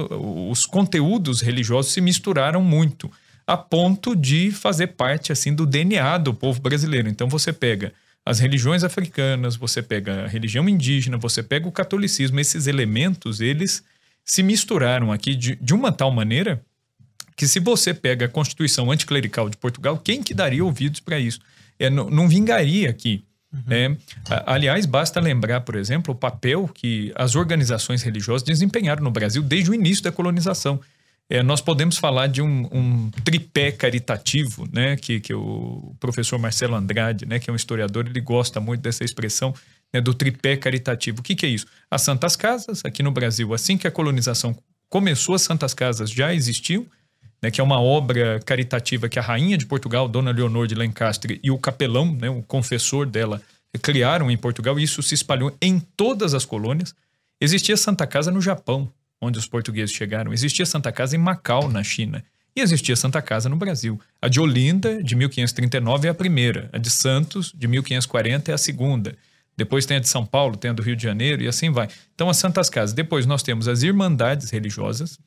os 0.50 0.66
conteúdos 0.66 1.40
religiosos 1.40 1.92
se 1.92 2.00
misturaram 2.00 2.62
muito, 2.62 3.10
a 3.46 3.56
ponto 3.56 4.14
de 4.14 4.50
fazer 4.50 4.88
parte 4.88 5.32
assim 5.32 5.54
do 5.54 5.66
DNA 5.66 6.18
do 6.18 6.32
povo 6.32 6.60
brasileiro. 6.60 7.08
Então 7.08 7.28
você 7.28 7.52
pega 7.52 7.92
as 8.24 8.38
religiões 8.38 8.84
africanas, 8.84 9.56
você 9.56 9.82
pega 9.82 10.24
a 10.24 10.28
religião 10.28 10.68
indígena, 10.68 11.16
você 11.16 11.42
pega 11.42 11.66
o 11.66 11.72
catolicismo, 11.72 12.38
esses 12.38 12.66
elementos, 12.66 13.40
eles 13.40 13.82
se 14.24 14.42
misturaram 14.42 15.10
aqui 15.10 15.34
de, 15.34 15.56
de 15.56 15.74
uma 15.74 15.90
tal 15.90 16.10
maneira 16.10 16.64
que 17.36 17.46
se 17.48 17.60
você 17.60 17.92
pega 17.94 18.26
a 18.26 18.28
Constituição 18.28 18.90
anticlerical 18.90 19.48
de 19.48 19.56
Portugal, 19.56 19.98
quem 19.98 20.22
que 20.22 20.34
daria 20.34 20.64
ouvidos 20.64 21.00
para 21.00 21.18
isso? 21.18 21.40
É, 21.78 21.88
não, 21.90 22.08
não 22.10 22.28
vingaria 22.28 22.90
aqui. 22.90 23.24
né? 23.66 23.96
A- 24.28 24.54
Aliás, 24.54 24.86
basta 24.86 25.20
lembrar, 25.20 25.60
por 25.62 25.76
exemplo, 25.76 26.14
o 26.14 26.16
papel 26.16 26.68
que 26.72 27.12
as 27.14 27.34
organizações 27.34 28.02
religiosas 28.02 28.42
desempenharam 28.42 29.02
no 29.02 29.10
Brasil 29.10 29.42
desde 29.42 29.70
o 29.70 29.74
início 29.74 30.02
da 30.04 30.12
colonização. 30.12 30.80
É, 31.30 31.42
nós 31.42 31.60
podemos 31.60 31.96
falar 31.96 32.26
de 32.26 32.42
um, 32.42 32.68
um 32.72 33.10
tripé 33.24 33.72
caritativo, 33.72 34.68
né, 34.72 34.96
que, 34.96 35.20
que 35.20 35.32
o 35.32 35.94
professor 35.98 36.38
Marcelo 36.38 36.74
Andrade, 36.74 37.24
né, 37.26 37.38
que 37.38 37.48
é 37.48 37.52
um 37.52 37.56
historiador, 37.56 38.06
ele 38.06 38.20
gosta 38.20 38.60
muito 38.60 38.82
dessa 38.82 39.02
expressão 39.04 39.54
né, 39.92 40.00
do 40.00 40.12
tripé 40.12 40.56
caritativo. 40.56 41.20
O 41.20 41.22
que, 41.22 41.34
que 41.34 41.46
é 41.46 41.48
isso? 41.48 41.66
As 41.90 42.02
Santas 42.02 42.36
Casas, 42.36 42.82
aqui 42.84 43.02
no 43.02 43.10
Brasil, 43.12 43.54
assim 43.54 43.78
que 43.78 43.86
a 43.86 43.90
colonização 43.90 44.54
começou, 44.90 45.34
as 45.34 45.42
Santas 45.42 45.72
Casas 45.72 46.10
já 46.10 46.34
existiam, 46.34 46.84
né, 47.42 47.50
que 47.50 47.60
é 47.60 47.64
uma 47.64 47.80
obra 47.80 48.40
caritativa 48.46 49.08
que 49.08 49.18
a 49.18 49.22
rainha 49.22 49.58
de 49.58 49.66
Portugal, 49.66 50.08
Dona 50.08 50.30
Leonor 50.30 50.66
de 50.66 50.74
Lencastre, 50.74 51.40
e 51.42 51.50
o 51.50 51.58
capelão, 51.58 52.12
né, 52.12 52.30
o 52.30 52.42
confessor 52.42 53.06
dela, 53.06 53.42
criaram 53.82 54.30
em 54.30 54.36
Portugal, 54.36 54.78
e 54.78 54.84
isso 54.84 55.02
se 55.02 55.14
espalhou 55.14 55.56
em 55.60 55.80
todas 55.80 56.34
as 56.34 56.44
colônias. 56.44 56.94
Existia 57.40 57.76
Santa 57.76 58.06
Casa 58.06 58.30
no 58.30 58.40
Japão, 58.40 58.92
onde 59.20 59.38
os 59.38 59.46
portugueses 59.46 59.94
chegaram. 59.94 60.32
Existia 60.32 60.64
Santa 60.64 60.92
Casa 60.92 61.16
em 61.16 61.18
Macau, 61.18 61.68
na 61.68 61.82
China. 61.82 62.22
E 62.54 62.60
existia 62.60 62.94
Santa 62.94 63.22
Casa 63.22 63.48
no 63.48 63.56
Brasil. 63.56 63.98
A 64.20 64.28
de 64.28 64.38
Olinda, 64.38 65.02
de 65.02 65.16
1539, 65.16 66.06
é 66.06 66.10
a 66.10 66.14
primeira. 66.14 66.68
A 66.72 66.78
de 66.78 66.90
Santos, 66.90 67.50
de 67.52 67.66
1540, 67.66 68.50
é 68.50 68.54
a 68.54 68.58
segunda. 68.58 69.16
Depois 69.56 69.86
tem 69.86 69.96
a 69.96 70.00
de 70.00 70.08
São 70.08 70.24
Paulo, 70.24 70.56
tem 70.56 70.70
a 70.70 70.74
do 70.74 70.82
Rio 70.82 70.94
de 70.94 71.02
Janeiro 71.02 71.42
e 71.42 71.48
assim 71.48 71.70
vai. 71.70 71.88
Então, 72.14 72.28
as 72.28 72.36
Santas 72.36 72.68
Casas. 72.68 72.94
Depois 72.94 73.26
nós 73.26 73.42
temos 73.42 73.68
as 73.68 73.82
irmandades 73.82 74.50
religiosas. 74.50 75.18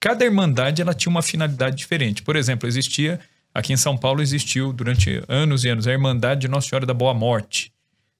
Cada 0.00 0.24
irmandade 0.24 0.82
ela 0.82 0.94
tinha 0.94 1.10
uma 1.10 1.22
finalidade 1.22 1.76
diferente. 1.76 2.22
Por 2.22 2.36
exemplo, 2.36 2.68
existia 2.68 3.20
Aqui 3.58 3.72
em 3.72 3.76
São 3.76 3.96
Paulo 3.96 4.22
existiu 4.22 4.72
durante 4.72 5.20
anos 5.26 5.64
e 5.64 5.68
anos 5.68 5.88
a 5.88 5.90
Irmandade 5.92 6.42
de 6.42 6.48
Nossa 6.48 6.68
Senhora 6.68 6.86
da 6.86 6.94
Boa 6.94 7.12
Morte. 7.12 7.72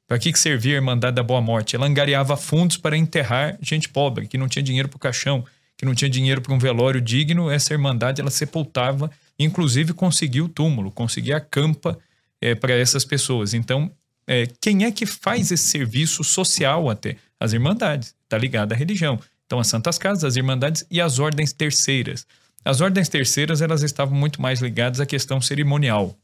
Para 0.06 0.18
que, 0.18 0.32
que 0.32 0.38
servia 0.38 0.72
a 0.72 0.76
Irmandade 0.76 1.14
da 1.14 1.22
Boa 1.22 1.40
Morte? 1.40 1.76
Ela 1.76 1.86
angariava 1.86 2.36
fundos 2.36 2.76
para 2.76 2.96
enterrar 2.96 3.56
gente 3.60 3.88
pobre, 3.88 4.26
que 4.26 4.38
não 4.38 4.48
tinha 4.48 4.62
dinheiro 4.62 4.88
para 4.88 4.96
o 4.96 4.98
caixão, 4.98 5.44
que 5.76 5.84
não 5.84 5.94
tinha 5.94 6.10
dinheiro 6.10 6.40
para 6.40 6.52
um 6.52 6.58
velório 6.58 7.00
digno. 7.00 7.50
Essa 7.50 7.72
Irmandade 7.74 8.20
ela 8.20 8.30
sepultava, 8.30 9.10
inclusive 9.38 9.92
conseguia 9.92 10.42
o 10.42 10.48
túmulo, 10.48 10.90
conseguia 10.90 11.36
a 11.36 11.40
campa 11.40 11.96
é, 12.40 12.54
para 12.54 12.74
essas 12.74 13.04
pessoas. 13.04 13.54
Então, 13.54 13.92
é, 14.26 14.48
quem 14.60 14.84
é 14.84 14.90
que 14.90 15.06
faz 15.06 15.52
esse 15.52 15.68
serviço 15.68 16.24
social 16.24 16.90
até? 16.90 17.16
As 17.38 17.52
Irmandades, 17.52 18.14
está 18.24 18.36
ligado 18.36 18.72
à 18.72 18.74
religião. 18.74 19.20
Então, 19.48 19.58
as 19.58 19.66
Santas 19.66 19.96
Casas, 19.96 20.24
as 20.24 20.36
Irmandades 20.36 20.84
e 20.90 21.00
as 21.00 21.18
ordens 21.18 21.54
terceiras. 21.54 22.26
As 22.62 22.82
ordens 22.82 23.08
terceiras 23.08 23.62
elas 23.62 23.82
estavam 23.82 24.14
muito 24.14 24.42
mais 24.42 24.60
ligadas 24.60 25.00
à 25.00 25.06
questão 25.06 25.40
cerimonial. 25.40 26.14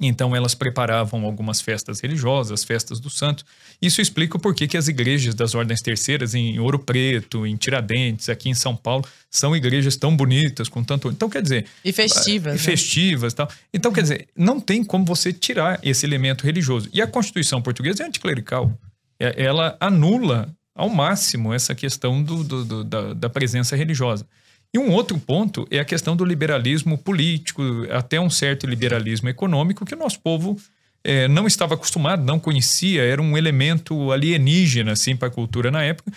Então 0.00 0.34
elas 0.34 0.54
preparavam 0.54 1.24
algumas 1.24 1.60
festas 1.60 1.98
religiosas, 2.00 2.62
festas 2.62 3.00
do 3.00 3.10
santo. 3.10 3.44
Isso 3.82 4.00
explica 4.00 4.36
o 4.36 4.40
porquê 4.40 4.68
que 4.68 4.76
as 4.76 4.86
igrejas 4.86 5.34
das 5.34 5.54
ordens 5.54 5.80
terceiras 5.80 6.32
em 6.32 6.60
Ouro 6.60 6.78
Preto, 6.78 7.44
em 7.44 7.56
Tiradentes, 7.56 8.28
aqui 8.28 8.48
em 8.48 8.54
São 8.54 8.76
Paulo, 8.76 9.04
são 9.28 9.54
igrejas 9.54 9.96
tão 9.96 10.16
bonitas, 10.16 10.68
com 10.68 10.84
tanto. 10.84 11.08
Então 11.08 11.28
quer 11.28 11.42
dizer. 11.42 11.66
E 11.84 11.92
festivas. 11.92 12.54
E 12.54 12.56
né? 12.56 12.62
festivas 12.62 13.32
e 13.32 13.36
tal. 13.36 13.48
Então 13.72 13.92
quer 13.92 14.02
dizer, 14.02 14.28
não 14.36 14.60
tem 14.60 14.84
como 14.84 15.04
você 15.04 15.32
tirar 15.32 15.80
esse 15.82 16.06
elemento 16.06 16.44
religioso. 16.44 16.88
E 16.92 17.02
a 17.02 17.06
Constituição 17.06 17.60
portuguesa 17.60 18.04
é 18.04 18.06
anticlerical. 18.06 18.72
É, 19.18 19.42
ela 19.44 19.76
anula 19.80 20.54
ao 20.74 20.88
máximo 20.88 21.52
essa 21.52 21.74
questão 21.74 22.22
do, 22.22 22.42
do, 22.42 22.64
do 22.64 22.84
da, 22.84 23.14
da 23.14 23.30
presença 23.30 23.76
religiosa. 23.76 24.26
E 24.72 24.78
um 24.78 24.90
outro 24.90 25.16
ponto 25.18 25.66
é 25.70 25.78
a 25.78 25.84
questão 25.84 26.16
do 26.16 26.24
liberalismo 26.24 26.98
político, 26.98 27.62
até 27.92 28.18
um 28.18 28.28
certo 28.28 28.66
liberalismo 28.66 29.28
econômico 29.28 29.84
que 29.86 29.94
o 29.94 29.98
nosso 29.98 30.18
povo 30.20 30.58
é, 31.04 31.28
não 31.28 31.46
estava 31.46 31.74
acostumado, 31.74 32.24
não 32.24 32.40
conhecia, 32.40 33.02
era 33.04 33.22
um 33.22 33.36
elemento 33.38 34.10
alienígena 34.10 34.92
assim, 34.92 35.14
para 35.14 35.28
a 35.28 35.30
cultura 35.30 35.70
na 35.70 35.82
época. 35.82 36.10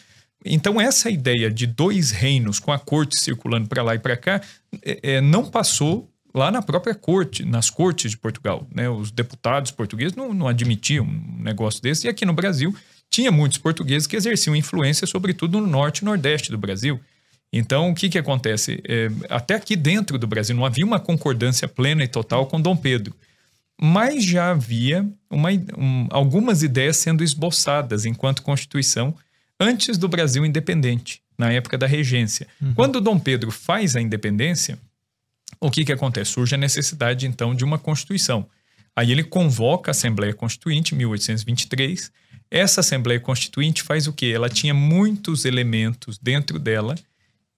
Então, 0.43 0.82
essa 0.82 1.10
ideia 1.10 1.51
de 1.51 1.68
dois 1.68 2.10
reinos 2.10 2.60
com 2.60 2.72
a 2.72 2.80
corte 2.80 3.20
circulando 3.20 3.68
para 3.68 3.84
lá 3.84 3.93
e 3.93 3.99
para 3.99 4.18
cá 4.18 4.41
é, 4.82 5.22
não 5.22 5.45
passou 5.45 6.10
lá 6.34 6.51
na 6.51 6.62
própria 6.62 6.95
corte, 6.95 7.43
nas 7.45 7.70
cortes 7.70 8.12
de 8.12 8.18
Portugal. 8.18 8.68
Né? 8.74 8.89
Os 8.89 9.12
deputados 9.12 9.72
portugueses 9.72 10.16
não, 10.16 10.34
não 10.34 10.47
admitiam 10.47 11.05
um 11.05 11.43
negócio 11.43 11.82
desse, 11.82 12.08
e 12.08 12.10
aqui 12.10 12.26
no 12.26 12.34
Brasil 12.34 12.76
tinha 13.10 13.32
muitos 13.32 13.58
portugueses 13.58 14.08
que 14.08 14.16
exerciam 14.16 14.55
influência, 14.55 15.08
sobretudo 15.08 15.60
no 15.60 15.68
norte 15.68 15.99
e 15.99 16.05
nordeste 16.05 16.51
do 16.51 16.58
Brasil. 16.58 16.99
Então, 17.51 17.89
o 17.89 17.95
que, 17.95 18.10
que 18.10 18.18
acontece? 18.18 18.82
É, 18.88 19.10
até 19.30 19.55
aqui 19.55 19.76
dentro 19.76 20.18
do 20.18 20.28
Brasil 20.28 20.55
não 20.55 20.66
havia 20.66 20.86
uma 20.86 20.99
concordância 20.99 21.68
plena 21.68 22.03
e 22.03 22.08
total 22.08 22.45
com 22.45 22.62
Dom 22.62 22.76
Pedro, 22.76 23.16
mas 23.82 24.24
já 24.24 24.51
havia 24.51 25.08
uma, 25.30 25.49
um, 25.78 26.08
algumas 26.10 26.64
ideias 26.64 26.97
sendo 26.97 27.24
esboçadas 27.24 28.05
enquanto 28.05 28.41
Constituição 28.41 29.16
antes 29.60 29.97
do 29.97 30.08
Brasil 30.08 30.45
independente, 30.45 31.22
na 31.38 31.51
época 31.51 31.78
da 31.78 31.88
regência. 31.88 32.47
Uhum. 32.62 32.74
Quando 32.74 33.01
Dom 33.01 33.18
Pedro 33.18 33.51
faz 33.51 33.95
a 33.95 34.01
independência, 34.01 34.78
o 35.60 35.72
que, 35.72 35.86
que 35.86 35.91
acontece? 35.91 36.32
Surge 36.32 36.55
a 36.55 36.58
necessidade, 36.58 37.26
então, 37.26 37.55
de 37.55 37.64
uma 37.64 37.80
Constituição. 37.80 38.47
Aí 38.95 39.12
ele 39.12 39.24
convoca 39.24 39.91
a 39.91 39.93
Assembleia 39.93 40.34
Constituinte, 40.34 40.93
em 40.93 40.97
1823. 40.97 42.12
Essa 42.50 42.82
Assembleia 42.82 43.20
Constituinte 43.20 43.84
faz 43.84 44.08
o 44.08 44.14
quê? 44.14 44.32
Ela 44.34 44.50
tinha 44.50 44.74
muitos 44.74 45.45
elementos 45.45 46.18
dentro 46.18 46.58
dela 46.58 46.95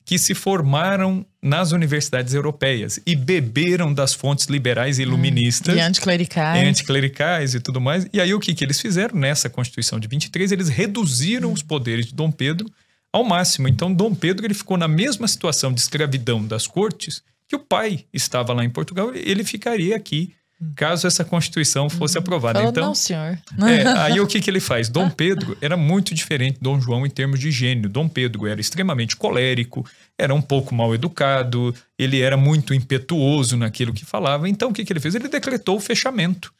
que 0.09 0.17
se 0.17 0.33
formaram 0.33 1.23
nas 1.39 1.71
universidades 1.71 2.33
europeias 2.33 2.99
e 3.05 3.15
beberam 3.15 3.93
das 3.93 4.11
fontes 4.11 4.47
liberais 4.47 4.97
e 4.97 5.03
iluministas. 5.03 5.75
Hum, 5.75 5.77
e 5.77 5.81
anticlericais. 5.81 6.63
E 6.63 6.65
anticlericais 6.65 7.53
e 7.53 7.59
tudo 7.59 7.79
mais. 7.79 8.07
E 8.11 8.19
aí 8.19 8.33
o 8.33 8.39
que, 8.39 8.55
que 8.55 8.63
eles 8.63 8.81
fizeram 8.81 9.19
nessa 9.19 9.51
Constituição 9.51 9.99
de 9.99 10.07
23? 10.07 10.51
Eles 10.51 10.67
reduziram 10.67 11.49
hum. 11.49 11.53
os 11.53 11.61
poderes 11.61 12.07
de 12.07 12.15
Dom 12.15 12.31
Pedro 12.31 12.67
ao 13.13 13.23
máximo. 13.23 13.67
Então 13.67 13.93
Dom 13.93 14.15
Pedro 14.15 14.47
ele 14.47 14.55
ficou 14.55 14.77
na 14.77 14.87
mesma 14.87 15.27
situação 15.27 15.71
de 15.71 15.79
escravidão 15.79 16.43
das 16.43 16.65
cortes 16.65 17.21
que 17.47 17.55
o 17.55 17.59
pai 17.59 18.05
estava 18.11 18.51
lá 18.51 18.65
em 18.65 18.69
Portugal. 18.69 19.13
Ele 19.13 19.43
ficaria 19.43 19.95
aqui 19.95 20.33
caso 20.75 21.07
essa 21.07 21.23
Constituição 21.23 21.89
fosse 21.89 22.17
uhum. 22.17 22.21
aprovada. 22.21 22.59
Falou, 22.59 22.71
então, 22.71 22.87
não, 22.87 22.95
senhor. 22.95 23.39
É, 23.69 23.87
aí 24.01 24.19
o 24.19 24.27
que, 24.27 24.41
que 24.41 24.49
ele 24.49 24.59
faz? 24.59 24.89
Dom 24.89 25.09
Pedro 25.09 25.57
era 25.61 25.77
muito 25.77 26.13
diferente 26.13 26.55
de 26.55 26.61
Dom 26.61 26.79
João 26.79 27.05
em 27.05 27.09
termos 27.09 27.39
de 27.39 27.51
gênio. 27.51 27.89
Dom 27.89 28.07
Pedro 28.09 28.47
era 28.47 28.59
extremamente 28.59 29.15
colérico, 29.15 29.85
era 30.17 30.33
um 30.33 30.41
pouco 30.41 30.75
mal 30.75 30.93
educado, 30.93 31.73
ele 31.97 32.21
era 32.21 32.35
muito 32.35 32.73
impetuoso 32.73 33.55
naquilo 33.55 33.93
que 33.93 34.05
falava. 34.05 34.49
Então, 34.49 34.69
o 34.69 34.73
que, 34.73 34.83
que 34.83 34.91
ele 34.91 34.99
fez? 34.99 35.15
Ele 35.15 35.29
decretou 35.29 35.77
o 35.77 35.81
fechamento. 35.81 36.53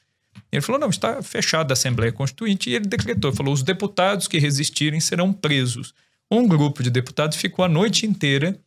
Ele 0.52 0.62
falou: 0.62 0.80
não, 0.80 0.90
está 0.90 1.22
fechada 1.22 1.74
a 1.74 1.76
Assembleia 1.76 2.12
Constituinte, 2.12 2.70
e 2.70 2.76
ele 2.76 2.86
decretou: 2.86 3.34
falou, 3.34 3.54
os 3.54 3.64
deputados 3.64 4.28
que 4.28 4.40
resistirem 4.40 5.00
serão 5.00 5.34
presos. 5.34 5.94
Um 6.32 6.48
grupo 6.48 6.84
de 6.84 6.90
deputados 6.90 7.38
ficou 7.38 7.66
a 7.66 7.70
noite 7.70 8.06
inteira 8.06 8.58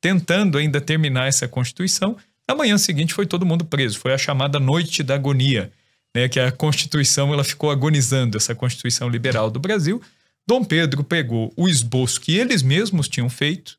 tentando 0.00 0.58
ainda 0.58 0.80
terminar 0.80 1.26
essa 1.26 1.48
Constituição 1.48 2.16
na 2.48 2.54
manhã 2.54 2.78
seguinte 2.78 3.12
foi 3.12 3.26
todo 3.26 3.46
mundo 3.46 3.64
preso. 3.64 3.98
Foi 3.98 4.12
a 4.12 4.18
chamada 4.18 4.60
Noite 4.60 5.02
da 5.02 5.14
Agonia, 5.14 5.72
né, 6.14 6.28
que 6.28 6.38
a 6.38 6.52
Constituição 6.52 7.32
ela 7.32 7.44
ficou 7.44 7.70
agonizando, 7.70 8.36
essa 8.36 8.54
Constituição 8.54 9.08
Liberal 9.08 9.50
do 9.50 9.58
Brasil. 9.58 10.00
Dom 10.46 10.62
Pedro 10.62 11.02
pegou 11.02 11.52
o 11.56 11.68
esboço 11.68 12.20
que 12.20 12.36
eles 12.36 12.62
mesmos 12.62 13.08
tinham 13.08 13.28
feito 13.28 13.76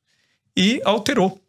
e 0.55 0.81
alterou 0.83 1.41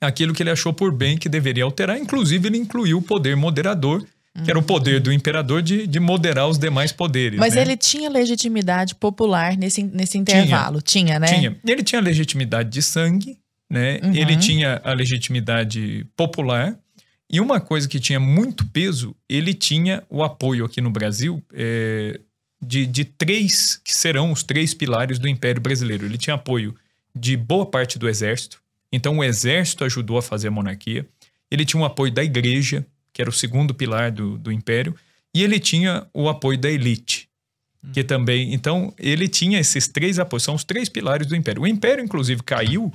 aquilo 0.00 0.34
que 0.34 0.42
ele 0.42 0.50
achou 0.50 0.72
por 0.72 0.92
bem 0.92 1.16
que 1.16 1.28
deveria 1.28 1.64
alterar. 1.64 1.98
Inclusive, 1.98 2.48
ele 2.48 2.58
incluiu 2.58 2.98
o 2.98 3.02
poder 3.02 3.34
moderador, 3.36 4.04
que 4.44 4.50
era 4.50 4.58
o 4.58 4.62
poder 4.62 5.00
do 5.00 5.12
imperador 5.12 5.62
de, 5.62 5.86
de 5.86 6.00
moderar 6.00 6.48
os 6.48 6.58
demais 6.58 6.90
poderes. 6.90 7.38
Mas 7.38 7.54
né? 7.54 7.62
ele 7.62 7.76
tinha 7.76 8.10
legitimidade 8.10 8.94
popular 8.94 9.56
nesse, 9.56 9.82
nesse 9.82 10.18
intervalo, 10.18 10.82
tinha, 10.82 11.04
tinha 11.04 11.18
né? 11.20 11.26
Tinha. 11.26 11.56
Ele 11.64 11.82
tinha 11.82 12.00
legitimidade 12.00 12.68
de 12.68 12.82
sangue, 12.82 13.38
né? 13.72 13.98
Uhum. 14.02 14.14
Ele 14.14 14.36
tinha 14.36 14.82
a 14.84 14.92
legitimidade 14.92 16.06
popular 16.14 16.78
e 17.30 17.40
uma 17.40 17.58
coisa 17.58 17.88
que 17.88 17.98
tinha 17.98 18.20
muito 18.20 18.66
peso, 18.66 19.16
ele 19.26 19.54
tinha 19.54 20.02
o 20.10 20.22
apoio 20.22 20.66
aqui 20.66 20.82
no 20.82 20.90
Brasil 20.90 21.42
é, 21.54 22.20
de, 22.62 22.84
de 22.84 23.06
três, 23.06 23.80
que 23.82 23.94
serão 23.94 24.30
os 24.30 24.42
três 24.42 24.74
pilares 24.74 25.18
do 25.18 25.26
Império 25.26 25.62
Brasileiro. 25.62 26.04
Ele 26.04 26.18
tinha 26.18 26.34
apoio 26.34 26.74
de 27.16 27.34
boa 27.34 27.64
parte 27.64 27.98
do 27.98 28.06
exército, 28.06 28.60
então 28.92 29.16
o 29.16 29.24
exército 29.24 29.86
ajudou 29.86 30.18
a 30.18 30.22
fazer 30.22 30.48
a 30.48 30.50
monarquia. 30.50 31.08
Ele 31.50 31.64
tinha 31.64 31.82
o 31.82 31.86
apoio 31.86 32.12
da 32.12 32.22
igreja, 32.22 32.86
que 33.10 33.22
era 33.22 33.30
o 33.30 33.32
segundo 33.32 33.72
pilar 33.72 34.12
do, 34.12 34.36
do 34.36 34.52
Império, 34.52 34.94
e 35.34 35.42
ele 35.42 35.58
tinha 35.58 36.06
o 36.12 36.28
apoio 36.28 36.58
da 36.58 36.70
elite, 36.70 37.26
que 37.94 38.04
também. 38.04 38.52
Então, 38.52 38.92
ele 38.98 39.26
tinha 39.28 39.58
esses 39.58 39.88
três 39.88 40.18
apoios, 40.18 40.42
são 40.42 40.54
os 40.54 40.64
três 40.64 40.90
pilares 40.90 41.26
do 41.26 41.34
Império. 41.34 41.62
O 41.62 41.66
Império, 41.66 42.04
inclusive, 42.04 42.42
caiu 42.42 42.92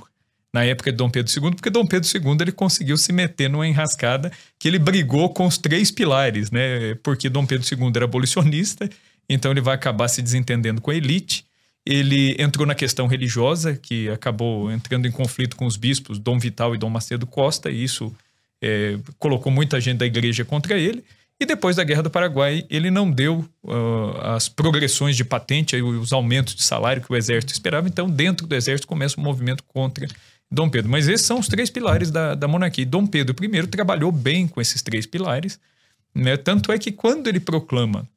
na 0.52 0.64
época 0.64 0.90
de 0.90 0.96
Dom 0.96 1.10
Pedro 1.10 1.32
II, 1.32 1.54
porque 1.54 1.70
Dom 1.70 1.86
Pedro 1.86 2.08
II 2.08 2.36
ele 2.40 2.52
conseguiu 2.52 2.96
se 2.96 3.12
meter 3.12 3.50
numa 3.50 3.66
enrascada 3.66 4.32
que 4.58 4.66
ele 4.66 4.78
brigou 4.78 5.28
com 5.30 5.46
os 5.46 5.58
três 5.58 5.90
pilares, 5.90 6.50
né? 6.50 6.94
Porque 7.02 7.28
Dom 7.28 7.44
Pedro 7.44 7.66
II 7.70 7.92
era 7.94 8.04
abolicionista, 8.06 8.88
então 9.28 9.50
ele 9.50 9.60
vai 9.60 9.74
acabar 9.74 10.08
se 10.08 10.22
desentendendo 10.22 10.80
com 10.80 10.90
a 10.90 10.94
elite. 10.94 11.44
Ele 11.84 12.34
entrou 12.38 12.66
na 12.66 12.74
questão 12.74 13.06
religiosa, 13.06 13.74
que 13.76 14.08
acabou 14.08 14.70
entrando 14.70 15.06
em 15.06 15.10
conflito 15.10 15.56
com 15.56 15.66
os 15.66 15.76
bispos 15.76 16.18
Dom 16.18 16.38
Vital 16.38 16.74
e 16.74 16.78
Dom 16.78 16.90
Macedo 16.90 17.26
Costa, 17.26 17.70
e 17.70 17.84
isso 17.84 18.14
é, 18.62 18.98
colocou 19.18 19.52
muita 19.52 19.80
gente 19.80 19.98
da 19.98 20.06
igreja 20.06 20.44
contra 20.44 20.78
ele. 20.78 21.04
E 21.40 21.46
depois 21.46 21.76
da 21.76 21.84
Guerra 21.84 22.02
do 22.02 22.10
Paraguai, 22.10 22.66
ele 22.68 22.90
não 22.90 23.08
deu 23.08 23.48
uh, 23.62 24.20
as 24.22 24.48
progressões 24.48 25.16
de 25.16 25.24
patente, 25.24 25.80
os 25.80 26.12
aumentos 26.12 26.54
de 26.54 26.64
salário 26.64 27.00
que 27.00 27.12
o 27.12 27.16
exército 27.16 27.52
esperava. 27.52 27.86
Então, 27.86 28.10
dentro 28.10 28.44
do 28.44 28.54
exército, 28.56 28.88
começa 28.88 29.20
um 29.20 29.22
movimento 29.22 29.62
contra 29.62 30.08
Dom 30.50 30.68
Pedro. 30.68 30.90
Mas 30.90 31.08
esses 31.08 31.26
são 31.26 31.38
os 31.38 31.48
três 31.48 31.70
pilares 31.70 32.10
da, 32.10 32.34
da 32.34 32.48
monarquia. 32.48 32.82
E 32.82 32.86
Dom 32.86 33.06
Pedro 33.06 33.36
I 33.44 33.66
trabalhou 33.66 34.10
bem 34.10 34.48
com 34.48 34.60
esses 34.60 34.82
três 34.82 35.06
pilares. 35.06 35.60
Né? 36.14 36.36
Tanto 36.36 36.72
é 36.72 36.78
que 36.78 36.90
quando 36.90 37.28
ele 37.28 37.40
proclama 37.40 38.08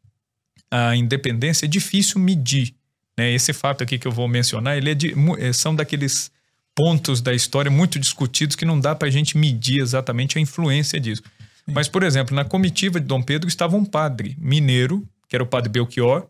a 0.69 0.95
independência, 0.95 1.65
é 1.65 1.67
difícil 1.67 2.19
medir. 2.19 2.73
Né? 3.17 3.31
Esse 3.33 3.51
fato 3.53 3.83
aqui 3.83 3.99
que 3.99 4.07
eu 4.07 4.11
vou 4.11 4.27
mencionar, 4.27 4.77
ele 4.77 4.91
é 4.91 4.93
de, 4.93 5.13
é, 5.39 5.51
são 5.51 5.75
daqueles 5.75 6.31
pontos 6.73 7.21
da 7.21 7.33
história 7.33 7.69
muito 7.69 7.99
discutidos 7.99 8.55
que 8.55 8.65
não 8.65 8.79
dá 8.79 8.95
para 8.95 9.07
a 9.07 9.11
gente 9.11 9.37
medir 9.37 9.81
exatamente 9.81 10.37
a 10.37 10.41
influência 10.41 10.99
disso. 10.99 11.21
Sim. 11.65 11.73
Mas, 11.73 11.87
por 11.87 12.03
exemplo, 12.03 12.35
na 12.35 12.45
comitiva 12.45 12.99
de 12.99 13.05
Dom 13.05 13.21
Pedro 13.21 13.47
estava 13.47 13.75
um 13.75 13.85
padre 13.85 14.35
mineiro, 14.39 15.05
que 15.27 15.35
era 15.35 15.43
o 15.43 15.47
padre 15.47 15.69
Belchior, 15.69 16.27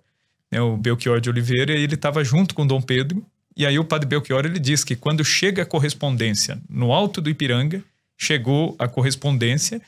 né, 0.52 0.60
o 0.60 0.76
Belchior 0.76 1.22
de 1.22 1.30
Oliveira, 1.30 1.74
e 1.74 1.84
ele 1.84 1.96
estava 1.96 2.24
junto 2.24 2.54
com 2.56 2.66
Dom 2.66 2.82
Pedro, 2.82 3.26
e 3.56 3.66
aí 3.66 3.78
o 3.78 3.86
padre 3.86 4.08
Belchior 4.08 4.46
ele 4.46 4.60
diz 4.60 4.84
que 4.84 4.96
quando 4.96 5.24
chega 5.24 5.64
a 5.64 5.66
correspondência 5.66 6.60
no 6.70 6.92
alto 6.92 7.22
do 7.22 7.30
Ipiranga, 7.30 7.84
chegou 8.18 8.76
a 8.80 8.88
correspondência 8.88 9.82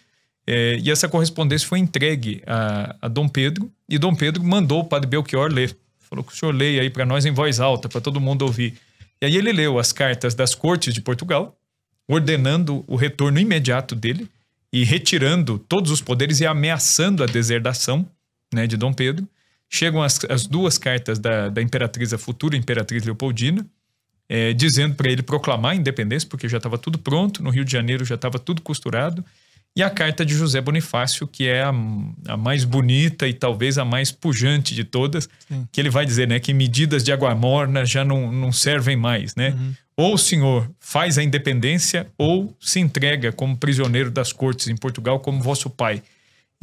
é, 0.46 0.78
e 0.82 0.92
essa 0.92 1.08
correspondência 1.08 1.68
foi 1.68 1.80
entregue 1.80 2.44
a, 2.46 2.96
a, 3.02 3.08
Dom 3.08 3.30
Pedro 3.30 3.72
e 3.88 3.98
Dom 3.98 4.14
Pedro 4.14 4.44
mandou 4.44 4.82
o 4.82 4.86
padre 4.86 5.10
Belchior 5.10 5.52
ler. 5.52 5.76
Falou 6.00 6.24
que 6.24 6.34
o 6.34 6.36
senhor 6.36 6.54
leia 6.54 6.82
aí 6.82 6.90
para 6.90 7.06
nós 7.06 7.26
em 7.26 7.32
voz 7.32 7.60
alta, 7.60 7.88
para 7.88 8.02
todo 8.02 8.20
mundo 8.20 8.44
ouvir. 8.44 8.78
E 9.22 9.26
aí 9.26 9.38
ele 9.38 9.54
leu 9.54 9.80
as 9.80 9.92
cartas 9.92 10.36
das 10.36 10.54
cortes 10.54 10.94
de 10.94 11.00
Portugal, 11.00 11.58
ordenando 12.08 12.84
o 12.88 12.96
retorno 12.96 13.40
imediato 13.40 13.96
dele 13.96 14.28
e 14.72 14.84
retirando 14.84 15.58
todos 15.58 15.92
os 15.92 16.02
poderes 16.02 16.42
e 16.42 16.46
ameaçando 16.46 17.24
a 17.24 17.26
deserdação 17.26 18.06
né, 18.54 18.68
de 18.68 18.76
Dom 18.76 18.92
Pedro. 18.92 19.28
Chegam 19.74 20.04
as, 20.04 20.20
as 20.30 20.46
duas 20.46 20.78
cartas 20.78 21.18
da, 21.18 21.50
da 21.50 21.60
imperatriz, 21.60 22.14
a 22.14 22.18
futura 22.20 22.56
imperatriz 22.56 23.04
Leopoldina, 23.04 23.66
é, 24.30 24.54
dizendo 24.54 24.94
para 24.94 25.12
ele 25.12 25.24
proclamar 25.24 25.72
a 25.72 25.76
independência, 25.76 26.30
porque 26.30 26.48
já 26.48 26.58
estava 26.58 26.78
tudo 26.78 27.00
pronto, 27.00 27.42
no 27.42 27.50
Rio 27.50 27.66
de 27.66 27.72
Janeiro 27.72 28.06
já 28.06 28.14
estava 28.14 28.38
tudo 28.38 28.62
costurado, 28.62 29.26
e 29.76 29.82
a 29.82 29.90
carta 29.90 30.24
de 30.24 30.36
José 30.36 30.62
Bonifácio, 30.62 31.26
que 31.28 31.48
é 31.48 31.64
a, 31.64 31.70
a 32.28 32.38
mais 32.38 32.64
bonita 32.64 33.28
e 33.28 33.34
talvez 33.34 33.80
a 33.80 33.84
mais 33.84 34.12
pujante 34.12 34.76
de 34.76 34.84
todas, 34.84 35.28
Sim. 35.48 35.68
que 35.72 35.82
ele 35.82 35.90
vai 35.90 36.06
dizer 36.06 36.28
né, 36.28 36.40
que 36.40 36.54
medidas 36.54 37.04
de 37.04 37.12
água 37.12 37.34
morna 37.34 37.84
já 37.84 38.06
não, 38.06 38.32
não 38.32 38.52
servem 38.52 38.96
mais. 38.96 39.34
Né? 39.34 39.50
Uhum. 39.50 39.74
Ou 39.98 40.14
o 40.14 40.18
senhor 40.20 40.70
faz 40.80 41.18
a 41.18 41.24
independência 41.24 42.06
ou 42.16 42.56
se 42.62 42.80
entrega 42.80 43.32
como 43.32 43.58
prisioneiro 43.58 44.12
das 44.12 44.32
cortes 44.32 44.68
em 44.68 44.78
Portugal, 44.78 45.20
como 45.20 45.42
vosso 45.42 45.68
pai. 45.68 46.04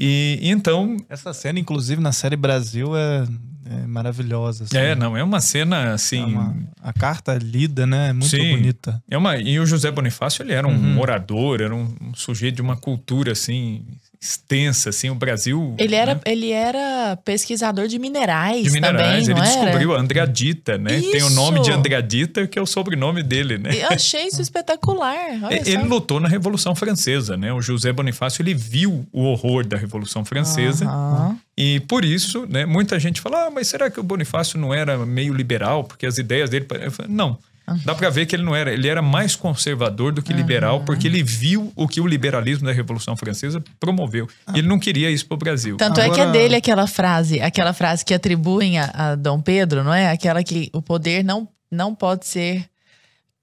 E, 0.03 0.39
e 0.41 0.51
então. 0.51 0.97
Essa 1.09 1.33
cena, 1.35 1.59
inclusive, 1.59 2.01
na 2.01 2.13
série 2.13 2.37
Brasil 2.37 2.97
é, 2.97 3.27
é 3.67 3.87
maravilhosa. 3.87 4.65
assim. 4.65 4.77
É, 4.77 4.95
não, 4.95 5.17
é 5.17 5.23
uma 5.23 5.41
cena 5.41 5.93
assim. 5.93 6.23
É 6.23 6.25
uma- 6.27 6.57
a 6.83 6.93
carta 6.93 7.35
lida, 7.37 7.87
né? 7.87 8.09
É 8.09 8.13
muito 8.13 8.29
Sim. 8.31 8.57
bonita. 8.57 9.03
É 9.11 9.19
uma, 9.19 9.37
e 9.37 9.61
o 9.61 9.67
José 9.67 9.91
Bonifácio, 9.91 10.43
ele 10.43 10.53
era 10.55 10.67
um 10.67 10.73
Uhum. 10.75 10.99
orador, 11.01 11.61
era 11.61 11.75
um, 11.75 11.95
um 12.01 12.15
sujeito 12.15 12.57
de 12.57 12.63
uma 12.63 12.77
cultura 12.77 13.33
assim 13.33 13.85
extensa, 14.23 14.91
assim, 14.91 15.09
o 15.09 15.15
Brasil. 15.15 15.75
Ele 15.79 15.95
era, 15.95 16.15
né, 16.15 16.21
ele 16.27 16.51
era 16.51 17.17
pesquisador 17.25 17.89
de 17.89 17.99
minerais, 17.99 18.65
de 18.65 18.71
minerais, 18.71 18.99
também, 18.99 19.25
ele 19.25 19.35
não 19.35 19.43
era? 19.43 19.63
descobriu 19.63 19.95
a 19.95 19.99
Andradita, 19.99 20.77
né? 20.77 21.01
Tem 21.01 21.23
o 21.23 21.31
nome 21.31 21.61
de 21.61 21.71
Isso! 21.71 21.79
Andradita, 21.79 22.47
que 22.47 22.59
é 22.59 22.63
o 22.63 22.67
sobrenome 22.67 23.23
dele, 23.23 23.57
né? 23.57 23.71
Eu 23.75 23.89
achei 23.89 24.27
isso 24.27 24.43
espetacular. 24.43 25.17
Olha 25.43 25.55
Ele 25.55 25.73
só. 25.73 25.87
lutou 25.87 26.21
na 26.21 26.29
Revolução 26.29 26.75
Francesa, 26.75 27.37
né? 27.37 27.51
O 27.51 27.63
José 27.63 27.93
Bonifácio, 27.93 28.43
ele 28.43 28.53
viu 28.53 29.07
o 29.11 29.23
horror 29.23 29.67
da 29.67 29.79
Revolução 29.79 30.23
Francesa. 30.23 30.85
Aham. 30.85 31.39
E 31.57 31.81
por 31.81 32.05
isso, 32.05 32.47
né, 32.47 32.65
muita 32.65 32.99
gente 32.99 33.21
fala, 33.21 33.47
ah, 33.47 33.51
mas 33.51 33.69
será 33.69 33.91
que 33.91 34.01
o 34.01 34.03
Bonifácio 34.03 34.59
não 34.59 34.73
era 34.73 34.99
meio 35.05 35.33
liberal? 35.35 35.85
Porque 35.85 36.07
as 36.07 36.17
ideias 36.19 36.49
dele... 36.49 36.67
Falo, 36.91 37.09
Não, 37.09 37.39
dá 37.85 37.95
pra 37.95 38.11
ver 38.11 38.27
que 38.27 38.35
ele 38.37 38.43
não 38.43 38.55
era. 38.55 38.73
Ele 38.73 38.89
era 38.89 39.01
mais 39.03 39.35
conservador 39.37 40.13
do 40.13 40.23
que 40.23 40.33
liberal, 40.33 40.81
porque 40.85 41.07
ele 41.07 41.23
viu 41.23 41.73
o 41.77 41.87
que 41.89 42.01
o 42.01 42.07
liberalismo 42.07 42.67
da 42.67 42.73
Revolução 42.73 43.17
Francesa 43.17 43.63
promoveu. 43.79 44.29
E 44.55 44.59
ele 44.59 44.69
não 44.69 44.79
queria 44.79 45.11
isso 45.11 45.27
pro 45.27 45.37
Brasil. 45.37 45.77
Tanto 45.77 46.01
é 46.01 46.05
que 46.11 46.19
é 46.21 46.23
Agora- 46.23 46.33
dele 46.33 46.57
aquela 46.57 46.87
frase, 46.87 47.41
aquela 47.41 47.73
frase 47.73 48.05
que 48.05 48.15
atribuem 48.15 48.79
a, 48.79 48.91
a 48.95 49.15
Dom 49.15 49.41
Pedro, 49.41 49.83
não 49.85 49.93
é? 49.95 50.11
Aquela 50.11 50.43
que 50.43 50.71
o 50.73 50.81
poder 50.83 51.23
não, 51.25 51.49
não 51.71 51.95
pode 51.95 52.27
ser. 52.27 52.65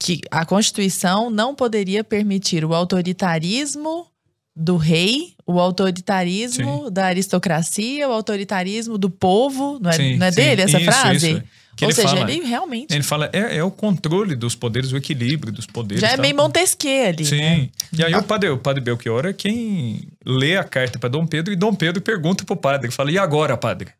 que 0.00 0.20
a 0.30 0.44
Constituição 0.44 1.28
não 1.30 1.54
poderia 1.54 2.04
permitir 2.04 2.64
o 2.64 2.72
autoritarismo 2.74 4.06
do 4.54 4.76
rei, 4.76 5.34
o 5.46 5.58
autoritarismo 5.60 6.90
da 6.90 7.06
aristocracia, 7.06 8.08
o 8.08 8.12
autoritarismo 8.12 8.98
do 8.98 9.08
povo. 9.10 9.78
Não 9.80 9.90
é, 9.90 9.94
Sim, 9.94 10.16
não 10.16 10.26
é 10.26 10.30
sim. 10.32 10.36
dele 10.36 10.62
essa 10.62 10.80
Isso, 10.80 10.90
frase? 10.92 11.30
isso. 11.32 11.42
Que 11.78 11.84
Ou 11.84 11.90
ele 11.90 11.94
seja, 11.94 12.08
fala- 12.08 12.28
ele 12.32 12.44
realmente 12.44 12.92
Ele 12.92 13.04
fala, 13.04 13.30
é, 13.32 13.58
é 13.58 13.62
o 13.62 13.70
controle 13.70 14.34
dos 14.34 14.56
poderes, 14.56 14.90
o 14.90 14.96
equilíbrio 14.96 15.52
dos 15.52 15.64
poderes. 15.64 16.00
já 16.00 16.08
é 16.10 16.16
meio 16.16 16.34
Montesquieu 16.34 17.06
ali. 17.06 17.24
Sim. 17.24 17.36
né? 17.36 17.68
E 17.92 18.02
aí 18.02 18.12
o 18.16 18.22
padre, 18.24 18.50
o 18.50 18.58
padre 18.58 18.82
Belchior 18.82 19.24
é 19.26 19.32
quem 19.32 20.08
lê 20.26 20.56
a 20.56 20.64
carta 20.64 20.98
para 20.98 21.08
Dom 21.08 21.24
Pedro 21.24 21.52
e 21.52 21.56
Dom 21.56 21.72
Pedro 21.72 22.02
pergunta 22.02 22.42
pro 22.44 22.56
padre, 22.56 22.90
fala: 22.90 23.12
"E 23.12 23.16
agora, 23.18 23.56
padre?" 23.56 23.92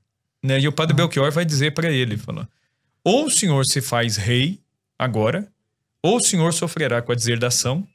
Né? 0.42 0.58
E 0.58 0.66
o 0.66 0.72
padre 0.72 0.92
Belchior 0.96 1.30
vai 1.30 1.44
dizer 1.44 1.72
para 1.72 1.88
ele, 1.88 2.16
fala: 2.16 2.48
"Ou 3.04 3.26
o 3.26 3.30
senhor 3.30 3.64
se 3.64 3.80
faz 3.80 4.16
rei 4.16 4.58
agora, 4.98 5.46
ou 6.02 6.16
o 6.16 6.20
senhor 6.20 6.52
sofrerá 6.52 7.00
com 7.00 7.12
a 7.12 7.14
deserdação 7.14 7.86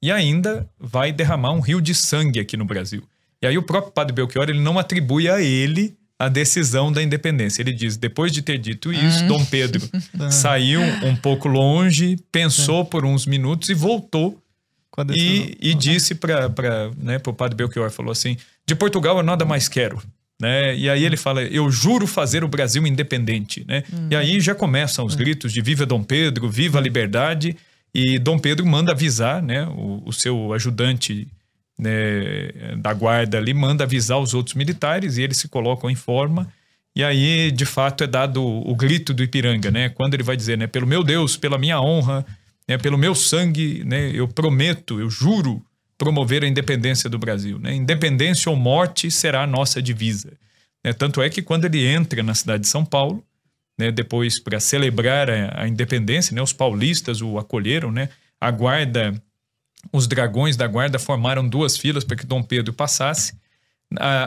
e 0.00 0.10
ainda 0.10 0.66
vai 0.80 1.12
derramar 1.12 1.52
um 1.52 1.60
rio 1.60 1.82
de 1.82 1.94
sangue 1.94 2.40
aqui 2.40 2.56
no 2.56 2.64
Brasil." 2.64 3.02
E 3.42 3.46
aí 3.46 3.58
o 3.58 3.62
próprio 3.62 3.92
padre 3.92 4.14
Belchior 4.14 4.48
ele 4.48 4.58
não 4.60 4.78
atribui 4.78 5.28
a 5.28 5.38
ele 5.38 5.97
a 6.18 6.28
decisão 6.28 6.90
da 6.90 7.02
independência. 7.02 7.62
Ele 7.62 7.72
diz: 7.72 7.96
depois 7.96 8.32
de 8.32 8.42
ter 8.42 8.58
dito 8.58 8.92
isso, 8.92 9.26
Dom 9.26 9.44
Pedro 9.44 9.88
saiu 10.30 10.80
um 10.80 11.14
pouco 11.14 11.48
longe, 11.48 12.16
pensou 12.32 12.84
por 12.84 13.04
uns 13.04 13.26
minutos 13.26 13.68
e 13.68 13.74
voltou 13.74 14.42
e, 15.14 15.56
e 15.60 15.74
disse 15.74 16.14
para 16.14 16.90
né, 16.96 17.20
o 17.24 17.32
padre 17.32 17.56
Belchior, 17.56 17.90
falou 17.90 18.10
assim, 18.10 18.36
de 18.66 18.74
Portugal 18.74 19.18
eu 19.18 19.22
nada 19.22 19.44
mais 19.44 19.68
quero. 19.68 20.02
Né? 20.40 20.76
E 20.76 20.88
aí 20.88 21.04
ele 21.04 21.16
fala, 21.16 21.42
eu 21.42 21.70
juro 21.70 22.06
fazer 22.06 22.44
o 22.44 22.48
Brasil 22.48 22.86
independente. 22.86 23.64
Né? 23.66 23.82
E 24.10 24.16
aí 24.16 24.40
já 24.40 24.54
começam 24.54 25.04
os 25.04 25.14
gritos 25.14 25.52
de 25.52 25.60
viva 25.60 25.84
Dom 25.84 26.02
Pedro, 26.02 26.48
viva 26.48 26.78
a 26.78 26.80
liberdade. 26.80 27.56
E 27.94 28.18
Dom 28.18 28.38
Pedro 28.38 28.66
manda 28.66 28.92
avisar, 28.92 29.42
né, 29.42 29.66
o, 29.66 30.02
o 30.04 30.12
seu 30.12 30.52
ajudante 30.52 31.26
né, 31.78 32.76
da 32.78 32.92
guarda 32.92 33.38
ali, 33.38 33.54
manda 33.54 33.84
avisar 33.84 34.18
os 34.18 34.34
outros 34.34 34.54
militares 34.54 35.16
e 35.16 35.22
eles 35.22 35.38
se 35.38 35.48
colocam 35.48 35.88
em 35.88 35.94
forma. 35.94 36.52
E 36.96 37.04
aí, 37.04 37.50
de 37.52 37.64
fato, 37.64 38.02
é 38.02 38.06
dado 38.06 38.44
o, 38.44 38.74
grito 38.74 39.14
do 39.14 39.22
Ipiranga, 39.22 39.70
né? 39.70 39.88
Quando 39.88 40.14
ele 40.14 40.24
vai 40.24 40.36
dizer, 40.36 40.58
né? 40.58 40.66
Pelo 40.66 40.86
meu 40.86 41.04
Deus, 41.04 41.36
pela 41.36 41.56
minha 41.56 41.80
honra, 41.80 42.26
né, 42.68 42.76
pelo 42.76 42.98
meu 42.98 43.14
sangue, 43.14 43.82
né, 43.84 44.10
eu 44.12 44.28
prometo, 44.28 45.00
eu 45.00 45.08
juro 45.08 45.64
promover 45.96 46.44
a 46.44 46.46
independência 46.46 47.08
do 47.08 47.18
Brasil. 47.18 47.58
Né? 47.58 47.74
Independência 47.74 48.50
ou 48.50 48.56
morte 48.56 49.10
será 49.10 49.42
a 49.42 49.46
nossa 49.46 49.80
divisa. 49.80 50.32
Né? 50.84 50.92
Tanto 50.92 51.22
é 51.22 51.30
que 51.30 51.40
quando 51.40 51.64
ele 51.64 51.84
entra 51.84 52.22
na 52.22 52.34
cidade 52.34 52.64
de 52.64 52.68
São 52.68 52.84
Paulo, 52.84 53.24
né, 53.76 53.90
depois 53.90 54.40
para 54.40 54.60
celebrar 54.60 55.30
a, 55.30 55.62
a 55.62 55.68
independência, 55.68 56.34
né, 56.34 56.42
os 56.42 56.52
paulistas 56.52 57.22
o 57.22 57.38
acolheram, 57.38 57.90
né, 57.90 58.10
a 58.40 58.50
guarda, 58.50 59.20
os 59.92 60.06
dragões 60.06 60.56
da 60.56 60.66
guarda 60.66 60.98
formaram 60.98 61.48
duas 61.48 61.76
filas 61.76 62.04
para 62.04 62.16
que 62.16 62.26
Dom 62.26 62.42
Pedro 62.42 62.72
passasse. 62.72 63.34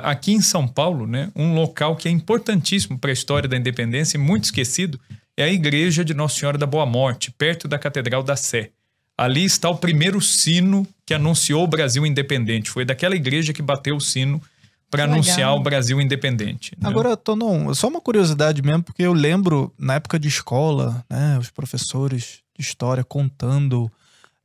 Aqui 0.04 0.32
em 0.32 0.42
São 0.42 0.68
Paulo, 0.68 1.06
né, 1.06 1.32
um 1.36 1.54
local 1.54 1.96
que 1.96 2.08
é 2.08 2.12
importantíssimo 2.12 2.98
para 2.98 3.12
a 3.12 3.14
história 3.14 3.48
da 3.48 3.58
independência 3.58 4.18
e 4.18 4.20
muito 4.20 4.46
esquecido 4.46 5.00
é 5.38 5.44
a 5.44 5.52
igreja 5.52 6.04
de 6.04 6.14
Nossa 6.14 6.40
Senhora 6.40 6.58
da 6.58 6.66
Boa 6.66 6.86
Morte, 6.86 7.32
perto 7.32 7.68
da 7.68 7.78
Catedral 7.78 8.24
da 8.24 8.36
Sé. 8.36 8.72
Ali 9.18 9.44
está 9.44 9.70
o 9.70 9.78
primeiro 9.78 10.20
sino 10.20 10.88
que 11.06 11.14
anunciou 11.14 11.64
o 11.64 11.68
Brasil 11.68 12.06
independente. 12.06 12.72
Foi 12.72 12.84
daquela 12.84 13.16
igreja 13.16 13.54
que 13.54 13.62
bateu 13.62 13.96
o 13.96 14.02
sino 14.02 14.42
para 14.90 15.06
anunciar 15.06 15.38
legal. 15.38 15.58
o 15.58 15.64
Brasil 15.64 16.02
independente. 16.02 16.76
né? 16.78 16.90
Agora, 16.90 17.16
Tonon, 17.16 17.74
só 17.74 17.88
uma 17.88 18.02
curiosidade 18.02 18.62
mesmo, 18.62 18.84
porque 18.84 19.04
eu 19.04 19.14
lembro 19.14 19.74
na 19.80 19.96
época 19.96 20.20
de 20.20 20.28
escola, 20.28 21.06
né, 21.10 21.38
os 21.40 21.50
professores 21.50 22.40
de 22.58 22.66
história 22.66 23.04
contando, 23.04 23.90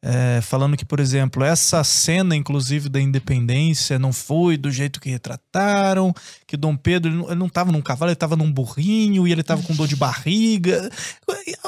é, 0.09 0.41
falando 0.41 0.77
que, 0.77 0.85
por 0.85 1.01
exemplo, 1.01 1.43
essa 1.43 1.83
cena, 1.83 2.37
inclusive, 2.37 2.89
da 2.89 3.01
independência 3.01 3.99
não 3.99 4.13
foi 4.13 4.57
do 4.57 4.71
jeito 4.71 5.01
que 5.01 5.11
retrataram, 5.11 6.15
que 6.47 6.57
Dom 6.57 6.77
Pedro 6.77 7.11
ele 7.29 7.35
não- 7.35 7.47
estava 7.47 7.73
num 7.73 7.81
cavalo, 7.83 8.11
ele 8.11 8.15
estava 8.15 8.37
num 8.37 8.53
burrinho 8.53 9.27
e 9.27 9.33
ele 9.33 9.41
estava 9.41 9.63
com 9.63 9.75
dor 9.75 9.89
de 9.89 9.97
barriga. 9.97 10.89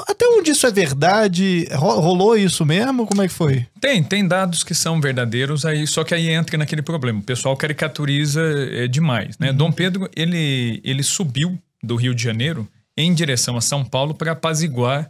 Até 0.07 0.25
onde 0.27 0.51
isso 0.51 0.65
é 0.65 0.71
verdade? 0.71 1.67
Ro- 1.73 1.99
Rolou 1.99 2.37
isso 2.37 2.65
mesmo? 2.65 3.05
Como 3.05 3.21
é 3.21 3.27
que 3.27 3.33
foi? 3.33 3.65
Tem, 3.81 4.01
tem 4.03 4.25
dados 4.27 4.63
que 4.63 4.73
são 4.73 5.01
verdadeiros 5.01 5.65
aí, 5.65 5.85
só 5.85 6.03
que 6.03 6.13
aí 6.15 6.29
entra 6.29 6.57
naquele 6.57 6.81
problema. 6.81 7.19
O 7.19 7.23
pessoal 7.23 7.57
caricaturiza 7.57 8.41
é, 8.71 8.87
demais, 8.87 9.37
né? 9.37 9.51
Dom 9.51 9.71
Pedro, 9.71 10.09
ele, 10.15 10.79
ele 10.83 11.03
subiu 11.03 11.59
do 11.83 11.95
Rio 11.95 12.15
de 12.15 12.23
Janeiro 12.23 12.67
em 12.97 13.13
direção 13.13 13.57
a 13.57 13.61
São 13.61 13.83
Paulo 13.83 14.13
para 14.13 14.31
apaziguar 14.31 15.09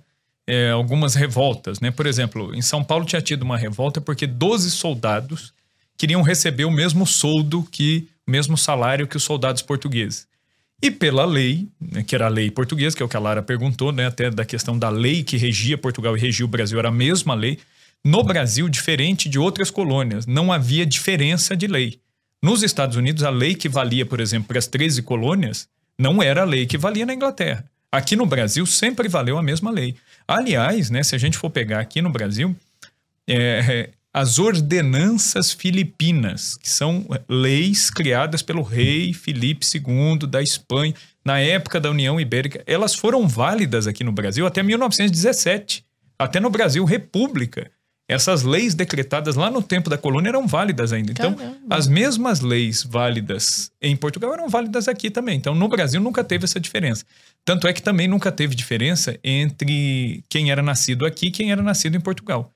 é, 0.49 0.71
algumas 0.71 1.13
revoltas, 1.13 1.79
né? 1.79 1.91
Por 1.91 2.07
exemplo, 2.07 2.55
em 2.55 2.61
São 2.61 2.83
Paulo 2.83 3.05
tinha 3.05 3.21
tido 3.21 3.43
uma 3.43 3.55
revolta 3.55 4.01
porque 4.01 4.25
12 4.25 4.71
soldados 4.71 5.53
queriam 5.95 6.23
receber 6.23 6.65
o 6.65 6.71
mesmo 6.71 7.05
soldo 7.05 7.61
que 7.71 8.07
o 8.27 8.31
mesmo 8.31 8.57
salário 8.57 9.07
que 9.07 9.15
os 9.15 9.23
soldados 9.23 9.61
portugueses. 9.61 10.27
E 10.81 10.89
pela 10.89 11.23
lei, 11.23 11.67
né, 11.79 12.01
que 12.01 12.15
era 12.15 12.25
a 12.25 12.29
lei 12.29 12.49
portuguesa, 12.49 12.95
que 12.95 13.03
é 13.03 13.05
o 13.05 13.09
que 13.09 13.15
a 13.15 13.19
Lara 13.19 13.43
perguntou, 13.43 13.91
né, 13.91 14.07
até 14.07 14.31
da 14.31 14.43
questão 14.43 14.79
da 14.79 14.89
lei 14.89 15.23
que 15.23 15.37
regia 15.37 15.77
Portugal 15.77 16.17
e 16.17 16.19
regia 16.19 16.45
o 16.45 16.49
Brasil, 16.49 16.79
era 16.79 16.87
a 16.87 16.91
mesma 16.91 17.35
lei. 17.35 17.59
No 18.03 18.23
Brasil, 18.23 18.67
diferente 18.67 19.29
de 19.29 19.37
outras 19.37 19.69
colônias, 19.69 20.25
não 20.25 20.51
havia 20.51 20.83
diferença 20.83 21.55
de 21.55 21.67
lei. 21.67 21.99
Nos 22.41 22.63
Estados 22.63 22.95
Unidos, 22.95 23.21
a 23.23 23.29
lei 23.29 23.53
que 23.53 23.69
valia, 23.69 24.05
por 24.05 24.19
exemplo, 24.19 24.47
para 24.47 24.57
as 24.57 24.65
13 24.65 25.03
colônias, 25.03 25.67
não 25.95 26.23
era 26.23 26.41
a 26.41 26.45
lei 26.45 26.65
que 26.65 26.77
valia 26.77 27.05
na 27.05 27.13
Inglaterra. 27.13 27.65
Aqui 27.91 28.15
no 28.15 28.25
Brasil, 28.25 28.65
sempre 28.65 29.07
valeu 29.07 29.37
a 29.37 29.43
mesma 29.43 29.69
lei. 29.69 29.95
Aliás, 30.29 30.91
né, 30.91 31.01
se 31.01 31.15
a 31.15 31.17
gente 31.17 31.39
for 31.39 31.49
pegar 31.49 31.79
aqui 31.79 32.03
no 32.03 32.11
Brasil, 32.11 32.55
é, 33.27 33.89
as 34.13 34.37
ordenanças 34.37 35.51
filipinas, 35.51 36.55
que 36.55 36.69
são 36.69 37.03
leis 37.27 37.89
criadas 37.89 38.43
pelo 38.43 38.61
rei 38.61 39.11
Filipe 39.11 39.65
II 39.65 40.27
da 40.27 40.39
Espanha, 40.39 40.93
na 41.25 41.39
época 41.39 41.79
da 41.79 41.89
União 41.89 42.19
Ibérica, 42.19 42.63
elas 42.67 42.93
foram 42.93 43.27
válidas 43.27 43.87
aqui 43.87 44.03
no 44.03 44.11
Brasil 44.11 44.45
até 44.45 44.61
1917. 44.61 45.83
Até 46.19 46.39
no 46.39 46.51
Brasil, 46.51 46.85
República. 46.85 47.71
Essas 48.09 48.41
leis 48.41 48.73
decretadas 48.73 49.35
lá 49.35 49.51
no 49.51 49.61
tempo 49.61 49.87
da 49.87 49.95
colônia 49.95 50.29
eram 50.29 50.47
válidas 50.47 50.91
ainda. 50.91 51.11
Então, 51.11 51.35
Caramba. 51.35 51.59
as 51.69 51.87
mesmas 51.87 52.39
leis 52.39 52.83
válidas 52.83 53.71
em 53.79 53.95
Portugal 53.95 54.33
eram 54.33 54.49
válidas 54.49 54.87
aqui 54.87 55.11
também. 55.11 55.37
Então, 55.37 55.53
no 55.53 55.67
Brasil 55.67 56.01
nunca 56.01 56.23
teve 56.23 56.45
essa 56.45 56.59
diferença. 56.59 57.05
Tanto 57.45 57.67
é 57.67 57.71
que 57.71 57.83
também 57.83 58.07
nunca 58.07 58.31
teve 58.31 58.55
diferença 58.55 59.15
entre 59.23 60.23
quem 60.27 60.49
era 60.49 60.63
nascido 60.63 61.05
aqui 61.05 61.27
e 61.27 61.31
quem 61.31 61.51
era 61.51 61.61
nascido 61.61 61.95
em 61.97 62.01
Portugal. 62.01 62.51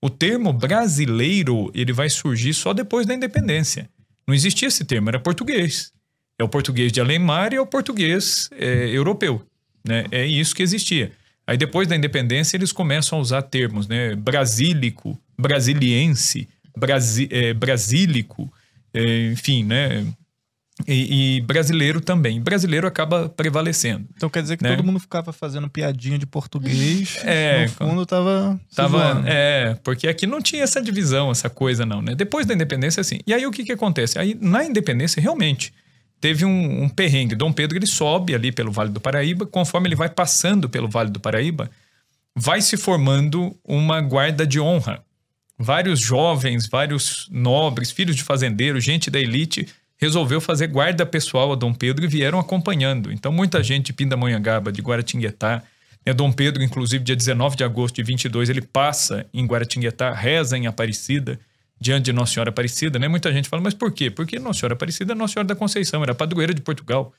O 0.00 0.08
termo 0.08 0.54
brasileiro 0.54 1.70
ele 1.74 1.92
vai 1.92 2.08
surgir 2.08 2.54
só 2.54 2.72
depois 2.72 3.04
da 3.04 3.12
independência. 3.12 3.90
Não 4.26 4.34
existia 4.34 4.68
esse 4.68 4.86
termo, 4.86 5.10
era 5.10 5.20
português. 5.20 5.92
É 6.38 6.44
o 6.44 6.48
português 6.48 6.90
de 6.90 7.02
Alemar 7.02 7.52
e 7.52 7.56
é 7.56 7.60
o 7.60 7.66
português 7.66 8.48
é, 8.52 8.88
europeu. 8.88 9.42
Né? 9.86 10.06
É 10.10 10.24
isso 10.26 10.54
que 10.54 10.62
existia. 10.62 11.12
Aí 11.46 11.56
depois 11.56 11.86
da 11.86 11.96
independência 11.96 12.56
eles 12.56 12.72
começam 12.72 13.18
a 13.18 13.20
usar 13.20 13.42
termos, 13.42 13.86
né? 13.86 14.14
Brasílico, 14.14 15.18
brasiliense, 15.38 16.48
brasi, 16.76 17.28
é, 17.30 17.52
brasílico, 17.52 18.52
é, 18.92 19.32
enfim, 19.32 19.64
né? 19.64 20.06
E, 20.88 21.36
e, 21.36 21.40
brasileiro 21.42 22.00
também. 22.00 22.40
Brasileiro 22.40 22.86
acaba 22.86 23.28
prevalecendo. 23.28 24.08
Então 24.16 24.28
quer 24.28 24.42
dizer 24.42 24.56
que 24.56 24.64
né? 24.64 24.74
todo 24.74 24.84
mundo 24.84 24.98
ficava 24.98 25.32
fazendo 25.32 25.68
piadinha 25.70 26.18
de 26.18 26.26
português. 26.26 27.18
É, 27.24 27.62
no 27.62 27.68
fundo 27.68 28.06
tava. 28.06 28.60
Tava, 28.74 29.22
é, 29.26 29.76
porque 29.84 30.08
aqui 30.08 30.26
não 30.26 30.42
tinha 30.42 30.64
essa 30.64 30.82
divisão, 30.82 31.30
essa 31.30 31.48
coisa, 31.48 31.86
não, 31.86 32.02
né? 32.02 32.14
Depois 32.14 32.44
da 32.44 32.54
independência, 32.54 33.00
assim. 33.00 33.20
E 33.26 33.32
aí 33.32 33.46
o 33.46 33.50
que 33.50 33.64
que 33.64 33.72
acontece? 33.72 34.18
Aí 34.18 34.36
na 34.40 34.64
independência, 34.64 35.22
realmente, 35.22 35.72
teve 36.24 36.42
um, 36.42 36.84
um 36.84 36.88
perrengue. 36.88 37.34
Dom 37.34 37.52
Pedro 37.52 37.76
ele 37.76 37.86
sobe 37.86 38.34
ali 38.34 38.50
pelo 38.50 38.72
Vale 38.72 38.88
do 38.88 38.98
Paraíba, 38.98 39.44
conforme 39.44 39.88
ele 39.88 39.94
vai 39.94 40.08
passando 40.08 40.70
pelo 40.70 40.88
Vale 40.88 41.10
do 41.10 41.20
Paraíba, 41.20 41.70
vai 42.34 42.62
se 42.62 42.78
formando 42.78 43.54
uma 43.62 44.00
guarda 44.00 44.46
de 44.46 44.58
honra. 44.58 45.04
Vários 45.58 46.00
jovens, 46.00 46.66
vários 46.66 47.28
nobres, 47.30 47.90
filhos 47.90 48.16
de 48.16 48.22
fazendeiros, 48.22 48.82
gente 48.82 49.10
da 49.10 49.20
elite, 49.20 49.68
resolveu 49.98 50.40
fazer 50.40 50.68
guarda 50.68 51.04
pessoal 51.04 51.52
a 51.52 51.56
Dom 51.56 51.74
Pedro 51.74 52.06
e 52.06 52.08
vieram 52.08 52.38
acompanhando. 52.38 53.12
Então, 53.12 53.30
muita 53.30 53.62
gente 53.62 53.86
de 53.88 53.92
Pindamonhangaba, 53.92 54.72
de 54.72 54.80
Guaratinguetá, 54.80 55.62
né, 56.06 56.14
Dom 56.14 56.32
Pedro, 56.32 56.62
inclusive, 56.62 57.04
dia 57.04 57.14
19 57.14 57.54
de 57.54 57.64
agosto 57.64 57.96
de 57.96 58.02
22, 58.02 58.48
ele 58.48 58.62
passa 58.62 59.26
em 59.34 59.44
Guaratinguetá, 59.44 60.10
reza 60.14 60.56
em 60.56 60.66
Aparecida, 60.66 61.38
diante 61.80 62.04
de 62.06 62.12
Nossa 62.12 62.32
Senhora 62.34 62.50
Aparecida, 62.50 62.98
né? 62.98 63.08
Muita 63.08 63.32
gente 63.32 63.48
fala, 63.48 63.62
mas 63.62 63.74
por 63.74 63.92
quê? 63.92 64.10
Porque 64.10 64.38
Nossa 64.38 64.60
Senhora 64.60 64.74
Aparecida 64.74 65.12
é 65.12 65.14
Nossa 65.14 65.34
Senhora 65.34 65.48
da 65.48 65.54
Conceição, 65.56 66.02
era 66.02 66.12
a 66.12 66.14
padroeira 66.14 66.54
de 66.54 66.60
Portugal. 66.62 67.12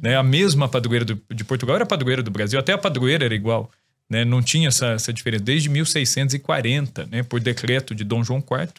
Né? 0.00 0.16
A 0.16 0.22
mesma 0.22 0.68
padroeira 0.68 1.04
do- 1.04 1.20
de 1.34 1.44
Portugal 1.44 1.74
era 1.76 1.84
a 1.84 1.86
padroeira 1.86 2.22
do 2.22 2.30
Brasil, 2.30 2.58
até 2.58 2.72
a 2.72 2.78
padroeira 2.78 3.24
era 3.24 3.34
igual. 3.34 3.70
Né? 4.08 4.24
Não 4.24 4.40
tinha 4.40 4.68
essa, 4.68 4.86
essa 4.92 5.12
diferença. 5.12 5.42
Desde 5.44 5.68
1640, 5.68 7.06
né? 7.10 7.22
por 7.22 7.40
decreto 7.40 7.94
de 7.94 8.04
Dom 8.04 8.22
João 8.22 8.38
IV, 8.38 8.70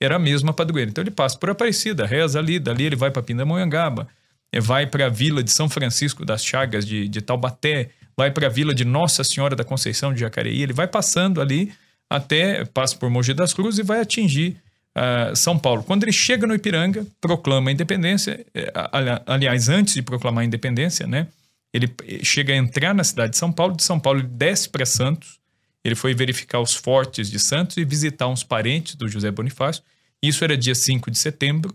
era 0.00 0.16
a 0.16 0.18
mesma 0.18 0.52
padroeira. 0.52 0.90
Então 0.90 1.02
ele 1.02 1.10
passa 1.10 1.38
por 1.38 1.48
Aparecida, 1.50 2.04
reza 2.06 2.38
ali, 2.38 2.58
dali 2.58 2.84
ele 2.84 2.96
vai 2.96 3.10
para 3.10 3.22
Pindamonhangaba, 3.22 4.06
eh, 4.52 4.60
vai 4.60 4.86
para 4.86 5.06
a 5.06 5.08
vila 5.08 5.42
de 5.42 5.50
São 5.50 5.68
Francisco 5.68 6.24
das 6.24 6.44
Chagas 6.44 6.84
de, 6.84 7.08
de 7.08 7.20
Taubaté, 7.22 7.90
vai 8.16 8.30
para 8.30 8.46
a 8.46 8.50
vila 8.50 8.74
de 8.74 8.84
Nossa 8.84 9.24
Senhora 9.24 9.56
da 9.56 9.64
Conceição 9.64 10.12
de 10.12 10.20
Jacareí, 10.20 10.62
ele 10.62 10.72
vai 10.72 10.86
passando 10.86 11.40
ali 11.40 11.72
até, 12.10 12.64
passa 12.66 12.96
por 12.96 13.08
Mogi 13.08 13.32
das 13.32 13.54
Cruzes 13.54 13.78
e 13.80 13.82
vai 13.82 14.00
atingir 14.00 14.56
ah, 14.94 15.32
São 15.34 15.58
Paulo. 15.58 15.82
Quando 15.82 16.04
ele 16.04 16.12
chega 16.12 16.46
no 16.46 16.54
Ipiranga, 16.54 17.06
proclama 17.20 17.70
a 17.70 17.72
independência, 17.72 18.44
ali- 18.92 19.22
aliás, 19.26 19.68
antes 19.68 19.94
de 19.94 20.02
proclamar 20.02 20.42
a 20.42 20.46
independência, 20.46 21.06
né, 21.06 21.26
ele 21.72 21.92
eh, 22.06 22.20
chega 22.22 22.52
a 22.52 22.56
entrar 22.56 22.94
na 22.94 23.02
cidade 23.02 23.32
de 23.32 23.38
São 23.38 23.50
Paulo, 23.52 23.76
de 23.76 23.82
São 23.82 23.98
Paulo 23.98 24.20
ele 24.20 24.28
desce 24.28 24.68
para 24.68 24.86
Santos, 24.86 25.38
ele 25.84 25.94
foi 25.94 26.14
verificar 26.14 26.60
os 26.60 26.74
fortes 26.74 27.30
de 27.30 27.38
Santos 27.38 27.76
e 27.76 27.84
visitar 27.84 28.28
uns 28.28 28.42
parentes 28.42 28.94
do 28.94 29.06
José 29.08 29.30
Bonifácio. 29.30 29.82
Isso 30.22 30.42
era 30.42 30.56
dia 30.56 30.74
5 30.74 31.10
de 31.10 31.18
setembro. 31.18 31.74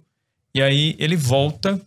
E 0.55 0.61
aí 0.63 0.95
ele 0.97 1.15
volta 1.15 1.79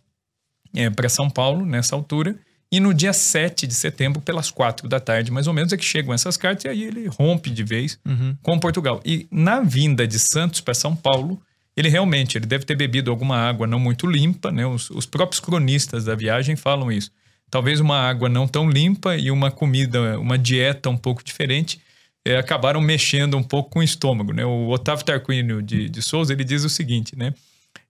para 0.94 1.08
São 1.08 1.28
Paulo 1.28 1.66
nessa 1.66 1.96
altura. 1.96 2.36
E 2.72 2.80
no 2.80 2.94
dia 2.94 3.12
7 3.12 3.66
de 3.66 3.74
setembro, 3.74 4.22
pelas 4.22 4.50
quatro 4.50 4.88
da 4.88 4.98
tarde, 4.98 5.30
mais 5.30 5.46
ou 5.46 5.52
menos, 5.52 5.74
é 5.74 5.76
que 5.76 5.84
chegam 5.84 6.14
essas 6.14 6.38
cartas 6.38 6.64
e 6.64 6.68
aí 6.68 6.82
ele 6.82 7.06
rompe 7.06 7.50
de 7.50 7.62
vez 7.62 7.98
com 8.42 8.58
Portugal. 8.58 9.02
E 9.04 9.26
na 9.30 9.60
vinda 9.60 10.08
de 10.08 10.18
Santos 10.18 10.62
para 10.62 10.72
São 10.72 10.96
Paulo, 10.96 11.38
ele 11.76 11.90
realmente 11.90 12.38
ele 12.38 12.46
deve 12.46 12.64
ter 12.64 12.74
bebido 12.74 13.10
alguma 13.10 13.36
água 13.36 13.66
não 13.66 13.78
muito 13.78 14.06
limpa, 14.06 14.50
né? 14.50 14.66
Os, 14.66 14.88
os 14.88 15.04
próprios 15.04 15.38
cronistas 15.38 16.06
da 16.06 16.14
viagem 16.14 16.56
falam 16.56 16.90
isso. 16.90 17.10
Talvez 17.50 17.78
uma 17.78 17.98
água 17.98 18.30
não 18.30 18.48
tão 18.48 18.70
limpa 18.70 19.16
e 19.16 19.30
uma 19.30 19.50
comida, 19.50 20.18
uma 20.18 20.38
dieta 20.38 20.88
um 20.88 20.96
pouco 20.96 21.22
diferente, 21.22 21.78
eh, 22.24 22.38
acabaram 22.38 22.80
mexendo 22.80 23.36
um 23.36 23.42
pouco 23.42 23.68
com 23.68 23.80
o 23.80 23.82
estômago, 23.82 24.32
né? 24.32 24.46
O 24.46 24.70
Otávio 24.70 25.04
Tarquínio 25.04 25.60
de, 25.60 25.90
de 25.90 26.00
Souza, 26.00 26.32
ele 26.32 26.44
diz 26.44 26.64
o 26.64 26.70
seguinte, 26.70 27.14
né? 27.14 27.34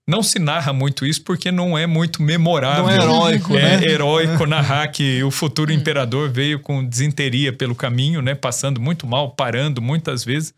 Não 0.05 0.21
se 0.21 0.37
narra 0.37 0.73
muito 0.73 1.05
isso 1.05 1.23
porque 1.23 1.49
não 1.49 1.77
é 1.77 1.87
muito 1.87 2.21
memorável. 2.21 2.83
Não 2.83 2.89
é 2.89 2.95
heróico, 2.95 3.55
é 3.55 3.77
né? 3.77 3.85
heróico 3.85 4.45
narrar 4.45 4.87
que 4.89 5.23
o 5.23 5.31
futuro 5.31 5.71
imperador 5.71 6.29
veio 6.29 6.59
com 6.59 6.83
desinteria 6.83 7.53
pelo 7.53 7.73
caminho, 7.73 8.21
né? 8.21 8.35
Passando 8.35 8.81
muito 8.81 9.07
mal, 9.07 9.31
parando 9.31 9.81
muitas 9.81 10.25
vezes, 10.25 10.53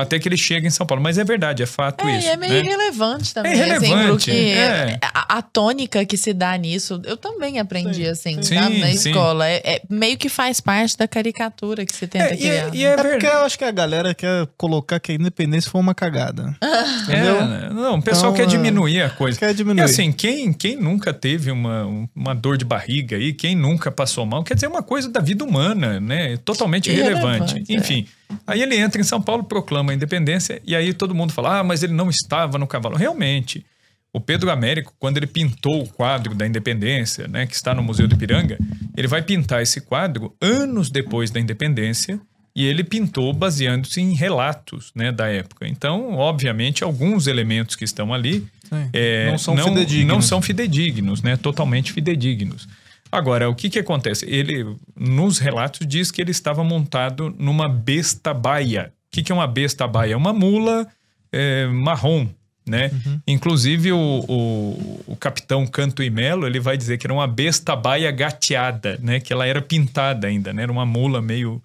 até 0.00 0.18
que 0.18 0.28
ele 0.28 0.36
chega 0.36 0.66
em 0.66 0.70
São 0.70 0.86
Paulo. 0.86 1.02
Mas 1.02 1.18
é 1.18 1.24
verdade, 1.24 1.62
é 1.62 1.66
fato 1.66 2.06
É, 2.06 2.18
isso. 2.18 2.26
e 2.28 2.30
é 2.30 2.36
meio 2.36 2.52
né? 2.52 2.58
irrelevante 2.60 3.32
também. 3.34 3.52
É 3.52 3.54
assim, 3.76 3.86
irrelevante, 3.86 4.30
é. 4.30 4.98
a, 5.02 5.38
a 5.38 5.42
tônica 5.42 6.04
que 6.04 6.16
se 6.16 6.32
dá 6.32 6.56
nisso, 6.56 7.00
eu 7.04 7.16
também 7.16 7.58
aprendi 7.58 8.06
assim, 8.06 8.42
sim. 8.42 8.54
sabe? 8.56 8.78
Na 8.78 8.86
Sim, 8.88 8.96
sim. 8.96 9.10
escola. 9.10 9.46
É, 9.48 9.60
é 9.64 9.82
meio 9.88 10.16
que 10.16 10.28
faz 10.28 10.60
parte 10.60 10.96
da 10.96 11.06
caricatura 11.08 11.84
que 11.86 11.94
se 11.94 12.06
tenta 12.06 12.26
É, 12.26 12.34
e 12.34 12.38
criar. 12.38 12.52
é, 12.52 12.70
e 12.72 12.78
né? 12.78 12.82
é 12.84 12.92
É 12.92 12.96
porque 12.96 13.26
eu 13.26 13.38
acho 13.44 13.58
que 13.58 13.64
a 13.64 13.70
galera 13.70 14.14
quer 14.14 14.46
colocar 14.56 14.98
que 15.00 15.12
a 15.12 15.14
independência 15.14 15.70
foi 15.70 15.80
uma 15.80 15.94
cagada. 15.94 16.56
É, 17.08 17.70
não, 17.72 17.98
o 17.98 18.02
pessoal 18.02 18.32
Então, 18.32 18.34
quer 18.34 18.42
é, 18.42 18.46
diminuir 18.46 19.02
a 19.02 19.10
coisa. 19.10 19.38
quer 19.38 19.52
diminuir. 19.54 19.80
E 19.82 19.84
assim, 19.84 20.12
quem, 20.12 20.52
quem 20.52 20.76
nunca 20.76 21.12
teve 21.12 21.50
uma, 21.50 21.84
um- 21.86 22.08
uma 22.14 22.34
dor 22.34 22.56
de 22.56 22.64
barriga 22.64 23.16
aí, 23.16 23.32
quem 23.32 23.54
nunca 23.56 23.90
passou 23.90 24.24
mal, 24.26 24.42
quer 24.44 24.54
dizer, 24.54 24.66
é 24.66 24.68
uma 24.68 24.82
coisa 24.82 25.08
da 25.08 25.20
vida 25.20 25.44
humana, 25.44 25.98
né? 26.00 26.36
Totalmente 26.44 26.90
irrelevante. 26.90 27.54
Irrelevante, 27.54 27.72
é. 27.72 27.76
Enfim, 27.76 28.06
aí 28.46 28.62
ele 28.62 28.76
entra 28.76 29.00
em 29.00 29.04
São 29.04 29.20
Paulo, 29.20 29.44
proclama 29.44 29.92
a 29.92 29.94
independência, 29.94 30.60
e 30.66 30.74
aí 30.74 30.92
todo 30.92 31.14
mundo 31.14 31.32
fala, 31.32 31.60
ah, 31.60 31.64
mas 31.64 31.82
ele 31.82 31.92
não 31.92 32.08
estava 32.10 32.58
no 32.58 32.66
cavalo. 32.66 32.96
Realmente, 32.96 33.64
o 34.12 34.20
Pedro 34.20 34.50
Américo, 34.50 34.92
quando 34.98 35.16
ele 35.16 35.26
pintou 35.26 35.82
o 35.82 35.88
quadro 35.88 36.34
da 36.34 36.46
independência, 36.46 37.28
né, 37.28 37.46
que 37.46 37.54
está 37.54 37.74
no 37.74 37.82
Museu 37.82 38.08
do 38.08 38.14
Ipiranga, 38.14 38.58
ele 38.96 39.06
vai 39.06 39.22
pintar 39.22 39.62
esse 39.62 39.80
quadro 39.80 40.34
anos 40.40 40.90
depois 40.90 41.30
da 41.30 41.38
independência, 41.38 42.20
e 42.54 42.66
ele 42.66 42.82
pintou 42.82 43.32
baseando-se 43.32 44.00
em 44.00 44.14
relatos 44.14 44.90
né, 44.94 45.12
da 45.12 45.28
época. 45.28 45.68
Então, 45.68 46.14
obviamente, 46.14 46.82
alguns 46.82 47.26
elementos 47.26 47.76
que 47.76 47.84
estão 47.84 48.12
ali 48.12 48.46
Sim. 48.68 48.88
é, 48.92 49.30
Não 49.30 49.38
são 49.38 49.56
fidedignos. 49.56 50.14
não 50.14 50.20
são 50.22 50.42
fidedignos, 50.42 51.22
né? 51.22 51.36
Totalmente 51.36 51.92
fidedignos. 51.92 52.68
Agora, 53.12 53.48
o 53.48 53.54
que 53.54 53.68
que 53.68 53.78
acontece? 53.78 54.24
Ele, 54.28 54.76
nos 54.96 55.38
relatos, 55.38 55.86
diz 55.86 56.10
que 56.10 56.20
ele 56.20 56.30
estava 56.30 56.62
montado 56.62 57.34
numa 57.38 57.68
besta 57.68 58.32
baia. 58.32 58.92
O 59.08 59.10
que 59.10 59.22
que 59.22 59.32
é 59.32 59.34
uma 59.34 59.46
besta 59.46 59.86
baia? 59.88 60.12
É 60.12 60.16
uma 60.16 60.32
mula 60.32 60.86
é, 61.32 61.66
marrom, 61.66 62.28
né? 62.66 62.90
Inclusive, 63.26 63.90
o, 63.92 64.24
o, 64.28 65.00
o 65.08 65.16
capitão 65.16 65.66
Canto 65.66 66.02
e 66.02 66.10
Melo, 66.10 66.46
ele 66.46 66.60
vai 66.60 66.76
dizer 66.76 66.98
que 66.98 67.06
era 67.06 67.12
uma 67.12 67.26
besta 67.26 67.74
baia 67.74 68.10
gateada, 68.12 68.98
né? 69.02 69.18
Que 69.18 69.32
ela 69.32 69.46
era 69.46 69.60
pintada 69.60 70.28
ainda, 70.28 70.52
né? 70.52 70.62
Era 70.62 70.72
uma 70.72 70.86
mula 70.86 71.20
meio 71.20 71.60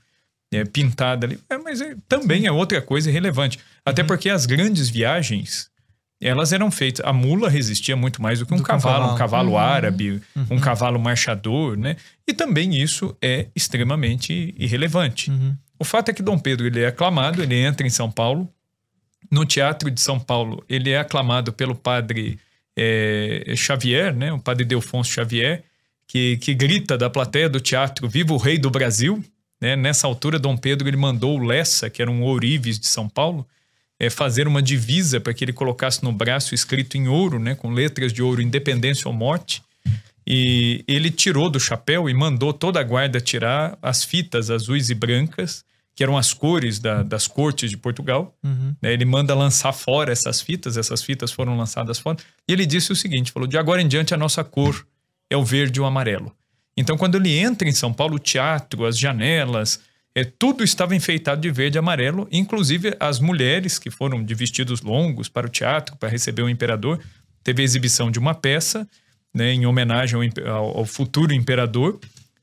é, 0.51 0.63
pintada 0.65 1.27
ali. 1.27 1.39
É, 1.49 1.57
mas 1.57 1.81
é- 1.81 1.95
também 2.09 2.47
é 2.47 2.51
outra 2.51 2.81
coisa 2.81 3.09
irrelevante. 3.09 3.59
Até 3.85 4.03
porque 4.03 4.29
as 4.29 4.47
grandes 4.47 4.89
viagens, 4.89 5.69
elas 6.21 6.53
eram 6.53 6.71
feitas. 6.71 7.05
A 7.05 7.11
mula 7.11 7.49
resistia 7.49 7.95
muito 7.95 8.21
mais 8.21 8.39
do 8.39 8.45
que 8.45 8.53
um 8.53 8.57
Do 8.57 8.61
um 8.61 8.65
cavalo, 8.65 9.13
um 9.13 9.17
cavalo. 9.17 9.51
cavalo 9.51 9.57
árabe, 9.57 10.21
um 10.49 10.59
cavalo 10.59 10.99
marchador, 10.99 11.77
né? 11.77 11.97
E 12.27 12.33
também 12.33 12.75
isso 12.81 13.15
é 13.21 13.47
extremamente 13.55 14.53
irrelevante. 14.57 15.31
O 15.77 15.83
fato 15.83 16.09
é 16.09 16.13
que 16.13 16.23
Dom 16.23 16.39
Pedro 16.39 16.65
ele 16.65 16.81
é 16.81 16.87
aclamado, 16.87 17.43
ele 17.43 17.55
entra 17.55 17.85
em 17.85 17.89
São 17.89 18.09
Paulo. 18.09 18.49
No 19.29 19.45
Teatro 19.45 19.89
de 19.89 19.99
São 19.99 20.19
Paulo, 20.19 20.63
ele 20.69 20.91
é 20.91 20.99
aclamado 20.99 21.51
pelo 21.51 21.75
padre 21.75 22.39
eh, 22.77 23.53
Xavier, 23.55 24.15
né? 24.15 24.31
o 24.31 24.39
padre 24.39 24.63
Delfonso 24.63 25.11
Xavier, 25.11 25.63
que, 26.07 26.37
que 26.37 26.53
grita 26.53 26.97
da 26.97 27.09
plateia 27.09 27.49
do 27.49 27.59
teatro: 27.59 28.07
Viva 28.07 28.33
o 28.33 28.37
Rei 28.37 28.57
do 28.57 28.69
Brasil! 28.69 29.23
Né? 29.59 29.75
Nessa 29.75 30.05
altura, 30.07 30.37
Dom 30.37 30.55
Pedro 30.55 30.87
ele 30.87 30.97
mandou 30.97 31.39
o 31.39 31.43
Lessa, 31.43 31.89
que 31.89 32.01
era 32.01 32.11
um 32.11 32.21
ourives 32.21 32.79
de 32.79 32.87
São 32.87 33.09
Paulo, 33.09 33.47
eh, 33.99 34.09
fazer 34.09 34.47
uma 34.47 34.61
divisa 34.61 35.19
para 35.19 35.33
que 35.33 35.43
ele 35.43 35.53
colocasse 35.53 36.03
no 36.03 36.11
braço 36.11 36.53
escrito 36.55 36.97
em 36.97 37.07
ouro, 37.07 37.39
né? 37.39 37.55
com 37.55 37.71
letras 37.71 38.11
de 38.13 38.21
ouro, 38.21 38.41
independência 38.41 39.07
ou 39.07 39.13
morte. 39.13 39.61
E 40.27 40.83
ele 40.87 41.11
tirou 41.11 41.49
do 41.49 41.59
chapéu 41.59 42.09
e 42.09 42.13
mandou 42.13 42.51
toda 42.51 42.79
a 42.79 42.83
guarda 42.83 43.21
tirar 43.21 43.77
as 43.81 44.03
fitas 44.03 44.49
azuis 44.49 44.89
e 44.89 44.95
brancas, 44.95 45.63
que 45.95 46.03
eram 46.03 46.17
as 46.17 46.33
cores 46.33 46.79
da- 46.79 47.03
das 47.03 47.27
cortes 47.27 47.69
de 47.69 47.77
Portugal. 47.77 48.35
Né, 48.81 48.91
Ele 48.91 49.05
manda 49.05 49.33
lançar 49.35 49.71
fora 49.71 50.11
essas 50.11 50.41
fitas, 50.41 50.77
essas 50.77 51.03
fitas 51.03 51.31
foram 51.31 51.55
lançadas 51.55 51.99
fora. 51.99 52.17
E 52.47 52.51
ele 52.53 52.65
disse 52.65 52.91
o 52.91 52.95
seguinte: 52.95 53.31
falou, 53.31 53.47
de 53.47 53.57
agora 53.57 53.81
em 53.81 53.87
diante 53.87 54.13
a 54.13 54.17
nossa 54.17 54.43
cor 54.43 54.85
é 55.29 55.37
o 55.37 55.45
verde 55.45 55.79
e 55.79 55.81
o 55.81 55.85
amarelo. 55.85 56.35
Então, 56.75 56.97
quando 56.97 57.15
ele 57.15 57.37
entra 57.37 57.69
em 57.69 57.71
São 57.71 57.93
Paulo, 57.93 58.15
o 58.15 58.19
teatro, 58.19 58.85
as 58.85 58.97
janelas, 58.99 59.79
é, 60.15 60.23
tudo 60.23 60.63
estava 60.63 60.95
enfeitado 60.95 61.41
de 61.41 61.51
verde 61.51 61.77
e 61.77 61.79
amarelo, 61.79 62.27
inclusive 62.31 62.95
as 62.99 63.19
mulheres 63.19 63.77
que 63.77 63.91
foram 63.91 64.23
de 64.23 64.33
vestidos 64.33 64.81
longos 64.81 65.27
para 65.27 65.45
o 65.45 65.49
teatro, 65.49 65.95
para 65.97 66.07
receber 66.09 66.41
o 66.41 66.49
imperador. 66.49 66.99
Teve 67.43 67.61
a 67.61 67.65
exibição 67.65 68.09
de 68.09 68.17
uma 68.17 68.33
peça 68.33 68.87
né, 69.33 69.51
em 69.53 69.65
homenagem 69.65 70.17
ao, 70.47 70.77
ao- 70.79 70.85
futuro 70.85 71.33
imperador. 71.33 71.99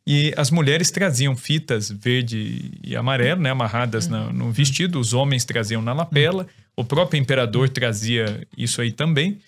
E 0.06 0.34
as 0.36 0.50
mulheres 0.50 0.90
traziam 0.90 1.34
fitas 1.34 1.90
verde 1.90 2.72
e 2.84 2.94
amarelo, 2.94 3.40
né, 3.40 3.50
amarradas 3.50 4.06
na- 4.08 4.32
no 4.32 4.50
vestido, 4.52 4.98
os 5.00 5.14
homens 5.14 5.44
traziam 5.44 5.80
na 5.80 5.92
lapela, 5.92 6.46
o 6.76 6.84
próprio 6.84 7.18
imperador 7.18 7.68
trazia 7.68 8.46
isso 8.58 8.80
aí 8.82 8.92
também. 8.92 9.38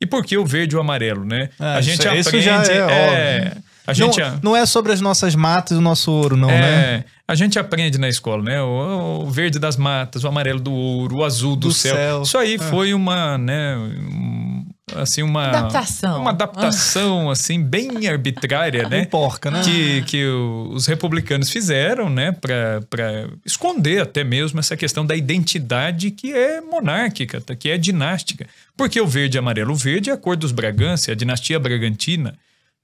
E 0.00 0.06
por 0.06 0.24
que 0.24 0.36
o 0.38 0.46
verde 0.46 0.74
e 0.74 0.78
o 0.78 0.80
amarelo, 0.80 1.24
né? 1.24 1.50
Ah, 1.58 1.74
a 1.74 1.80
gente 1.80 1.98
isso- 2.00 2.16
isso 2.16 2.28
aprende. 2.28 2.44
já 2.44 2.62
é 2.72 2.76
é. 2.78 3.56
A 3.86 3.92
gente, 3.92 4.20
não, 4.20 4.40
não 4.42 4.56
é 4.56 4.64
sobre 4.66 4.92
as 4.92 5.00
nossas 5.00 5.34
matas 5.34 5.76
e 5.76 5.78
o 5.78 5.82
nosso 5.82 6.10
ouro, 6.10 6.36
não, 6.36 6.50
é, 6.50 6.60
né? 6.60 7.04
A 7.26 7.34
gente 7.34 7.58
aprende 7.58 7.98
na 7.98 8.08
escola, 8.08 8.42
né? 8.42 8.60
O, 8.62 9.24
o 9.24 9.30
verde 9.30 9.58
das 9.58 9.76
matas, 9.76 10.24
o 10.24 10.28
amarelo 10.28 10.60
do 10.60 10.72
ouro, 10.72 11.16
o 11.16 11.24
azul 11.24 11.56
do, 11.56 11.68
Do 11.68 11.74
céu. 11.74 11.94
céu. 11.94 12.22
Isso 12.22 12.38
aí 12.38 12.54
É. 12.54 12.58
foi 12.58 12.92
uma, 12.94 13.38
né? 13.38 13.76
assim, 14.94 15.22
uma. 15.22 15.48
Adaptação. 15.48 16.20
Uma 16.20 16.30
adaptação, 16.30 17.30
assim, 17.30 17.62
bem 17.62 18.06
arbitrária, 18.06 18.82
né? 18.84 18.88
Bem 18.88 19.04
porca, 19.06 19.50
né? 19.50 19.62
Que, 19.64 20.02
que 20.02 20.26
os 20.26 20.86
republicanos 20.86 21.50
fizeram, 21.50 22.10
né? 22.10 22.32
Para 22.32 23.28
esconder 23.44 24.02
até 24.02 24.22
mesmo 24.22 24.60
essa 24.60 24.76
questão 24.76 25.04
da 25.04 25.16
identidade 25.16 26.10
que 26.10 26.32
é 26.32 26.60
monárquica, 26.60 27.40
tá? 27.40 27.54
que 27.56 27.70
é 27.70 27.78
dinástica. 27.78 28.46
Porque 28.76 29.00
o 29.00 29.06
verde 29.06 29.36
e 29.36 29.38
amarelo? 29.38 29.72
O 29.72 29.76
verde 29.76 30.10
é 30.10 30.12
a 30.12 30.16
cor 30.16 30.36
dos 30.36 30.52
Bragança, 30.52 31.12
a 31.12 31.14
dinastia 31.14 31.58
Bragantina. 31.58 32.34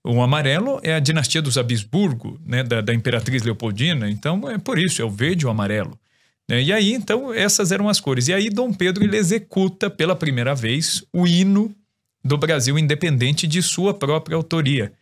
O 0.04 0.22
amarelo 0.22 0.80
é 0.82 0.94
a 0.94 1.00
dinastia 1.00 1.42
dos 1.42 1.58
Habsburgo, 1.58 2.40
né, 2.44 2.62
da, 2.62 2.80
da 2.80 2.94
Imperatriz 2.94 3.42
Leopoldina. 3.42 4.08
Então, 4.10 4.48
é 4.50 4.56
por 4.58 4.78
isso, 4.78 5.02
é 5.02 5.04
o 5.04 5.10
verde 5.10 5.44
e 5.44 5.46
o 5.46 5.50
amarelo. 5.50 5.98
né? 6.48 6.62
E 6.62 6.72
aí, 6.72 6.92
então, 6.94 7.32
essas 7.34 7.70
eram 7.70 7.88
as 7.88 8.00
cores. 8.00 8.28
E 8.28 8.32
aí, 8.32 8.48
Dom 8.48 8.72
Pedro 8.72 9.04
ele 9.04 9.16
executa 9.16 9.90
pela 9.90 10.16
primeira 10.16 10.54
vez 10.54 11.04
o 11.12 11.26
hino 11.26 11.74
do 12.24 12.38
Brasil 12.38 12.78
independente 12.78 13.46
de 13.46 13.62
sua 13.62 13.92
própria 13.92 14.36
autoria. 14.36 14.92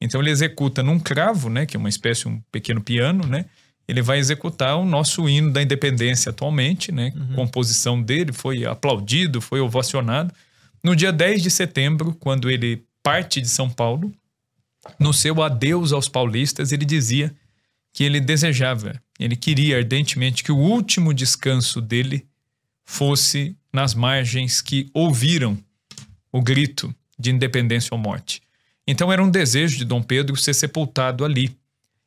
Então, 0.00 0.20
ele 0.20 0.30
executa 0.30 0.82
num 0.82 0.98
cravo, 0.98 1.48
né, 1.48 1.64
que 1.66 1.76
é 1.76 1.80
uma 1.80 1.88
espécie, 1.88 2.28
um 2.28 2.40
pequeno 2.52 2.80
piano, 2.80 3.26
né? 3.26 3.44
Ele 3.86 4.02
vai 4.02 4.18
executar 4.18 4.76
o 4.76 4.84
nosso 4.84 5.28
hino 5.28 5.50
da 5.50 5.62
independência 5.62 6.30
atualmente, 6.30 6.92
né? 6.92 7.10
Composição 7.34 8.00
dele 8.02 8.32
foi 8.32 8.66
aplaudido, 8.66 9.40
foi 9.40 9.60
ovacionado. 9.60 10.32
No 10.84 10.94
dia 10.94 11.10
10 11.10 11.42
de 11.42 11.50
setembro, 11.50 12.14
quando 12.20 12.50
ele 12.50 12.82
parte 13.02 13.40
de 13.40 13.48
São 13.48 13.70
Paulo, 13.70 14.12
no 14.98 15.12
seu 15.12 15.42
adeus 15.42 15.92
aos 15.92 16.08
paulistas, 16.08 16.72
ele 16.72 16.84
dizia 16.84 17.34
que 17.92 18.04
ele 18.04 18.20
desejava, 18.20 19.00
ele 19.18 19.34
queria 19.34 19.76
ardentemente 19.76 20.44
que 20.44 20.52
o 20.52 20.56
último 20.56 21.12
descanso 21.12 21.80
dele 21.80 22.26
fosse 22.84 23.56
nas 23.72 23.94
margens 23.94 24.60
que 24.60 24.88
ouviram 24.94 25.58
o 26.32 26.40
grito 26.40 26.94
de 27.18 27.30
independência 27.30 27.88
ou 27.92 27.98
morte. 27.98 28.40
Então 28.86 29.12
era 29.12 29.22
um 29.22 29.30
desejo 29.30 29.76
de 29.76 29.84
Dom 29.84 30.02
Pedro 30.02 30.36
ser 30.36 30.54
sepultado 30.54 31.24
ali. 31.24 31.54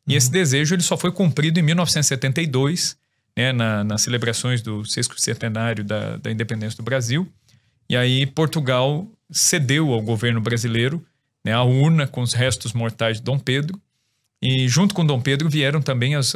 E 0.07 0.15
esse 0.15 0.32
desejo 0.32 0.74
ele 0.74 0.82
só 0.82 0.97
foi 0.97 1.11
cumprido 1.11 1.59
em 1.59 1.63
1972, 1.63 2.97
né, 3.38 3.51
na, 3.51 3.84
nas 3.84 4.01
celebrações 4.01 4.61
do 4.61 4.84
sexto 4.86 5.19
centenário 5.19 5.84
da, 5.84 6.17
da 6.17 6.32
independência 6.32 6.78
do 6.78 6.84
Brasil. 6.84 7.32
E 7.88 7.95
aí 7.95 8.26
Portugal 8.26 9.07
cedeu 9.30 9.93
ao 9.93 10.01
governo 10.01 10.41
brasileiro 10.41 11.05
né, 11.44 11.54
a 11.54 11.64
urna 11.64 12.08
com 12.08 12.22
os 12.22 12.34
restos 12.34 12.74
mortais 12.74 13.18
de 13.18 13.24
Dom 13.24 13.39
Pedro. 13.39 13.80
E 14.42 14.68
junto 14.68 14.96
com 14.96 15.06
Dom 15.06 15.22
Pedro 15.22 15.50
vieram 15.50 15.82
também 15.82 16.16
as, 16.16 16.36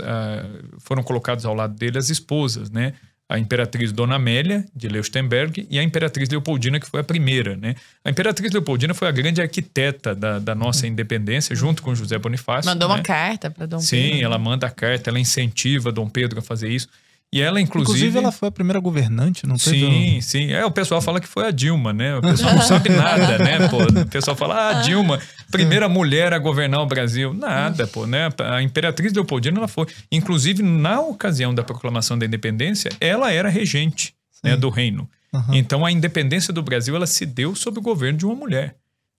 foram 0.80 1.02
colocados 1.02 1.46
ao 1.46 1.56
lado 1.56 1.74
dele 1.76 1.98
as 1.98 2.10
esposas, 2.10 2.70
né? 2.70 2.94
A 3.28 3.40
imperatriz 3.40 3.92
Dona 3.92 4.18
Amélia 4.18 4.64
de 4.76 4.88
Leuchtenberg 4.88 5.66
e 5.72 5.80
a 5.80 5.84
imperatriz 5.84 6.30
Leopoldina 6.30 6.80
que 6.80 6.86
foi 6.86 7.00
a 7.00 7.04
primeira, 7.04 7.58
né? 7.58 7.74
A 8.04 8.12
imperatriz 8.12 8.52
Leopoldina 8.52 8.94
foi 8.94 9.08
a 9.08 9.12
grande 9.12 9.42
arquiteta 9.42 10.14
da, 10.14 10.38
da 10.38 10.54
nossa 10.54 10.86
independência, 10.86 11.56
junto 11.56 11.82
com 11.82 11.96
José 11.96 12.20
Bonifácio. 12.20 12.70
Mandou 12.70 12.88
né? 12.88 12.94
uma 12.94 13.02
carta 13.02 13.50
para 13.50 13.66
Dom 13.66 13.80
Sim, 13.80 14.12
Pedro. 14.12 14.26
ela 14.26 14.38
manda 14.38 14.68
a 14.68 14.70
carta, 14.70 15.10
ela 15.10 15.20
incentiva 15.20 15.92
Dom 15.92 16.08
Pedro 16.08 16.38
a 16.38 16.44
fazer 16.44 16.70
isso. 16.70 16.88
E 17.36 17.42
ela, 17.42 17.60
inclusive. 17.60 17.98
Inclusive, 17.98 18.18
ela 18.18 18.32
foi 18.32 18.48
a 18.48 18.52
primeira 18.52 18.80
governante, 18.80 19.46
não 19.46 19.58
teve? 19.58 19.78
Sim, 19.78 20.22
sim. 20.22 20.52
É, 20.54 20.66
o 20.66 20.72
pessoal 20.72 21.02
fala 21.02 21.20
que 21.20 21.28
foi 21.28 21.46
a 21.46 21.52
Dilma, 21.52 21.92
né? 21.92 22.16
O 22.16 22.22
pessoal 22.22 22.56
não 22.56 22.62
sabe 22.62 22.88
nada, 22.88 23.38
né? 23.38 23.68
Pô, 23.68 23.84
o 23.84 24.06
pessoal 24.08 24.38
fala, 24.38 24.56
ah, 24.56 24.70
a 24.70 24.82
Dilma, 24.82 25.20
primeira 25.52 25.90
mulher 25.90 26.32
a 26.32 26.40
governar 26.40 26.80
o 26.80 26.86
Brasil. 26.86 27.34
Nada, 27.34 27.86
pô, 27.88 28.08
né? 28.08 28.30
A 28.40 28.62
Imperatriz 28.62 29.12
Leopoldina, 29.12 29.58
ela 29.58 29.68
foi. 29.68 29.86
Inclusive, 30.10 30.64
na 30.64 31.02
ocasião 31.02 31.54
da 31.54 31.62
proclamação 31.62 32.18
da 32.18 32.26
independência, 32.26 32.90
ela 33.02 33.34
era 33.34 33.50
regente 33.50 34.14
né, 34.42 34.56
do 34.56 34.70
reino. 34.70 35.10
Então, 35.52 35.86
a 35.86 35.92
independência 35.92 36.54
do 36.54 36.64
Brasil, 36.64 36.96
ela 36.96 37.06
se 37.06 37.26
deu 37.26 37.54
sob 37.54 37.80
o 37.80 37.82
governo 37.82 38.18
de 38.18 38.26
uma 38.26 38.36
mulher. 38.36 38.78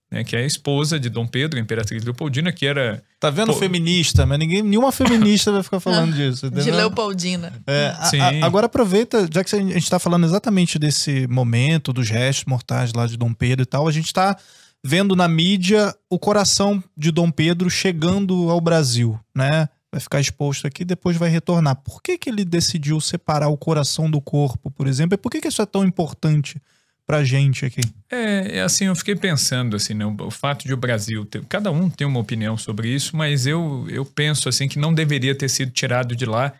Né, 0.09 0.23
que 0.23 0.37
é 0.37 0.39
a 0.39 0.45
esposa 0.45 0.97
de 0.97 1.09
Dom 1.09 1.27
Pedro, 1.27 1.59
a 1.59 1.61
Imperatriz 1.61 2.01
Leopoldina, 2.01 2.49
que 2.53 2.65
era. 2.65 3.03
Tá 3.19 3.29
vendo 3.29 3.51
Pô. 3.51 3.59
feminista, 3.59 4.25
mas 4.25 4.39
ninguém, 4.39 4.61
nenhuma 4.63 4.89
feminista 4.89 5.51
vai 5.51 5.61
ficar 5.61 5.81
falando 5.81 6.13
disso. 6.15 6.49
De 6.49 6.55
entendeu? 6.61 6.77
Leopoldina. 6.77 7.51
É, 7.67 7.87
a- 7.97 8.05
Sim. 8.05 8.19
a- 8.21 8.45
agora 8.45 8.67
aproveita, 8.67 9.27
já 9.29 9.43
que 9.43 9.53
a 9.53 9.59
gente 9.59 9.75
está 9.77 9.99
falando 9.99 10.25
exatamente 10.25 10.79
desse 10.79 11.27
momento, 11.27 11.91
dos 11.91 12.09
restos 12.09 12.45
mortais 12.45 12.93
lá 12.93 13.05
de 13.05 13.17
Dom 13.17 13.33
Pedro 13.33 13.63
e 13.63 13.65
tal, 13.65 13.85
a 13.85 13.91
gente 13.91 14.05
está 14.05 14.37
vendo 14.81 15.13
na 15.13 15.27
mídia 15.27 15.93
o 16.09 16.17
coração 16.17 16.81
de 16.95 17.11
Dom 17.11 17.29
Pedro 17.29 17.69
chegando 17.69 18.49
ao 18.49 18.61
Brasil, 18.61 19.19
né? 19.35 19.67
Vai 19.91 19.99
ficar 19.99 20.21
exposto 20.21 20.65
aqui, 20.67 20.85
depois 20.85 21.17
vai 21.17 21.29
retornar. 21.29 21.75
Por 21.77 22.01
que, 22.01 22.17
que 22.17 22.29
ele 22.29 22.45
decidiu 22.45 23.01
separar 23.01 23.49
o 23.49 23.57
coração 23.57 24.09
do 24.09 24.21
corpo, 24.21 24.71
por 24.71 24.87
exemplo? 24.87 25.15
E 25.15 25.17
por 25.17 25.29
que, 25.29 25.41
que 25.41 25.47
isso 25.49 25.61
é 25.61 25.65
tão 25.65 25.83
importante 25.83 26.61
pra 27.07 27.23
gente 27.23 27.65
aqui? 27.65 27.79
É, 28.11 28.57
é 28.57 28.61
assim, 28.61 28.85
eu 28.85 28.95
fiquei 28.95 29.15
pensando 29.15 29.77
assim, 29.77 29.93
né, 29.93 30.05
o, 30.05 30.29
fato 30.29 30.67
de 30.67 30.73
o 30.73 30.77
Brasil 30.77 31.25
ter, 31.25 31.43
cada 31.45 31.71
um 31.71 31.89
tem 31.89 32.05
uma 32.05 32.19
opinião 32.19 32.57
sobre 32.57 32.89
isso, 32.89 33.15
mas 33.15 33.47
eu, 33.47 33.87
eu 33.89 34.05
penso 34.05 34.49
assim 34.49 34.67
que 34.67 34.77
não 34.77 34.93
deveria 34.93 35.33
ter 35.33 35.47
sido 35.47 35.71
tirado 35.71 36.13
de 36.13 36.25
lá 36.25 36.53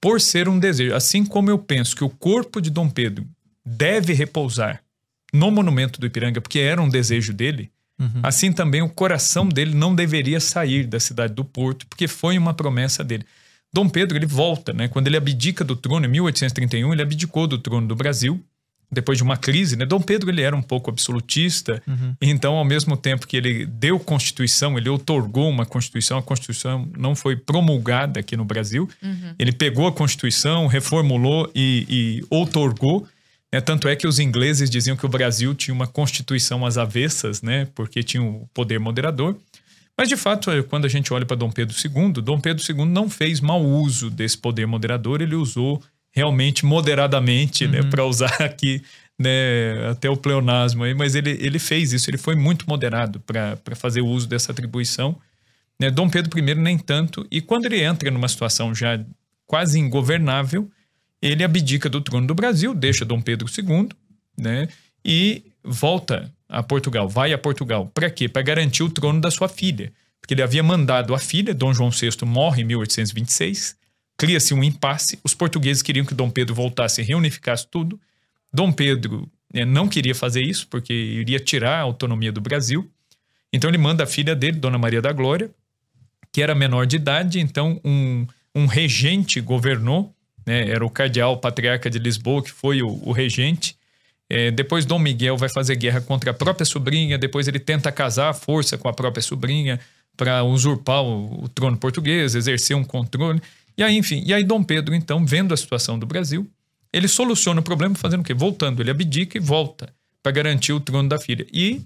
por 0.00 0.20
ser 0.20 0.48
um 0.48 0.58
desejo. 0.58 0.94
Assim 0.94 1.24
como 1.24 1.48
eu 1.48 1.58
penso 1.58 1.94
que 1.94 2.02
o 2.02 2.10
corpo 2.10 2.60
de 2.60 2.70
Dom 2.70 2.90
Pedro 2.90 3.24
deve 3.64 4.12
repousar 4.12 4.82
no 5.32 5.50
monumento 5.50 6.00
do 6.00 6.06
Ipiranga, 6.06 6.40
porque 6.40 6.58
era 6.58 6.82
um 6.82 6.88
desejo 6.88 7.32
dele, 7.32 7.70
assim 8.22 8.52
também 8.52 8.82
o 8.82 8.88
coração 8.88 9.48
dele 9.48 9.74
não 9.74 9.94
deveria 9.94 10.40
sair 10.40 10.84
da 10.84 10.98
cidade 11.00 11.32
do 11.32 11.44
Porto, 11.44 11.86
porque 11.86 12.06
foi 12.06 12.36
uma 12.36 12.52
promessa 12.52 13.02
dele. 13.02 13.24
Dom 13.72 13.88
Pedro, 13.88 14.16
ele 14.16 14.26
volta, 14.26 14.72
né? 14.72 14.86
Quando 14.86 15.06
ele 15.06 15.16
abdica 15.16 15.64
do 15.64 15.74
trono, 15.74 16.06
em 16.06 16.08
1831, 16.08 16.92
ele 16.92 17.02
abdicou 17.02 17.46
do 17.46 17.58
trono 17.58 17.88
do 17.88 17.96
Brasil, 17.96 18.44
depois 18.90 19.18
de 19.18 19.24
uma 19.24 19.36
crise, 19.36 19.76
né? 19.76 19.84
Dom 19.84 20.00
Pedro, 20.00 20.30
ele 20.30 20.42
era 20.42 20.54
um 20.54 20.62
pouco 20.62 20.90
absolutista, 20.90 21.82
então, 22.20 22.54
ao 22.54 22.64
mesmo 22.64 22.96
tempo 22.96 23.26
que 23.26 23.36
ele 23.36 23.66
deu 23.66 23.98
Constituição, 23.98 24.78
ele 24.78 24.88
otorgou 24.88 25.48
uma 25.48 25.66
Constituição, 25.66 26.18
a 26.18 26.22
Constituição 26.22 26.88
não 26.96 27.14
foi 27.14 27.36
promulgada 27.36 28.20
aqui 28.20 28.36
no 28.36 28.44
Brasil, 28.44 28.88
ele 29.38 29.52
pegou 29.52 29.86
a 29.86 29.92
Constituição, 29.92 30.66
reformulou 30.66 31.50
e, 31.54 31.86
e 31.88 32.26
outorgou, 32.30 33.06
né? 33.54 33.60
Tanto 33.60 33.86
é 33.86 33.94
que 33.94 34.08
os 34.08 34.18
ingleses 34.18 34.68
diziam 34.68 34.96
que 34.96 35.06
o 35.06 35.08
Brasil 35.08 35.54
tinha 35.54 35.72
uma 35.72 35.86
Constituição 35.86 36.66
às 36.66 36.76
avessas, 36.76 37.40
né? 37.40 37.68
Porque 37.72 38.02
tinha 38.02 38.20
o 38.20 38.48
poder 38.52 38.80
moderador. 38.80 39.36
Mas, 39.96 40.08
de 40.08 40.16
fato, 40.16 40.50
quando 40.64 40.86
a 40.86 40.88
gente 40.88 41.12
olha 41.14 41.24
para 41.24 41.36
Dom 41.36 41.52
Pedro 41.52 41.72
II, 41.72 42.20
Dom 42.20 42.40
Pedro 42.40 42.64
II 42.68 42.84
não 42.84 43.08
fez 43.08 43.40
mau 43.40 43.62
uso 43.62 44.10
desse 44.10 44.36
poder 44.36 44.66
moderador, 44.66 45.22
ele 45.22 45.36
usou 45.36 45.80
realmente 46.14 46.64
moderadamente, 46.64 47.66
né, 47.66 47.82
para 47.82 48.04
usar 48.04 48.34
aqui 48.40 48.82
né, 49.18 49.88
até 49.90 50.08
o 50.08 50.16
pleonasmo 50.16 50.84
aí, 50.84 50.94
mas 50.94 51.14
ele, 51.14 51.30
ele 51.40 51.58
fez 51.58 51.92
isso, 51.92 52.08
ele 52.08 52.18
foi 52.18 52.34
muito 52.34 52.68
moderado 52.68 53.20
para 53.20 53.74
fazer 53.74 54.00
o 54.00 54.06
uso 54.06 54.28
dessa 54.28 54.52
atribuição. 54.52 55.16
Né? 55.78 55.90
Dom 55.90 56.08
Pedro 56.08 56.38
I 56.38 56.54
nem 56.54 56.78
tanto, 56.78 57.26
e 57.30 57.40
quando 57.40 57.66
ele 57.66 57.82
entra 57.82 58.10
numa 58.10 58.28
situação 58.28 58.74
já 58.74 59.00
quase 59.46 59.78
ingovernável, 59.78 60.70
ele 61.20 61.42
abdica 61.42 61.88
do 61.88 62.00
trono 62.00 62.26
do 62.26 62.34
Brasil, 62.34 62.74
deixa 62.74 63.04
Dom 63.04 63.20
Pedro 63.20 63.48
II, 63.48 63.88
né, 64.38 64.68
e 65.04 65.42
volta 65.62 66.32
a 66.48 66.62
Portugal, 66.62 67.08
vai 67.08 67.32
a 67.32 67.38
Portugal. 67.38 67.90
Para 67.92 68.10
quê? 68.10 68.28
Para 68.28 68.42
garantir 68.42 68.82
o 68.82 68.90
trono 68.90 69.20
da 69.20 69.30
sua 69.30 69.48
filha. 69.48 69.92
Porque 70.20 70.32
ele 70.32 70.42
havia 70.42 70.62
mandado 70.62 71.14
a 71.14 71.18
filha, 71.18 71.52
Dom 71.52 71.74
João 71.74 71.90
VI 71.90 72.10
morre 72.24 72.62
em 72.62 72.64
1826, 72.64 73.76
cria-se 74.16 74.54
um 74.54 74.62
impasse, 74.62 75.18
os 75.24 75.34
portugueses 75.34 75.82
queriam 75.82 76.06
que 76.06 76.14
Dom 76.14 76.30
Pedro 76.30 76.54
voltasse 76.54 77.00
e 77.00 77.04
reunificasse 77.04 77.66
tudo. 77.66 78.00
Dom 78.52 78.70
Pedro 78.72 79.28
né, 79.52 79.64
não 79.64 79.88
queria 79.88 80.14
fazer 80.14 80.42
isso, 80.42 80.66
porque 80.68 80.92
iria 80.92 81.40
tirar 81.40 81.78
a 81.78 81.82
autonomia 81.82 82.32
do 82.32 82.40
Brasil. 82.40 82.90
Então 83.52 83.70
ele 83.70 83.78
manda 83.78 84.04
a 84.04 84.06
filha 84.06 84.34
dele, 84.34 84.58
Dona 84.58 84.78
Maria 84.78 85.02
da 85.02 85.12
Glória, 85.12 85.50
que 86.32 86.42
era 86.42 86.54
menor 86.54 86.86
de 86.86 86.96
idade, 86.96 87.38
então 87.38 87.80
um, 87.84 88.26
um 88.54 88.66
regente 88.66 89.40
governou, 89.40 90.12
né, 90.46 90.68
era 90.68 90.84
o 90.84 90.90
cardeal 90.90 91.36
patriarca 91.38 91.88
de 91.88 91.98
Lisboa, 91.98 92.42
que 92.42 92.50
foi 92.50 92.82
o, 92.82 93.00
o 93.04 93.12
regente. 93.12 93.76
É, 94.28 94.50
depois 94.50 94.84
Dom 94.84 94.98
Miguel 94.98 95.36
vai 95.36 95.48
fazer 95.48 95.76
guerra 95.76 96.00
contra 96.00 96.30
a 96.30 96.34
própria 96.34 96.64
sobrinha, 96.64 97.18
depois 97.18 97.46
ele 97.46 97.60
tenta 97.60 97.92
casar 97.92 98.30
à 98.30 98.34
força 98.34 98.76
com 98.76 98.88
a 98.88 98.92
própria 98.92 99.22
sobrinha 99.22 99.78
para 100.16 100.42
usurpar 100.42 101.02
o, 101.02 101.44
o 101.44 101.48
trono 101.48 101.76
português, 101.76 102.34
exercer 102.34 102.76
um 102.76 102.84
controle. 102.84 103.40
E 103.76 103.82
aí, 103.82 103.96
enfim, 103.96 104.22
e 104.24 104.32
aí 104.32 104.44
Dom 104.44 104.62
Pedro, 104.62 104.94
então, 104.94 105.24
vendo 105.26 105.52
a 105.52 105.56
situação 105.56 105.98
do 105.98 106.06
Brasil, 106.06 106.48
ele 106.92 107.08
soluciona 107.08 107.60
o 107.60 107.64
problema 107.64 107.94
fazendo 107.94 108.20
o 108.20 108.24
quê? 108.24 108.32
Voltando, 108.32 108.80
ele 108.80 108.90
abdica 108.90 109.36
e 109.36 109.40
volta 109.40 109.92
para 110.22 110.32
garantir 110.32 110.72
o 110.72 110.80
trono 110.80 111.08
da 111.08 111.18
filha. 111.18 111.46
E 111.52 111.82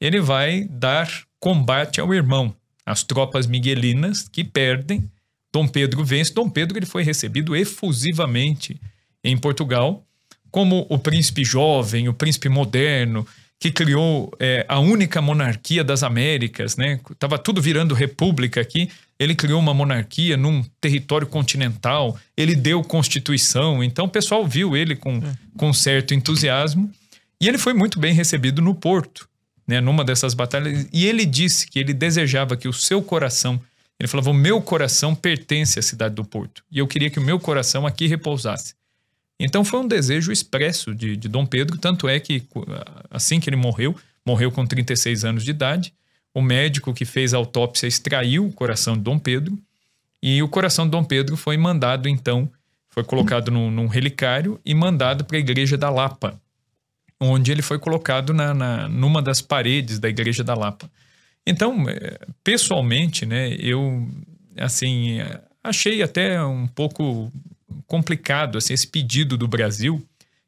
ele 0.00 0.20
vai 0.20 0.64
dar 0.64 1.08
combate 1.38 2.00
ao 2.00 2.14
irmão, 2.14 2.54
As 2.84 3.02
tropas 3.04 3.46
miguelinas 3.46 4.28
que 4.28 4.42
perdem, 4.42 5.08
Dom 5.52 5.68
Pedro 5.68 6.04
vence. 6.04 6.32
Dom 6.32 6.48
Pedro 6.48 6.78
ele 6.78 6.86
foi 6.86 7.02
recebido 7.02 7.54
efusivamente 7.54 8.80
em 9.22 9.36
Portugal 9.36 10.04
como 10.50 10.86
o 10.88 10.98
príncipe 10.98 11.44
jovem, 11.44 12.08
o 12.08 12.14
príncipe 12.14 12.48
moderno, 12.48 13.26
que 13.58 13.70
criou 13.70 14.32
é, 14.40 14.66
a 14.68 14.80
única 14.80 15.22
monarquia 15.22 15.84
das 15.84 16.02
Américas, 16.02 16.76
né? 16.76 17.00
Tava 17.18 17.38
tudo 17.38 17.62
virando 17.62 17.94
república 17.94 18.60
aqui. 18.60 18.90
Ele 19.22 19.34
criou 19.34 19.60
uma 19.60 19.72
monarquia 19.72 20.36
num 20.36 20.62
território 20.80 21.26
continental. 21.26 22.18
Ele 22.36 22.54
deu 22.54 22.82
constituição. 22.82 23.82
Então 23.82 24.06
o 24.06 24.08
pessoal 24.08 24.46
viu 24.46 24.76
ele 24.76 24.96
com, 24.96 25.16
é. 25.16 25.36
com 25.56 25.72
certo 25.72 26.14
entusiasmo. 26.14 26.90
E 27.40 27.48
ele 27.48 27.58
foi 27.58 27.72
muito 27.72 27.98
bem 27.98 28.14
recebido 28.14 28.62
no 28.62 28.74
Porto, 28.74 29.28
né? 29.66 29.80
Numa 29.80 30.04
dessas 30.04 30.34
batalhas. 30.34 30.86
E 30.92 31.06
ele 31.06 31.24
disse 31.24 31.66
que 31.66 31.78
ele 31.78 31.92
desejava 31.92 32.56
que 32.56 32.68
o 32.68 32.72
seu 32.72 33.02
coração 33.02 33.60
ele 34.02 34.08
falava: 34.08 34.30
O 34.30 34.34
meu 34.34 34.60
coração 34.60 35.14
pertence 35.14 35.78
à 35.78 35.82
cidade 35.82 36.16
do 36.16 36.24
Porto. 36.24 36.64
E 36.70 36.78
eu 36.78 36.88
queria 36.88 37.08
que 37.08 37.20
o 37.20 37.22
meu 37.22 37.38
coração 37.38 37.86
aqui 37.86 38.08
repousasse. 38.08 38.74
Então 39.38 39.64
foi 39.64 39.78
um 39.78 39.86
desejo 39.86 40.32
expresso 40.32 40.92
de, 40.92 41.16
de 41.16 41.28
Dom 41.28 41.46
Pedro, 41.46 41.78
tanto 41.78 42.08
é 42.08 42.18
que 42.18 42.42
assim 43.10 43.38
que 43.38 43.48
ele 43.48 43.56
morreu, 43.56 43.96
morreu 44.26 44.50
com 44.50 44.66
36 44.66 45.24
anos 45.24 45.44
de 45.44 45.50
idade, 45.50 45.94
o 46.34 46.40
médico 46.40 46.94
que 46.94 47.04
fez 47.04 47.34
a 47.34 47.36
autópsia 47.36 47.86
extraiu 47.86 48.46
o 48.46 48.52
coração 48.52 48.96
de 48.96 49.02
Dom 49.02 49.18
Pedro 49.18 49.58
e 50.22 50.42
o 50.42 50.48
coração 50.48 50.84
de 50.84 50.92
Dom 50.92 51.04
Pedro 51.04 51.36
foi 51.36 51.56
mandado 51.56 52.08
então, 52.08 52.50
foi 52.88 53.04
colocado 53.04 53.50
num, 53.50 53.70
num 53.70 53.86
relicário 53.86 54.60
e 54.64 54.74
mandado 54.74 55.24
para 55.24 55.36
a 55.36 55.40
igreja 55.40 55.76
da 55.76 55.90
Lapa, 55.90 56.40
onde 57.20 57.50
ele 57.50 57.62
foi 57.62 57.78
colocado 57.78 58.32
na, 58.32 58.54
na, 58.54 58.88
numa 58.88 59.20
das 59.20 59.40
paredes 59.40 59.98
da 59.98 60.08
igreja 60.08 60.44
da 60.44 60.54
Lapa. 60.54 60.90
Então, 61.46 61.88
é, 61.88 62.18
pessoalmente, 62.44 63.26
né, 63.26 63.54
eu 63.58 64.08
assim 64.56 65.18
achei 65.62 66.02
até 66.02 66.42
um 66.44 66.66
pouco 66.66 67.32
complicado 67.86 68.58
assim, 68.58 68.74
esse 68.74 68.86
pedido 68.86 69.36
do 69.36 69.48
Brasil 69.48 70.06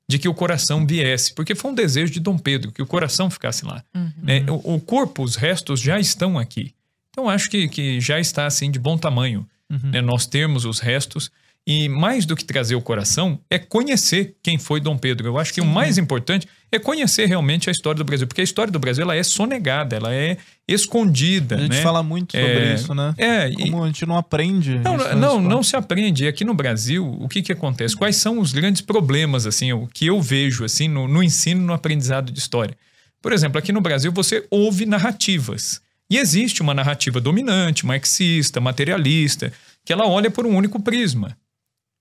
de 0.09 0.19
que 0.19 0.29
o 0.29 0.35
coração 0.35 0.87
viesse, 0.87 1.33
porque 1.35 1.55
foi 1.55 1.71
um 1.71 1.75
desejo 1.75 2.13
de 2.13 2.21
Dom 2.21 2.37
Pedro 2.37 2.71
que 2.71 2.83
o 2.83 2.87
coração 2.87 3.31
ficasse 3.31 3.65
lá. 3.65 3.83
Uhum. 3.95 4.13
Né? 4.23 4.45
O, 4.49 4.75
o, 4.75 4.81
corpo, 4.81 5.23
os 5.23 5.37
restos 5.37 5.81
já 5.81 5.99
estão 5.99 6.39
aqui. 6.39 6.75
Então 7.11 7.29
acho 7.29 7.49
que, 7.49 7.69
que 7.69 8.01
já 8.01 8.21
está 8.21 8.47
assim 8.47 8.71
de 8.71 8.79
bom 8.79 8.99
tamanho. 8.99 9.47
Uhum. 9.71 9.91
Né? 9.91 10.01
Nós 10.03 10.27
termos 10.27 10.65
os 10.65 10.79
restos 10.79 11.31
e 11.67 11.89
mais 11.89 12.27
do 12.27 12.37
que 12.37 12.45
trazer 12.45 12.75
o 12.75 12.81
coração, 12.81 13.39
é 13.49 13.59
conhecer 13.59 14.37
quem 14.43 14.59
foi 14.59 14.81
Dom 14.81 14.99
Pedro. 14.99 15.27
Eu 15.27 15.39
acho 15.39 15.53
que 15.53 15.63
Sim. 15.63 15.67
o 15.67 15.71
mais 15.71 15.97
importante 15.97 16.47
é 16.71 16.79
conhecer 16.79 17.27
realmente 17.27 17.71
a 17.71 17.73
história 17.73 17.97
do 17.97 18.05
Brasil, 18.05 18.27
porque 18.27 18.43
a 18.43 18.45
história 18.45 18.71
do 18.71 18.79
Brasil 18.79 19.03
ela 19.03 19.17
é 19.17 19.23
sonegada, 19.23 19.97
ela 19.97 20.15
é 20.15 20.37
escondida. 20.69 21.57
A 21.57 21.61
gente 21.61 21.77
né? 21.77 21.83
fala 21.83 22.03
muito 22.03 22.33
sobre 22.33 22.49
é, 22.49 22.75
isso, 22.75 22.95
né? 22.95 23.15
É, 23.17 23.51
Como 23.51 23.79
e, 23.79 23.83
a 23.83 23.87
gente 23.87 24.05
não 24.05 24.17
aprende. 24.19 24.79
Não, 24.79 25.17
não, 25.17 25.41
não 25.41 25.63
se 25.63 25.75
aprende. 25.75 26.29
Aqui 26.29 26.45
no 26.45 26.53
Brasil, 26.53 27.07
o 27.21 27.29
que, 27.29 27.41
que 27.41 27.53
acontece? 27.53 27.97
Quais 27.97 28.17
são 28.17 28.39
os 28.39 28.53
grandes 28.53 28.83
problemas, 28.83 29.47
assim, 29.47 29.73
o 29.73 29.87
que 29.87 30.07
eu 30.07 30.21
vejo 30.21 30.65
assim 30.65 30.87
no, 30.87 31.09
no 31.09 31.23
ensino, 31.23 31.63
no 31.63 31.73
aprendizado 31.73 32.31
de 32.31 32.39
história? 32.39 32.77
Por 33.23 33.33
exemplo, 33.33 33.59
aqui 33.59 33.73
no 33.73 33.81
Brasil 33.81 34.13
você 34.13 34.47
ouve 34.51 34.85
narrativas. 34.85 35.81
E 36.11 36.19
existe 36.19 36.61
uma 36.61 36.75
narrativa 36.75 37.21
dominante, 37.23 37.87
marxista, 37.87 38.61
materialista, 38.61 39.51
que 39.83 39.93
ela 39.93 40.07
olha 40.07 40.31
por 40.31 40.47
um 40.47 40.55
único 40.55 40.79
prisma. 40.79 41.35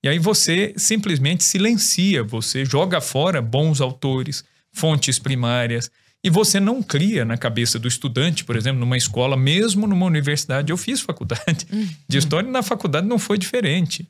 E 0.03 0.09
aí 0.09 0.19
você 0.19 0.73
simplesmente 0.75 1.43
silencia, 1.43 2.23
você 2.23 2.65
joga 2.65 2.99
fora 2.99 3.41
bons 3.41 3.79
autores, 3.79 4.43
fontes 4.71 5.17
primárias, 5.17 5.89
e 6.23 6.29
você 6.29 6.59
não 6.59 6.81
cria 6.81 7.23
na 7.23 7.37
cabeça 7.37 7.79
do 7.79 7.87
estudante, 7.87 8.43
por 8.43 8.55
exemplo, 8.55 8.79
numa 8.79 8.97
escola, 8.97 9.35
mesmo 9.35 9.87
numa 9.87 10.05
universidade. 10.05 10.71
Eu 10.71 10.77
fiz 10.77 11.01
faculdade 11.01 11.65
uhum. 11.71 11.87
de 12.07 12.17
história 12.17 12.47
e 12.47 12.51
na 12.51 12.63
faculdade 12.63 13.07
não 13.07 13.19
foi 13.19 13.37
diferente. 13.37 14.07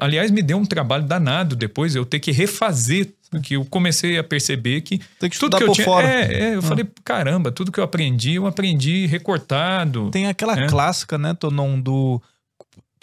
Aliás, 0.00 0.30
me 0.30 0.42
deu 0.42 0.56
um 0.56 0.64
trabalho 0.64 1.04
danado 1.04 1.54
depois 1.54 1.94
eu 1.94 2.06
ter 2.06 2.18
que 2.18 2.32
refazer, 2.32 3.12
porque 3.30 3.56
eu 3.56 3.66
comecei 3.66 4.16
a 4.16 4.24
perceber 4.24 4.80
que, 4.80 4.98
Tem 5.20 5.28
que 5.28 5.38
tudo 5.38 5.58
que 5.58 5.62
eu 5.62 5.66
por 5.66 5.74
tinha. 5.74 5.84
Fora. 5.84 6.08
É, 6.08 6.32
é, 6.32 6.54
eu 6.54 6.60
ah. 6.60 6.62
falei, 6.62 6.86
caramba, 7.04 7.52
tudo 7.52 7.70
que 7.70 7.78
eu 7.78 7.84
aprendi, 7.84 8.34
eu 8.34 8.46
aprendi 8.46 9.04
recortado. 9.06 10.10
Tem 10.10 10.26
aquela 10.26 10.58
é. 10.58 10.66
clássica, 10.68 11.18
né, 11.18 11.34
Tonon, 11.34 11.78
do 11.78 12.20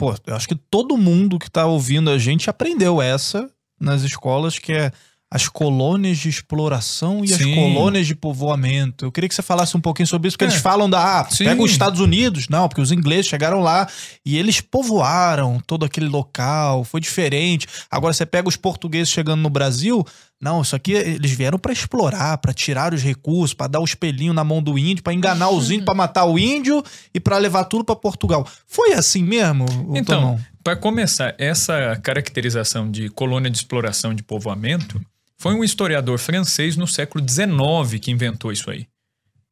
pô, 0.01 0.15
eu 0.25 0.35
acho 0.35 0.47
que 0.47 0.55
todo 0.55 0.97
mundo 0.97 1.37
que 1.37 1.47
tá 1.47 1.67
ouvindo 1.67 2.09
a 2.09 2.17
gente 2.17 2.49
aprendeu 2.49 2.99
essa 2.99 3.47
nas 3.79 4.01
escolas, 4.01 4.57
que 4.57 4.73
é 4.73 4.91
as 5.33 5.47
colônias 5.47 6.17
de 6.17 6.27
exploração 6.27 7.23
e 7.23 7.29
Sim. 7.29 7.35
as 7.35 7.55
colônias 7.55 8.05
de 8.05 8.13
povoamento. 8.13 9.05
Eu 9.05 9.11
queria 9.13 9.29
que 9.29 9.33
você 9.33 9.41
falasse 9.41 9.77
um 9.77 9.79
pouquinho 9.79 10.05
sobre 10.05 10.27
isso, 10.27 10.35
porque 10.35 10.43
é. 10.43 10.53
eles 10.53 10.61
falam 10.61 10.89
da. 10.89 11.19
Ah, 11.21 11.23
pega 11.37 11.63
os 11.63 11.71
Estados 11.71 12.01
Unidos. 12.01 12.49
Não, 12.49 12.67
porque 12.67 12.81
os 12.81 12.91
ingleses 12.91 13.27
chegaram 13.27 13.61
lá 13.61 13.87
e 14.25 14.37
eles 14.37 14.59
povoaram 14.59 15.61
todo 15.65 15.85
aquele 15.85 16.07
local, 16.07 16.83
foi 16.83 16.99
diferente. 16.99 17.65
Agora 17.89 18.13
você 18.13 18.25
pega 18.25 18.49
os 18.49 18.57
portugueses 18.57 19.07
chegando 19.07 19.39
no 19.39 19.49
Brasil. 19.49 20.05
Não, 20.41 20.63
isso 20.63 20.75
aqui 20.75 20.91
eles 20.91 21.31
vieram 21.31 21.57
para 21.57 21.71
explorar, 21.71 22.37
para 22.39 22.51
tirar 22.51 22.93
os 22.93 23.01
recursos, 23.01 23.53
para 23.53 23.67
dar 23.67 23.79
o 23.79 23.85
espelhinho 23.85 24.33
na 24.33 24.43
mão 24.43 24.61
do 24.61 24.77
índio, 24.77 25.03
para 25.03 25.13
enganar 25.13 25.49
os 25.49 25.69
índios, 25.69 25.85
para 25.85 25.93
matar 25.93 26.25
o 26.25 26.37
índio 26.37 26.83
e 27.13 27.19
para 27.19 27.37
levar 27.37 27.65
tudo 27.65 27.85
para 27.85 27.95
Portugal. 27.95 28.45
Foi 28.65 28.93
assim 28.93 29.23
mesmo? 29.23 29.65
Então, 29.95 30.39
para 30.63 30.75
começar, 30.75 31.35
essa 31.37 31.95
caracterização 32.03 32.89
de 32.89 33.07
colônia 33.09 33.49
de 33.49 33.57
exploração 33.57 34.13
de 34.13 34.23
povoamento 34.23 34.99
foi 35.41 35.55
um 35.55 35.63
historiador 35.63 36.19
francês 36.19 36.77
no 36.77 36.85
século 36.85 37.25
XIX 37.27 37.99
que 37.99 38.11
inventou 38.11 38.51
isso 38.51 38.69
aí. 38.69 38.85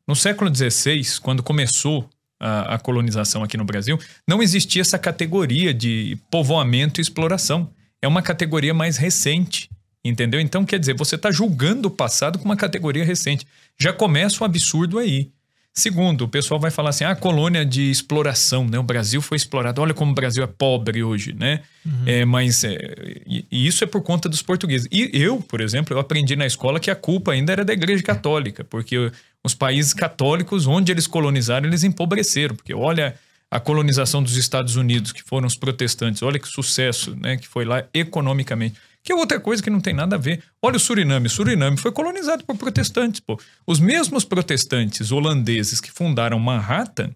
No 0.08 0.16
século 0.16 0.54
XVI, 0.54 1.02
quando 1.20 1.42
começou 1.42 2.08
a, 2.40 2.76
a, 2.76 2.80
colonização 2.80 3.44
aqui 3.44 3.58
no 3.58 3.66
Brasil, 3.66 3.98
não 4.28 4.40
existia 4.40 4.84
essa 4.84 5.00
categoria 5.00 5.74
de 5.74 6.16
povoamento 6.30 7.00
e 7.00 7.02
exploração. 7.02 7.74
É 8.04 8.08
uma 8.08 8.22
categoria 8.22 8.72
mais 8.72 8.98
recente, 8.98 9.68
entendeu? 10.06 10.40
Então, 10.40 10.64
quer 10.64 10.78
dizer, 10.78 10.94
você 10.94 11.16
está 11.16 11.32
julgando 11.32 11.88
o 11.88 11.92
passado 11.92 12.38
com 12.38 12.46
uma 12.46 12.56
categoria 12.56 13.04
recente. 13.04 13.48
Já 13.76 13.92
começa 13.92 14.44
um 14.44 14.46
absurdo 14.46 15.00
aí. 15.00 15.32
Segundo, 15.74 16.24
o 16.24 16.28
pessoal 16.28 16.59
vai 16.59 16.72
falar 16.72 16.89
assim: 16.89 17.03
ah, 17.03 17.15
colônia 17.15 17.65
de 17.65 17.89
exploração, 17.89 18.67
né? 18.67 18.78
O 18.78 18.84
Brasil 18.84 19.22
foi 19.22 19.38
explorado. 19.38 19.82
Olha 19.82 19.93
como 19.93 20.11
o 20.11 20.15
Brasil 20.15 20.43
é 20.43 20.47
pobre 20.47 21.03
hoje, 21.03 21.34
né? 21.34 21.61
Uhum. 21.86 22.03
É, 22.05 22.26
mas 22.26 22.63
é, 22.63 22.78
e, 23.26 23.45
e 23.49 23.67
isso 23.67 23.84
é 23.84 23.88
por 23.88 24.01
conta 24.01 24.28
dos 24.28 24.41
portugueses. 24.41 24.88
E 24.91 25.09
eu, 25.13 25.39
por 25.41 25.61
exemplo, 25.61 25.95
eu 25.95 25.99
aprendi 25.99 26.36
na 26.36 26.45
escola 26.45 26.80
que 26.80 26.91
a 26.91 26.95
culpa 26.95 27.32
ainda 27.32 27.53
era 27.53 27.63
da 27.63 27.72
Igreja 27.72 28.03
Católica, 28.03 28.63
porque 28.63 29.11
os 29.43 29.53
países 29.53 29.93
católicos, 29.93 30.67
onde 30.67 30.91
eles 30.91 31.07
colonizaram, 31.07 31.67
eles 31.67 31.84
empobreceram. 31.84 32.55
Porque 32.55 32.74
olha 32.74 33.15
a 33.49 33.59
colonização 33.59 34.22
dos 34.22 34.38
Estados 34.38 34.76
Unidos, 34.76 35.11
que 35.11 35.24
foram 35.24 35.47
os 35.47 35.55
protestantes, 35.55 36.22
olha 36.22 36.39
que 36.39 36.47
sucesso, 36.47 37.15
né? 37.15 37.38
Que 37.38 37.47
foi 37.47 37.63
lá 37.63 37.84
economicamente. 37.93 38.76
Que 39.04 39.12
é 39.12 39.16
outra 39.16 39.39
coisa 39.39 39.64
que 39.64 39.70
não 39.70 39.80
tem 39.80 39.93
nada 39.93 40.16
a 40.16 40.20
ver. 40.20 40.43
Olha 40.62 40.78
o 40.78 40.80
Suriname. 40.80 41.28
O 41.28 41.30
Suriname 41.30 41.78
foi 41.78 41.91
colonizado 41.91 42.43
por 42.43 42.58
protestantes. 42.58 43.20
Pô. 43.20 43.39
Os 43.66 43.80
mesmos 43.80 44.26
protestantes 44.26 45.12
holandeses 45.12 45.80
que 45.80 45.91
fundaram 45.91 46.39
Manhattan, 46.39 47.12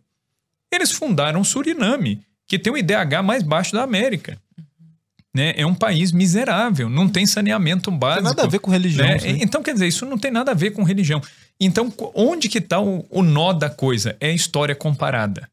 eles 0.71 0.91
fundaram 0.91 1.43
Suriname, 1.43 2.21
que 2.47 2.57
tem 2.57 2.71
o 2.71 2.77
IDH 2.77 3.21
mais 3.23 3.43
baixo 3.43 3.73
da 3.73 3.83
América. 3.83 4.39
Né? 5.33 5.53
É 5.57 5.65
um 5.65 5.73
país 5.73 6.11
miserável, 6.11 6.87
não 6.87 7.09
tem 7.09 7.25
saneamento 7.25 7.89
básico. 7.89 8.23
Não 8.23 8.29
tem 8.29 8.37
nada 8.37 8.47
a 8.47 8.51
ver 8.51 8.59
com 8.59 8.69
religião. 8.69 9.07
Né? 9.07 9.17
Então, 9.41 9.63
quer 9.63 9.73
dizer, 9.73 9.87
isso 9.87 10.05
não 10.05 10.17
tem 10.17 10.29
nada 10.29 10.51
a 10.51 10.53
ver 10.53 10.71
com 10.71 10.83
religião. 10.83 11.21
Então, 11.59 11.91
onde 12.13 12.47
que 12.47 12.59
está 12.59 12.79
o, 12.79 13.05
o 13.09 13.23
nó 13.23 13.51
da 13.51 13.69
coisa? 13.69 14.15
É 14.19 14.27
a 14.27 14.33
história 14.33 14.75
comparada. 14.75 15.49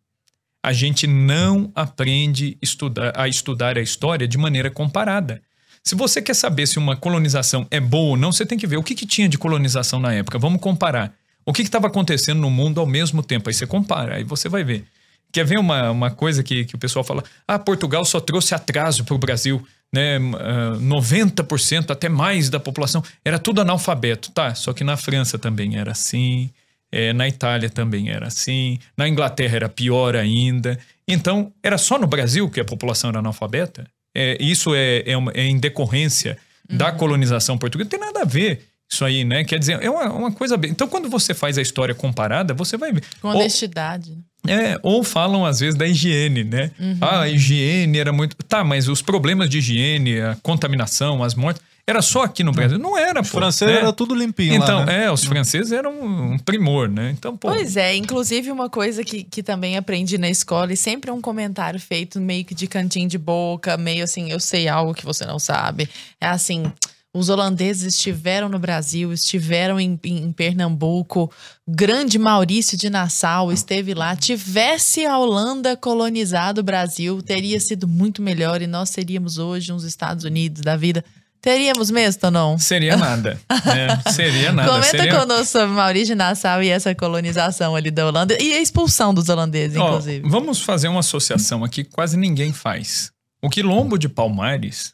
A 0.63 0.75
gente 0.75 1.07
não 1.07 1.73
aprende 1.75 2.59
estudar, 2.61 3.19
a 3.19 3.27
estudar 3.27 3.79
a 3.79 3.81
história 3.81 4.29
de 4.29 4.37
maneira 4.37 4.71
comparada. 4.71 5.41
Se 5.83 5.95
você 5.95 6.21
quer 6.21 6.35
saber 6.35 6.67
se 6.67 6.79
uma 6.79 6.97
colonização 6.97 7.67
é 7.71 7.81
boa 7.81 8.11
ou 8.11 8.17
não, 8.17 8.33
você 8.33 8.45
tem 8.45 8.59
que 8.59 8.67
ver 8.67 8.77
o 8.77 8.83
que, 8.83 8.95
que 8.95 9.07
tinha 9.07 9.29
de 9.29 9.39
colonização 9.39 9.99
na 9.99 10.13
época. 10.13 10.39
Vamos 10.39 10.61
comparar. 10.61 11.15
O 11.45 11.53
que 11.53 11.63
estava 11.63 11.87
acontecendo 11.87 12.41
no 12.41 12.51
mundo 12.51 12.81
ao 12.81 12.87
mesmo 12.87 13.23
tempo? 13.23 13.49
Aí 13.49 13.55
você 13.55 13.67
compara, 13.67 14.17
aí 14.17 14.25
você 14.25 14.49
vai 14.49 14.63
ver. 14.63 14.85
Quer 15.33 15.45
ver 15.45 15.59
uma, 15.59 15.91
uma 15.91 16.11
coisa 16.11 16.43
que, 16.43 16.65
que 16.65 16.75
o 16.75 16.79
pessoal 16.79 17.05
fala? 17.05 17.25
Ah, 17.47 17.59
Portugal 17.59 18.05
só 18.05 18.21
trouxe 18.21 18.55
atraso 18.55 19.05
para 19.05 19.15
o 19.15 19.19
Brasil. 19.19 19.65
Né? 19.93 20.19
Uh, 20.19 20.37
ah, 20.37 20.79
90% 20.79 21.91
até 21.91 22.09
mais 22.09 22.49
da 22.51 22.61
população 22.61 23.03
era 23.25 23.39
tudo 23.39 23.61
analfabeto. 23.61 24.31
Tá, 24.33 24.55
só 24.55 24.73
que 24.73 24.85
na 24.85 24.97
França 24.97 25.39
também 25.39 25.77
era 25.77 25.93
assim. 25.93 26.51
É, 26.93 27.13
na 27.13 27.29
Itália 27.29 27.71
também 27.71 28.11
era 28.11 28.27
assim. 28.27 28.79
Na 28.97 29.09
Inglaterra 29.09 29.57
era 29.57 29.69
pior 29.69 30.17
ainda. 30.17 30.79
Então, 31.07 31.53
era 31.63 31.79
só 31.79 31.99
no 31.99 32.07
Brasil 32.07 32.51
que 32.51 32.61
a 32.61 32.65
população 32.65 33.11
era 33.11 33.21
analfabeta? 33.21 33.87
É, 34.15 34.37
isso 34.41 34.75
é, 34.75 35.03
é, 35.07 35.17
uma, 35.17 35.33
é, 35.35 35.45
em 35.45 35.59
decorrência 35.59 36.37
uhum. 36.71 36.77
da 36.77 36.93
colonização 36.93 37.57
portuguesa, 37.57 37.89
não 37.91 37.99
tem 37.99 38.01
nada 38.01 38.23
a 38.23 38.25
ver 38.25 38.71
isso 38.91 39.05
aí, 39.05 39.25
né? 39.25 39.45
Quer 39.45 39.59
dizer, 39.59 39.81
é 39.83 39.89
uma, 39.89 40.13
uma 40.13 40.33
coisa 40.33 40.57
bem. 40.57 40.73
Então, 40.73 40.89
quando 40.89 41.09
você 41.09 41.33
faz 41.33 41.57
a 41.57 41.63
história 41.63 41.95
comparada, 41.95 42.53
você 42.53 42.77
vai 42.77 42.93
ver. 42.93 43.05
Com 43.21 43.29
honestidade. 43.29 44.11
Ou, 44.11 44.19
é, 44.49 44.79
ou 44.83 45.05
falam 45.05 45.45
às 45.45 45.61
vezes 45.61 45.75
da 45.75 45.87
higiene, 45.87 46.45
né? 46.45 46.71
Uhum. 46.79 46.97
Ah, 47.01 47.21
a 47.23 47.29
higiene 47.29 47.99
era 47.99 48.13
muito. 48.13 48.37
Tá, 48.37 48.65
mas 48.65 48.89
os 48.89 49.03
problemas 49.03 49.49
de 49.51 49.59
higiene, 49.59 50.21
a 50.21 50.37
contaminação, 50.43 51.23
as 51.23 51.35
mortes, 51.35 51.63
Era 51.87 52.03
só 52.03 52.23
aqui 52.23 52.45
no 52.45 52.53
Brasil? 52.53 52.79
Não 52.79 52.97
era, 52.97 53.21
Os 53.21 53.31
pô. 53.31 53.39
franceses 53.39 53.75
né? 53.75 53.81
era 53.81 53.93
tudo 53.93 54.15
limpinho 54.15 54.55
Então, 54.55 54.81
lá, 54.81 54.87
né? 54.87 55.05
é, 55.07 55.11
os 55.11 55.25
franceses 55.25 55.73
eram 55.73 55.91
um 56.01 56.39
primor, 56.39 56.89
né? 56.89 57.11
Então, 57.11 57.37
pô. 57.37 57.49
Pois 57.49 57.77
é, 57.77 57.97
inclusive 57.97 58.51
uma 58.53 58.71
coisa 58.71 59.03
que, 59.03 59.25
que 59.25 59.43
também 59.43 59.77
aprendi 59.77 60.17
na 60.17 60.29
escola, 60.31 60.73
e 60.73 60.77
sempre 60.77 61.11
é 61.11 61.13
um 61.13 61.21
comentário 61.21 61.81
feito 61.81 62.21
meio 62.21 62.45
que 62.45 62.55
de 62.55 62.69
cantinho 62.69 63.09
de 63.09 63.19
boca, 63.19 63.77
meio 63.77 64.05
assim, 64.05 64.31
eu 64.31 64.39
sei 64.39 64.69
algo 64.69 64.95
que 64.95 65.05
você 65.05 65.25
não 65.27 65.39
sabe. 65.41 65.89
É 66.21 66.29
assim. 66.29 66.71
Os 67.13 67.29
holandeses 67.29 67.95
estiveram 67.95 68.49
no 68.49 68.59
Brasil, 68.59 69.13
estiveram 69.13 69.81
em, 69.81 69.99
em- 70.05 70.31
Pernambuco. 70.33 71.31
Grande 71.69 72.19
Maurício 72.21 72.79
de 72.79 72.89
Nassau 72.89 73.51
esteve 73.53 73.95
lá. 73.95 74.15
Tivesse 74.15 75.05
a 75.05 75.19
Holanda 75.19 75.77
colonizado 75.77 76.61
o 76.61 76.65
Brasil, 76.65 77.21
teria 77.21 77.59
sido 77.59 77.89
muito 77.89 78.23
melhor 78.23 78.63
e 78.63 78.67
nós 78.69 78.91
seríamos 78.91 79.39
hoje 79.39 79.73
uns 79.73 79.83
Estados 79.83 80.25
Unidos 80.25 80.63
da 80.63 80.77
vida. 80.77 81.05
Teríamos 81.43 81.91
mesmo, 81.91 82.21
ou 82.25 82.31
não? 82.31 82.59
Seria 82.59 82.97
nada. 82.99 83.41
né? 83.65 84.01
Seria 84.13 84.53
nada. 84.53 84.69
Comenta 84.69 84.91
seria... 84.91 85.19
conosco 85.21 85.47
sobre 85.47 85.69
Maurício 85.75 86.09
de 86.09 86.15
Nassau 86.15 86.63
e 86.63 86.69
essa 86.69 86.95
colonização 86.95 87.75
ali 87.75 87.91
da 87.91 88.07
Holanda 88.07 88.37
e 88.41 88.53
a 88.53 88.61
expulsão 88.61 89.13
dos 89.15 89.29
holandeses, 89.31 89.77
Ó, 89.79 89.89
inclusive. 89.89 90.29
vamos 90.29 90.61
fazer 90.61 90.89
uma 90.89 91.01
associação 91.01 91.65
aqui 91.65 91.83
que 91.83 91.91
quase 91.91 92.17
ninguém 92.19 92.53
faz. 92.53 93.11
O 93.43 93.49
quilombo 93.49 93.99
de 93.99 94.07
Palmares, 94.07 94.93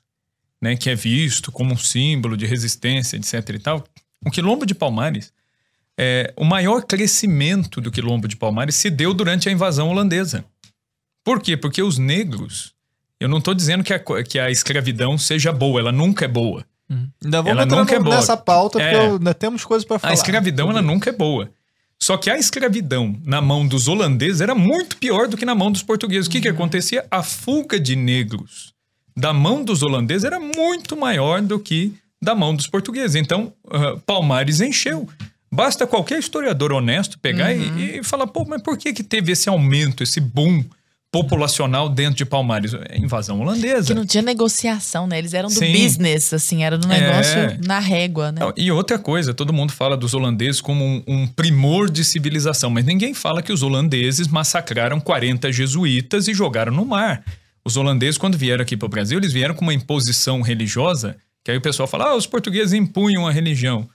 né, 0.61 0.77
que 0.77 0.89
é 0.91 0.95
visto 0.95 1.53
como 1.53 1.75
um 1.75 1.77
símbolo 1.77 2.37
de 2.37 2.47
resistência, 2.47 3.17
etc 3.17 3.49
e 3.51 3.59
tal, 3.59 3.85
o 4.25 4.31
quilombo 4.31 4.65
de 4.67 4.75
Palmares, 4.75 5.33
é, 5.99 6.33
o 6.37 6.45
maior 6.45 6.83
crescimento 6.85 7.81
do 7.81 7.91
quilombo 7.91 8.27
de 8.29 8.37
Palmares 8.37 8.75
se 8.75 8.91
deu 8.91 9.15
durante 9.15 9.49
a 9.49 9.53
invasão 9.53 9.89
holandesa. 9.89 10.45
Por 11.25 11.41
quê? 11.41 11.57
Porque 11.57 11.83
os 11.83 11.99
negros, 11.99 12.73
eu 13.19 13.29
não 13.29 13.39
estou 13.39 13.55
dizendo 13.55 13.83
que 13.83 13.93
a, 13.93 13.99
que 14.25 14.39
a 14.39 14.51
escravidão 14.51 15.17
seja 15.19 15.53
boa, 15.53 15.81
ela 15.81 15.93
nunca 15.93 16.25
é 16.25 16.29
boa. 16.29 16.65
Ainda 16.89 17.39
vamos 17.43 17.51
ela 17.51 17.63
entrar 17.65 17.79
nunca 17.79 17.95
é 17.97 17.99
no- 17.99 18.11
nessa 18.11 18.37
pauta, 18.37 18.79
porque 18.79 18.95
É. 18.97 19.07
eu- 19.09 19.15
ainda 19.15 19.35
temos 19.35 19.65
coisas 19.65 19.85
para 19.85 19.99
falar. 19.99 20.13
A 20.13 20.15
escravidão, 20.15 20.71
ela 20.71 20.81
nunca 20.83 21.11
é 21.11 21.13
boa. 21.13 21.51
Só 21.99 22.17
que 22.19 22.29
a 22.31 22.39
escravidão 22.39 23.19
na 23.25 23.41
mão 23.41 23.67
dos 23.67 23.89
holandeses 23.89 24.41
era 24.43 24.55
muito 24.55 24.97
pior 24.99 25.27
do 25.27 25.37
que 25.37 25.45
na 25.47 25.55
mão 25.55 25.73
dos 25.73 25.83
portugueses. 25.83 26.27
O 26.29 26.31
que, 26.31 26.41
que 26.43 26.49
acontecia? 26.49 27.07
A 27.11 27.23
fuga 27.23 27.81
de 27.81 27.97
negros 27.97 28.73
da 29.17 29.33
mão 29.33 29.65
dos 29.65 29.83
holandeses 29.83 30.25
era 30.25 30.39
muito 30.39 30.97
maior 30.97 31.41
do 31.41 31.59
que 31.59 31.93
da 32.23 32.35
mão 32.35 32.55
dos 32.55 32.67
portugueses. 32.67 33.15
Então, 33.17 33.53
ah, 33.71 33.97
Palmares 34.05 34.61
encheu. 34.61 35.09
Basta 35.53 35.87
qualquer 35.87 36.19
historiador 36.19 36.73
honesto 36.73 37.19
pegar 37.19 37.53
e, 37.55 37.99
e 37.99 38.03
falar, 38.03 38.27
pô, 38.27 38.45
mas 38.47 38.61
por 38.61 38.77
que, 38.77 38.93
que 38.93 39.03
teve 39.03 39.33
esse 39.33 39.49
aumento, 39.49 40.03
esse 40.03 40.21
boom 40.21 40.65
populacional 41.11 41.89
dentro 41.89 42.17
de 42.17 42.25
Palmares? 42.27 42.75
É 42.75 42.99
invasão 42.99 43.41
holandesa. 43.41 43.87
Que 43.89 43.95
não 43.95 44.05
tinha 44.05 44.23
negociação, 44.23 45.07
né? 45.07 45.19
Eles 45.19 45.33
eram 45.33 45.49
do 45.49 45.55
Sim. 45.55 45.73
business, 45.73 46.35
assim, 46.35 46.63
era 46.65 46.77
do 46.77 46.87
negócio 46.87 47.39
É. 47.39 47.59
na 47.65 47.79
régua, 47.79 48.33
né? 48.33 48.41
E 48.57 48.71
outra 48.71 48.99
coisa, 48.99 49.33
todo 49.33 49.53
mundo 49.53 49.73
fala 49.73 49.97
dos 49.97 50.13
holandeses 50.15 50.61
como 50.61 50.85
um, 50.85 51.03
um 51.07 51.27
primor 51.27 51.89
de 51.91 52.05
civilização, 52.05 52.69
mas 52.69 52.85
ninguém 52.85 53.15
fala 53.15 53.41
que 53.41 53.53
os 53.53 53.63
holandeses 53.63 54.29
massacraram 54.29 55.01
40 55.01 55.51
jesuítas 55.53 56.29
e 56.29 56.35
jogaram 56.35 56.73
no 56.73 56.85
mar. 56.85 57.23
Os 57.67 57.77
holandeses, 57.77 58.17
quando 58.17 58.39
vieram 58.39 58.63
aqui 58.63 58.77
para 58.77 58.87
o 58.87 58.89
Brasil, 58.89 59.19
eles 59.19 59.33
vieram 59.33 59.53
com 59.53 59.63
uma 59.63 59.75
imposição 59.75 60.41
religiosa, 60.41 61.17
que 61.43 61.51
aí 61.51 61.57
o 61.57 61.61
pessoal 61.61 61.89
fala, 61.89 62.11
ah, 62.11 62.15
os 62.15 62.25
portugueses 62.25 62.73
impunham 62.73 63.27
a 63.27 63.33
religião. 63.33 63.89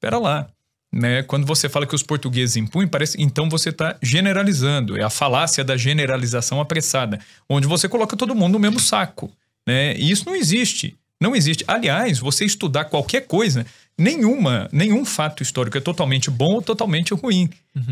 Pera 0.00 0.16
lá. 0.16 0.48
Né? 0.90 1.22
Quando 1.24 1.46
você 1.46 1.68
fala 1.68 1.86
que 1.86 1.94
os 1.94 2.02
portugueses 2.02 2.56
impunham, 2.56 2.88
parece 2.88 3.20
então 3.20 3.46
você 3.50 3.68
está 3.68 3.98
generalizando. 4.02 4.98
É 4.98 5.02
a 5.02 5.10
falácia 5.10 5.62
da 5.62 5.76
generalização 5.76 6.58
apressada, 6.58 7.20
onde 7.46 7.66
você 7.66 7.86
coloca 7.86 8.16
todo 8.16 8.34
mundo 8.34 8.54
no 8.54 8.58
mesmo 8.58 8.80
saco. 8.80 9.30
Né? 9.66 9.94
E 9.98 10.10
isso 10.10 10.24
não 10.24 10.34
existe. 10.34 10.96
Não 11.20 11.36
existe. 11.36 11.64
Aliás, 11.68 12.18
você 12.18 12.46
estudar 12.46 12.86
qualquer 12.86 13.26
coisa, 13.26 13.66
nenhuma, 13.98 14.70
nenhum 14.72 15.04
fato 15.04 15.42
histórico 15.42 15.76
é 15.76 15.82
totalmente 15.82 16.30
bom 16.30 16.54
ou 16.54 16.62
totalmente 16.62 17.12
ruim. 17.12 17.50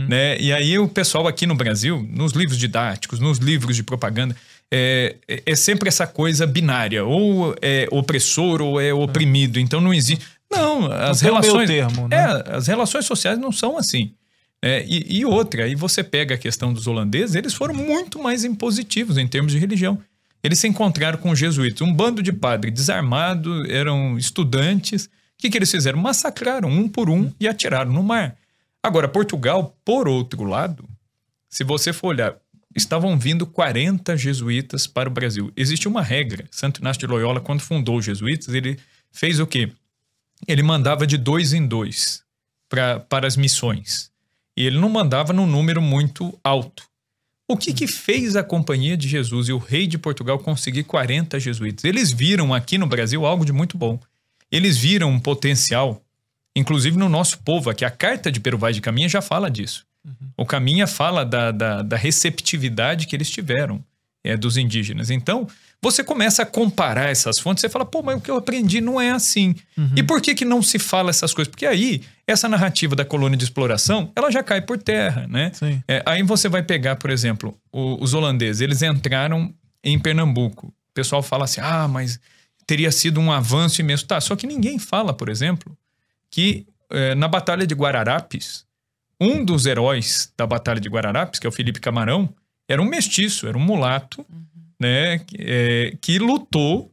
Né? 0.09 0.41
E 0.41 0.53
aí 0.53 0.79
o 0.79 0.89
pessoal 0.89 1.29
aqui 1.29 1.47
no 1.47 1.55
Brasil, 1.55 2.07
nos 2.11 2.33
livros 2.33 2.57
didáticos, 2.57 3.21
nos 3.21 3.37
livros 3.39 3.77
de 3.77 3.83
propaganda, 3.83 4.35
é, 4.73 5.17
é- 5.29 5.43
é 5.47 5.57
sempre 5.57 5.89
essa 5.89 6.07
coisa 6.07 6.47
binária. 6.47 7.05
Ou 7.05 7.55
é 7.63 7.87
opressor 7.91 8.61
ou 8.63 8.81
é 8.81 8.93
oprimido. 8.93 9.59
Então 9.61 9.81
não 9.81 9.93
existe. 9.95 10.25
Não, 10.51 10.91
as 10.93 11.21
tem 11.21 11.31
o 11.31 11.33
meio 11.35 11.43
relações. 11.43 11.69
termo, 11.69 12.09
né? 12.09 12.17
É, 12.17 12.57
as 12.57 12.67
relações 12.67 13.05
sociais 13.05 13.39
não 13.39 13.51
são 13.51 13.77
assim. 13.77 14.13
É, 14.63 14.85
e, 14.87 15.19
e 15.19 15.25
outra, 15.25 15.65
aí 15.65 15.75
você 15.75 16.03
pega 16.03 16.35
a 16.35 16.39
questão 16.39 16.73
dos 16.73 16.87
holandeses, 16.87 17.35
eles 17.37 17.53
foram 17.53 17.75
muito 17.75 18.21
mais 18.23 18.43
impositivos 18.43 19.19
em 19.19 19.27
termos 19.27 19.53
de 19.53 19.59
religião. 19.59 20.01
Eles 20.43 20.59
se 20.59 20.67
encontraram 20.69 21.19
com 21.19 21.31
os 21.31 21.39
jesuítas, 21.39 21.83
um 21.83 21.93
bando 21.93 22.23
de 22.23 22.33
padres 22.33 22.73
desarmados, 22.73 23.69
eram 23.69 24.17
estudantes. 24.17 25.07
O 25.07 25.11
que, 25.39 25.51
que 25.51 25.59
eles 25.59 25.71
fizeram? 25.71 25.99
Massacraram 25.99 26.69
um 26.69 26.89
por 26.89 27.11
um 27.11 27.31
e 27.39 27.47
atiraram 27.49 27.93
no 27.93 28.03
mar. 28.03 28.37
Agora, 28.83 29.09
Portugal, 29.09 29.77
por 29.85 30.09
outro 30.09 30.45
lado, 30.45 30.89
se 31.51 31.65
você 31.65 31.93
for 31.93 32.09
olhar, 32.09 32.37
estavam 32.77 33.19
vindo 33.19 33.47
40 33.47 34.17
jesuítas 34.17 34.87
para 34.87 35.09
o 35.09 35.13
Brasil. 35.13 35.51
Existe 35.57 35.89
uma 35.89 36.03
regra. 36.03 36.45
Santo 36.51 36.81
Inácio 36.81 37.01
de 37.01 37.07
Loyola, 37.07 37.41
quando 37.41 37.61
fundou 37.61 37.97
os 37.97 38.05
jesuítas, 38.05 38.55
ele 38.55 38.79
fez 39.11 39.41
o 39.41 39.47
quê? 39.47 39.73
Ele 40.47 40.63
mandava 40.63 41.07
de 41.07 41.17
dois 41.17 41.55
em 41.55 41.67
dois 41.67 42.23
pra, 42.69 43.01
para 43.01 43.27
as 43.27 43.37
missões. 43.37 44.11
E 44.57 44.67
ele 44.67 44.79
não 44.79 44.89
mandava 44.89 45.33
num 45.33 45.47
número 45.47 45.81
muito 45.81 46.39
alto. 46.45 46.85
O 47.49 47.57
que, 47.57 47.73
que 47.73 47.87
fez 47.87 48.37
a 48.37 48.43
Companhia 48.43 48.97
de 48.97 49.09
Jesus 49.09 49.49
e 49.49 49.53
o 49.53 49.59
rei 49.59 49.87
de 49.87 49.97
Portugal 49.97 50.39
conseguir 50.39 50.85
40 50.85 51.39
jesuítas? 51.39 51.85
Eles 51.85 52.11
viram 52.11 52.53
aqui 52.53 52.77
no 52.77 52.87
Brasil 52.87 53.25
algo 53.25 53.45
de 53.45 53.53
muito 53.53 53.79
bom. 53.79 53.99
Eles 54.51 54.77
viram 54.77 55.11
um 55.11 55.21
potencial, 55.21 56.03
inclusive 56.55 56.97
no 56.97 57.09
nosso 57.09 57.39
povo, 57.39 57.71
aqui 57.71 57.85
a 57.85 57.91
carta 57.91 58.31
de 58.31 58.41
Peruvai 58.41 58.73
de 58.73 58.81
Caminha 58.81 59.09
já 59.09 59.23
fala 59.23 59.51
disso. 59.51 59.87
O 60.37 60.45
Caminha 60.47 60.87
fala 60.87 61.25
da, 61.25 61.51
da, 61.51 61.83
da 61.83 61.97
receptividade 61.97 63.07
que 63.07 63.17
eles 63.17 63.31
tiveram 63.31 63.83
é, 64.25 64.37
dos 64.37 64.57
indígenas. 64.57 65.11
Então, 65.11 65.47
você 65.81 66.03
começa 66.03 66.43
a 66.43 66.47
comparar 66.47 67.11
essas 67.11 67.39
fontes, 67.39 67.61
você 67.61 67.69
fala, 67.69 67.85
pô, 67.85 68.03
mas 68.03 68.19
o 68.19 68.21
que 68.21 68.31
eu 68.31 68.37
aprendi 68.37 68.81
não 68.81 69.01
é 69.01 69.11
assim. 69.11 69.55
E 69.97 70.03
por 70.03 70.21
que, 70.21 70.35
que 70.35 70.45
não 70.45 70.63
se 70.63 70.79
fala 70.79 71.11
essas 71.11 71.33
coisas? 71.33 71.51
Porque 71.51 71.67
aí, 71.67 72.03
essa 72.27 72.49
narrativa 72.49 72.97
da 72.97 73.05
colônia 73.05 73.37
de 73.37 73.45
exploração, 73.45 74.11
ela 74.17 74.31
já 74.31 74.43
cai 74.43 74.61
por 74.61 74.79
terra, 74.79 75.27
né? 75.29 75.53
É, 75.87 76.03
aí 76.07 76.23
você 76.23 76.49
vai 76.49 76.63
pegar, 76.63 76.97
por 76.97 77.11
exemplo, 77.11 77.57
o- 77.73 78.03
os 78.03 78.15
holandeses, 78.15 78.61
eles 78.61 78.83
entraram 78.83 79.55
em 79.85 79.99
Pernambuco. 79.99 80.69
O 80.69 80.93
pessoal 80.95 81.23
fala 81.23 81.45
assim, 81.45 81.61
ah, 81.63 81.87
mas 81.87 82.19
teria 82.67 82.91
sido 82.91 83.21
um 83.21 83.31
avanço 83.31 83.81
imenso. 83.81 84.07
Tá, 84.07 84.21
só 84.21 84.35
que 84.35 84.47
ninguém 84.47 84.79
fala, 84.79 85.13
por 85.15 85.29
exemplo, 85.29 85.77
que 86.31 86.67
eh, 86.91 87.15
na 87.15 87.29
Batalha 87.29 87.67
de 87.67 87.75
Guararapes, 87.75 88.65
um 89.21 89.45
dos 89.45 89.67
heróis 89.67 90.33
da 90.37 90.47
Batalha 90.47 90.81
de 90.81 90.89
Guararapes, 90.89 91.41
que 91.41 91.47
é 91.47 91.49
o 91.49 91.53
Felipe 91.53 91.81
Camarão, 91.81 92.29
era 92.69 92.83
um 92.83 92.85
mestiço, 92.85 93.47
era 93.47 93.57
um 93.57 93.61
mulato, 93.61 94.25
né, 94.79 95.19
que, 95.21 95.37
eh, 95.39 95.97
que 96.01 96.19
lutou, 96.19 96.93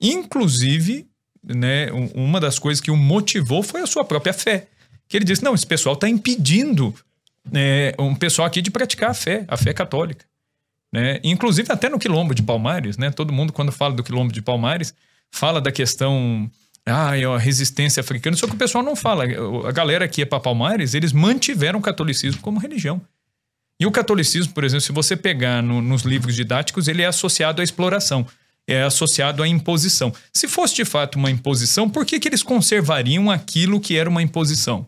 inclusive, 0.00 1.06
né, 1.42 1.90
um- 1.92 2.24
uma 2.24 2.40
das 2.40 2.58
coisas 2.58 2.80
que 2.80 2.90
o 2.90 2.96
motivou 2.96 3.62
foi 3.62 3.80
a 3.80 3.86
sua 3.86 4.04
própria 4.04 4.32
fé. 4.32 4.66
Que 5.08 5.16
ele 5.16 5.24
disse, 5.24 5.42
não, 5.42 5.54
esse 5.54 5.66
pessoal 5.66 5.94
está 5.94 6.08
impedindo 6.08 6.94
né, 7.50 7.92
um 7.98 8.14
pessoal 8.14 8.46
aqui 8.46 8.62
de 8.62 8.70
praticar 8.70 9.10
a 9.10 9.14
fé, 9.14 9.44
a 9.48 9.56
fé 9.56 9.72
católica. 9.72 10.24
Né? 10.92 11.18
Inclusive 11.24 11.72
até 11.72 11.88
no 11.88 11.98
quilombo 11.98 12.34
de 12.34 12.42
Palmares, 12.42 12.96
né? 12.96 13.10
Todo 13.10 13.32
mundo 13.32 13.52
quando 13.52 13.72
fala 13.72 13.94
do 13.94 14.04
quilombo 14.04 14.32
de 14.32 14.40
Palmares 14.40 14.94
fala 15.30 15.60
da 15.60 15.72
questão 15.72 16.48
ah, 16.86 17.16
é 17.16 17.24
a 17.24 17.38
resistência 17.38 18.00
africana, 18.00 18.36
só 18.36 18.46
que 18.46 18.54
o 18.54 18.58
pessoal 18.58 18.82
não 18.84 18.96
fala. 18.96 19.24
A 19.68 19.72
galera 19.72 20.06
que 20.08 20.20
ia 20.20 20.26
para 20.26 20.40
Palmares, 20.40 20.94
eles 20.94 21.12
mantiveram 21.12 21.78
o 21.78 21.82
catolicismo 21.82 22.40
como 22.42 22.58
religião. 22.58 23.00
E 23.80 23.86
o 23.86 23.90
catolicismo, 23.90 24.52
por 24.52 24.64
exemplo, 24.64 24.82
se 24.84 24.92
você 24.92 25.16
pegar 25.16 25.62
no- 25.62 25.80
nos 25.82 26.02
livros 26.02 26.34
didáticos, 26.36 26.88
ele 26.88 27.02
é 27.02 27.06
associado 27.06 27.60
à 27.60 27.64
exploração, 27.64 28.26
é 28.66 28.82
associado 28.82 29.42
à 29.42 29.48
imposição. 29.48 30.12
Se 30.32 30.46
fosse 30.46 30.74
de 30.76 30.84
fato 30.84 31.16
uma 31.16 31.30
imposição, 31.30 31.88
por 31.90 32.04
que, 32.06 32.20
que 32.20 32.28
eles 32.28 32.42
conservariam 32.44 33.30
aquilo 33.30 33.80
que 33.80 33.96
era 33.96 34.08
uma 34.08 34.22
imposição? 34.22 34.86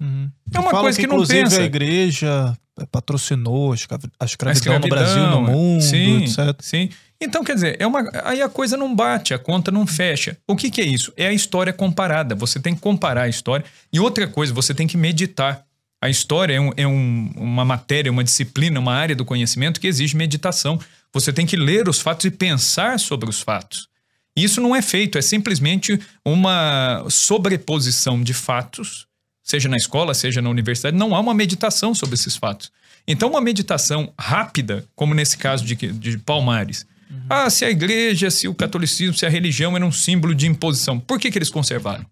É 0.53 0.59
uma 0.61 0.71
coisa 0.71 0.99
que, 1.01 1.07
não 1.07 1.15
inclusive, 1.17 1.43
pensa. 1.45 1.61
a 1.61 1.65
igreja 1.65 2.57
patrocinou 2.91 3.73
a 3.73 3.75
escravi- 3.75 4.11
a 4.19 4.25
A 4.25 4.27
escravidão, 4.27 4.79
no 4.79 4.89
Brasil, 4.89 5.27
no 5.29 5.43
mundo, 5.43 5.83
sim, 5.83 6.25
etc. 6.25 6.39
Sim. 6.61 6.89
Então, 7.25 7.43
quer 7.43 7.55
dizer, 7.55 7.77
é 7.81 7.87
uma, 7.87 8.09
aí 8.25 8.41
a 8.43 8.49
coisa 8.49 8.77
não 8.77 8.95
bate, 8.95 9.33
a 9.35 9.39
conta 9.39 9.71
não 9.71 9.87
fecha. 9.87 10.37
O 10.47 10.55
que, 10.55 10.71
que 10.71 10.81
é 10.81 10.85
isso? 10.85 11.13
É 11.17 11.27
a 11.27 11.33
história 11.33 11.73
comparada. 11.73 12.35
Você 12.35 12.61
tem 12.61 12.75
que 12.75 12.81
comparar 12.81 13.23
a 13.23 13.29
história. 13.29 13.65
E 13.93 13.99
outra 13.99 14.27
coisa, 14.27 14.53
você 14.53 14.75
tem 14.75 14.87
que 14.87 14.97
meditar. 14.97 15.65
A 16.03 16.09
história 16.11 16.55
é, 16.55 16.61
um- 16.61 16.73
é 16.77 16.87
um- 16.87 17.33
uma 17.37 17.65
matéria, 17.65 18.13
uma 18.13 18.23
disciplina, 18.23 18.79
uma 18.79 18.95
área 18.95 19.17
do 19.17 19.25
conhecimento 19.25 19.81
que 19.81 19.87
exige 19.87 20.17
meditação. 20.17 20.79
Você 21.13 21.33
tem 21.33 21.47
que 21.47 21.57
ler 21.57 21.89
os 21.89 22.01
fatos 22.01 22.27
e 22.27 22.31
pensar 22.31 22.99
sobre 22.99 23.29
os 23.31 23.41
fatos. 23.41 23.89
Isso 24.37 24.61
não 24.61 24.75
é 24.75 24.83
feito, 24.83 25.17
é 25.17 25.23
simplesmente 25.23 25.99
uma 26.25 27.05
sobreposição 27.09 28.23
de 28.23 28.35
fatos, 28.35 29.07
seja 29.43 29.69
na 29.69 29.77
escola, 29.77 30.13
seja 30.15 30.43
na 30.43 30.51
universidade, 30.51 30.97
não 30.97 31.15
há 31.15 31.21
uma 31.21 31.35
meditação 31.35 31.95
sobre 31.95 32.15
esses 32.15 32.37
fatos. 32.37 32.71
Então, 33.07 33.29
uma 33.31 33.41
meditação 33.41 34.13
rápida, 34.19 34.85
como 34.97 35.15
nesse 35.15 35.37
caso 35.37 35.65
de, 35.65 35.75
de 35.75 36.19
Palmares. 36.19 36.87
Ah, 37.29 37.49
se 37.51 37.65
a 37.65 37.71
igreja, 37.71 38.31
se 38.31 38.47
o 38.49 38.55
catolicismo, 38.55 39.15
se 39.15 39.25
a 39.25 39.29
religião 39.29 39.75
era 39.77 39.85
um 39.85 39.93
símbolo 39.93 40.35
de 40.35 40.47
imposição, 40.47 40.99
por 41.01 41.19
que, 41.19 41.31
que 41.31 41.39
eles 41.39 41.51
conservaram? 41.51 42.07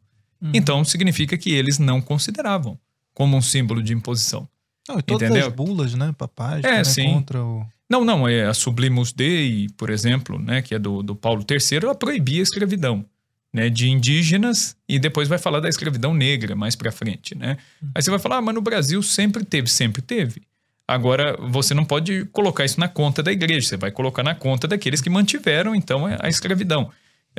Então 0.53 0.85
significa 0.85 1.39
que 1.39 1.53
eles 1.53 1.79
não 1.79 2.01
consideravam 2.01 2.77
como 3.15 3.37
um 3.37 3.43
símbolo 3.43 3.83
de 3.83 3.93
imposição. 3.93 4.49
Não, 4.89 4.99
e 4.99 5.03
todas 5.03 5.29
Entendeu? 5.29 5.47
as 5.49 5.55
bulas, 5.55 5.95
né, 5.95 6.13
papais, 6.19 6.65
É, 6.65 6.79
né, 6.79 6.85
sim. 6.85 7.13
contra 7.13 7.45
o... 7.45 7.65
Não, 7.89 8.05
não, 8.05 8.27
é 8.27 8.47
a 8.47 8.55
Sublimus 8.55 9.13
Dei, 9.13 9.69
por 9.77 9.91
exemplo, 9.91 10.39
né, 10.39 10.63
que 10.63 10.75
é 10.75 10.79
do, 10.79 11.03
do 11.03 11.15
Paulo 11.15 11.45
III, 11.49 11.79
ela 11.83 11.95
proibia 11.95 12.41
a 12.41 12.43
escravidão, 12.43 13.05
né, 13.53 13.69
de 13.69 13.89
indígenas 13.89 14.75
e 14.89 14.99
depois 14.99 15.29
vai 15.29 15.39
falar 15.39 15.61
da 15.61 15.69
escravidão 15.69 16.13
negra 16.15 16.57
mais 16.57 16.75
pra 16.75 16.91
frente, 16.91 17.35
né? 17.37 17.59
Aí 17.95 18.03
você 18.03 18.11
vai 18.11 18.19
falar, 18.19 18.39
ah, 18.39 18.43
mas 18.43 18.55
no 18.55 18.63
Brasil 18.63 19.03
sempre 19.03 19.45
teve, 19.45 19.69
sempre 19.69 20.01
teve. 20.03 20.43
Agora, 20.93 21.39
você 21.41 21.73
não 21.73 21.87
pode 21.87 22.27
colocar 22.27 22.67
isso 22.67 22.79
na 22.79 22.87
conta 22.87 23.23
da 23.23 23.33
igreja, 23.33 23.67
você 23.67 23.77
vai 23.79 23.91
colocar 23.91 24.23
na 24.23 24.35
conta 24.35 24.69
daqueles 24.69 25.01
que 25.01 25.09
mantiveram, 25.09 25.75
então, 25.75 26.05
a 26.05 26.29
escravidão. 26.29 26.91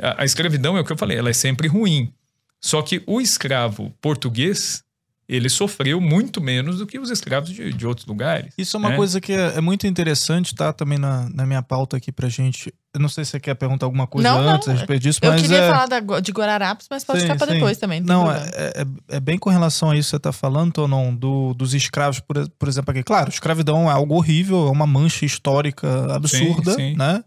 A, 0.02 0.22
a 0.22 0.24
escravidão 0.24 0.76
é 0.76 0.80
o 0.80 0.84
que 0.84 0.90
eu 0.90 0.98
falei, 0.98 1.16
ela 1.16 1.30
é 1.30 1.32
sempre 1.32 1.68
ruim. 1.68 2.12
Só 2.60 2.82
que 2.82 3.00
o 3.06 3.20
escravo 3.20 3.94
português, 4.00 4.82
ele 5.28 5.48
sofreu 5.48 6.00
muito 6.00 6.40
menos 6.40 6.78
do 6.78 6.86
que 6.86 6.98
os 6.98 7.10
escravos 7.10 7.50
de, 7.50 7.72
de 7.72 7.86
outros 7.86 8.08
lugares. 8.08 8.52
Isso 8.58 8.76
é 8.76 8.78
uma 8.78 8.90
né? 8.90 8.96
coisa 8.96 9.20
que 9.20 9.32
é, 9.32 9.54
é 9.56 9.60
muito 9.60 9.86
interessante, 9.86 10.52
tá? 10.52 10.72
Também 10.72 10.98
na, 10.98 11.28
na 11.30 11.46
minha 11.46 11.62
pauta 11.62 11.96
aqui 11.96 12.10
pra 12.10 12.28
gente. 12.28 12.74
Eu 12.94 13.00
não 13.00 13.08
sei 13.08 13.24
se 13.24 13.32
você 13.32 13.40
quer 13.40 13.54
perguntar 13.56 13.86
alguma 13.86 14.06
coisa 14.06 14.28
Não, 14.30 14.40
não. 14.40 14.50
antes 14.54 14.68
a 14.68 14.72
respeito 14.72 15.02
disso, 15.02 15.18
Eu 15.20 15.32
mas 15.32 15.42
queria 15.42 15.58
é... 15.58 15.68
falar 15.68 15.86
da- 15.86 16.20
de 16.20 16.30
Guararapes, 16.30 16.86
mas 16.88 17.02
pode 17.04 17.18
Sim, 17.20 17.26
ficar 17.26 17.36
pra 17.38 17.46
sim. 17.48 17.54
depois 17.54 17.76
também. 17.76 18.00
Não, 18.00 18.24
problema. 18.26 18.50
é, 18.54 18.82
é- 19.10 19.16
é 19.16 19.20
bem 19.20 19.36
com 19.36 19.50
relação 19.50 19.90
a 19.90 19.96
isso 19.96 20.10
que 20.10 20.16
você 20.16 20.20
tá 20.20 20.30
falando, 20.32 20.72
Tonon, 20.72 21.12
do, 21.14 21.52
dos 21.54 21.74
escravos, 21.74 22.20
por, 22.20 22.48
por 22.50 22.68
exemplo, 22.68 22.92
aqui. 22.92 23.02
Claro, 23.02 23.30
escravidão 23.30 23.90
é 23.90 23.92
algo 23.92 24.14
horrível, 24.14 24.68
é 24.68 24.70
uma 24.70 24.86
mancha 24.86 25.24
histórica 25.24 26.14
absurda, 26.14 26.72
sim. 26.74 26.94
né? 26.96 27.24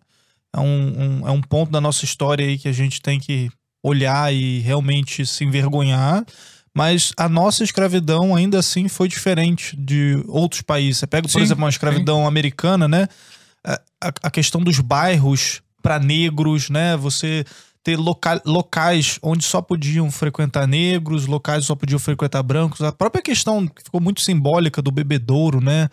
É 0.56 0.60
um, 0.62 1.22
um- 1.22 1.28
é 1.28 1.32
um 1.32 1.42
ponto 1.42 1.70
da 1.72 1.82
nossa 1.82 2.06
história 2.06 2.46
aí 2.48 2.58
que 2.58 2.70
a 2.70 2.74
gente 2.74 3.02
tem 3.02 3.20
que 3.20 3.50
olhar 3.84 4.34
e 4.34 4.60
realmente 4.60 5.26
se 5.26 5.44
envergonhar. 5.44 6.24
Mas 6.74 7.12
a 7.18 7.28
nossa 7.28 7.64
escravidão 7.64 8.36
ainda 8.36 8.60
assim 8.60 8.88
foi 8.88 9.08
diferente 9.08 9.76
de 9.76 10.24
outros 10.28 10.62
países. 10.62 11.00
Você 11.00 11.08
pega, 11.08 11.24
por 11.28 11.32
Sim, 11.40 11.42
exemplo, 11.42 11.64
uma 11.64 11.70
escravidão 11.70 12.26
americana, 12.28 12.88
né? 12.88 13.08
A, 14.04 14.12
a- 14.24 14.32
questão 14.32 14.62
dos 14.62 14.80
bairros 14.80 15.62
para 15.82 16.00
negros, 16.00 16.70
né? 16.70 16.96
Você 16.98 17.46
ter 17.84 17.96
loca- 17.98 18.42
locais 18.46 19.18
onde 19.24 19.44
só 19.46 19.62
podiam 19.62 20.12
frequentar 20.12 20.68
negros, 20.68 21.26
locais 21.26 21.66
só 21.66 21.76
podiam 21.76 21.98
frequentar 22.00 22.44
brancos. 22.44 22.82
A 22.82 22.92
própria 22.92 23.22
questão 23.24 23.66
que 23.68 23.84
ficou 23.84 24.02
muito 24.02 24.22
simbólica 24.22 24.82
do 24.82 24.92
bebedouro, 24.92 25.62
né? 25.62 25.90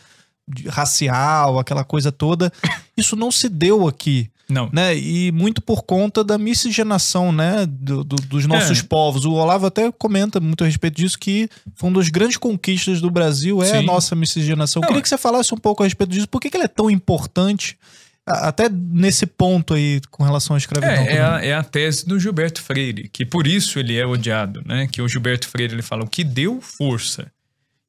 De- 0.46 0.68
racial, 0.68 1.58
aquela 1.58 1.84
coisa 1.84 2.10
toda. 2.12 2.52
Isso 2.96 3.16
não 3.16 3.30
se 3.30 3.48
deu 3.48 3.86
aqui 3.88 4.30
Não. 4.48 4.68
né? 4.72 4.96
E 4.96 5.32
muito 5.32 5.62
por 5.62 5.82
conta 5.84 6.22
da 6.22 6.36
miscigenação, 6.36 7.32
né? 7.32 7.64
do- 7.66 8.04
do- 8.04 8.16
dos 8.16 8.46
nossos 8.46 8.80
É. 8.80 8.82
povos. 8.82 9.24
O 9.24 9.32
Olavo 9.32 9.66
até 9.66 9.90
comenta 9.92 10.38
muito 10.40 10.62
a 10.64 10.66
respeito 10.66 10.96
disso, 10.96 11.18
que 11.18 11.48
foi 11.74 11.88
uma 11.88 11.98
das 11.98 12.08
grandes 12.10 12.36
conquistas 12.36 13.00
do 13.00 13.10
Brasil, 13.10 13.62
é 13.62 13.70
a 13.76 13.80
Sim. 13.80 13.86
nossa 13.86 14.14
miscigenação. 14.14 14.80
Eu 14.80 14.82
Não, 14.82 14.88
queria 14.88 15.00
é- 15.00 15.02
que 15.02 15.08
você 15.08 15.16
falasse 15.18 15.54
um 15.54 15.58
pouco 15.58 15.82
a 15.82 15.86
respeito 15.86 16.10
disso. 16.10 16.28
Por 16.28 16.40
que, 16.40 16.50
que 16.50 16.56
ela 16.56 16.64
é 16.66 16.68
tão 16.68 16.90
importante, 16.90 17.78
a- 18.26 18.48
até 18.48 18.68
nesse 18.68 19.24
ponto 19.26 19.74
aí, 19.74 20.00
com 20.10 20.22
relação 20.22 20.54
à 20.54 20.58
escravidão? 20.58 20.94
É, 21.04 21.16
é, 21.16 21.20
a, 21.22 21.44
é 21.44 21.54
a 21.54 21.62
tese 21.62 22.06
do 22.06 22.18
Gilberto 22.20 22.60
Freire, 22.62 23.08
que 23.08 23.24
por 23.24 23.46
isso 23.46 23.78
ele 23.78 23.96
é 23.96 24.06
odiado, 24.06 24.62
né? 24.66 24.86
Que 24.90 25.00
o 25.00 25.08
Gilberto 25.08 25.48
Freire 25.48 25.74
ele 25.74 25.82
fala 25.82 26.04
o 26.04 26.08
que 26.08 26.22
deu 26.24 26.60
força 26.60 27.30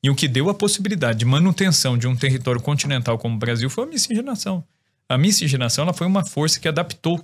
e 0.03 0.10
o 0.10 0.16
que 0.16 0.28
deu 0.28 0.49
a 0.49 0.53
possibilidade 0.53 1.20
de 1.20 1.26
manutenção 1.26 1.97
de 1.97 2.08
um 2.08 2.16
território 2.16 2.62
continental 2.62 3.18
como 3.18 3.36
o 3.36 3.39
Brasil 3.39 3.70
foi 3.70 3.84
a 3.86 3.88
miscigenação. 3.88 4.64
A 5.08 5.18
miscigenação 5.18 5.84
ela 5.84 5.93
foi 5.93 6.08
uma 6.08 6.26
força 6.26 6.60
que 6.60 6.68
adaptou 6.68 7.24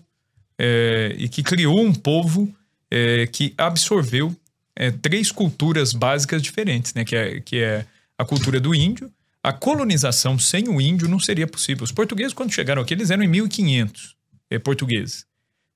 é, 0.58 1.16
e 1.18 1.28
que 1.28 1.42
criou 1.42 1.80
um 1.80 1.94
povo 1.94 2.54
é, 2.90 3.26
que 3.28 3.54
absorveu 3.58 4.36
é, 4.76 4.92
três 4.92 5.32
culturas 5.32 5.94
básicas 5.94 6.42
diferentes, 6.42 6.94
né? 6.94 7.04
Que 7.04 7.16
é, 7.16 7.40
que 7.40 7.58
é 7.58 7.86
a 8.18 8.26
cultura 8.26 8.60
do 8.60 8.76
índio. 8.76 9.12
A 9.44 9.52
colonização 9.52 10.38
sem 10.38 10.68
o 10.68 10.80
índio 10.80 11.08
não 11.08 11.20
seria 11.20 11.48
possível. 11.48 11.84
Os 11.84 11.92
portugueses, 11.92 12.34
quando 12.34 12.54
chegaram 12.54 12.82
aqui, 12.82 12.94
eles 12.94 13.10
eram 13.10 13.24
em 13.24 13.28
1500 13.28 14.16
é, 14.52 14.60
portugueses 14.60 15.26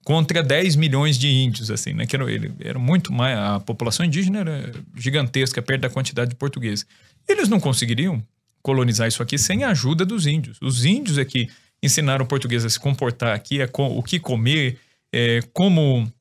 contra 0.04 0.44
10 0.44 0.76
milhões 0.76 1.18
de 1.18 1.28
índios, 1.28 1.72
assim, 1.72 1.92
né? 1.92 2.06
Que 2.06 2.16
era, 2.16 2.32
ele, 2.32 2.54
era 2.60 2.78
muito 2.78 3.12
mais. 3.12 3.36
A 3.38 3.60
população 3.60 4.06
indígena 4.06 4.42
era 4.42 4.72
gigantesca, 4.96 5.64
perto 5.64 5.82
da 5.82 5.90
quantidade 5.90 6.30
de 6.30 6.36
portugueses. 6.36 6.86
Eles 7.28 7.50
não 7.50 7.60
conseguiriam 7.60 8.24
colonizar 8.62 9.08
isso 9.08 9.24
aqui 9.24 9.38
sem 9.38 9.64
a 9.64 9.70
ajuda 9.70 10.06
dos 10.06 10.28
índios. 10.28 10.60
Os 10.62 10.86
índios 10.86 11.18
é 11.18 11.26
que 11.26 11.50
ensinaram 11.86 12.26
o 12.26 12.28
português 12.28 12.66
a 12.66 12.70
se 12.70 12.80
comportar 12.80 13.36
aqui, 13.36 13.62
a 13.62 13.68
co- 13.68 13.88
o 13.98 14.04
que 14.04 14.20
comer, 14.20 14.78
é, 15.14 15.40
como 15.54 16.12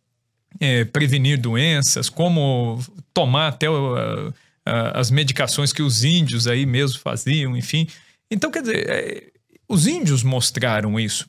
é, 0.61 0.85
prevenir 0.85 1.39
doenças, 1.41 2.09
como 2.09 2.81
tomar 3.13 3.49
até 3.49 3.67
a- 3.67 4.33
a- 4.65 5.01
as 5.01 5.11
medicações 5.11 5.73
que 5.73 5.83
os 5.83 6.05
índios 6.05 6.47
aí 6.47 6.65
mesmo 6.65 7.01
faziam, 7.01 7.57
enfim. 7.57 7.89
Então, 8.31 8.51
quer 8.51 8.63
dizer, 8.63 8.89
é, 8.89 9.25
os 9.69 9.87
índios 9.87 10.23
mostraram 10.23 10.99
isso 11.01 11.27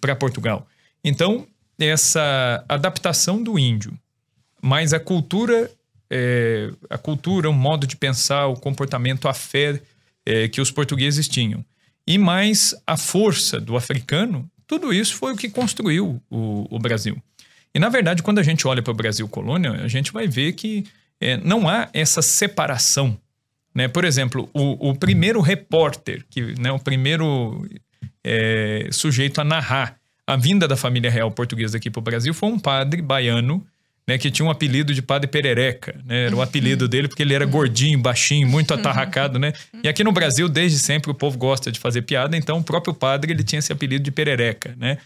para 0.00 0.14
Portugal. 0.16 0.66
Então, 1.02 1.46
essa 1.78 2.62
adaptação 2.68 3.42
do 3.42 3.58
índio, 3.58 3.98
mais 4.62 4.92
a 4.92 5.00
cultura, 5.00 5.70
é, 6.10 6.70
a 6.90 6.98
cultura, 6.98 7.48
o 7.48 7.52
modo 7.54 7.86
de 7.86 7.96
pensar, 7.96 8.46
o 8.46 8.54
comportamento, 8.54 9.26
a 9.28 9.32
fé 9.32 9.80
é, 10.26 10.48
que 10.48 10.60
os 10.60 10.70
portugueses 10.70 11.26
tinham, 11.26 11.64
e 12.10 12.18
mais 12.18 12.74
a 12.84 12.96
força 12.96 13.60
do 13.60 13.76
africano, 13.76 14.50
tudo 14.66 14.92
isso 14.92 15.14
foi 15.14 15.32
o 15.32 15.36
que 15.36 15.48
construiu 15.48 16.20
o, 16.28 16.66
o 16.68 16.76
Brasil. 16.76 17.16
E, 17.72 17.78
na 17.78 17.88
verdade, 17.88 18.20
quando 18.20 18.40
a 18.40 18.42
gente 18.42 18.66
olha 18.66 18.82
para 18.82 18.90
o 18.90 18.96
Brasil 18.96 19.28
colônia, 19.28 19.74
a 19.74 19.86
gente 19.86 20.12
vai 20.12 20.26
ver 20.26 20.54
que 20.54 20.84
é, 21.20 21.36
não 21.36 21.68
há 21.68 21.88
essa 21.92 22.20
separação. 22.20 23.16
Né? 23.72 23.86
Por 23.86 24.04
exemplo, 24.04 24.50
o, 24.52 24.90
o 24.90 24.96
primeiro 24.96 25.40
repórter, 25.40 26.26
que, 26.28 26.60
né, 26.60 26.72
o 26.72 26.80
primeiro 26.80 27.64
é, 28.24 28.88
sujeito 28.90 29.40
a 29.40 29.44
narrar 29.44 29.96
a 30.26 30.34
vinda 30.34 30.66
da 30.66 30.76
família 30.76 31.12
real 31.12 31.30
portuguesa 31.30 31.76
aqui 31.76 31.88
para 31.92 32.00
o 32.00 32.02
Brasil 32.02 32.34
foi 32.34 32.48
um 32.48 32.58
padre 32.58 33.00
baiano, 33.00 33.64
né, 34.10 34.18
que 34.18 34.30
tinha 34.30 34.44
um 34.44 34.50
apelido 34.50 34.92
de 34.92 35.00
Padre 35.00 35.28
Perereca. 35.28 36.00
Né? 36.04 36.26
Era 36.26 36.34
o 36.36 36.42
apelido 36.42 36.88
dele 36.88 37.06
porque 37.08 37.22
ele 37.22 37.32
era 37.34 37.44
gordinho, 37.46 37.98
baixinho, 38.00 38.48
muito 38.48 38.74
atarracado. 38.74 39.38
Né? 39.38 39.52
E 39.84 39.88
aqui 39.88 40.02
no 40.02 40.10
Brasil, 40.12 40.48
desde 40.48 40.78
sempre, 40.80 41.10
o 41.10 41.14
povo 41.14 41.38
gosta 41.38 41.70
de 41.70 41.78
fazer 41.78 42.02
piada, 42.02 42.36
então 42.36 42.58
o 42.58 42.64
próprio 42.64 42.92
padre 42.92 43.32
ele 43.32 43.44
tinha 43.44 43.58
esse 43.60 43.72
apelido 43.72 44.02
de 44.02 44.10
Perereca. 44.10 44.74
Né? 44.76 44.98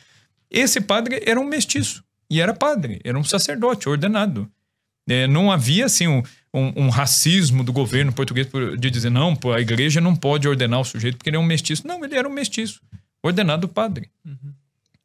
Esse 0.51 0.81
padre 0.81 1.23
era 1.27 1.39
um 1.39 1.45
mestiço 1.45 2.03
e 2.31 2.41
era 2.41 2.55
padre, 2.55 3.01
era 3.05 3.19
um 3.19 3.25
sacerdote 3.25 3.89
ordenado. 3.89 4.49
É, 5.07 5.27
não 5.27 5.53
havia 5.53 5.85
assim 5.85 6.07
um, 6.09 6.23
um- 6.55 6.85
um 6.85 6.89
racismo 6.89 7.63
do 7.63 7.73
governo 7.75 8.11
português 8.11 8.47
por- 8.47 8.75
de 8.79 8.91
dizer 8.91 9.11
não, 9.11 9.37
pô, 9.37 9.53
a 9.53 9.61
igreja 9.61 10.01
não 10.01 10.17
pode 10.17 10.49
ordenar 10.49 10.81
o 10.81 10.85
sujeito 10.85 11.19
porque 11.19 11.29
ele 11.29 11.37
é 11.37 11.41
um 11.41 11.45
mestiço. 11.45 11.87
Não, 11.87 12.03
ele 12.03 12.17
era 12.17 12.27
um 12.27 12.33
mestiço, 12.33 12.81
ordenado 13.23 13.69
padre. 13.69 14.09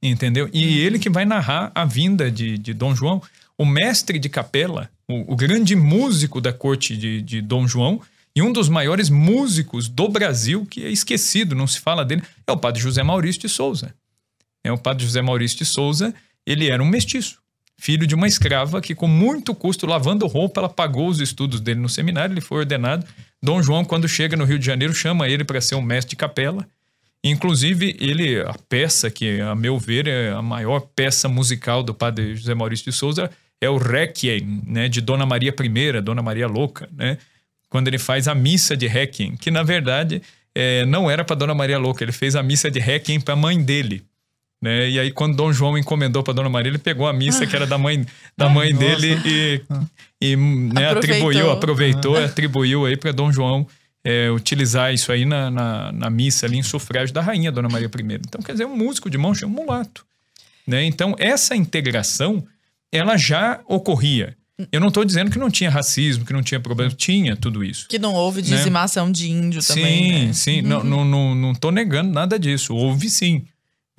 Entendeu? 0.01 0.49
E 0.53 0.79
ele 0.79 0.97
que 0.97 1.09
vai 1.09 1.25
narrar 1.25 1.71
a 1.75 1.83
vinda 1.83 2.31
de, 2.31 2.57
de 2.57 2.73
Dom 2.73 2.95
João, 2.95 3.21
o 3.59 3.65
mestre 3.65 4.17
de 4.17 4.29
capela, 4.29 4.89
o, 5.05 5.33
o 5.33 5.35
grande 5.35 5.75
músico 5.75 6.39
da 6.39 6.53
corte 6.53 6.95
de, 6.95 7.21
de 7.21 7.41
Dom 7.41 7.67
João 7.67 8.01
e 8.33 8.41
um 8.41 8.53
dos 8.53 8.69
maiores 8.69 9.09
músicos 9.09 9.89
do 9.89 10.07
Brasil, 10.07 10.65
que 10.65 10.85
é 10.85 10.89
esquecido, 10.89 11.53
não 11.53 11.67
se 11.67 11.81
fala 11.81 12.05
dele, 12.05 12.23
é 12.47 12.51
o 12.53 12.57
padre 12.57 12.81
José 12.81 13.03
Maurício 13.03 13.41
de 13.41 13.49
Souza. 13.49 13.93
É 14.63 14.71
o 14.71 14.77
padre 14.77 15.05
José 15.05 15.21
Maurício 15.21 15.57
de 15.57 15.65
Souza, 15.65 16.15
ele 16.45 16.69
era 16.69 16.81
um 16.81 16.87
mestiço, 16.87 17.39
filho 17.77 18.07
de 18.07 18.15
uma 18.15 18.27
escrava 18.27 18.79
que 18.79 18.95
com 18.95 19.07
muito 19.07 19.53
custo, 19.53 19.85
lavando 19.85 20.25
roupa, 20.25 20.61
ela 20.61 20.69
pagou 20.69 21.09
os 21.09 21.19
estudos 21.19 21.59
dele 21.59 21.81
no 21.81 21.89
seminário, 21.89 22.33
ele 22.33 22.41
foi 22.41 22.59
ordenado. 22.59 23.05
Dom 23.43 23.61
João, 23.61 23.83
quando 23.83 24.07
chega 24.07 24.37
no 24.37 24.45
Rio 24.45 24.59
de 24.59 24.65
Janeiro, 24.65 24.93
chama 24.93 25.27
ele 25.27 25.43
para 25.43 25.59
ser 25.59 25.75
um 25.75 25.81
mestre 25.81 26.11
de 26.11 26.15
capela. 26.15 26.65
Inclusive, 27.21 27.97
ele, 27.99 28.39
a 28.39 28.55
peça 28.69 29.09
que, 29.09 29.41
a 29.41 29.53
meu 29.53 29.77
ver, 29.77 30.07
é 30.07 30.29
a 30.29 30.41
maior 30.41 30.79
peça 30.95 31.27
musical 31.27 31.83
do 31.83 31.93
padre 31.93 32.35
José 32.37 32.53
Maurício 32.53 32.89
de 32.89 32.97
Souza 32.97 33.29
é 33.61 33.69
o 33.69 33.77
Requiem, 33.77 34.61
né, 34.65 34.87
de 34.87 35.01
Dona 35.01 35.25
Maria 35.25 35.53
I, 35.53 36.01
Dona 36.01 36.21
Maria 36.21 36.47
Louca, 36.47 36.89
né? 36.95 37.17
Quando 37.69 37.87
ele 37.87 37.99
faz 37.99 38.27
a 38.27 38.33
missa 38.33 38.75
de 38.75 38.87
Requiem, 38.87 39.35
que 39.35 39.51
na 39.51 39.61
verdade 39.61 40.21
é, 40.55 40.85
não 40.85 41.09
era 41.09 41.23
para 41.23 41.35
Dona 41.35 41.53
Maria 41.53 41.77
Louca, 41.77 42.03
ele 42.03 42.11
fez 42.11 42.35
a 42.35 42.41
missa 42.41 42.71
de 42.71 42.79
Requiem 42.79 43.19
para 43.19 43.33
a 43.33 43.37
mãe 43.37 43.61
dele. 43.61 44.03
Né? 44.61 44.89
E 44.89 44.99
aí, 44.99 45.11
quando 45.11 45.35
Dom 45.35 45.53
João 45.53 45.77
encomendou 45.77 46.21
para 46.21 46.33
Dona 46.33 46.49
Maria, 46.49 46.69
ele 46.69 46.77
pegou 46.77 47.07
a 47.07 47.13
missa 47.13 47.47
que 47.47 47.55
era 47.55 47.65
da 47.65 47.77
mãe, 47.77 48.05
da 48.35 48.49
mãe 48.49 48.75
dele 48.75 49.17
e, 49.23 49.61
e 50.19 50.35
né, 50.35 50.87
Aproveitou. 50.87 50.97
atribuiu, 50.97 51.51
aproveitou, 51.51 52.17
atribuiu 52.17 52.85
aí 52.85 52.97
para 52.97 53.11
Dom 53.11 53.31
João 53.31 53.65
é, 54.03 54.29
utilizar 54.31 54.93
isso 54.93 55.11
aí 55.11 55.25
na, 55.25 55.49
na, 55.49 55.91
na 55.91 56.09
missa 56.09 56.45
ali 56.45 56.57
em 56.57 56.63
sufrágio 56.63 57.13
da 57.13 57.21
rainha 57.21 57.51
Dona 57.51 57.69
Maria 57.69 57.87
I. 57.87 58.13
Então, 58.15 58.41
quer 58.41 58.53
dizer, 58.53 58.65
um 58.65 58.75
músico 58.75 59.09
de 59.09 59.17
mão 59.17 59.33
cheia, 59.33 59.47
um 59.47 59.51
mulato. 59.51 60.05
Né? 60.67 60.83
Então, 60.83 61.15
essa 61.17 61.55
integração, 61.55 62.45
ela 62.91 63.17
já 63.17 63.59
ocorria. 63.67 64.35
Eu 64.71 64.81
não 64.81 64.89
estou 64.89 65.05
dizendo 65.05 65.31
que 65.31 65.39
não 65.39 65.49
tinha 65.49 65.69
racismo, 65.69 66.25
que 66.25 66.33
não 66.33 66.43
tinha 66.43 66.59
problema. 66.59 66.91
Tinha 66.91 67.35
tudo 67.35 67.63
isso. 67.63 67.87
Que 67.87 67.97
não 67.97 68.13
houve 68.13 68.41
Né? 68.41 68.47
dizimação 68.57 69.09
de 69.09 69.29
índio 69.31 69.61
Sim, 69.61 69.73
também. 69.75 70.27
né? 70.27 70.33
sim. 70.33 70.61
Não, 70.61 70.83
não, 70.83 71.05
não, 71.05 71.33
não 71.33 71.55
tô 71.55 71.71
negando 71.71 72.11
nada 72.11 72.37
disso. 72.37 72.75
Houve 72.75 73.09
sim. 73.09 73.45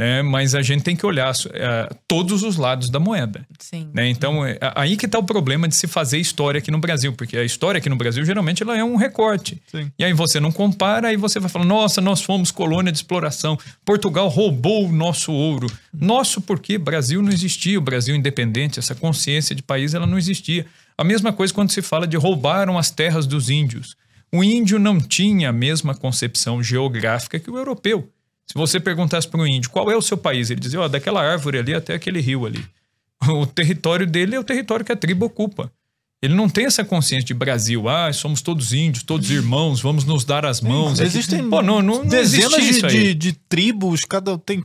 Né? 0.01 0.23
Mas 0.23 0.55
a 0.55 0.63
gente 0.63 0.83
tem 0.83 0.97
que 0.97 1.05
olhar 1.05 1.31
uh, 1.31 1.95
todos 2.09 2.43
os 2.43 2.57
lados 2.57 2.89
da 2.89 2.99
moeda. 2.99 3.47
Sim. 3.59 3.91
Né? 3.93 4.09
Então, 4.09 4.47
é, 4.47 4.59
aí 4.75 4.97
que 4.97 5.05
está 5.05 5.19
o 5.19 5.23
problema 5.23 5.69
de 5.69 5.77
se 5.77 5.87
fazer 5.87 6.17
história 6.17 6.59
aqui 6.59 6.71
no 6.71 6.79
Brasil, 6.79 7.13
porque 7.13 7.37
a 7.37 7.45
história 7.45 7.79
aqui 7.79 7.91
no 7.91 7.97
Brasil 7.97 8.25
geralmente 8.25 8.63
ela 8.63 8.77
é 8.77 8.83
um 8.83 8.97
recorte. 8.97 9.61
Sim. 9.71 9.93
E 9.99 10.05
aí 10.05 10.15
você 10.15 10.41
não 10.41 10.51
compara, 10.51 11.09
aí 11.09 11.19
você 11.19 11.39
vai 11.39 11.51
falar: 11.51 11.67
nossa, 11.67 12.01
nós 12.01 12.23
fomos 12.23 12.51
colônia 12.51 12.91
de 12.91 12.97
exploração, 12.97 13.59
Portugal 13.85 14.29
roubou 14.29 14.89
o 14.89 14.93
nosso 14.93 15.33
ouro. 15.33 15.67
Nosso 15.93 16.41
porque 16.41 16.79
Brasil 16.79 17.21
não 17.21 17.31
existia, 17.31 17.79
o 17.79 17.83
Brasil 17.83 18.17
independente, 18.17 18.79
essa 18.79 18.95
consciência 18.95 19.55
de 19.55 19.63
país 19.63 19.93
ela 19.93 20.07
não 20.07 20.17
existia. 20.17 20.65
A 20.97 21.05
mesma 21.05 21.31
coisa 21.31 21.53
quando 21.53 21.73
se 21.73 21.83
fala 21.83 22.07
de 22.07 22.17
roubaram 22.17 22.79
as 22.79 22.91
terras 22.91 23.27
dos 23.27 23.51
índios. 23.51 23.97
O 24.33 24.45
índio 24.45 24.79
não 24.79 25.01
tinha 25.01 25.51
a 25.51 25.53
mesma 25.53 25.95
concepção 25.95 26.63
geográfica 26.63 27.39
que 27.39 27.51
o 27.51 27.59
europeu. 27.59 28.09
Se 28.51 28.55
você 28.55 28.81
perguntasse 28.81 29.29
para 29.29 29.41
um 29.41 29.47
índio 29.47 29.71
qual 29.71 29.89
é 29.93 29.97
o 29.97 30.03
seu 30.03 30.17
país, 30.17 30.51
ele 30.51 30.59
dizia, 30.59 30.81
ó, 30.81 30.87
oh, 30.87 30.89
daquela 30.89 31.23
árvore 31.23 31.59
ali 31.59 31.73
até 31.73 31.95
aquele 31.95 32.21
rio 32.21 32.45
ali. 32.45 32.65
O 33.29 33.47
território 33.47 34.07
dele 34.07 34.35
é 34.35 34.41
o 34.41 34.43
território 34.43 34.85
que 34.85 34.91
a 34.91 34.97
tribo 34.97 35.27
ocupa. 35.27 35.71
Ele 36.21 36.35
não 36.35 36.49
tem 36.49 36.65
essa 36.65 36.83
consciência 36.83 37.27
de 37.27 37.35
Brasil, 37.35 37.89
ah, 37.89 38.13
somos 38.13 38.43
todos 38.43 38.73
índios, 38.73 39.05
todos 39.05 39.31
irmãos, 39.31 39.81
vamos 39.81 40.05
nos 40.05 40.25
dar 40.25 40.45
as 40.45 40.61
mãos. 40.61 40.99
Existem 40.99 41.49
Pô, 41.49 41.63
não, 41.63 41.81
não, 41.81 41.99
não 41.99 42.07
dezenas 42.07 42.65
de, 42.65 42.81
de, 42.81 43.15
de, 43.15 43.33
tribos, 43.33 44.01
cada 44.01 44.37
tem 44.37 44.65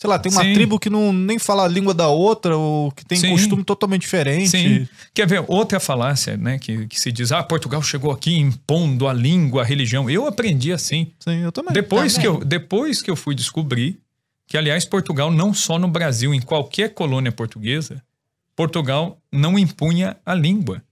Sei 0.00 0.08
lá, 0.08 0.18
tem 0.18 0.32
uma 0.32 0.42
Sim. 0.42 0.54
tribo 0.54 0.78
que 0.78 0.88
não 0.88 1.12
nem 1.12 1.38
fala 1.38 1.66
a 1.66 1.68
língua 1.68 1.92
da 1.92 2.08
outra, 2.08 2.56
ou 2.56 2.90
que 2.90 3.04
tem 3.04 3.18
Sim. 3.18 3.32
costume 3.32 3.62
totalmente 3.62 4.00
diferente. 4.00 4.48
Sim. 4.48 4.88
Quer 5.12 5.26
ver 5.26 5.44
outra 5.46 5.78
falácia, 5.78 6.38
né? 6.38 6.58
Que, 6.58 6.86
que 6.86 6.98
se 6.98 7.12
diz, 7.12 7.32
ah, 7.32 7.42
Portugal 7.42 7.82
chegou 7.82 8.10
aqui 8.10 8.34
impondo 8.34 9.06
a 9.06 9.12
língua, 9.12 9.60
a 9.60 9.64
religião. 9.64 10.08
Eu 10.08 10.26
aprendi 10.26 10.72
assim. 10.72 11.12
Sim, 11.18 11.42
eu 11.42 11.52
também. 11.52 11.74
Depois, 11.74 12.14
também. 12.14 12.30
Que, 12.30 12.42
eu, 12.42 12.42
depois 12.42 13.02
que 13.02 13.10
eu 13.10 13.14
fui 13.14 13.34
descobrir 13.34 14.00
que, 14.46 14.56
aliás, 14.56 14.86
Portugal, 14.86 15.30
não 15.30 15.52
só 15.52 15.78
no 15.78 15.86
Brasil, 15.86 16.32
em 16.32 16.40
qualquer 16.40 16.94
colônia 16.94 17.30
portuguesa, 17.30 18.02
Portugal 18.56 19.20
não 19.30 19.58
impunha 19.58 20.16
a 20.24 20.32
língua. 20.32 20.82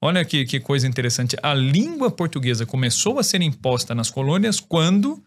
Olha 0.00 0.24
que, 0.24 0.44
que 0.44 0.60
coisa 0.60 0.86
interessante. 0.86 1.36
A 1.42 1.52
língua 1.52 2.12
portuguesa 2.12 2.64
começou 2.64 3.18
a 3.18 3.24
ser 3.24 3.42
imposta 3.42 3.92
nas 3.92 4.08
colônias 4.08 4.60
quando, 4.60 5.20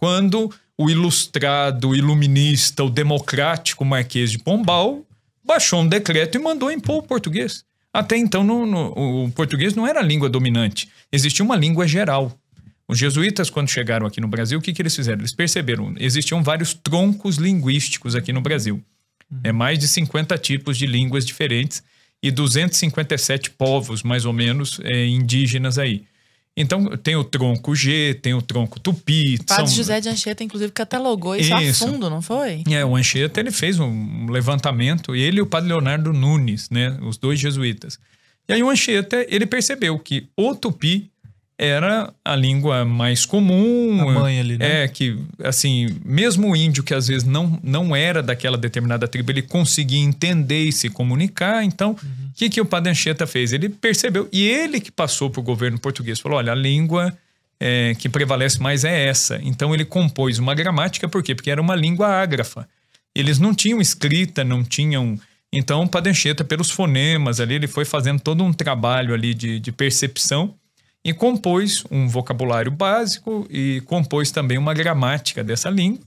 quando 0.00 0.50
o 0.78 0.88
ilustrado, 0.88 1.90
o 1.90 1.94
iluminista, 1.94 2.82
o 2.82 2.88
democrático 2.88 3.84
Marquês 3.84 4.30
de 4.32 4.38
Pombal 4.38 5.04
baixou 5.44 5.82
um 5.82 5.86
decreto 5.86 6.38
e 6.38 6.40
mandou 6.40 6.72
impor 6.72 6.96
o 6.96 7.02
português. 7.02 7.62
Até 7.92 8.16
então, 8.16 8.42
no, 8.42 8.64
no, 8.64 9.26
o 9.26 9.30
português 9.32 9.74
não 9.74 9.86
era 9.86 10.00
a 10.00 10.02
língua 10.02 10.30
dominante, 10.30 10.88
existia 11.12 11.44
uma 11.44 11.54
língua 11.54 11.86
geral. 11.86 12.32
Os 12.88 12.98
jesuítas, 12.98 13.50
quando 13.50 13.68
chegaram 13.68 14.06
aqui 14.06 14.22
no 14.22 14.26
Brasil, 14.26 14.58
o 14.58 14.62
que, 14.62 14.72
que 14.72 14.80
eles 14.80 14.96
fizeram? 14.96 15.20
Eles 15.20 15.34
perceberam, 15.34 15.94
existiam 15.98 16.42
vários 16.42 16.72
troncos 16.72 17.36
linguísticos 17.36 18.16
aqui 18.16 18.32
no 18.32 18.40
Brasil. 18.40 18.82
Uhum. 19.30 19.40
É 19.44 19.52
mais 19.52 19.78
de 19.78 19.86
50 19.86 20.36
tipos 20.38 20.78
de 20.78 20.86
línguas 20.86 21.26
diferentes 21.26 21.82
e 22.22 22.30
257 22.30 23.50
povos, 23.50 24.02
mais 24.02 24.24
ou 24.24 24.32
menos, 24.32 24.80
é, 24.82 25.06
indígenas 25.06 25.76
aí. 25.78 26.04
Então, 26.56 26.96
tem 26.96 27.16
o 27.16 27.24
tronco 27.24 27.74
G, 27.74 28.18
tem 28.20 28.34
o 28.34 28.42
tronco 28.42 28.78
Tupi. 28.80 29.36
O 29.36 29.44
padre 29.44 29.66
são... 29.68 29.76
José 29.76 30.00
de 30.00 30.08
Anchieta, 30.08 30.44
inclusive, 30.44 30.72
catalogou 30.72 31.36
isso, 31.36 31.56
isso, 31.58 31.84
a 31.84 31.88
fundo, 31.88 32.10
não 32.10 32.20
foi? 32.20 32.64
É, 32.68 32.84
o 32.84 32.96
Anchieta, 32.96 33.40
ele 33.40 33.50
fez 33.50 33.78
um 33.78 34.26
levantamento, 34.28 35.14
ele 35.14 35.38
e 35.38 35.42
o 35.42 35.46
padre 35.46 35.68
Leonardo 35.68 36.12
Nunes, 36.12 36.68
né, 36.68 36.98
os 37.02 37.16
dois 37.16 37.38
jesuítas. 37.38 37.98
E 38.48 38.52
aí 38.52 38.62
o 38.62 38.68
Anchieta, 38.68 39.24
ele 39.28 39.46
percebeu 39.46 39.98
que 39.98 40.28
o 40.36 40.54
Tupi 40.54 41.10
era 41.62 42.10
a 42.24 42.34
língua 42.34 42.86
mais 42.86 43.26
comum. 43.26 44.00
A 44.00 44.12
mãe 44.14 44.40
ali, 44.40 44.56
né? 44.56 44.84
É, 44.84 44.88
que, 44.88 45.18
assim, 45.44 45.94
mesmo 46.02 46.50
o 46.50 46.56
índio 46.56 46.82
que 46.82 46.94
às 46.94 47.06
vezes 47.06 47.22
não, 47.22 47.60
não 47.62 47.94
era 47.94 48.22
daquela 48.22 48.56
determinada 48.56 49.06
tribo, 49.06 49.30
ele 49.30 49.42
conseguia 49.42 50.00
entender 50.00 50.64
e 50.64 50.72
se 50.72 50.88
comunicar. 50.88 51.62
Então, 51.62 51.90
o 51.90 51.92
uhum. 51.92 52.30
que, 52.34 52.48
que 52.48 52.62
o 52.62 52.64
Padre 52.64 52.92
Anchieta 52.92 53.26
fez? 53.26 53.52
Ele 53.52 53.68
percebeu, 53.68 54.26
e 54.32 54.42
ele 54.42 54.80
que 54.80 54.90
passou 54.90 55.28
para 55.28 55.40
o 55.40 55.42
governo 55.42 55.78
português, 55.78 56.18
falou: 56.18 56.38
olha, 56.38 56.52
a 56.52 56.54
língua 56.54 57.14
é, 57.60 57.94
que 57.94 58.08
prevalece 58.08 58.58
mais 58.58 58.82
é 58.82 59.06
essa. 59.06 59.38
Então, 59.42 59.74
ele 59.74 59.84
compôs 59.84 60.38
uma 60.38 60.54
gramática, 60.54 61.10
por 61.10 61.22
quê? 61.22 61.34
Porque 61.34 61.50
era 61.50 61.60
uma 61.60 61.76
língua 61.76 62.08
ágrafa. 62.08 62.66
Eles 63.14 63.38
não 63.38 63.54
tinham 63.54 63.82
escrita, 63.82 64.42
não 64.42 64.64
tinham. 64.64 65.20
Então, 65.52 65.82
o 65.82 65.88
Padre 65.88 66.12
Anchieta, 66.12 66.42
pelos 66.42 66.70
fonemas 66.70 67.38
ali, 67.38 67.56
ele 67.56 67.66
foi 67.66 67.84
fazendo 67.84 68.18
todo 68.18 68.42
um 68.42 68.50
trabalho 68.50 69.12
ali 69.12 69.34
de, 69.34 69.60
de 69.60 69.70
percepção 69.70 70.54
e 71.04 71.12
compôs 71.12 71.84
um 71.90 72.08
vocabulário 72.08 72.70
básico 72.70 73.46
e 73.50 73.82
compôs 73.86 74.30
também 74.30 74.58
uma 74.58 74.74
gramática 74.74 75.42
dessa 75.42 75.70
língua. 75.70 76.04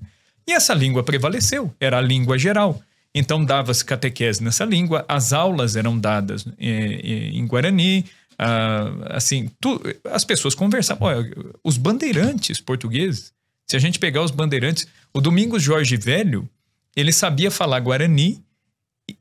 E 0.48 0.52
essa 0.52 0.74
língua 0.74 1.04
prevaleceu, 1.04 1.74
era 1.80 1.98
a 1.98 2.02
língua 2.02 2.38
geral. 2.38 2.80
Então 3.16 3.44
dava-se 3.44 3.86
catequese 3.86 4.44
nessa 4.44 4.66
língua, 4.66 5.06
as 5.08 5.34
aulas 5.34 5.76
eram 5.76 5.98
dadas 5.98 6.46
é, 6.58 6.68
é, 6.68 7.30
em 7.30 7.46
Guarani, 7.46 8.06
ah, 8.38 8.92
assim, 9.12 9.50
tu, 9.62 9.80
as 10.06 10.26
pessoas 10.26 10.56
conversavam. 10.56 11.08
Olha, 11.08 11.32
os 11.64 11.78
bandeirantes 11.78 12.60
portugueses, 12.60 13.32
se 13.68 13.76
a 13.76 13.80
gente 13.80 14.00
pegar 14.00 14.24
os 14.24 14.32
bandeirantes, 14.32 14.88
o 15.14 15.22
Domingos 15.22 15.62
Jorge 15.62 15.96
Velho, 15.96 16.50
ele 16.96 17.12
sabia 17.12 17.52
falar 17.52 17.80
Guarani 17.80 18.44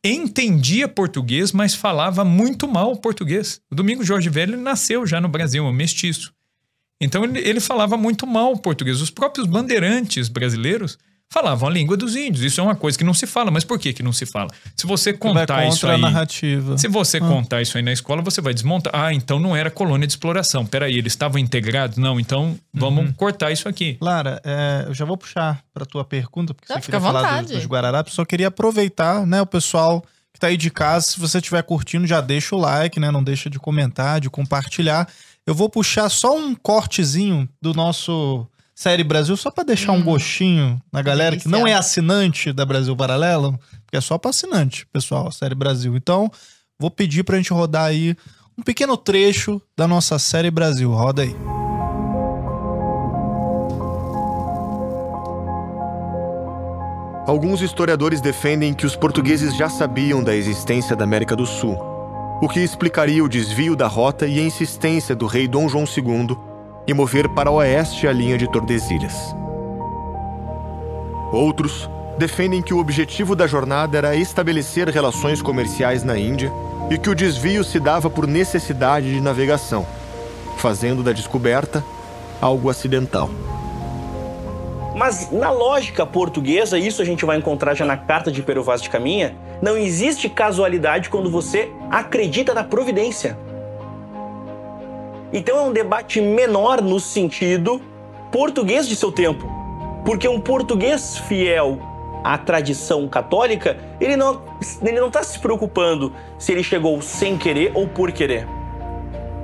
entendia 0.05 0.89
português, 0.89 1.53
mas 1.53 1.75
falava 1.75 2.25
muito 2.25 2.69
mal 2.69 2.97
português. 2.97 3.61
O 3.71 3.75
Domingo 3.75 4.05
Jorge 4.05 4.29
Velho 4.29 4.61
nasceu 4.61 5.07
já 5.07 5.21
no 5.21 5.29
Brasil, 5.29 5.65
um 5.65 5.73
mestiço. 5.73 6.33
Então 7.01 7.25
ele, 7.25 7.41
ele 7.41 7.61
falava 7.61 7.97
muito 7.97 8.27
mal 8.27 8.57
português. 8.57 9.01
Os 9.01 9.11
próprios 9.11 9.47
bandeirantes 9.47 10.29
brasileiros 10.29 10.99
falavam 11.33 11.69
a 11.69 11.73
língua 11.73 11.97
dos 11.97 12.15
índios. 12.15 12.45
Isso 12.45 12.61
é 12.61 12.65
uma 12.65 12.77
coisa 12.77 12.97
que 12.97 13.03
não 13.03 13.15
se 13.15 13.27
fala. 13.27 13.51
Mas 13.51 13.65
por 13.65 13.79
que, 13.79 13.93
que 13.93 14.03
não 14.03 14.13
se 14.13 14.27
fala? 14.27 14.51
Se 14.77 14.87
você 14.87 15.13
contar 15.13 15.67
isso 15.67 15.87
aí. 15.87 15.95
A 15.95 15.99
narrativa. 15.99 16.77
Se 16.77 16.89
você 16.89 17.17
ah. 17.17 17.21
contar 17.21 17.63
isso 17.63 17.77
aí 17.79 17.83
na 17.83 17.93
escola, 17.93 18.21
você 18.21 18.41
vai 18.41 18.53
desmontar. 18.53 18.93
Ah, 18.95 19.15
então 19.15 19.41
não 19.41 19.57
era 19.57 19.71
colônia 19.71 20.07
de 20.07 20.13
exploração. 20.13 20.67
Peraí, 20.67 20.99
eles 20.99 21.15
estavam 21.15 21.39
integrados? 21.39 21.97
Não, 21.97 22.21
então 22.21 22.57
vamos 22.73 23.07
uhum. 23.07 23.13
cortar 23.15 23.51
isso 23.51 23.67
aqui. 23.67 23.97
Lara, 24.01 24.41
é, 24.45 24.85
eu 24.87 24.95
já 24.95 25.07
vou 25.07 25.17
puxar 25.17 25.63
para 25.73 25.87
tua 25.87 26.05
pergunta, 26.05 26.53
porque 26.53 26.71
não, 26.71 26.79
você 26.79 26.85
queria 26.85 27.01
falar 27.01 27.43
dos, 27.43 27.53
dos 27.53 27.65
Guararapes. 27.65 28.13
Só 28.13 28.25
queria 28.27 28.49
aproveitar, 28.49 29.27
né, 29.27 29.41
o 29.41 29.47
pessoal 29.47 30.05
que 30.35 30.39
tá 30.39 30.49
aí 30.49 30.57
de 30.57 30.71
casa, 30.71 31.07
se 31.07 31.21
você 31.21 31.39
estiver 31.39 31.63
curtindo, 31.63 32.07
já 32.07 32.21
deixa 32.21 32.55
o 32.55 32.59
like, 32.59 33.01
né? 33.01 33.11
Não 33.11 33.23
deixa 33.23 33.49
de 33.49 33.59
comentar, 33.59 34.21
de 34.21 34.29
compartilhar. 34.29 35.09
Eu 35.47 35.55
vou 35.55 35.69
puxar 35.69 36.09
só 36.09 36.37
um 36.37 36.55
cortezinho 36.55 37.49
do 37.61 37.75
nosso 37.75 38.47
Série 38.75 39.05
Brasil, 39.05 39.37
só 39.37 39.51
para 39.51 39.65
deixar 39.65 39.93
hum. 39.93 39.97
um 39.97 40.03
gostinho 40.03 40.81
na 40.91 41.03
galera 41.03 41.37
que 41.37 41.49
não 41.49 41.67
é 41.67 41.75
assinante 41.75 42.53
da 42.53 42.65
Brasil 42.65 42.97
Paralelo, 42.97 43.59
porque 43.85 43.97
é 43.97 44.01
só 44.01 44.17
para 44.17 44.31
assinante, 44.31 44.87
pessoal, 44.93 45.31
Série 45.31 45.55
Brasil. 45.55 45.95
Então, 45.97 46.31
vou 46.79 46.91
pedir 46.91 47.23
pra 47.23 47.37
gente 47.37 47.53
rodar 47.53 47.85
aí 47.85 48.17
um 48.57 48.63
pequeno 48.63 48.97
trecho 48.97 49.61
da 49.77 49.87
nossa 49.87 50.19
Série 50.19 50.51
Brasil. 50.51 50.91
Roda 50.91 51.23
aí. 51.23 51.37
Alguns 57.27 57.63
historiadores 57.63 58.21
defendem 58.21 58.75
que 58.75 58.85
os 58.85 58.97
portugueses 58.97 59.57
já 59.57 59.69
sabiam 59.69 60.25
da 60.25 60.35
existência 60.35 60.97
da 60.97 61.05
América 61.05 61.37
do 61.37 61.47
Sul, 61.47 61.79
o 62.43 62.49
que 62.49 62.59
explicaria 62.59 63.23
o 63.23 63.29
desvio 63.29 63.77
da 63.77 63.87
rota 63.87 64.27
e 64.27 64.41
a 64.41 64.43
insistência 64.43 65.15
do 65.15 65.27
rei 65.27 65.47
Dom 65.47 65.69
João 65.69 65.85
II 65.85 66.52
e 66.87 66.95
mover 66.95 67.29
para 67.29 67.51
oeste 67.51 68.07
a 68.07 68.13
linha 68.13 68.37
de 68.37 68.51
Tordesilhas. 68.51 69.35
Outros 71.33 71.89
defendem 72.19 72.61
que 72.61 72.75
o 72.75 72.79
objetivo 72.79 73.35
da 73.35 73.47
jornada 73.47 73.97
era 73.97 74.15
estabelecer 74.15 74.89
relações 74.89 75.41
comerciais 75.41 76.05
na 76.05 76.19
Índia 76.19 76.53
e 76.91 76.99
que 76.99 77.09
o 77.09 77.15
desvio 77.15 77.65
se 77.65 77.81
dava 77.81 78.11
por 78.11 78.27
necessidade 78.27 79.13
de 79.13 79.21
navegação, 79.21 79.87
fazendo 80.59 81.03
da 81.03 81.13
descoberta 81.13 81.83
algo 82.41 82.69
acidental. 82.69 83.31
Mas 84.95 85.31
na 85.33 85.51
lógica 85.51 86.05
portuguesa, 86.05 86.79
isso 86.79 87.01
a 87.01 87.05
gente 87.05 87.25
vai 87.25 87.39
encontrar 87.39 87.75
já 87.75 87.85
na 87.85 87.97
carta 87.97 88.31
de 88.31 88.43
Pero 88.43 88.63
Vaz 88.63 88.83
de 88.83 88.91
Caminha, 88.91 89.35
não 89.63 89.77
existe 89.77 90.29
casualidade 90.29 91.09
quando 91.09 91.31
você 91.31 91.71
acredita 91.91 92.53
na 92.53 92.63
providência. 92.63 93.39
Então 95.33 95.57
é 95.57 95.61
um 95.63 95.73
debate 95.73 96.21
menor 96.21 96.83
no 96.83 97.01
sentido 97.01 97.81
português 98.31 98.87
de 98.87 98.95
seu 98.95 99.11
tempo. 99.11 99.47
Porque 100.05 100.29
um 100.29 100.41
português 100.41 101.17
fiel 101.17 101.79
à 102.23 102.37
tradição 102.37 103.09
católica, 103.09 103.77
ele 104.01 104.17
não 104.17 104.43
ele 104.83 105.01
não 105.01 105.09
está 105.09 105.23
se 105.23 105.39
preocupando 105.39 106.13
se 106.39 106.53
ele 106.53 106.63
chegou 106.63 107.01
sem 107.01 107.39
querer 107.39 107.73
ou 107.75 107.87
por 107.87 108.13
querer. 108.13 108.47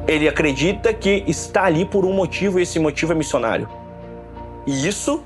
Ele 0.07 0.29
acredita 0.29 0.93
que 0.93 1.25
está 1.27 1.65
ali 1.65 1.85
por 1.85 2.05
um 2.05 2.13
motivo 2.13 2.59
e 2.59 2.63
esse 2.63 2.79
motivo 2.79 3.13
é 3.13 3.15
missionário. 3.15 3.69
E 4.67 4.87
isso, 4.87 5.23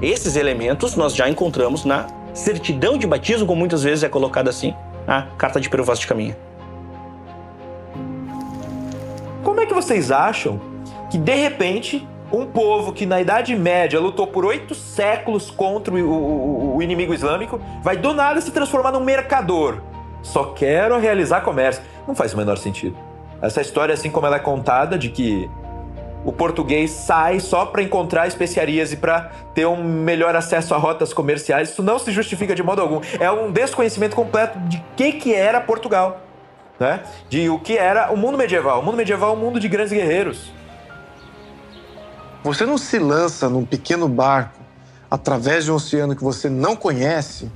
esses 0.00 0.36
elementos 0.36 0.96
nós 0.96 1.14
já 1.14 1.28
encontramos 1.28 1.84
na 1.84 2.06
certidão 2.34 2.96
de 2.96 3.06
batismo, 3.06 3.46
como 3.46 3.58
muitas 3.58 3.82
vezes 3.82 4.04
é 4.04 4.08
colocada 4.08 4.48
assim, 4.48 4.74
na 5.06 5.28
carta 5.36 5.60
de 5.60 5.68
Pero 5.68 5.84
Vaz 5.84 5.98
de 5.98 6.06
Caminha. 6.06 6.36
Como 9.42 9.60
é 9.60 9.66
que 9.66 9.74
vocês 9.74 10.10
acham 10.10 10.60
que 11.10 11.18
de 11.18 11.34
repente 11.34 12.08
Um 12.32 12.46
povo 12.46 12.94
que 12.94 13.04
na 13.04 13.20
Idade 13.20 13.54
Média 13.54 14.00
lutou 14.00 14.26
por 14.26 14.46
oito 14.46 14.74
séculos 14.74 15.50
contra 15.50 15.92
o, 15.92 15.98
o, 15.98 16.76
o 16.76 16.82
inimigo 16.82 17.12
islâmico 17.12 17.60
vai 17.82 17.94
do 17.94 18.14
nada 18.14 18.40
se 18.40 18.50
transformar 18.50 18.90
num 18.90 19.04
mercador. 19.04 19.82
Só 20.22 20.44
quero 20.44 20.98
realizar 20.98 21.42
comércio. 21.42 21.82
Não 22.08 22.14
faz 22.14 22.32
o 22.32 22.38
menor 22.38 22.56
sentido. 22.56 22.96
Essa 23.42 23.60
história, 23.60 23.92
assim 23.92 24.10
como 24.10 24.26
ela 24.26 24.36
é 24.36 24.38
contada, 24.38 24.96
de 24.96 25.10
que 25.10 25.50
o 26.24 26.32
português 26.32 26.90
sai 26.90 27.38
só 27.38 27.66
para 27.66 27.82
encontrar 27.82 28.26
especiarias 28.28 28.92
e 28.92 28.96
para 28.96 29.30
ter 29.52 29.66
um 29.66 29.84
melhor 29.84 30.34
acesso 30.34 30.74
a 30.74 30.78
rotas 30.78 31.12
comerciais, 31.12 31.70
isso 31.70 31.82
não 31.82 31.98
se 31.98 32.12
justifica 32.12 32.54
de 32.54 32.62
modo 32.62 32.80
algum. 32.80 33.00
É 33.20 33.30
um 33.30 33.50
desconhecimento 33.50 34.16
completo 34.16 34.58
de 34.60 34.82
que 34.96 35.12
que 35.12 35.34
era 35.34 35.60
Portugal, 35.60 36.20
né? 36.78 37.02
De 37.28 37.48
o 37.48 37.58
que 37.58 37.76
era 37.76 38.12
o 38.12 38.16
mundo 38.16 38.36
medieval. 38.36 38.80
O 38.80 38.84
mundo 38.84 38.96
medieval 38.96 39.34
é 39.34 39.36
um 39.36 39.40
mundo 39.40 39.60
de 39.60 39.68
grandes 39.68 39.92
guerreiros. 39.92 40.52
Você 42.42 42.66
não 42.66 42.76
se 42.76 42.98
lança 42.98 43.48
num 43.48 43.64
pequeno 43.64 44.08
barco 44.08 44.60
através 45.10 45.64
de 45.64 45.72
um 45.72 45.76
oceano 45.76 46.16
que 46.16 46.24
você 46.24 46.48
não 46.48 46.74
conhece 46.74 47.50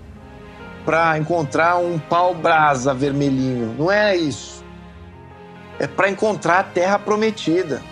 para 0.85 1.19
encontrar 1.19 1.77
um 1.79 1.99
pau-brasa 1.99 2.95
vermelhinho. 2.95 3.75
Não 3.79 3.91
é 3.91 4.17
isso. 4.17 4.65
É 5.79 5.87
para 5.87 6.09
encontrar 6.09 6.61
a 6.61 6.63
terra 6.63 6.99
prometida 6.99 7.83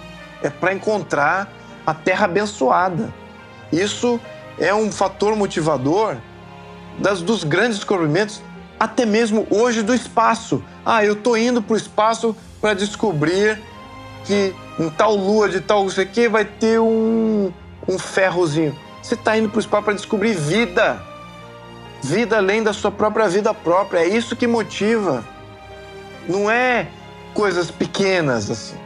é 0.44 0.50
para 0.50 0.74
encontrar 0.74 1.50
a 1.86 1.94
terra 1.94 2.26
abençoada. 2.26 3.12
Isso 3.72 4.20
é 4.58 4.74
um 4.74 4.92
fator 4.92 5.34
motivador 5.34 6.16
das, 6.98 7.22
dos 7.22 7.42
grandes 7.42 7.78
descobrimentos, 7.78 8.42
até 8.78 9.06
mesmo 9.06 9.46
hoje 9.50 9.82
do 9.82 9.94
espaço. 9.94 10.62
Ah, 10.84 11.04
eu 11.04 11.14
estou 11.14 11.36
indo 11.36 11.62
para 11.62 11.74
o 11.74 11.76
espaço 11.76 12.36
para 12.60 12.74
descobrir 12.74 13.60
que 14.24 14.54
em 14.78 14.90
tal 14.90 15.14
lua 15.14 15.48
de 15.48 15.60
tal 15.60 15.88
sei 15.90 16.06
que 16.06 16.28
vai 16.28 16.44
ter 16.44 16.80
um, 16.80 17.52
um 17.88 17.98
ferrozinho. 17.98 18.76
Você 19.02 19.14
está 19.14 19.36
indo 19.36 19.48
para 19.48 19.58
o 19.58 19.60
espaço 19.60 19.84
para 19.84 19.94
descobrir 19.94 20.34
vida. 20.34 21.00
Vida 22.02 22.36
além 22.36 22.62
da 22.62 22.72
sua 22.72 22.90
própria 22.90 23.28
vida 23.28 23.52
própria. 23.54 24.00
É 24.00 24.08
isso 24.08 24.36
que 24.36 24.46
motiva. 24.46 25.24
Não 26.28 26.50
é 26.50 26.88
coisas 27.34 27.70
pequenas 27.70 28.50
assim. 28.50 28.76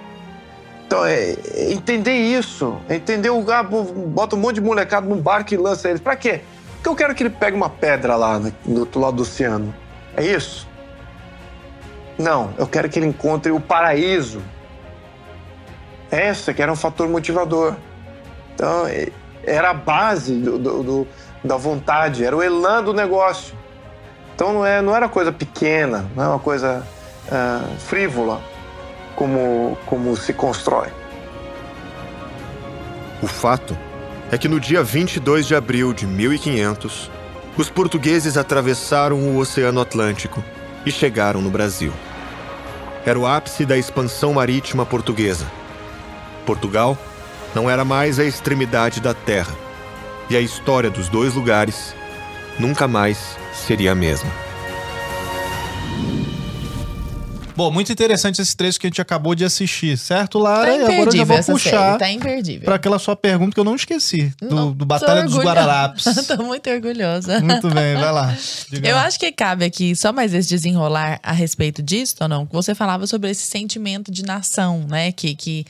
Então, 0.89 1.05
é, 1.05 1.37
é 1.55 1.73
entender 1.73 2.15
isso, 2.15 2.79
é 2.89 2.97
entender 2.97 3.29
o 3.29 3.45
ah, 3.53 3.63
bota 3.63 4.35
um 4.35 4.39
monte 4.39 4.55
de 4.55 4.63
molecado 4.63 5.07
num 5.07 5.21
barco 5.21 5.53
e 5.53 5.57
lança 5.57 5.91
eles. 5.91 6.01
Pra 6.01 6.17
quê? 6.17 6.41
Porque 6.89 7.03
eu 7.03 7.07
quero 7.07 7.15
que 7.15 7.23
ele 7.23 7.31
pegue 7.31 7.55
uma 7.55 7.69
pedra 7.69 8.17
lá 8.17 8.39
do 8.39 8.81
outro 8.81 8.99
lado 8.99 9.17
do 9.17 9.23
oceano. 9.23 9.75
É 10.17 10.25
isso? 10.25 10.67
Não, 12.19 12.55
eu 12.57 12.67
quero 12.67 12.89
que 12.89 12.99
ele 12.99 13.07
encontre 13.07 13.53
o 13.53 13.61
paraíso. 13.61 14.41
Essa 16.11 16.55
que 16.55 16.63
era 16.63 16.73
um 16.73 16.77
fator 16.77 17.07
motivador. 17.07 17.77
Então, 18.55 18.87
é, 18.87 19.09
era 19.45 19.69
a 19.71 19.75
base 19.75 20.35
do, 20.41 20.59
do, 20.59 20.83
do, 20.83 21.09
da 21.45 21.59
vontade, 21.59 22.25
era 22.25 22.35
o 22.35 22.43
elan 22.43 22.83
do 22.83 22.95
negócio. 22.95 23.55
Então 24.35 24.55
não, 24.55 24.65
é, 24.65 24.81
não 24.81 24.97
era 24.97 25.11
coisa 25.11 25.31
pequena, 25.31 26.07
não 26.17 26.25
é 26.25 26.29
uma 26.29 26.39
coisa 26.39 26.87
uh, 27.27 27.79
frívola 27.81 28.41
como, 29.15 29.77
como 29.85 30.17
se 30.17 30.33
constrói. 30.33 30.89
O 33.23 33.27
fato 33.27 33.77
é 34.31 34.37
que 34.37 34.49
no 34.49 34.61
dia 34.61 34.83
22 34.83 35.47
de 35.47 35.55
abril 35.55 35.93
de 35.93 36.07
1500, 36.07 37.11
os 37.57 37.71
portugueses 37.71 38.37
atravessaram 38.37 39.19
o 39.19 39.39
Oceano 39.39 39.81
Atlântico 39.81 40.45
e 40.85 40.91
chegaram 40.91 41.41
no 41.41 41.51
Brasil. 41.51 41.93
Era 43.07 43.19
o 43.19 43.27
ápice 43.27 43.65
da 43.65 43.77
expansão 43.77 44.35
marítima 44.35 44.85
portuguesa. 44.85 45.47
Portugal 46.45 46.97
não 47.55 47.71
era 47.71 47.85
mais 47.85 48.19
a 48.19 48.25
extremidade 48.25 49.01
da 49.01 49.15
terra, 49.15 49.55
e 50.29 50.37
a 50.37 50.41
história 50.41 50.91
dos 50.91 51.09
dois 51.09 51.35
lugares 51.35 51.95
nunca 52.59 52.87
mais 52.87 53.37
seria 53.55 53.93
a 53.93 53.95
mesma. 53.95 54.48
Bom, 57.59 57.73
muito 57.73 57.91
interessante 57.91 58.41
esse 58.41 58.57
trecho 58.57 58.79
que 58.79 58.87
a 58.87 58.89
gente 58.89 59.03
acabou 59.03 59.35
de 59.35 59.45
assistir, 59.45 59.99
certo, 59.99 60.39
Lara? 60.39 60.67
Tá 60.67 60.77
e 60.77 60.81
agora 60.81 61.11
eu 61.11 61.17
já 61.17 61.25
vou 61.25 61.43
puxar 61.43 61.99
tá 61.99 62.09
imperdível. 62.09 62.65
para 62.65 62.77
aquela 62.77 63.01
sua 63.01 63.17
pergunta 63.17 63.53
que 63.53 63.59
eu 63.59 63.65
não 63.65 63.75
esqueci, 63.75 64.33
do, 64.41 64.73
do 64.73 64.87
Batalha 64.87 65.25
dos 65.25 65.37
Guararapes. 65.37 66.05
Tô 66.29 66.37
muito 66.45 66.71
orgulhosa. 66.71 67.41
Muito 67.41 67.69
bem, 67.69 67.97
vai 67.97 68.13
lá. 68.13 68.33
Diga 68.71 68.89
eu 68.89 68.95
lá. 68.95 69.07
acho 69.07 69.19
que 69.19 69.33
cabe 69.33 69.65
aqui 69.65 69.97
só 69.97 70.13
mais 70.13 70.33
esse 70.35 70.49
desenrolar 70.49 71.19
a 71.21 71.33
respeito 71.33 71.83
disso, 71.83 72.15
ou 72.21 72.29
não? 72.29 72.47
Você 72.53 72.77
falava 72.77 73.09
sobre 73.09 73.29
esse 73.29 73.45
sentimento 73.45 74.13
de 74.13 74.23
nação, 74.23 74.87
né? 74.89 75.11
Que, 75.11 75.35
que 75.35 75.65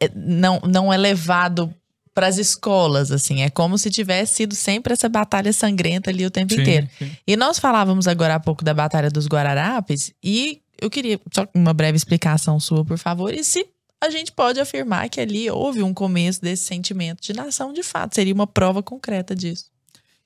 é, 0.00 0.08
não, 0.14 0.60
não 0.60 0.92
é 0.92 0.96
levado 0.96 1.74
para 2.14 2.28
as 2.28 2.38
escolas, 2.38 3.10
assim. 3.10 3.42
É 3.42 3.50
como 3.50 3.76
se 3.76 3.90
tivesse 3.90 4.34
sido 4.34 4.54
sempre 4.54 4.92
essa 4.92 5.08
batalha 5.08 5.52
sangrenta 5.52 6.08
ali 6.08 6.24
o 6.24 6.30
tempo 6.30 6.54
sim, 6.54 6.60
inteiro. 6.60 6.88
Sim. 6.96 7.10
E 7.26 7.36
nós 7.36 7.58
falávamos 7.58 8.06
agora 8.06 8.36
há 8.36 8.40
pouco 8.40 8.64
da 8.64 8.72
Batalha 8.72 9.10
dos 9.10 9.26
Guararapes 9.26 10.12
e 10.22 10.60
eu 10.80 10.90
queria 10.90 11.20
só 11.32 11.46
uma 11.54 11.72
breve 11.72 11.96
explicação 11.96 12.58
sua, 12.60 12.84
por 12.84 12.98
favor. 12.98 13.32
E 13.32 13.42
se 13.44 13.66
a 14.02 14.10
gente 14.10 14.32
pode 14.32 14.60
afirmar 14.60 15.08
que 15.08 15.20
ali 15.20 15.50
houve 15.50 15.82
um 15.82 15.94
começo 15.94 16.40
desse 16.40 16.64
sentimento 16.64 17.22
de 17.22 17.32
nação, 17.32 17.72
de 17.72 17.82
fato, 17.82 18.14
seria 18.14 18.34
uma 18.34 18.46
prova 18.46 18.82
concreta 18.82 19.34
disso. 19.34 19.70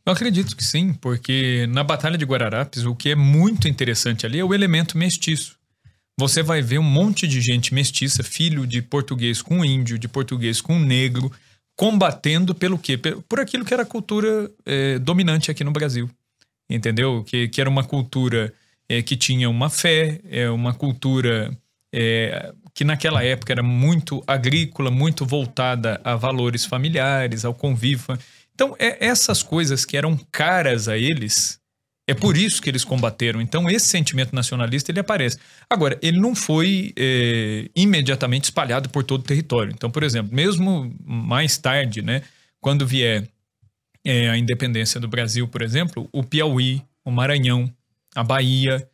Eu 0.04 0.12
acredito 0.12 0.56
que 0.56 0.64
sim, 0.64 0.92
porque 0.94 1.66
na 1.68 1.84
Batalha 1.84 2.18
de 2.18 2.24
Guararapes, 2.24 2.84
o 2.84 2.94
que 2.94 3.10
é 3.10 3.14
muito 3.14 3.68
interessante 3.68 4.26
ali 4.26 4.38
é 4.38 4.44
o 4.44 4.54
elemento 4.54 4.98
mestiço. 4.98 5.58
Você 6.18 6.42
vai 6.42 6.60
ver 6.60 6.78
um 6.78 6.82
monte 6.82 7.26
de 7.26 7.40
gente 7.40 7.72
mestiça, 7.72 8.22
filho 8.22 8.66
de 8.66 8.82
português 8.82 9.40
com 9.40 9.64
índio, 9.64 9.98
de 9.98 10.08
português 10.08 10.60
com 10.60 10.78
negro, 10.78 11.30
combatendo 11.76 12.54
pelo 12.54 12.78
quê? 12.78 12.98
Por 12.98 13.40
aquilo 13.40 13.64
que 13.64 13.72
era 13.72 13.84
a 13.84 13.86
cultura 13.86 14.50
é, 14.66 14.98
dominante 14.98 15.50
aqui 15.50 15.64
no 15.64 15.70
Brasil. 15.70 16.10
Entendeu? 16.68 17.24
Que, 17.24 17.48
que 17.48 17.60
era 17.60 17.70
uma 17.70 17.84
cultura 17.84 18.52
é, 18.90 19.00
que 19.02 19.16
tinha 19.16 19.48
uma 19.48 19.70
fé, 19.70 20.20
é, 20.28 20.50
uma 20.50 20.74
cultura 20.74 21.56
é, 21.94 22.52
que 22.74 22.82
naquela 22.82 23.22
época 23.22 23.52
era 23.52 23.62
muito 23.62 24.20
agrícola, 24.26 24.90
muito 24.90 25.24
voltada 25.24 26.00
a 26.02 26.16
valores 26.16 26.64
familiares, 26.64 27.44
ao 27.44 27.54
convívio. 27.54 28.18
Então, 28.52 28.74
é, 28.80 29.06
essas 29.06 29.44
coisas 29.44 29.84
que 29.84 29.96
eram 29.96 30.18
caras 30.32 30.88
a 30.88 30.98
eles, 30.98 31.60
é 32.08 32.14
por 32.14 32.36
isso 32.36 32.60
que 32.60 32.68
eles 32.68 32.84
combateram. 32.84 33.40
Então, 33.40 33.70
esse 33.70 33.86
sentimento 33.86 34.34
nacionalista 34.34 34.90
ele 34.90 34.98
aparece. 34.98 35.38
Agora, 35.70 35.96
ele 36.02 36.18
não 36.18 36.34
foi 36.34 36.92
é, 36.96 37.70
imediatamente 37.76 38.44
espalhado 38.44 38.88
por 38.88 39.04
todo 39.04 39.20
o 39.20 39.24
território. 39.24 39.72
Então, 39.72 39.88
por 39.88 40.02
exemplo, 40.02 40.34
mesmo 40.34 40.92
mais 41.04 41.56
tarde, 41.56 42.02
né, 42.02 42.22
quando 42.60 42.84
vier 42.84 43.28
é, 44.04 44.28
a 44.30 44.36
independência 44.36 44.98
do 44.98 45.06
Brasil, 45.06 45.46
por 45.46 45.62
exemplo, 45.62 46.08
o 46.12 46.24
Piauí, 46.24 46.82
o 47.04 47.12
Maranhão, 47.12 47.72
a 48.14 48.22
Bahia, 48.22 48.86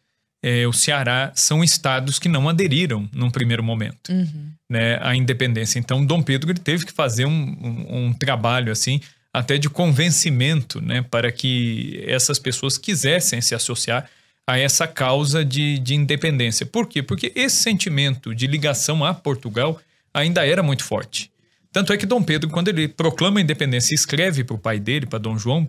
é, 0.42 0.66
o 0.66 0.72
Ceará 0.72 1.32
são 1.34 1.64
estados 1.64 2.18
que 2.18 2.28
não 2.28 2.48
aderiram 2.48 3.08
num 3.12 3.30
primeiro 3.30 3.62
momento 3.62 4.10
uhum. 4.10 4.52
né, 4.70 4.98
à 5.02 5.14
independência. 5.14 5.78
Então, 5.78 6.04
Dom 6.04 6.22
Pedro 6.22 6.50
ele 6.50 6.58
teve 6.58 6.86
que 6.86 6.92
fazer 6.92 7.24
um, 7.24 7.30
um, 7.30 8.06
um, 8.06 8.12
trabalho 8.12 8.70
assim 8.70 9.00
até 9.32 9.58
de 9.58 9.68
convencimento 9.68 10.80
né, 10.80 11.02
para 11.02 11.30
que 11.32 12.02
essas 12.06 12.38
pessoas 12.38 12.78
quisessem 12.78 13.40
se 13.40 13.54
associar 13.54 14.08
a 14.46 14.58
essa 14.58 14.86
causa 14.86 15.44
de, 15.44 15.78
de 15.78 15.94
independência. 15.94 16.64
Por 16.64 16.86
quê? 16.86 17.02
Porque 17.02 17.32
esse 17.34 17.56
sentimento 17.56 18.34
de 18.34 18.46
ligação 18.46 19.04
a 19.04 19.12
Portugal 19.12 19.80
ainda 20.14 20.46
era 20.46 20.62
muito 20.62 20.84
forte. 20.84 21.30
Tanto 21.72 21.92
é 21.92 21.96
que 21.96 22.06
Dom 22.06 22.22
Pedro, 22.22 22.48
quando 22.48 22.68
ele 22.68 22.88
proclama 22.88 23.40
a 23.40 23.42
independência 23.42 23.92
e 23.92 23.96
escreve 23.96 24.44
para 24.44 24.54
o 24.54 24.58
pai 24.58 24.78
dele, 24.78 25.04
para 25.04 25.18
Dom 25.18 25.36
João, 25.36 25.68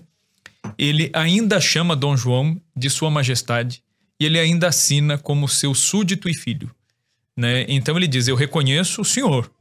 ele 0.78 1.10
ainda 1.14 1.60
chama 1.60 1.96
Dom 1.96 2.16
João 2.16 2.60
de 2.76 2.90
Sua 2.90 3.10
Majestade 3.10 3.84
e 4.20 4.26
ele 4.26 4.40
ainda 4.40 4.68
assina 4.68 5.18
como 5.18 5.48
seu 5.48 5.74
súdito 5.74 6.30
e 6.30 6.34
filho. 6.34 6.72
Né? 7.36 7.66
Então 7.68 7.96
ele 7.96 8.08
diz: 8.08 8.28
Eu 8.28 8.36
reconheço 8.36 9.02
o 9.02 9.06
senhor 9.06 9.52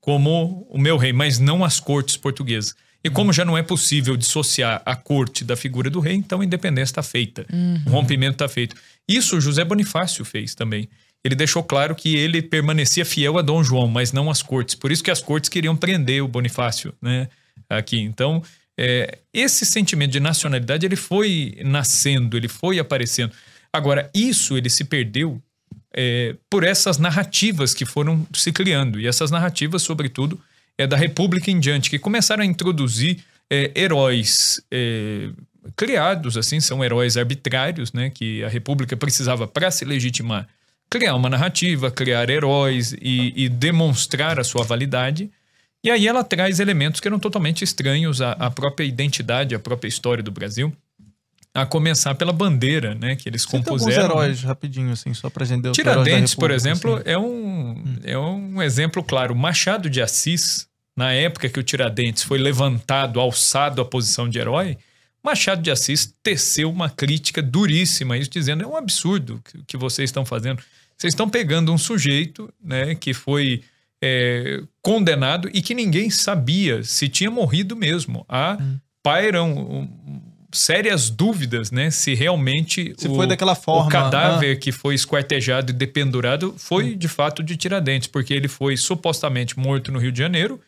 como 0.00 0.66
o 0.68 0.78
meu 0.78 0.98
rei, 0.98 1.12
mas 1.12 1.38
não 1.38 1.64
as 1.64 1.80
cortes 1.80 2.16
portuguesas. 2.16 2.74
E 3.02 3.10
como 3.10 3.32
já 3.32 3.44
não 3.44 3.56
é 3.56 3.62
possível 3.62 4.16
dissociar 4.16 4.82
a 4.84 4.96
corte 4.96 5.44
da 5.44 5.56
figura 5.56 5.90
do 5.90 6.00
rei, 6.00 6.14
então 6.14 6.40
a 6.40 6.44
independência 6.44 6.92
está 6.92 7.02
feita, 7.02 7.44
uhum. 7.52 7.82
o 7.86 7.90
rompimento 7.90 8.32
está 8.32 8.48
feito. 8.48 8.76
Isso 9.06 9.40
José 9.40 9.62
Bonifácio 9.62 10.24
fez 10.24 10.54
também. 10.54 10.88
Ele 11.22 11.34
deixou 11.34 11.62
claro 11.62 11.94
que 11.94 12.16
ele 12.16 12.42
permanecia 12.42 13.04
fiel 13.04 13.38
a 13.38 13.42
Dom 13.42 13.62
João, 13.62 13.88
mas 13.88 14.12
não 14.12 14.30
às 14.30 14.42
cortes. 14.42 14.74
Por 14.74 14.92
isso 14.92 15.02
que 15.02 15.10
as 15.10 15.20
cortes 15.20 15.48
queriam 15.48 15.74
prender 15.74 16.22
o 16.22 16.28
Bonifácio, 16.28 16.94
né? 17.00 17.28
Aqui. 17.68 17.98
Então, 17.98 18.42
é, 18.78 19.18
esse 19.32 19.64
sentimento 19.64 20.12
de 20.12 20.20
nacionalidade 20.20 20.84
ele 20.84 20.96
foi 20.96 21.56
nascendo, 21.64 22.36
ele 22.36 22.48
foi 22.48 22.78
aparecendo. 22.78 23.32
Agora, 23.72 24.10
isso 24.14 24.56
ele 24.56 24.70
se 24.70 24.84
perdeu 24.84 25.40
é, 25.94 26.36
por 26.50 26.64
essas 26.64 26.98
narrativas 26.98 27.74
que 27.74 27.84
foram 27.84 28.26
se 28.32 28.52
criando. 28.52 29.00
E 29.00 29.06
essas 29.06 29.30
narrativas, 29.30 29.82
sobretudo, 29.82 30.40
é 30.76 30.86
da 30.86 30.96
República 30.96 31.50
em 31.50 31.60
diante, 31.60 31.90
que 31.90 31.98
começaram 31.98 32.42
a 32.42 32.46
introduzir 32.46 33.24
é, 33.50 33.70
heróis 33.76 34.60
é, 34.70 35.30
criados, 35.76 36.36
assim, 36.36 36.60
são 36.60 36.84
heróis 36.84 37.16
arbitrários, 37.16 37.92
né, 37.92 38.10
que 38.10 38.42
a 38.44 38.48
República 38.48 38.96
precisava 38.96 39.46
para 39.46 39.70
se 39.70 39.84
legitimar 39.84 40.48
criar 40.90 41.16
uma 41.16 41.28
narrativa, 41.28 41.90
criar 41.90 42.30
heróis 42.30 42.92
e, 43.00 43.32
e 43.34 43.48
demonstrar 43.48 44.38
a 44.38 44.44
sua 44.44 44.62
validade. 44.62 45.28
E 45.84 45.90
aí 45.90 46.08
ela 46.08 46.24
traz 46.24 46.60
elementos 46.60 46.98
que 46.98 47.06
eram 47.06 47.18
totalmente 47.18 47.62
estranhos 47.62 48.22
à, 48.22 48.32
à 48.32 48.50
própria 48.50 48.86
identidade, 48.86 49.54
à 49.54 49.58
própria 49.58 49.86
história 49.86 50.22
do 50.22 50.30
Brasil. 50.30 50.74
A 51.52 51.66
começar 51.66 52.14
pela 52.14 52.32
bandeira, 52.32 52.94
né? 52.94 53.14
Que 53.14 53.28
eles 53.28 53.42
Cita 53.42 53.58
compuseram. 53.58 54.04
alguns 54.04 54.22
heróis, 54.22 54.42
rapidinho, 54.42 54.90
assim, 54.90 55.12
só 55.12 55.28
pra 55.28 55.44
gente 55.44 55.70
Tiradentes, 55.70 56.34
por 56.34 56.50
exemplo, 56.50 56.96
assim. 56.96 57.04
é, 57.04 57.18
um, 57.18 57.84
é 58.02 58.18
um 58.18 58.62
exemplo 58.62 59.04
claro. 59.04 59.36
Machado 59.36 59.90
de 59.90 60.00
Assis, 60.00 60.66
na 60.96 61.12
época 61.12 61.48
que 61.48 61.60
o 61.60 61.62
Tiradentes 61.62 62.22
foi 62.22 62.38
levantado, 62.38 63.20
alçado 63.20 63.82
à 63.82 63.84
posição 63.84 64.28
de 64.28 64.38
herói, 64.38 64.78
Machado 65.22 65.62
de 65.62 65.70
Assis 65.70 66.12
teceu 66.22 66.70
uma 66.70 66.90
crítica 66.90 67.40
duríssima, 67.40 68.18
isso 68.18 68.30
dizendo 68.30 68.64
é 68.64 68.66
um 68.66 68.76
absurdo 68.76 69.40
que, 69.44 69.62
que 69.68 69.76
vocês 69.76 70.08
estão 70.08 70.24
fazendo. 70.24 70.62
Vocês 70.96 71.12
estão 71.12 71.28
pegando 71.28 71.72
um 71.72 71.78
sujeito 71.78 72.52
né, 72.62 72.94
que 72.94 73.14
foi 73.14 73.62
é, 74.06 74.60
condenado 74.82 75.48
e 75.54 75.62
que 75.62 75.74
ninguém 75.74 76.10
sabia 76.10 76.82
se 76.82 77.08
tinha 77.08 77.30
morrido 77.30 77.74
mesmo. 77.74 78.24
Há 78.28 78.58
Hum. 78.60 78.78
pairam 79.02 79.88
sérias 80.52 81.10
dúvidas, 81.10 81.70
né, 81.72 81.90
se 81.90 82.14
realmente 82.14 82.94
Se 82.96 83.08
foi 83.08 83.26
daquela 83.26 83.54
forma, 83.54 83.86
o 83.86 83.88
cadáver 83.88 84.58
que 84.60 84.70
foi 84.70 84.94
esquartejado 84.94 85.72
e 85.72 85.74
dependurado 85.74 86.54
foi 86.56 86.94
de 86.94 87.08
fato 87.08 87.42
de 87.42 87.56
Tiradentes, 87.56 88.06
porque 88.08 88.32
ele 88.32 88.46
foi 88.46 88.76
supostamente 88.76 89.58
morto 89.58 89.90
no 89.90 89.98
Rio 89.98 90.12
de 90.12 90.18
Janeiro 90.18 90.60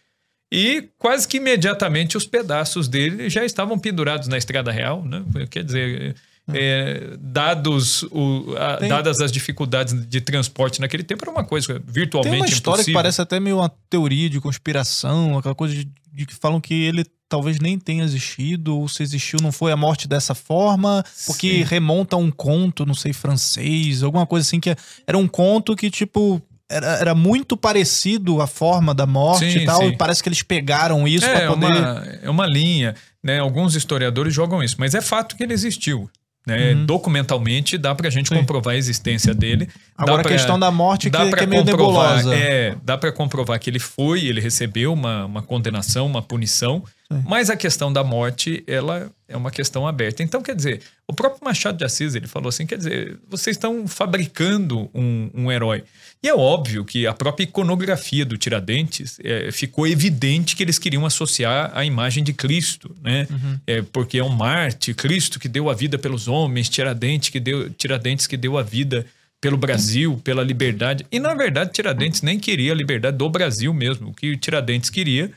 e 0.53 0.89
quase 0.99 1.27
que 1.29 1.37
imediatamente 1.37 2.17
os 2.17 2.27
pedaços 2.27 2.89
dele 2.89 3.31
já 3.31 3.45
estavam 3.45 3.79
pendurados 3.79 4.27
na 4.29 4.37
Estrada 4.37 4.73
Real, 4.73 5.05
né? 5.05 5.25
Quer 5.51 5.63
dizer, 5.63 6.17
é, 6.53 7.17
dados 7.19 8.03
o, 8.05 8.55
a- 8.59 8.77
Tem- 8.77 8.89
dadas 8.89 9.21
as 9.21 9.33
dificuldades 9.33 9.95
de 10.09 10.21
transporte 10.21 10.81
naquele 10.81 11.03
tempo, 11.03 11.25
era 11.25 11.31
uma 11.31 11.45
coisa 11.45 11.83
virtualmente 11.87 12.33
Tem 12.33 12.41
uma 12.43 12.47
história 12.47 12.77
que 12.85 12.91
impossível. 12.91 12.99
parece 13.03 13.21
até 13.23 13.41
meio 13.41 13.57
uma 13.59 13.69
teoria 13.91 14.31
de 14.31 14.41
conspiração, 14.41 15.39
aquela 15.39 15.55
coisa 15.55 15.75
de, 15.75 15.89
de 16.13 16.27
que 16.27 16.35
falam 16.35 16.61
que 16.61 16.75
ele 16.75 17.05
talvez 17.29 17.59
nem 17.59 17.77
tenha 17.77 18.05
existido, 18.05 18.79
ou 18.79 18.89
se 18.89 19.03
existiu 19.03 19.41
não 19.43 19.51
foi 19.51 19.73
a 19.73 19.77
morte 19.77 20.07
dessa 20.07 20.33
forma, 20.35 21.05
porque 21.27 21.59
Sim. 21.59 21.63
remonta 21.65 22.15
a 22.15 22.19
um 22.19 22.31
conto, 22.31 22.87
não 22.87 22.95
sei, 22.95 23.13
francês, 23.13 24.03
alguma 24.05 24.25
coisa 24.27 24.47
assim, 24.47 24.61
que 24.61 24.75
era 25.07 25.19
um 25.19 25.27
conto 25.27 25.75
que, 25.75 25.91
tipo, 25.91 26.41
era, 26.71 26.87
era 26.99 27.15
muito 27.17 27.57
parecido 27.57 28.41
a 28.41 28.47
forma 28.47 28.95
da 28.95 29.07
morte 29.07 29.51
Sim, 29.51 29.59
e 29.59 29.65
tal, 29.65 29.81
sim. 29.81 29.89
e 29.89 29.97
parece 29.97 30.23
que 30.23 30.29
eles 30.29 30.43
pegaram 30.43 31.07
isso 31.09 31.27
é, 31.27 31.47
pra 31.47 31.49
poder... 31.49 31.67
uma, 31.67 32.05
é 32.23 32.31
uma 32.31 32.47
linha, 32.47 32.95
né? 33.23 33.41
Alguns 33.41 33.75
historiadores 33.75 34.33
jogam 34.33 34.63
isso, 34.63 34.77
mas 34.79 34.95
é 34.95 35.01
fato 35.01 35.35
que 35.37 35.43
ele 35.43 35.53
existiu. 35.53 36.09
Né? 36.47 36.75
Uhum. 36.75 36.87
Documentalmente 36.87 37.77
dá 37.77 37.93
pra 37.93 38.09
gente 38.09 38.31
comprovar 38.31 38.75
a 38.75 38.77
existência 38.79 39.35
dele. 39.35 39.69
Agora, 39.99 40.23
Dá 40.23 40.29
a 40.29 40.33
questão 40.33 40.59
da 40.59 40.71
morte 40.71 41.11
dá 41.11 41.25
que- 41.25 41.31
pra 41.31 41.39
que 41.39 41.45
é 41.45 41.47
meio 41.49 41.65
nebulosa. 41.65 42.35
É, 42.37 42.77
dá 42.85 42.97
para 42.97 43.11
comprovar 43.11 43.59
que 43.59 43.69
ele 43.69 43.81
foi, 43.81 44.25
ele 44.27 44.41
recebeu 44.41 44.93
uma, 44.93 45.25
uma 45.27 45.43
condenação, 45.43 46.07
uma 46.07 46.23
punição, 46.23 46.85
mas 47.25 47.51
a 47.51 47.57
questão 47.57 47.93
da 47.93 48.03
morte, 48.03 48.65
ela 48.67 49.11
é 49.29 49.37
uma 49.37 49.51
questão 49.51 49.87
aberta. 49.87 50.23
Então, 50.23 50.43
quer 50.43 50.57
dizer, 50.57 50.83
o 51.07 51.13
próprio 51.13 51.45
Machado 51.45 51.79
de 51.79 51.85
Assis, 51.85 52.15
ele 52.15 52.27
falou 52.27 52.49
assim, 52.49 52.67
quer 52.67 52.79
dizer, 52.79 53.19
vocês 53.29 53.57
estão 53.57 53.87
fabricando 53.87 54.91
um, 54.93 55.31
um 55.35 55.53
herói. 55.53 55.85
E 56.23 56.29
é 56.29 56.35
óbvio 56.35 56.85
que 56.85 57.07
a 57.07 57.15
própria 57.15 57.45
iconografia 57.45 58.25
do 58.25 58.37
Tiradentes 58.37 59.19
é, 59.23 59.53
ficou 59.53 59.87
evidente 59.87 60.57
que 60.57 60.63
eles 60.63 60.79
queriam 60.79 61.07
associar 61.07 61.71
a 61.75 61.85
imagem 61.85 62.25
de 62.25 62.33
Cristo, 62.33 62.95
né? 63.03 63.29
Uhum. 63.31 63.61
É, 63.67 63.83
porque 63.83 64.19
é 64.19 64.25
um 64.25 64.29
Marte, 64.29 64.93
Cristo 64.93 65.39
que 65.39 65.49
deu 65.49 65.71
a 65.71 65.75
vida 65.75 65.99
pelos 65.99 66.27
homens, 66.27 66.69
Tiradentes 66.69 67.29
que 67.29 67.39
deu, 67.39 67.71
Tiradentes 67.71 68.27
que 68.27 68.37
deu 68.37 68.59
a 68.59 68.63
vida 68.63 69.07
pelo 69.41 69.57
Brasil, 69.57 70.21
pela 70.25 70.43
liberdade. 70.43 71.07
E 71.13 71.21
na 71.21 71.35
verdade, 71.35 71.73
Tiradentes 71.73 72.23
nem 72.23 72.41
queria 72.41 72.73
a 72.73 72.75
liberdade 72.75 73.17
do 73.17 73.29
Brasil 73.29 73.73
mesmo. 73.73 74.09
O 74.09 74.15
que 74.15 74.37
Tiradentes 74.37 74.91
queria 74.91 75.31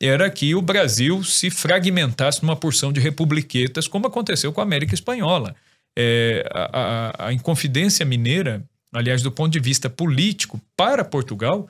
era 0.00 0.30
que 0.30 0.54
o 0.54 0.62
Brasil 0.62 1.22
se 1.22 1.50
fragmentasse 1.50 2.42
numa 2.42 2.56
porção 2.56 2.92
de 2.92 3.00
republiquetas, 3.00 3.86
como 3.86 4.06
aconteceu 4.06 4.52
com 4.52 4.60
a 4.60 4.64
América 4.64 4.94
Espanhola. 4.94 5.54
É, 5.96 6.48
a, 6.52 6.80
a- 7.24 7.26
a 7.28 7.32
Inconfidência 7.32 8.06
Mineira, 8.06 8.62
aliás, 8.92 9.22
do 9.22 9.30
ponto 9.30 9.52
de 9.52 9.60
vista 9.60 9.90
político, 9.90 10.60
para 10.76 11.04
Portugal, 11.04 11.68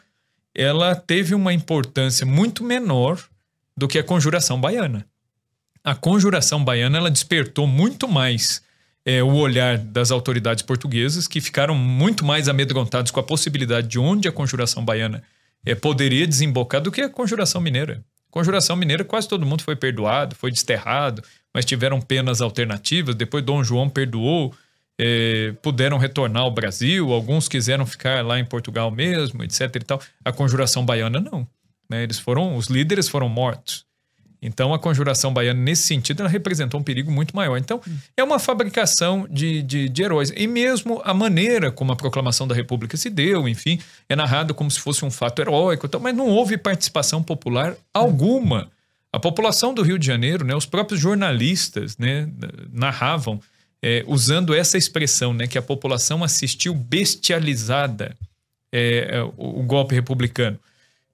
ela 0.55 0.95
teve 0.95 1.35
uma 1.35 1.53
importância 1.53 2.25
muito 2.25 2.63
menor 2.63 3.21
do 3.77 3.89
que 3.89 3.99
a 3.99 4.05
Conjuração 4.05 4.61
Baiana. 4.61 5.07
A 5.83 5.95
Conjuração 5.95 6.63
Baiana 6.63 6.99
ela 6.99 7.11
despertou 7.11 7.67
muito 7.67 8.07
mais 8.07 8.63
é, 9.05 9.23
o 9.23 9.35
olhar 9.35 9.79
das 9.79 10.11
autoridades 10.11 10.63
portuguesas, 10.63 11.27
que 11.27 11.41
ficaram 11.41 11.75
muito 11.75 12.25
mais 12.25 12.49
amedrontados 12.49 13.11
com 13.11 13.19
a 13.19 13.23
possibilidade 13.25 13.89
de 13.89 13.99
onde 13.99 14.29
a 14.29 14.33
Conjuração 14.33 14.85
Baiana 14.85 15.23
é, 15.65 15.75
poderia 15.75 16.27
desembocar 16.27 16.81
do 16.81 16.93
que 16.93 17.01
a 17.01 17.09
Conjuração 17.09 17.61
Mineira. 17.61 18.05
Conjuração 18.31 18.77
Mineira, 18.77 19.05
quase 19.05 19.29
todo 19.29 19.45
mundo 19.45 19.63
foi 19.63 19.75
perdoado, 19.75 20.37
foi 20.37 20.51
desterrado, 20.51 21.23
mas 21.53 21.65
tiveram 21.65 22.01
penas 22.01 22.41
alternativas. 22.41 23.15
Depois 23.15 23.45
Dom 23.45 23.63
João 23.65 23.89
perdoou, 23.89 24.55
é, 24.99 25.53
puderam 25.63 25.99
retornar 25.99 26.43
ao 26.43 26.51
Brasil, 26.51 27.13
alguns 27.13 27.49
quiseram 27.49 27.87
ficar 27.87 28.25
lá 28.25 28.39
em 28.39 28.45
Portugal 28.45 28.91
mesmo, 28.91 29.43
etc. 29.43 29.75
E 29.77 29.81
tal. 29.81 30.01
A 30.25 30.33
Conjuração 30.33 30.85
Baiana 30.85 31.21
não. 31.21 31.47
né? 31.89 32.03
Eles 32.03 32.19
foram, 32.19 32.57
os 32.57 32.67
líderes 32.67 33.09
foram 33.09 33.29
mortos. 33.29 33.85
Então, 34.43 34.73
a 34.73 34.79
conjuração 34.79 35.33
baiana, 35.33 35.61
nesse 35.61 35.83
sentido, 35.83 36.21
ela 36.21 36.29
representou 36.29 36.81
um 36.81 36.83
perigo 36.83 37.11
muito 37.11 37.37
maior. 37.37 37.59
Então, 37.59 37.81
é 38.17 38.25
uma 38.25 38.39
fabricação 38.39 39.27
de, 39.31 39.63
de, 39.63 39.89
de 39.89 40.03
heróis. 40.03 40.33
E 40.35 40.47
mesmo 40.47 41.03
a 41.05 41.13
maneira 41.13 41.71
como 41.71 41.93
a 41.93 41.97
proclamação 41.97 42.49
da 42.49 42.55
República 42.55 42.97
se 42.97 43.11
deu, 43.11 43.47
enfim, 43.47 43.79
é 44.09 44.17
narrado 44.17 44.55
como 44.55 44.71
se 44.71 44.81
fosse 44.81 45.05
um 45.05 45.11
fato 45.11 45.41
heróico, 45.41 45.89
mas 46.01 46.17
não 46.17 46.27
houve 46.27 46.57
participação 46.57 47.23
popular 47.23 47.77
alguma. 47.93 48.71
A 49.13 49.19
população 49.19 49.75
do 49.75 49.83
Rio 49.83 49.99
de 49.99 50.07
Janeiro, 50.07 50.45
né, 50.45 50.55
os 50.55 50.67
próprios 50.67 51.01
jornalistas 51.01 51.99
né, 51.99 52.29
narravam 52.73 53.41
é, 53.83 54.05
usando 54.07 54.55
essa 54.55 54.79
expressão, 54.79 55.35
né, 55.35 55.47
que 55.47 55.59
a 55.59 55.63
população 55.63 56.23
assistiu 56.23 56.75
bestializada 56.75 58.17
é, 58.73 59.17
é, 59.17 59.23
o, 59.23 59.61
o 59.61 59.63
golpe 59.63 59.95
republicano. 59.95 60.59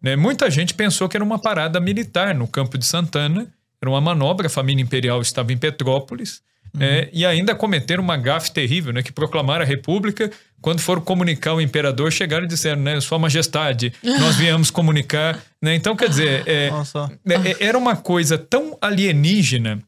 Né? 0.00 0.16
Muita 0.16 0.50
gente 0.50 0.74
pensou 0.74 1.08
que 1.08 1.16
era 1.16 1.24
uma 1.24 1.38
parada 1.38 1.80
militar 1.80 2.34
no 2.34 2.46
campo 2.46 2.76
de 2.78 2.84
Santana, 2.84 3.46
era 3.80 3.90
uma 3.90 4.00
manobra, 4.00 4.46
a 4.46 4.50
família 4.50 4.82
imperial 4.82 5.20
estava 5.20 5.52
em 5.52 5.58
Petrópolis, 5.58 6.42
né? 6.72 7.08
e 7.12 7.24
ainda 7.24 7.54
cometeram 7.54 8.02
uma 8.02 8.16
gafe 8.16 8.52
terrível, 8.52 8.92
né? 8.92 9.02
que 9.02 9.12
proclamaram 9.12 9.64
a 9.64 9.66
república, 9.66 10.30
quando 10.60 10.80
foram 10.80 11.00
comunicar 11.00 11.54
o 11.54 11.60
imperador, 11.60 12.12
chegaram 12.12 12.44
e 12.44 12.48
disseram, 12.48 12.82
né, 12.82 13.00
sua 13.00 13.18
majestade, 13.18 13.92
nós 14.02 14.36
viemos 14.38 14.70
comunicar, 14.70 15.40
né? 15.62 15.74
então 15.74 15.94
quer 15.96 16.08
dizer, 16.08 16.42
é, 16.46 16.70
é, 17.28 17.64
era 17.64 17.78
uma 17.78 17.96
coisa 17.96 18.36
tão 18.36 18.76
alienígena, 18.80 19.80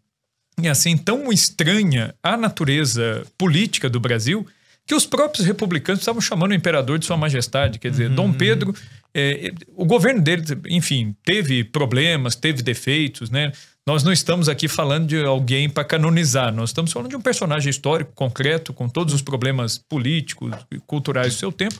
e 0.60 0.68
assim, 0.68 0.96
tão 0.96 1.32
estranha 1.32 2.14
à 2.22 2.36
natureza 2.36 3.24
política 3.36 3.88
do 3.88 4.00
Brasil, 4.00 4.46
que 4.88 4.94
os 4.94 5.04
próprios 5.04 5.46
republicanos 5.46 6.00
estavam 6.00 6.18
chamando 6.18 6.52
o 6.52 6.54
imperador 6.54 6.98
de 6.98 7.04
Sua 7.04 7.16
Majestade. 7.16 7.78
Quer 7.78 7.90
dizer, 7.90 8.08
Dom 8.08 8.32
Pedro, 8.32 8.74
é, 9.14 9.52
o 9.76 9.84
governo 9.84 10.22
dele, 10.22 10.42
enfim, 10.70 11.14
teve 11.22 11.62
problemas, 11.62 12.34
teve 12.34 12.62
defeitos, 12.62 13.28
né? 13.28 13.52
Nós 13.86 14.02
não 14.02 14.10
estamos 14.10 14.48
aqui 14.48 14.66
falando 14.66 15.06
de 15.06 15.22
alguém 15.22 15.68
para 15.68 15.84
canonizar, 15.84 16.54
nós 16.54 16.70
estamos 16.70 16.90
falando 16.90 17.10
de 17.10 17.16
um 17.16 17.20
personagem 17.20 17.68
histórico 17.68 18.12
concreto, 18.14 18.72
com 18.72 18.88
todos 18.88 19.12
os 19.12 19.20
problemas 19.20 19.76
políticos 19.76 20.54
e 20.70 20.78
culturais 20.78 21.34
do 21.34 21.38
seu 21.38 21.52
tempo. 21.52 21.78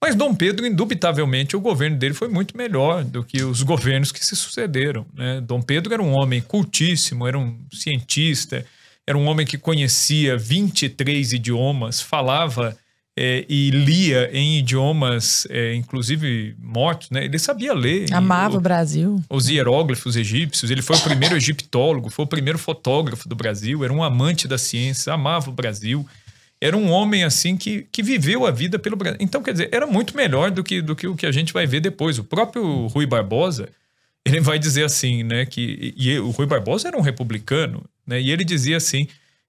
Mas 0.00 0.16
Dom 0.16 0.34
Pedro, 0.34 0.66
indubitavelmente, 0.66 1.56
o 1.56 1.60
governo 1.60 1.96
dele 1.96 2.12
foi 2.12 2.26
muito 2.26 2.56
melhor 2.56 3.04
do 3.04 3.22
que 3.22 3.40
os 3.44 3.62
governos 3.62 4.10
que 4.10 4.24
se 4.24 4.34
sucederam. 4.34 5.06
Né? 5.14 5.40
Dom 5.40 5.62
Pedro 5.62 5.94
era 5.94 6.02
um 6.02 6.10
homem 6.10 6.40
cultíssimo, 6.40 7.24
era 7.24 7.38
um 7.38 7.56
cientista, 7.72 8.66
era 9.06 9.18
um 9.18 9.26
homem 9.26 9.46
que 9.46 9.58
conhecia 9.58 10.36
23 10.36 11.32
idiomas, 11.32 12.00
falava 12.00 12.76
é, 13.18 13.44
e 13.48 13.70
lia 13.70 14.30
em 14.32 14.58
idiomas, 14.58 15.46
é, 15.50 15.74
inclusive 15.74 16.54
mortos, 16.58 17.10
né? 17.10 17.24
Ele 17.24 17.38
sabia 17.38 17.74
ler. 17.74 18.12
Amava 18.12 18.56
o 18.56 18.60
Brasil. 18.60 19.22
Os 19.28 19.48
hieróglifos 19.48 20.16
egípcios. 20.16 20.70
Ele 20.70 20.82
foi 20.82 20.96
o 20.96 21.00
primeiro 21.00 21.36
egiptólogo, 21.36 22.08
foi 22.08 22.24
o 22.24 22.28
primeiro 22.28 22.58
fotógrafo 22.58 23.28
do 23.28 23.34
Brasil, 23.34 23.84
era 23.84 23.92
um 23.92 24.02
amante 24.02 24.48
da 24.48 24.56
ciência, 24.56 25.12
amava 25.12 25.50
o 25.50 25.52
Brasil. 25.52 26.06
Era 26.60 26.76
um 26.76 26.90
homem 26.90 27.24
assim 27.24 27.56
que, 27.56 27.88
que 27.90 28.04
viveu 28.04 28.46
a 28.46 28.50
vida 28.52 28.78
pelo 28.78 28.94
Brasil. 28.94 29.18
Então, 29.20 29.42
quer 29.42 29.50
dizer, 29.50 29.68
era 29.72 29.84
muito 29.84 30.16
melhor 30.16 30.50
do 30.50 30.62
que, 30.62 30.80
do 30.80 30.94
que 30.94 31.08
o 31.08 31.16
que 31.16 31.26
a 31.26 31.32
gente 31.32 31.52
vai 31.52 31.66
ver 31.66 31.80
depois. 31.80 32.18
O 32.18 32.24
próprio 32.24 32.86
Rui 32.86 33.04
Barbosa, 33.04 33.68
ele 34.24 34.40
vai 34.40 34.58
dizer 34.58 34.84
assim, 34.84 35.22
né? 35.22 35.44
Que, 35.46 35.94
e 35.96 36.18
o 36.18 36.30
Rui 36.30 36.46
Barbosa 36.46 36.88
era 36.88 36.96
um 36.96 37.02
republicano, 37.02 37.84
né? 38.06 38.20
E 38.20 38.30
ele 38.30 38.44
dizia 38.44 38.76
assim 38.76 39.06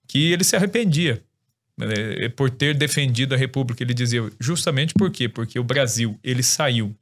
que 0.08 0.32
ele 0.32 0.44
se 0.44 0.56
arrependia 0.56 1.24
né, 1.78 2.30
por 2.36 2.50
ter 2.50 2.76
defendido 2.76 3.34
a 3.34 3.38
República. 3.38 3.84
Ele 3.84 3.94
dizia 3.94 4.32
justamente 4.40 4.94
por 4.94 5.12
quê? 5.12 5.30
Porque 5.30 5.60
o 5.60 5.64
Brasil 5.64 6.20
ele 6.24 6.44
saiu 6.44 6.96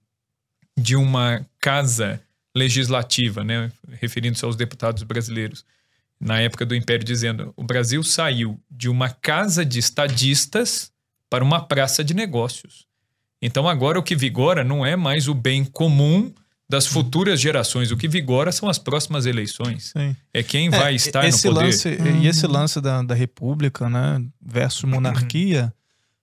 de 0.77 0.95
uma 0.95 1.45
casa 1.59 2.21
legislativa, 2.55 3.43
né? 3.43 3.71
Referindo-se 3.99 4.43
aos 4.43 4.55
deputados 4.55 5.03
brasileiros 5.03 5.65
na 6.19 6.39
época 6.39 6.65
do 6.65 6.75
Império, 6.75 7.05
dizendo: 7.05 7.53
o 7.55 7.63
Brasil 7.63 8.03
saiu 8.03 8.59
de 8.69 8.89
uma 8.89 9.09
casa 9.09 9.65
de 9.65 9.79
estadistas 9.79 10.91
para 11.29 11.43
uma 11.43 11.65
praça 11.65 12.03
de 12.03 12.13
negócios. 12.13 12.85
Então 13.41 13.67
agora 13.67 13.97
o 13.97 14.03
que 14.03 14.15
vigora 14.15 14.63
não 14.63 14.85
é 14.85 14.95
mais 14.95 15.27
o 15.27 15.33
bem 15.33 15.63
comum 15.63 16.31
das 16.71 16.87
futuras 16.87 17.39
gerações. 17.41 17.91
O 17.91 17.97
que 17.97 18.07
vigora 18.07 18.49
são 18.51 18.69
as 18.69 18.77
próximas 18.79 19.25
eleições. 19.25 19.91
Sim. 19.91 20.15
É 20.33 20.41
quem 20.41 20.69
vai 20.69 20.93
É, 20.93 20.95
estar 20.95 21.27
esse 21.27 21.45
no 21.47 21.53
poder. 21.53 21.65
lance 21.65 21.89
E 22.21 22.27
esse 22.27 22.47
lance 22.47 22.79
da, 22.79 23.03
da 23.03 23.13
república, 23.13 23.89
né, 23.89 24.23
versus 24.41 24.85
monarquia, 24.89 25.73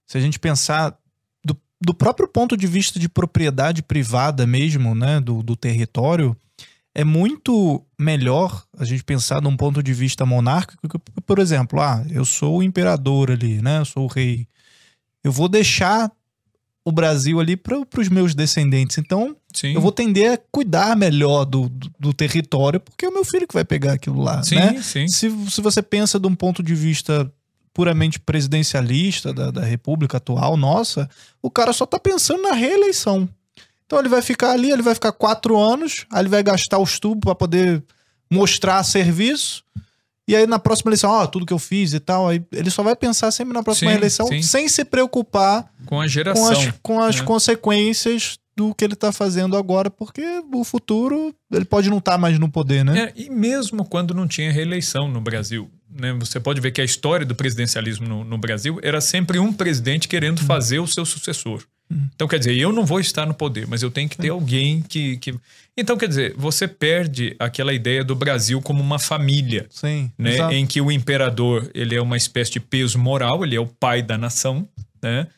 se 0.06 0.16
a 0.16 0.20
gente 0.20 0.38
pensar 0.38 0.96
do, 1.44 1.54
do 1.78 1.92
próprio 1.92 2.26
ponto 2.26 2.56
de 2.56 2.66
vista 2.66 2.98
de 2.98 3.10
propriedade 3.10 3.82
privada 3.82 4.46
mesmo, 4.46 4.94
né, 4.94 5.20
do, 5.20 5.42
do 5.42 5.54
território, 5.54 6.34
é 6.94 7.04
muito 7.04 7.84
melhor 7.98 8.64
a 8.78 8.86
gente 8.86 9.04
pensar 9.04 9.42
num 9.42 9.56
ponto 9.56 9.82
de 9.82 9.92
vista 9.92 10.24
monárquico, 10.24 10.88
que, 10.88 10.98
por 11.26 11.38
exemplo, 11.38 11.78
ah, 11.78 12.02
eu 12.10 12.24
sou 12.24 12.58
o 12.58 12.62
imperador 12.62 13.30
ali, 13.30 13.60
né, 13.60 13.80
eu 13.80 13.84
sou 13.84 14.04
o 14.04 14.08
rei. 14.08 14.48
Eu 15.22 15.30
vou 15.30 15.46
deixar 15.48 16.10
o 16.88 16.92
Brasil 16.92 17.38
ali 17.38 17.54
para 17.54 17.76
os 17.98 18.08
meus 18.08 18.34
descendentes. 18.34 18.96
Então, 18.96 19.36
Sim. 19.52 19.74
eu 19.74 19.80
vou 19.80 19.92
tender 19.92 20.32
a 20.32 20.38
cuidar 20.50 20.96
melhor 20.96 21.44
do, 21.44 21.68
do, 21.68 21.90
do 22.00 22.12
território, 22.14 22.80
porque 22.80 23.04
é 23.04 23.08
o 23.08 23.12
meu 23.12 23.24
filho 23.24 23.46
que 23.46 23.52
vai 23.52 23.64
pegar 23.64 23.92
aquilo 23.92 24.22
lá. 24.22 24.42
Sim, 24.42 24.54
né? 24.54 24.80
sim. 24.82 25.06
Se, 25.06 25.30
se 25.50 25.60
você 25.60 25.82
pensa 25.82 26.18
de 26.18 26.26
um 26.26 26.34
ponto 26.34 26.62
de 26.62 26.74
vista 26.74 27.30
puramente 27.74 28.18
presidencialista 28.18 29.34
da, 29.34 29.50
da 29.50 29.62
República 29.62 30.16
atual, 30.16 30.56
nossa, 30.56 31.08
o 31.42 31.50
cara 31.50 31.74
só 31.74 31.84
tá 31.84 31.98
pensando 31.98 32.42
na 32.42 32.54
reeleição. 32.54 33.28
Então 33.84 33.98
ele 33.98 34.08
vai 34.08 34.22
ficar 34.22 34.52
ali, 34.52 34.70
ele 34.70 34.82
vai 34.82 34.94
ficar 34.94 35.12
quatro 35.12 35.58
anos, 35.58 36.06
aí 36.10 36.22
ele 36.22 36.28
vai 36.30 36.42
gastar 36.42 36.78
os 36.78 36.98
tubos 36.98 37.20
para 37.20 37.34
poder 37.34 37.84
mostrar 38.30 38.82
serviço. 38.82 39.62
E 40.28 40.36
aí 40.36 40.46
na 40.46 40.58
próxima 40.58 40.90
eleição, 40.90 41.10
ó, 41.10 41.26
tudo 41.26 41.46
que 41.46 41.52
eu 41.54 41.58
fiz 41.58 41.94
e 41.94 42.00
tal, 42.00 42.28
aí 42.28 42.44
ele 42.52 42.70
só 42.70 42.82
vai 42.82 42.94
pensar 42.94 43.30
sempre 43.30 43.54
na 43.54 43.62
próxima 43.62 43.90
Sim, 43.90 43.96
eleição 43.96 44.26
sim. 44.26 44.42
sem 44.42 44.68
se 44.68 44.84
preocupar 44.84 45.72
Com 45.86 45.98
a 45.98 46.04
com 46.04 46.08
geração. 46.08 46.50
as, 46.50 46.72
com 46.82 47.00
as 47.00 47.16
né? 47.16 47.22
consequências 47.24 48.38
do 48.54 48.74
que 48.74 48.84
ele 48.84 48.96
tá 48.96 49.10
fazendo 49.10 49.56
agora, 49.56 49.88
porque 49.88 50.20
o 50.52 50.64
futuro 50.64 51.34
ele 51.50 51.64
pode 51.64 51.88
não 51.88 51.98
estar 51.98 52.18
mais 52.18 52.38
no 52.38 52.50
poder, 52.50 52.84
né? 52.84 53.04
É, 53.04 53.12
e 53.16 53.30
mesmo 53.30 53.84
quando 53.84 54.12
não 54.12 54.26
tinha 54.26 54.52
reeleição 54.52 55.08
no 55.08 55.20
Brasil, 55.20 55.70
né, 55.90 56.12
você 56.12 56.38
pode 56.38 56.60
ver 56.60 56.70
que 56.70 56.80
a 56.80 56.84
história 56.84 57.24
do 57.24 57.34
presidencialismo 57.34 58.06
no, 58.06 58.24
no 58.24 58.38
Brasil 58.38 58.78
era 58.82 59.00
sempre 59.00 59.38
um 59.38 59.52
presidente 59.52 60.08
querendo 60.08 60.40
fazer 60.42 60.78
o 60.78 60.86
seu 60.86 61.04
sucessor. 61.04 61.62
Então, 62.14 62.28
quer 62.28 62.38
dizer, 62.38 62.54
eu 62.54 62.70
não 62.70 62.84
vou 62.84 63.00
estar 63.00 63.24
no 63.24 63.32
poder, 63.32 63.66
mas 63.66 63.82
eu 63.82 63.90
tenho 63.90 64.08
que 64.08 64.16
ter 64.16 64.28
alguém 64.28 64.82
que, 64.82 65.16
que. 65.16 65.34
Então, 65.74 65.96
quer 65.96 66.08
dizer, 66.08 66.34
você 66.36 66.68
perde 66.68 67.34
aquela 67.38 67.72
ideia 67.72 68.04
do 68.04 68.14
Brasil 68.14 68.60
como 68.60 68.82
uma 68.82 68.98
família. 68.98 69.66
Sim. 69.70 70.10
né, 70.18 70.34
exato. 70.34 70.54
em 70.54 70.66
que 70.66 70.80
o 70.80 70.92
imperador 70.92 71.70
ele 71.74 71.94
é 71.94 72.02
uma 72.02 72.16
espécie 72.16 72.52
de 72.52 72.60
peso 72.60 72.98
moral, 72.98 73.42
ele 73.42 73.56
é 73.56 73.60
o 73.60 73.66
pai 73.66 74.02
da 74.02 74.18
nação, 74.18 74.68
né? 75.02 75.28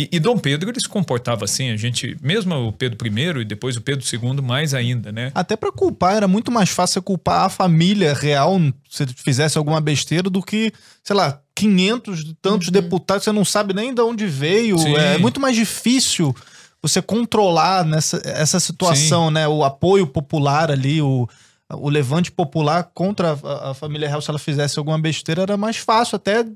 E, 0.00 0.08
e 0.12 0.20
Dom 0.20 0.38
Pedro 0.38 0.70
ele 0.70 0.80
se 0.80 0.88
comportava 0.88 1.44
assim, 1.44 1.70
a 1.70 1.76
gente, 1.76 2.16
mesmo 2.22 2.54
o 2.54 2.72
Pedro 2.72 3.06
I 3.06 3.40
e 3.40 3.44
depois 3.44 3.76
o 3.76 3.82
Pedro 3.82 4.04
II 4.10 4.40
mais 4.40 4.72
ainda, 4.72 5.12
né? 5.12 5.30
Até 5.34 5.56
pra 5.56 5.70
culpar, 5.70 6.16
era 6.16 6.28
muito 6.28 6.50
mais 6.50 6.70
fácil 6.70 6.94
você 6.94 7.00
culpar 7.02 7.44
a 7.44 7.48
família 7.50 8.14
real 8.14 8.58
se 8.88 9.06
fizesse 9.16 9.58
alguma 9.58 9.80
besteira 9.80 10.30
do 10.30 10.42
que, 10.42 10.72
sei 11.04 11.14
lá, 11.14 11.40
500 11.54 12.24
de 12.24 12.34
tantos 12.34 12.70
deputados, 12.70 13.24
você 13.24 13.32
não 13.32 13.44
sabe 13.44 13.74
nem 13.74 13.92
de 13.92 14.00
onde 14.00 14.26
veio. 14.26 14.78
Sim. 14.78 14.94
É 14.94 15.18
muito 15.18 15.38
mais 15.38 15.54
difícil 15.54 16.34
você 16.80 17.02
controlar 17.02 17.84
nessa, 17.84 18.22
essa 18.24 18.58
situação, 18.58 19.30
né? 19.30 19.46
O 19.46 19.62
apoio 19.62 20.06
popular 20.06 20.70
ali, 20.70 21.02
o, 21.02 21.28
o 21.70 21.90
levante 21.90 22.32
popular 22.32 22.90
contra 22.94 23.38
a, 23.44 23.70
a 23.70 23.74
família 23.74 24.08
real, 24.08 24.22
se 24.22 24.30
ela 24.30 24.38
fizesse 24.38 24.78
alguma 24.78 24.98
besteira, 24.98 25.42
era 25.42 25.56
mais 25.58 25.76
fácil 25.76 26.16
até 26.16 26.46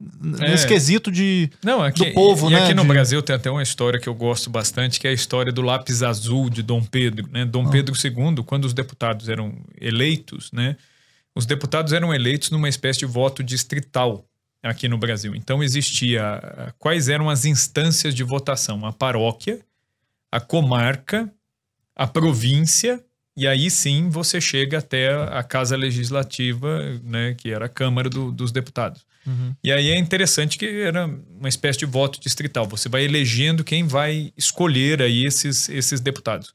nesse 0.00 0.64
É. 0.64 0.68
quesito 0.68 1.10
de, 1.10 1.50
Não, 1.64 1.82
aqui, 1.82 2.04
do 2.06 2.12
povo, 2.14 2.48
e, 2.48 2.52
né? 2.52 2.60
E 2.60 2.62
aqui 2.64 2.74
no 2.74 2.82
de- 2.82 2.88
Brasil 2.88 3.22
tem 3.22 3.34
até 3.34 3.50
uma 3.50 3.62
história 3.62 3.98
que 3.98 4.08
eu 4.08 4.14
gosto 4.14 4.50
bastante, 4.50 5.00
que 5.00 5.06
é 5.06 5.10
a 5.10 5.14
história 5.14 5.50
do 5.52 5.62
lápis 5.62 6.02
azul 6.02 6.50
de 6.50 6.62
Dom 6.62 6.82
Pedro. 6.84 7.28
Né? 7.30 7.44
Dom 7.44 7.66
Ah. 7.66 7.70
Pedro 7.70 7.94
II, 7.96 8.42
quando 8.44 8.64
os 8.66 8.74
deputados 8.74 9.28
eram 9.28 9.54
eleitos, 9.80 10.50
né? 10.52 10.76
os 11.34 11.46
deputados 11.46 11.92
eram 11.92 12.14
eleitos 12.14 12.50
numa 12.50 12.68
espécie 12.68 12.98
de 13.00 13.06
voto 13.06 13.42
distrital 13.42 14.24
aqui 14.62 14.88
no 14.88 14.98
Brasil. 14.98 15.34
Então 15.34 15.62
existia 15.62 16.72
quais 16.78 17.08
eram 17.08 17.28
as 17.30 17.44
instâncias 17.44 18.14
de 18.14 18.22
votação: 18.22 18.84
a 18.84 18.92
paróquia, 18.92 19.60
a 20.32 20.40
comarca, 20.40 21.30
a 21.94 22.06
província, 22.06 23.02
e 23.36 23.46
aí 23.46 23.70
sim 23.70 24.08
você 24.08 24.40
chega 24.40 24.78
até 24.78 25.12
a 25.14 25.42
Casa 25.42 25.76
Legislativa, 25.76 26.98
né, 27.04 27.34
que 27.36 27.50
era 27.50 27.66
a 27.66 27.68
Câmara 27.68 28.08
do- 28.08 28.32
dos 28.32 28.50
Deputados. 28.52 29.04
Uhum. 29.26 29.54
E 29.62 29.72
aí 29.72 29.88
é 29.90 29.98
interessante 29.98 30.56
que 30.56 30.66
era 30.66 31.06
uma 31.38 31.48
espécie 31.48 31.80
de 31.80 31.86
voto 31.86 32.20
distrital. 32.20 32.66
Você 32.68 32.88
vai 32.88 33.04
elegendo 33.04 33.64
quem 33.64 33.84
vai 33.86 34.32
escolher 34.36 35.02
aí 35.02 35.24
esses, 35.26 35.68
esses 35.68 36.00
deputados. 36.00 36.54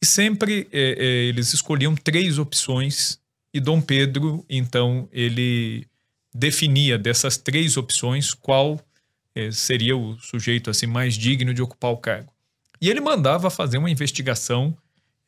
E 0.00 0.06
sempre 0.06 0.68
é, 0.72 0.96
é, 0.98 1.04
eles 1.24 1.52
escolhiam 1.52 1.94
três 1.94 2.38
opções 2.38 3.18
e 3.52 3.60
Dom 3.60 3.80
Pedro, 3.80 4.44
então, 4.48 5.08
ele 5.12 5.86
definia 6.34 6.96
dessas 6.96 7.36
três 7.36 7.76
opções 7.76 8.32
qual 8.32 8.80
é, 9.34 9.50
seria 9.50 9.96
o 9.96 10.18
sujeito 10.18 10.70
assim 10.70 10.86
mais 10.86 11.14
digno 11.14 11.52
de 11.52 11.60
ocupar 11.60 11.90
o 11.90 11.96
cargo. 11.98 12.32
E 12.80 12.88
ele 12.88 13.00
mandava 13.00 13.50
fazer 13.50 13.78
uma 13.78 13.90
investigação 13.90 14.76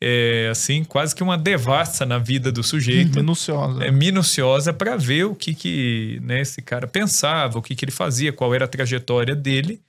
é, 0.01 0.49
assim 0.51 0.83
quase 0.83 1.15
que 1.15 1.23
uma 1.23 1.37
devassa 1.37 2.05
na 2.05 2.17
vida 2.17 2.51
do 2.51 2.61
sujeito 2.63 3.15
minuciosa. 3.19 3.83
é, 3.83 3.91
minuciosa 3.91 4.73
para 4.73 4.95
ver 4.97 5.25
o 5.25 5.35
que, 5.35 5.53
que 5.55 6.19
né, 6.23 6.41
esse 6.41 6.61
cara 6.61 6.85
pensava, 6.87 7.57
o 7.59 7.61
que, 7.61 7.75
que 7.75 7.85
ele 7.85 7.91
fazia, 7.91 8.33
qual 8.33 8.53
era 8.53 8.65
a 8.65 8.67
trajetória 8.67 9.35
dele. 9.35 9.81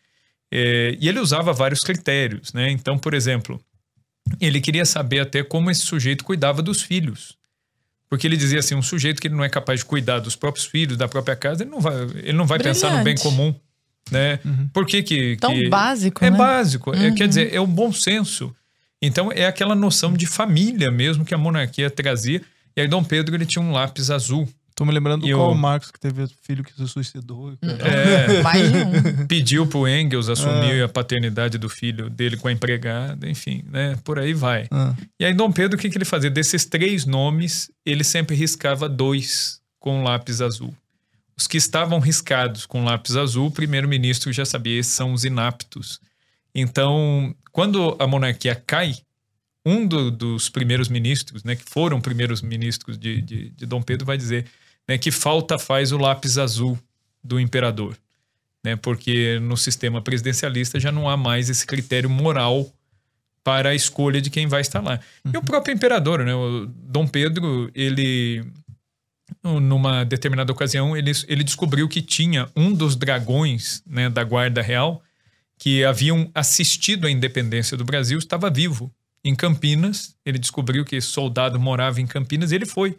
É, 0.53 0.97
e 1.01 1.09
ele 1.09 1.19
usava 1.19 1.53
vários 1.53 1.81
critérios. 1.81 2.53
Né? 2.53 2.71
Então, 2.71 2.97
por 2.97 3.15
exemplo, 3.15 3.61
ele 4.41 4.61
queria 4.61 4.85
saber 4.85 5.21
até 5.21 5.43
como 5.43 5.71
esse 5.71 5.83
sujeito 5.83 6.25
cuidava 6.25 6.63
dos 6.63 6.83
filhos. 6.83 7.37
Porque 8.09 8.25
ele 8.27 8.37
dizia 8.37 8.61
assim: 8.61 8.77
um 8.77 8.83
sujeito 8.83 9.21
que 9.21 9.27
ele 9.27 9.35
não 9.35 9.43
é 9.43 9.49
capaz 9.49 9.81
de 9.81 9.85
cuidar 9.87 10.21
dos 10.21 10.37
próprios 10.37 10.65
filhos, 10.65 10.97
da 10.97 11.09
própria 11.09 11.35
casa, 11.35 11.65
ele 11.65 11.71
não 11.73 11.81
vai, 11.81 11.95
ele 12.23 12.33
não 12.35 12.47
vai 12.47 12.61
pensar 12.61 12.97
no 12.97 13.03
bem 13.03 13.17
comum. 13.17 13.53
Né? 14.13 14.39
Por 14.73 14.87
que 14.87 15.03
que. 15.03 15.37
Tão 15.41 15.53
que- 15.53 15.69
básico, 15.69 16.25
É 16.25 16.31
né? 16.31 16.39
básico. 16.39 16.95
É, 16.95 17.09
Uhum. 17.09 17.15
quer 17.17 17.27
dizer, 17.27 17.53
é 17.53 17.59
o 17.61 17.67
bom 17.67 17.93
senso. 17.93 18.55
Então 19.03 19.31
é 19.33 19.47
aquela 19.47 19.75
noção 19.75 20.13
de 20.13 20.27
família 20.27 20.91
mesmo 20.91 21.25
que 21.25 21.35
a 21.35 21.39
monarquia 21.39 21.91
trazia. 21.91 22.41
E 22.77 22.81
aí 22.81 22.89
Dom 22.89 23.03
Pedro 23.05 23.35
ele 23.35 23.47
tinha 23.47 23.63
um 23.63 23.73
lápis 23.73 24.11
azul. 24.11 24.49
Tô 24.75 24.85
me 24.85 24.93
lembrando 24.93 25.23
do 25.23 25.27
E 25.29 25.31
Karl 25.31 25.53
o- 25.53 25.55
Marx 25.55 25.91
que 25.91 25.99
teve 25.99 26.27
filho 26.43 26.63
que 26.63 26.71
se 26.75 26.87
suicidou. 26.87 27.55
É, 27.63 28.41
Mais 28.45 28.71
de 28.71 28.79
um. 28.79 29.27
pediu 29.27 29.67
pro 29.67 29.89
Engels 29.89 30.29
assumir 30.29 30.75
É. 30.81 30.83
a 30.83 30.89
paternidade 30.89 31.57
do 31.57 31.69
filho 31.69 32.11
dele 32.11 32.37
com 32.37 32.49
a 32.49 32.53
empregada, 32.53 33.27
enfim, 33.29 33.65
né? 33.71 33.97
Por 34.05 34.19
aí 34.19 34.35
vai. 34.35 34.67
Ah. 34.71 34.95
E 35.19 35.25
aí 35.25 35.33
Dom 35.33 35.51
Pedro, 35.51 35.79
o 35.79 35.81
que, 35.81 35.89
que 35.89 35.97
ele 35.97 36.05
fazia? 36.05 36.31
Desses 36.31 36.67
três 36.67 37.07
nomes, 37.07 37.71
ele 37.87 38.05
sempre 38.05 38.37
riscava 38.37 38.87
dois 38.87 39.61
com 39.81 40.03
lápis 40.03 40.43
azul. 40.43 40.75
Os 41.39 41.47
que 41.47 41.57
estavam 41.57 41.99
riscados 41.99 42.67
com 42.67 42.85
lápis 42.85 43.17
azul, 43.17 43.47
o 43.47 43.51
primeiro-ministro 43.51 44.31
já 44.33 44.45
sabia, 44.45 44.79
esses 44.79 44.93
são 44.93 45.13
os 45.15 45.25
inaptos. 45.25 46.01
Então, 46.59 47.35
quando 47.53 47.95
a 47.99 48.07
monarquia 48.07 48.55
cai, 48.55 48.97
um 49.65 49.87
do- 49.87 50.11
dos 50.11 50.49
primeiros 50.49 50.89
ministros, 50.89 51.45
né, 51.45 51.55
que 51.55 51.65
foram 51.69 52.01
primeiros 52.01 52.41
ministros 52.41 52.97
de, 52.97 53.21
de, 53.21 53.51
de 53.51 53.67
Dom 53.67 53.83
Pedro, 53.83 54.07
vai 54.07 54.17
dizer 54.17 54.47
né, 54.89 54.97
que 54.97 55.11
falta 55.11 55.59
faz 55.59 55.93
o 55.93 55.99
lápis 55.99 56.39
azul 56.39 56.79
do 57.23 57.39
imperador. 57.39 57.95
Né, 58.65 58.75
porque 58.75 59.39
no 59.41 59.57
sistema 59.57 60.01
presidencialista 60.01 60.81
já 60.81 60.91
não 60.91 61.09
há 61.09 61.17
mais 61.17 61.51
esse 61.51 61.67
critério 61.67 62.09
moral 62.09 62.73
para 63.45 63.69
a 63.69 63.75
escolha 63.75 64.21
de 64.21 64.31
quem 64.31 64.47
vai 64.47 64.63
estar 64.63 64.81
lá. 64.81 64.99
E 65.31 65.37
o 65.37 65.43
próprio 65.43 65.75
imperador, 65.75 66.25
né, 66.25 66.35
o 66.35 66.67
Dom 66.67 67.07
Pedro, 67.07 67.71
ele 67.75 68.45
numa 69.43 70.05
determinada 70.05 70.53
ocasião 70.53 70.97
ele, 70.97 71.13
ele 71.29 71.45
descobriu 71.45 71.89
que 71.89 72.01
tinha 72.01 72.49
um 72.57 72.73
dos 72.73 72.97
dragões 72.97 73.83
né, 73.87 74.09
da 74.09 74.25
guarda 74.25 74.63
real 74.63 75.03
que 75.59 75.85
haviam 75.85 76.31
assistido 76.35 77.07
à 77.07 77.11
independência 77.11 77.77
do 77.77 77.85
Brasil 77.85 78.19
estava 78.19 78.51
vivo 78.51 78.93
em 79.25 79.35
Campinas. 79.35 80.15
Ele 80.25 80.39
descobriu 80.39 80.85
que 80.85 80.97
esse 80.97 81.09
soldado 81.09 81.59
morava 81.59 82.01
em 82.01 82.07
Campinas. 82.07 82.53
Ele 82.53 82.67
foi, 82.67 82.99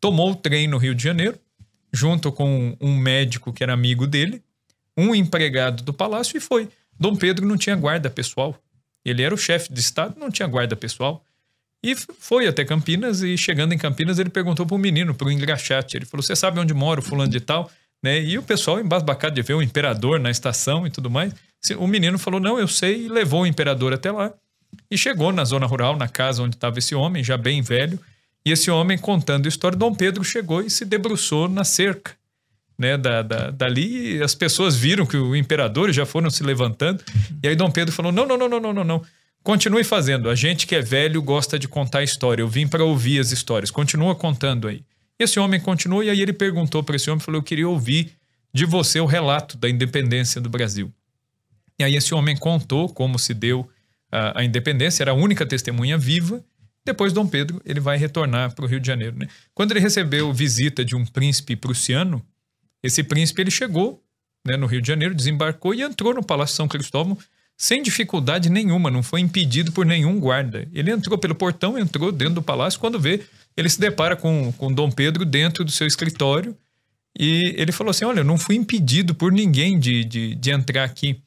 tomou 0.00 0.32
o 0.32 0.34
trem 0.34 0.66
no 0.66 0.78
Rio 0.78 0.94
de 0.94 1.02
Janeiro, 1.02 1.38
junto 1.92 2.32
com 2.32 2.76
um 2.80 2.96
médico 2.96 3.52
que 3.52 3.62
era 3.62 3.72
amigo 3.72 4.06
dele, 4.06 4.42
um 4.96 5.14
empregado 5.14 5.82
do 5.82 5.92
palácio 5.92 6.36
e 6.36 6.40
foi. 6.40 6.68
Dom 6.98 7.16
Pedro 7.16 7.46
não 7.46 7.56
tinha 7.56 7.76
guarda 7.76 8.10
pessoal. 8.10 8.56
Ele 9.04 9.22
era 9.22 9.34
o 9.34 9.38
chefe 9.38 9.72
de 9.72 9.80
estado, 9.80 10.18
não 10.18 10.30
tinha 10.30 10.46
guarda 10.46 10.76
pessoal. 10.76 11.24
E 11.82 11.94
foi 11.96 12.46
até 12.46 12.64
Campinas 12.64 13.22
e 13.22 13.38
chegando 13.38 13.72
em 13.72 13.78
Campinas 13.78 14.18
ele 14.18 14.28
perguntou 14.28 14.66
para 14.66 14.74
o 14.74 14.78
menino, 14.78 15.14
para 15.14 15.28
o 15.28 15.32
engraxate. 15.32 15.96
Ele 15.96 16.04
falou: 16.04 16.22
Você 16.22 16.36
sabe 16.36 16.60
onde 16.60 16.74
mora 16.74 17.00
o 17.00 17.02
fulano 17.02 17.30
de 17.30 17.40
tal? 17.40 17.70
Né? 18.02 18.22
E 18.22 18.36
o 18.36 18.42
pessoal 18.42 18.78
embasbacado 18.78 19.34
de 19.34 19.42
ver 19.42 19.54
o 19.54 19.62
imperador 19.62 20.20
na 20.20 20.30
estação 20.30 20.86
e 20.86 20.90
tudo 20.90 21.10
mais. 21.10 21.34
O 21.78 21.86
menino 21.86 22.18
falou: 22.18 22.40
Não, 22.40 22.58
eu 22.58 22.68
sei, 22.68 23.04
e 23.06 23.08
levou 23.08 23.42
o 23.42 23.46
imperador 23.46 23.92
até 23.92 24.10
lá. 24.10 24.32
E 24.90 24.96
chegou 24.96 25.32
na 25.32 25.44
zona 25.44 25.66
rural, 25.66 25.96
na 25.96 26.08
casa 26.08 26.42
onde 26.42 26.56
estava 26.56 26.78
esse 26.78 26.94
homem, 26.94 27.22
já 27.24 27.36
bem 27.36 27.60
velho. 27.62 27.98
E 28.44 28.50
esse 28.52 28.70
homem 28.70 28.96
contando 28.96 29.46
a 29.46 29.48
história, 29.48 29.76
Dom 29.76 29.94
Pedro 29.94 30.24
chegou 30.24 30.62
e 30.62 30.70
se 30.70 30.84
debruçou 30.84 31.48
na 31.48 31.64
cerca. 31.64 32.12
Né, 32.78 32.96
da, 32.96 33.20
da- 33.20 33.50
dali 33.50 34.16
e 34.16 34.22
as 34.22 34.34
pessoas 34.34 34.74
viram 34.74 35.04
que 35.04 35.14
o 35.18 35.36
imperador 35.36 35.92
já 35.92 36.06
foram 36.06 36.30
se 36.30 36.42
levantando. 36.42 37.04
E 37.42 37.48
aí 37.48 37.54
Dom 37.54 37.70
Pedro 37.70 37.92
falou: 37.92 38.10
Não, 38.10 38.26
não, 38.26 38.38
não, 38.38 38.48
não, 38.48 38.60
não, 38.60 38.72
não, 38.72 38.84
não. 38.84 39.02
Continue 39.42 39.84
fazendo. 39.84 40.30
A 40.30 40.34
gente 40.34 40.66
que 40.66 40.74
é 40.74 40.80
velho 40.80 41.20
gosta 41.22 41.58
de 41.58 41.68
contar 41.68 42.02
história. 42.02 42.42
Eu 42.42 42.48
vim 42.48 42.66
para 42.66 42.82
ouvir 42.84 43.18
as 43.20 43.32
histórias. 43.32 43.70
Continua 43.70 44.14
contando 44.14 44.66
aí. 44.68 44.82
Esse 45.18 45.38
homem 45.38 45.60
continuou 45.60 46.02
e 46.02 46.08
aí 46.08 46.20
ele 46.22 46.32
perguntou 46.32 46.82
para 46.82 46.96
esse 46.96 47.10
homem, 47.10 47.20
falou: 47.22 47.38
"Eu 47.40 47.44
queria 47.44 47.68
ouvir 47.68 48.12
de 48.54 48.64
você 48.64 48.98
o 48.98 49.04
relato 49.06 49.58
da 49.58 49.68
independência 49.68 50.40
do 50.40 50.48
Brasil". 50.48 50.90
E 51.80 51.82
aí 51.82 51.96
esse 51.96 52.14
homem 52.14 52.36
contou 52.36 52.90
como 52.90 53.18
se 53.18 53.32
deu 53.32 53.66
a, 54.12 54.40
a 54.40 54.44
independência, 54.44 55.02
era 55.02 55.12
a 55.12 55.14
única 55.14 55.46
testemunha 55.46 55.96
viva. 55.96 56.44
Depois 56.84 57.10
Dom 57.10 57.26
Pedro 57.26 57.60
ele 57.64 57.80
vai 57.80 57.96
retornar 57.96 58.54
para 58.54 58.66
o 58.66 58.68
Rio 58.68 58.78
de 58.78 58.86
Janeiro. 58.86 59.16
Né? 59.16 59.26
Quando 59.54 59.70
ele 59.70 59.80
recebeu 59.80 60.30
visita 60.30 60.84
de 60.84 60.94
um 60.94 61.06
príncipe 61.06 61.56
prussiano, 61.56 62.22
esse 62.82 63.02
príncipe 63.02 63.40
ele 63.40 63.50
chegou 63.50 64.04
né, 64.46 64.58
no 64.58 64.66
Rio 64.66 64.82
de 64.82 64.88
Janeiro, 64.88 65.14
desembarcou 65.14 65.74
e 65.74 65.80
entrou 65.80 66.12
no 66.12 66.22
Palácio 66.22 66.54
São 66.54 66.68
Cristóvão 66.68 67.16
sem 67.56 67.82
dificuldade 67.82 68.50
nenhuma, 68.50 68.90
não 68.90 69.02
foi 69.02 69.20
impedido 69.20 69.72
por 69.72 69.86
nenhum 69.86 70.20
guarda. 70.20 70.66
Ele 70.72 70.90
entrou 70.90 71.18
pelo 71.18 71.34
portão, 71.34 71.78
entrou 71.78 72.10
dentro 72.12 72.36
do 72.36 72.42
palácio, 72.42 72.80
quando 72.80 72.98
vê, 72.98 73.20
ele 73.54 73.68
se 73.68 73.78
depara 73.78 74.16
com, 74.16 74.50
com 74.52 74.72
Dom 74.72 74.90
Pedro 74.90 75.26
dentro 75.26 75.62
do 75.62 75.70
seu 75.70 75.86
escritório 75.86 76.56
e 77.18 77.54
ele 77.58 77.72
falou 77.72 77.90
assim, 77.90 78.04
olha, 78.04 78.20
eu 78.20 78.24
não 78.24 78.38
fui 78.38 78.56
impedido 78.56 79.14
por 79.14 79.30
ninguém 79.30 79.78
de, 79.78 80.04
de, 80.04 80.34
de 80.34 80.50
entrar 80.50 80.84
aqui. 80.84 81.22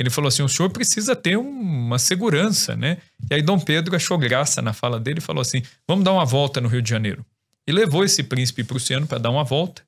Ele 0.00 0.08
falou 0.08 0.28
assim, 0.28 0.42
o 0.42 0.48
senhor 0.48 0.70
precisa 0.70 1.14
ter 1.14 1.36
uma 1.36 1.98
segurança, 1.98 2.74
né? 2.74 2.96
E 3.30 3.34
aí 3.34 3.42
Dom 3.42 3.60
Pedro 3.60 3.94
achou 3.94 4.16
graça 4.16 4.62
na 4.62 4.72
fala 4.72 4.98
dele 4.98 5.18
e 5.18 5.22
falou 5.22 5.42
assim, 5.42 5.62
vamos 5.86 6.06
dar 6.06 6.12
uma 6.14 6.24
volta 6.24 6.58
no 6.58 6.68
Rio 6.68 6.80
de 6.80 6.88
Janeiro. 6.88 7.22
E 7.68 7.70
levou 7.70 8.02
esse 8.02 8.22
príncipe 8.22 8.64
prussiano 8.64 9.06
para 9.06 9.18
dar 9.18 9.28
uma 9.28 9.44
volta 9.44 9.82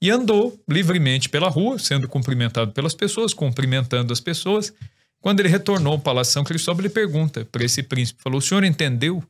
e 0.00 0.10
andou 0.10 0.58
livremente 0.66 1.28
pela 1.28 1.50
rua, 1.50 1.78
sendo 1.78 2.08
cumprimentado 2.08 2.72
pelas 2.72 2.94
pessoas, 2.94 3.34
cumprimentando 3.34 4.14
as 4.14 4.18
pessoas. 4.18 4.72
Quando 5.20 5.40
ele 5.40 5.50
retornou 5.50 5.92
ao 5.92 5.98
Palácio 5.98 6.32
São 6.32 6.42
Cristóvão, 6.42 6.80
ele 6.80 6.88
pergunta 6.88 7.44
para 7.44 7.62
esse 7.62 7.82
príncipe, 7.82 8.22
falou, 8.22 8.38
o 8.38 8.42
senhor 8.42 8.64
entendeu 8.64 9.22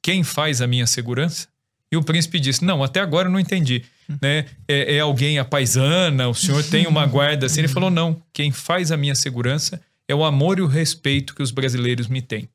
quem 0.00 0.24
faz 0.24 0.62
a 0.62 0.66
minha 0.66 0.86
segurança? 0.86 1.46
E 1.90 1.96
o 1.96 2.02
príncipe 2.02 2.38
disse, 2.38 2.64
não, 2.64 2.82
até 2.84 3.00
agora 3.00 3.28
eu 3.28 3.32
não 3.32 3.40
entendi. 3.40 3.82
Né? 4.20 4.44
É, 4.66 4.96
é 4.96 5.00
alguém 5.00 5.38
a 5.38 5.44
paisana, 5.44 6.28
o 6.28 6.34
senhor 6.34 6.62
tem 6.64 6.86
uma 6.86 7.06
guarda 7.06 7.46
assim? 7.46 7.60
Ele 7.60 7.68
falou, 7.68 7.90
não, 7.90 8.20
quem 8.32 8.50
faz 8.52 8.92
a 8.92 8.96
minha 8.96 9.14
segurança 9.14 9.80
é 10.06 10.14
o 10.14 10.24
amor 10.24 10.58
e 10.58 10.62
o 10.62 10.66
respeito 10.66 11.34
que 11.34 11.42
os 11.42 11.50
brasileiros 11.50 12.06
me 12.06 12.20
têm. 12.22 12.48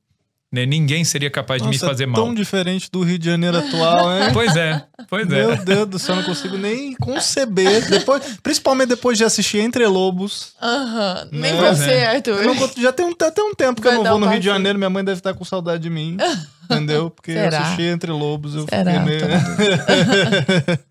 Né? 0.51 0.67
Ninguém 0.67 1.03
seria 1.03 1.31
capaz 1.31 1.63
Nossa, 1.63 1.71
de 1.71 1.77
me 1.83 1.89
fazer 1.89 2.03
é 2.03 2.05
mal. 2.05 2.15
tão 2.23 2.31
diferente 2.31 2.87
do 2.91 3.01
Rio 3.01 3.17
de 3.17 3.25
Janeiro 3.25 3.57
atual, 3.57 4.11
hein? 4.15 4.29
Pois 4.33 4.55
é, 4.55 4.83
pois 5.09 5.27
Meu 5.27 5.51
é. 5.53 5.55
Deus 5.57 5.87
do 5.89 5.97
céu, 5.97 6.13
eu 6.13 6.21
não 6.21 6.27
consigo 6.27 6.57
nem 6.59 6.93
conceber. 6.97 7.89
Depois, 7.89 8.37
principalmente 8.43 8.89
depois 8.89 9.17
de 9.17 9.23
assistir 9.23 9.57
Entre 9.57 9.83
Lobos. 9.87 10.53
Aham. 10.61 11.27
Nem 11.31 11.53
Né? 11.53 11.69
você, 11.73 11.91
Arthur. 12.03 12.43
Eu 12.43 12.53
não- 12.53 12.71
já 12.77 12.93
tem 12.93 13.03
um, 13.03 13.13
até 13.19 13.41
um 13.41 13.55
tempo 13.55 13.81
que 13.81 13.87
Vai 13.87 13.97
eu 13.97 14.03
não 14.03 14.11
vou 14.11 14.17
um 14.17 14.21
no 14.25 14.29
Rio 14.29 14.39
de. 14.39 14.45
Janeiro, 14.45 14.77
minha 14.77 14.91
mãe 14.91 15.03
deve 15.03 15.17
estar 15.19 15.33
com 15.33 15.43
saudade 15.43 15.81
de 15.81 15.89
mim. 15.89 16.17
Entendeu? 16.65 17.09
Porque 17.09 17.31
eu 17.31 17.35
Será? 17.35 17.59
assisti 17.61 17.83
Entre 17.83 18.11
Lobos, 18.11 18.55
eu 18.55 18.65
Será? 18.67 18.91
fiquei 18.91 19.05
meio. 19.05 19.21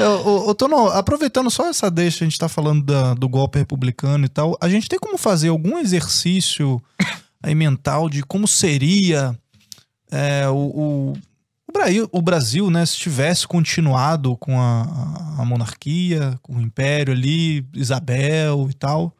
Eu- 0.00 0.26
ô, 0.26 0.48
ô, 0.50 0.54
Tono, 0.54 0.88
aproveitando 0.88 1.50
só 1.50 1.68
essa 1.68 1.90
deixa, 1.90 2.24
a 2.24 2.28
gente 2.28 2.38
tá 2.38 2.48
falando 2.48 2.84
da- 2.84 3.14
do 3.14 3.28
golpe 3.28 3.58
republicano 3.58 4.24
e 4.24 4.28
tal, 4.28 4.56
a 4.60 4.68
gente 4.68 4.88
tem 4.88 4.98
como 4.98 5.16
fazer 5.16 5.48
algum 5.48 5.78
exercício 5.78 6.82
aí 7.42 7.54
mental 7.54 8.08
de 8.08 8.22
como 8.22 8.48
seria 8.48 9.36
é, 10.10 10.48
o, 10.48 10.54
o, 10.56 11.12
o 11.68 11.72
Brasil, 11.72 12.08
o 12.12 12.22
Brasil, 12.22 12.70
né, 12.70 12.84
se 12.86 12.96
tivesse 12.96 13.46
continuado 13.46 14.36
com 14.36 14.60
a, 14.60 14.82
a- 14.82 15.42
a 15.42 15.44
monarquia, 15.44 16.38
com 16.42 16.56
o 16.56 16.60
império 16.60 17.12
ali, 17.12 17.66
Isabel 17.74 18.66
e 18.70 18.74
tal. 18.74 19.14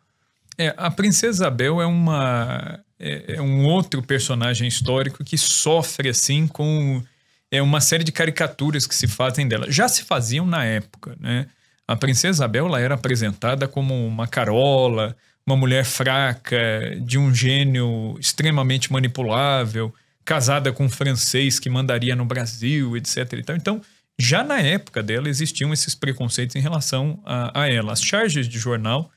É, 0.57 0.73
a 0.77 0.91
Princesa 0.91 1.45
Isabel 1.45 1.81
é 1.81 1.87
uma 1.87 2.81
é, 2.99 3.37
é 3.37 3.43
um 3.43 3.65
outro 3.67 4.03
personagem 4.03 4.69
histórico 4.69 5.25
que 5.25 5.37
sofre 5.37 6.09
assim 6.09 6.47
com 6.47 7.03
é 7.51 7.63
uma 7.63 7.81
série 7.81 8.03
de 8.03 8.11
caricaturas 8.11 8.87
que 8.87 8.95
se 8.95 9.07
fazem 9.07 9.47
dela. 9.47 9.71
Já 9.71 9.89
se 9.89 10.03
faziam 10.03 10.45
na 10.45 10.65
época, 10.65 11.17
né? 11.21 11.47
A 11.87 11.95
Princesa 11.95 12.39
Isabel 12.39 12.67
ela 12.67 12.81
era 12.81 12.95
apresentada 12.95 13.69
como 13.69 14.07
uma 14.07 14.27
carola, 14.27 15.17
uma 15.47 15.57
mulher 15.57 15.85
fraca, 15.85 16.59
de 17.01 17.19
um 17.19 17.33
gênio 17.33 18.17
extremamente 18.19 18.91
manipulável, 18.91 19.95
casada 20.25 20.73
com 20.73 20.87
um 20.87 20.89
francês 20.89 21.61
que 21.61 21.69
mandaria 21.69 22.17
no 22.17 22.25
Brasil, 22.25 22.97
etc. 22.97 23.35
Então, 23.51 23.81
já 24.19 24.43
na 24.43 24.61
época 24.61 25.03
dela 25.03 25.29
existiam 25.29 25.73
esses 25.73 25.95
preconceitos 25.95 26.57
em 26.57 26.61
relação 26.61 27.21
a, 27.25 27.63
a 27.63 27.69
ela. 27.69 27.93
As 27.93 28.03
charges 28.03 28.49
de 28.49 28.59
jornal 28.59 29.11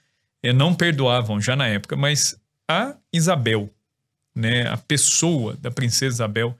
eh, 0.44 0.52
não 0.52 0.74
perdoavam 0.74 1.40
já 1.40 1.56
na 1.56 1.68
época, 1.68 1.96
mas 1.96 2.36
a 2.68 2.96
Isabel, 3.12 3.70
né, 4.36 4.68
a 4.68 4.78
pessoa 4.78 5.56
da 5.56 5.72
princesa 5.72 6.16
Isabel, 6.16 6.58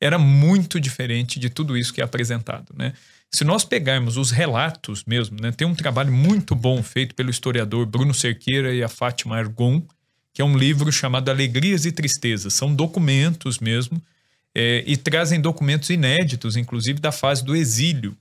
era 0.00 0.18
muito 0.18 0.80
diferente 0.80 1.38
de 1.38 1.50
tudo 1.50 1.76
isso 1.76 1.92
que 1.92 2.00
é 2.00 2.04
apresentado, 2.04 2.72
né? 2.76 2.94
Se 3.32 3.44
nós 3.44 3.64
pegarmos 3.64 4.16
os 4.16 4.32
relatos 4.32 5.04
mesmo, 5.04 5.36
né, 5.40 5.52
tem 5.52 5.66
um 5.66 5.74
trabalho 5.74 6.12
muito 6.12 6.54
bom 6.54 6.82
feito 6.82 7.14
pelo 7.14 7.30
historiador 7.30 7.86
Bruno 7.86 8.12
Cerqueira 8.12 8.74
e 8.74 8.82
a 8.82 8.88
Fátima 8.88 9.36
Argon, 9.36 9.82
que 10.32 10.42
é 10.42 10.44
um 10.44 10.56
livro 10.56 10.90
chamado 10.90 11.30
Alegrias 11.30 11.84
e 11.84 11.92
Tristezas. 11.92 12.54
São 12.54 12.74
documentos 12.74 13.60
mesmo, 13.60 14.02
eh, 14.54 14.82
e 14.86 14.96
trazem 14.96 15.40
documentos 15.40 15.90
inéditos, 15.90 16.56
inclusive 16.56 16.98
da 16.98 17.12
fase 17.12 17.44
do 17.44 17.54
exílio 17.54 18.16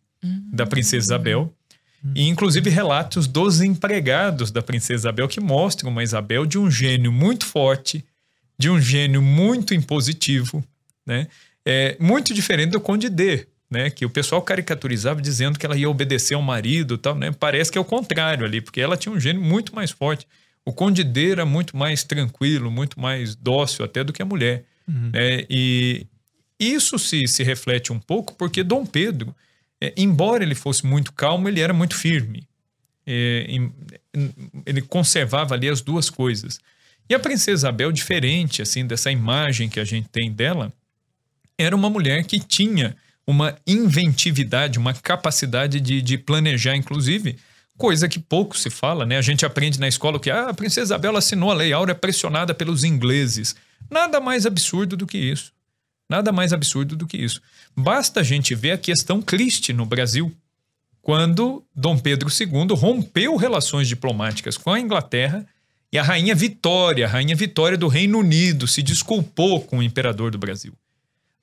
da 0.52 0.66
princesa 0.66 1.06
Isabel. 1.06 1.54
E 2.16 2.28
inclusive 2.28 2.70
relatos 2.70 3.28
dos 3.28 3.62
empregados 3.62 4.52
da 4.52 4.62
princesa 4.62 5.02
Isabel 5.02 5.28
que 5.28 5.40
mostram 5.40 5.92
uma 5.92 6.04
Isabel 6.04 6.46
de 6.46 6.58
um 6.58 6.70
gênio 6.70 7.12
muito 7.12 7.46
forte, 7.46 8.06
de 8.58 8.70
um 8.70 8.80
gênio 8.80 9.22
muito 9.22 9.74
impositivo, 9.74 10.64
né? 11.06 11.28
É 11.66 11.98
muito 12.00 12.34
diferente 12.34 12.72
do 12.72 12.80
Conde 12.80 13.10
D, 13.10 13.48
né? 13.70 13.90
Que 13.90 14.06
o 14.06 14.10
pessoal 14.10 14.42
caricaturizava 14.42 15.22
dizendo 15.22 15.60
que 15.60 15.66
ela 15.66 15.78
ia 15.78 15.90
obedecer 15.90 16.34
ao 16.34 16.42
marido, 16.42 16.98
tal, 16.98 17.16
né? 17.16 17.32
Parece 17.32 17.72
que 17.72 17.78
é 17.78 17.82
o 17.82 17.86
contrário 17.86 18.46
ali, 18.46 18.62
porque 18.62 18.82
ela 18.82 18.98
tinha 18.98 19.14
um 19.14 19.20
gênio 19.20 19.42
muito 19.42 19.76
mais 19.76 19.92
forte. 19.92 20.26
O 20.66 20.74
Conde 20.74 21.04
D 21.04 21.32
era 21.32 21.46
muito 21.46 21.76
mais 21.76 22.04
tranquilo, 22.04 22.70
muito 22.70 23.00
mais 23.00 23.36
dócil 23.36 23.84
até 23.84 24.04
do 24.04 24.14
que 24.14 24.22
a 24.22 24.26
mulher, 24.26 24.64
né? 25.14 25.46
E 25.50 26.06
isso 26.60 27.00
se, 27.00 27.28
se 27.28 27.44
reflete 27.44 27.94
um 27.94 28.00
pouco 28.00 28.36
porque 28.36 28.64
Dom 28.64 28.86
Pedro, 28.86 29.34
é, 29.82 29.94
embora 29.98 30.44
ele 30.44 30.56
fosse 30.56 30.86
muito 30.86 31.14
calmo, 31.14 31.48
ele 31.48 31.62
era 31.62 31.74
muito 31.74 31.96
firme. 31.96 32.48
É, 33.06 33.46
em- 33.48 33.74
ele 34.66 34.82
conservava 34.82 35.56
ali 35.56 35.68
as 35.70 35.82
duas 35.82 36.10
coisas. 36.10 36.60
E 37.10 37.16
a 37.16 37.20
princesa 37.20 37.68
Isabel, 37.68 37.92
diferente 37.92 38.62
assim 38.62 38.86
dessa 38.86 39.12
imagem 39.12 39.68
que 39.70 39.80
a 39.80 39.84
gente 39.86 40.08
tem 40.10 40.32
dela, 40.32 40.72
era 41.58 41.76
uma 41.76 41.90
mulher 41.90 42.24
que 42.24 42.40
tinha 42.40 42.96
uma 43.26 43.56
inventividade, 43.66 44.80
uma 44.80 44.94
capacidade 44.94 45.80
de, 45.80 46.02
de 46.02 46.18
planejar, 46.18 46.76
inclusive, 46.76 47.38
coisa 47.78 48.10
que 48.10 48.20
pouco 48.20 48.58
se 48.58 48.70
fala, 48.70 49.06
né? 49.06 49.18
A 49.18 49.22
gente 49.22 49.46
aprende 49.46 49.80
na 49.80 49.88
escola 49.88 50.20
que 50.20 50.30
ah, 50.30 50.50
a 50.50 50.54
princesa 50.54 50.94
Isabel 50.96 51.16
assinou 51.16 51.52
a 51.52 51.54
Lei 51.54 51.72
Áurea 51.72 51.96
pressionada 51.96 52.54
pelos 52.54 52.84
ingleses. 52.84 53.56
Nada 53.90 54.20
mais 54.20 54.46
absurdo 54.46 54.98
do 54.98 55.08
que 55.08 55.18
isso. 55.18 55.52
Nada 56.10 56.32
mais 56.32 56.52
absurdo 56.52 56.96
do 56.96 57.06
que 57.06 57.18
isso. 57.18 57.42
Basta 57.78 58.22
a 58.22 58.24
gente 58.24 58.56
ver 58.56 58.72
a 58.72 58.78
questão 58.78 59.22
Christie 59.22 59.74
no 59.74 59.86
Brasil, 59.86 60.36
quando 61.02 61.64
Dom 61.76 61.98
Pedro 61.98 62.30
II 62.30 62.76
rompeu 62.76 63.36
relações 63.36 63.88
diplomáticas 63.88 64.58
com 64.58 64.72
a 64.72 64.80
Inglaterra 64.80 65.46
e 65.92 65.98
a 65.98 66.04
rainha 66.04 66.36
Vitória, 66.36 67.06
a 67.06 67.10
rainha 67.10 67.36
Vitória 67.36 67.78
do 67.78 67.88
Reino 67.88 68.20
Unido, 68.20 68.68
se 68.68 68.82
desculpou 68.82 69.62
com 69.62 69.78
o 69.78 69.84
imperador 69.84 70.32
do 70.32 70.38
Brasil. 70.38 70.74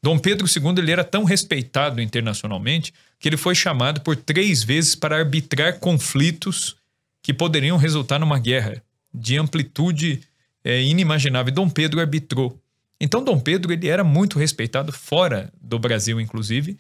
Dom 0.02 0.18
Pedro 0.18 0.46
II 0.46 0.74
ele 0.78 0.92
era 0.92 1.02
tão 1.02 1.24
respeitado 1.24 2.00
internacionalmente 2.00 2.92
que 3.18 3.28
ele 3.28 3.36
foi 3.36 3.54
chamado 3.54 4.00
por 4.02 4.14
três 4.14 4.62
vezes 4.62 4.94
para 4.94 5.16
arbitrar 5.16 5.78
conflitos 5.78 6.76
que 7.22 7.34
poderiam 7.34 7.76
resultar 7.76 8.18
numa 8.18 8.38
guerra 8.38 8.80
de 9.12 9.36
amplitude 9.36 10.20
é, 10.62 10.82
inimaginável. 10.82 11.52
Dom 11.52 11.68
Pedro 11.68 11.98
arbitrou. 11.98 12.56
Então 13.00 13.22
Dom 13.22 13.38
Pedro 13.38 13.72
ele 13.72 13.88
era 13.88 14.02
muito 14.02 14.38
respeitado 14.38 14.92
fora 14.92 15.52
do 15.60 15.78
Brasil, 15.78 16.20
inclusive, 16.20 16.78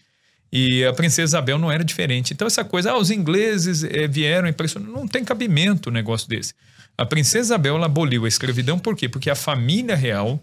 e 0.50 0.84
a 0.84 0.92
princesa 0.92 1.30
Isabel 1.30 1.58
não 1.58 1.70
era 1.70 1.84
diferente. 1.84 2.32
Então 2.32 2.46
essa 2.46 2.64
coisa, 2.64 2.92
ah, 2.92 2.98
os 2.98 3.10
ingleses 3.10 3.84
eh, 3.84 4.06
vieram 4.06 4.48
impressionando, 4.48 4.92
não 4.92 5.06
tem 5.06 5.24
cabimento 5.24 5.90
um 5.90 5.92
negócio 5.92 6.28
desse. 6.28 6.54
A 6.96 7.04
princesa 7.04 7.48
Isabel 7.48 7.76
ela 7.76 7.86
aboliu 7.86 8.24
a 8.24 8.28
escravidão 8.28 8.78
por 8.78 8.96
quê? 8.96 9.08
Porque 9.08 9.28
a 9.28 9.34
família 9.34 9.94
real 9.94 10.42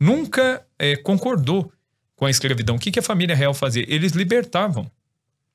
nunca 0.00 0.64
eh, 0.78 0.96
concordou 0.96 1.70
com 2.16 2.24
a 2.24 2.30
escravidão. 2.30 2.76
O 2.76 2.78
que, 2.78 2.90
que 2.90 2.98
a 2.98 3.02
família 3.02 3.36
real 3.36 3.52
fazia? 3.52 3.84
Eles 3.88 4.12
libertavam. 4.12 4.90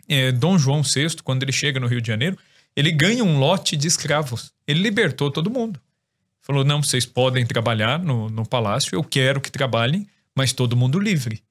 Eh, 0.08 0.32
Dom 0.32 0.58
João 0.58 0.84
VI, 0.84 1.18
quando 1.24 1.44
ele 1.44 1.52
chega 1.52 1.80
no 1.80 1.88
Rio 1.88 2.02
de 2.02 2.08
Janeiro, 2.08 2.38
ele 2.76 2.92
ganha 2.92 3.24
um 3.24 3.40
lote 3.40 3.76
de 3.76 3.88
escravos. 3.88 4.52
Ele 4.68 4.82
libertou 4.82 5.32
todo 5.32 5.50
mundo. 5.50 5.80
Falou: 6.50 6.66
não, 6.66 6.82
vocês 6.82 7.06
podem 7.06 7.46
trabalhar 7.46 8.00
no, 8.00 8.28
no 8.28 8.44
palácio, 8.44 8.96
eu 8.96 9.04
quero 9.04 9.40
que 9.40 9.52
trabalhem, 9.52 10.08
mas 10.36 10.52
todo 10.52 10.76
mundo 10.76 11.00
livre. 11.00 11.44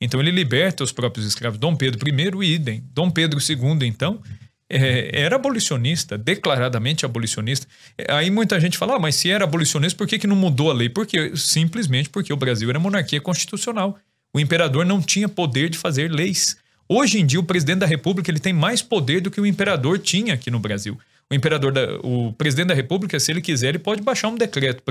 Então 0.00 0.20
ele 0.20 0.30
liberta 0.30 0.84
os 0.84 0.92
próprios 0.92 1.26
escravos. 1.26 1.58
Dom 1.58 1.74
Pedro 1.74 2.08
I, 2.40 2.54
idem. 2.54 2.84
Dom 2.92 3.10
Pedro 3.10 3.40
II, 3.40 3.84
então, 3.84 4.22
é, 4.70 5.22
era 5.22 5.34
abolicionista, 5.34 6.16
declaradamente 6.16 7.04
abolicionista. 7.04 7.66
Aí 8.08 8.30
muita 8.30 8.60
gente 8.60 8.78
fala, 8.78 8.94
ah, 8.94 8.98
mas 9.00 9.16
se 9.16 9.28
era 9.28 9.42
abolicionista, 9.42 9.98
por 9.98 10.06
que, 10.06 10.20
que 10.20 10.26
não 10.28 10.36
mudou 10.36 10.70
a 10.70 10.74
lei? 10.74 10.88
Porque 10.88 11.32
simplesmente 11.34 12.08
porque 12.08 12.32
o 12.32 12.36
Brasil 12.36 12.70
era 12.70 12.78
monarquia 12.78 13.20
constitucional. 13.20 13.98
O 14.32 14.38
imperador 14.38 14.86
não 14.86 15.02
tinha 15.02 15.28
poder 15.28 15.68
de 15.68 15.76
fazer 15.76 16.12
leis. 16.12 16.56
Hoje 16.88 17.18
em 17.18 17.26
dia, 17.26 17.40
o 17.40 17.44
presidente 17.44 17.80
da 17.80 17.86
República 17.86 18.30
ele 18.30 18.38
tem 18.38 18.52
mais 18.52 18.82
poder 18.82 19.20
do 19.20 19.32
que 19.32 19.40
o 19.40 19.46
imperador 19.46 19.98
tinha 19.98 20.34
aqui 20.34 20.48
no 20.48 20.60
Brasil. 20.60 20.96
O 21.30 21.34
imperador, 21.34 21.72
da, 21.72 21.98
o 22.02 22.32
presidente 22.32 22.68
da 22.68 22.74
República, 22.74 23.18
se 23.18 23.32
ele 23.32 23.40
quiser, 23.40 23.70
ele 23.70 23.78
pode 23.78 24.02
baixar 24.02 24.28
um 24.28 24.36
decreto 24.36 24.82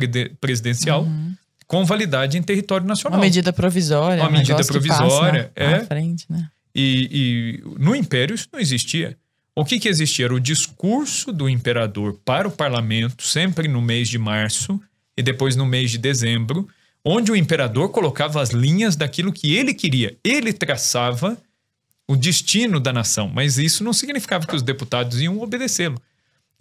presidencial 0.42 1.04
uhum. 1.04 1.34
com 1.68 1.86
validade 1.86 2.38
em 2.38 2.42
território 2.42 2.86
nacional. 2.86 3.20
Uma 3.20 3.26
medida 3.26 3.54
provisória. 3.54 4.22
Uma 4.22 4.30
um 4.30 4.34
medida 4.34 4.64
provisória. 4.64 5.52
é. 5.56 5.80
Na 5.80 5.86
frente, 5.86 6.26
né? 6.30 6.50
E, 6.76 7.62
e, 7.62 7.80
no 7.80 7.96
Império 7.96 8.34
isso 8.34 8.48
não 8.52 8.60
existia. 8.60 9.16
O 9.56 9.64
que, 9.64 9.80
que 9.80 9.88
existia? 9.88 10.26
Era 10.26 10.34
o 10.34 10.40
discurso 10.40 11.32
do 11.32 11.48
imperador 11.48 12.20
para 12.26 12.48
o 12.48 12.52
parlamento, 12.52 13.24
sempre 13.24 13.68
no 13.68 13.82
mês 13.82 14.10
de 14.10 14.18
março 14.18 14.82
e 15.16 15.22
depois 15.22 15.56
no 15.56 15.66
mês 15.66 15.92
de 15.92 16.00
dezembro, 16.00 16.68
onde 17.06 17.32
o 17.32 17.36
imperador 17.36 17.90
colocava 17.90 18.42
as 18.42 18.50
linhas 18.50 18.96
daquilo 18.96 19.32
que 19.32 19.56
ele 19.56 19.74
queria. 19.74 20.18
Ele 20.24 20.52
traçava 20.52 21.38
o 22.08 22.16
destino 22.16 22.80
da 22.80 22.92
nação, 22.92 23.30
mas 23.30 23.60
isso 23.60 23.84
não 23.84 23.94
significava 23.94 24.48
que 24.48 24.56
os 24.56 24.64
deputados 24.64 25.22
iam 25.22 25.40
obedecê-lo. 25.40 26.02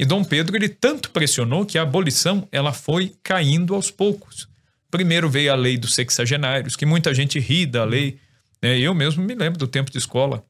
E 0.02 0.04
Dom 0.04 0.24
Pedro 0.24 0.56
ele 0.56 0.68
tanto 0.68 1.10
pressionou 1.10 1.64
que 1.64 1.78
a 1.78 1.82
abolição 1.82 2.48
ela 2.50 2.72
foi 2.72 3.14
caindo 3.22 3.72
aos 3.72 3.88
poucos. 3.88 4.48
Primeiro 4.90 5.30
veio 5.30 5.52
a 5.52 5.54
lei 5.54 5.78
dos 5.78 5.94
sexagenários, 5.94 6.74
que 6.74 6.84
muita 6.84 7.14
gente 7.14 7.38
ri 7.38 7.64
da 7.64 7.84
lei. 7.84 8.18
Né? 8.60 8.80
Eu 8.80 8.94
mesmo 8.94 9.22
me 9.22 9.32
lembro 9.32 9.60
do 9.60 9.68
tempo 9.68 9.92
de 9.92 9.98
escola. 9.98 10.44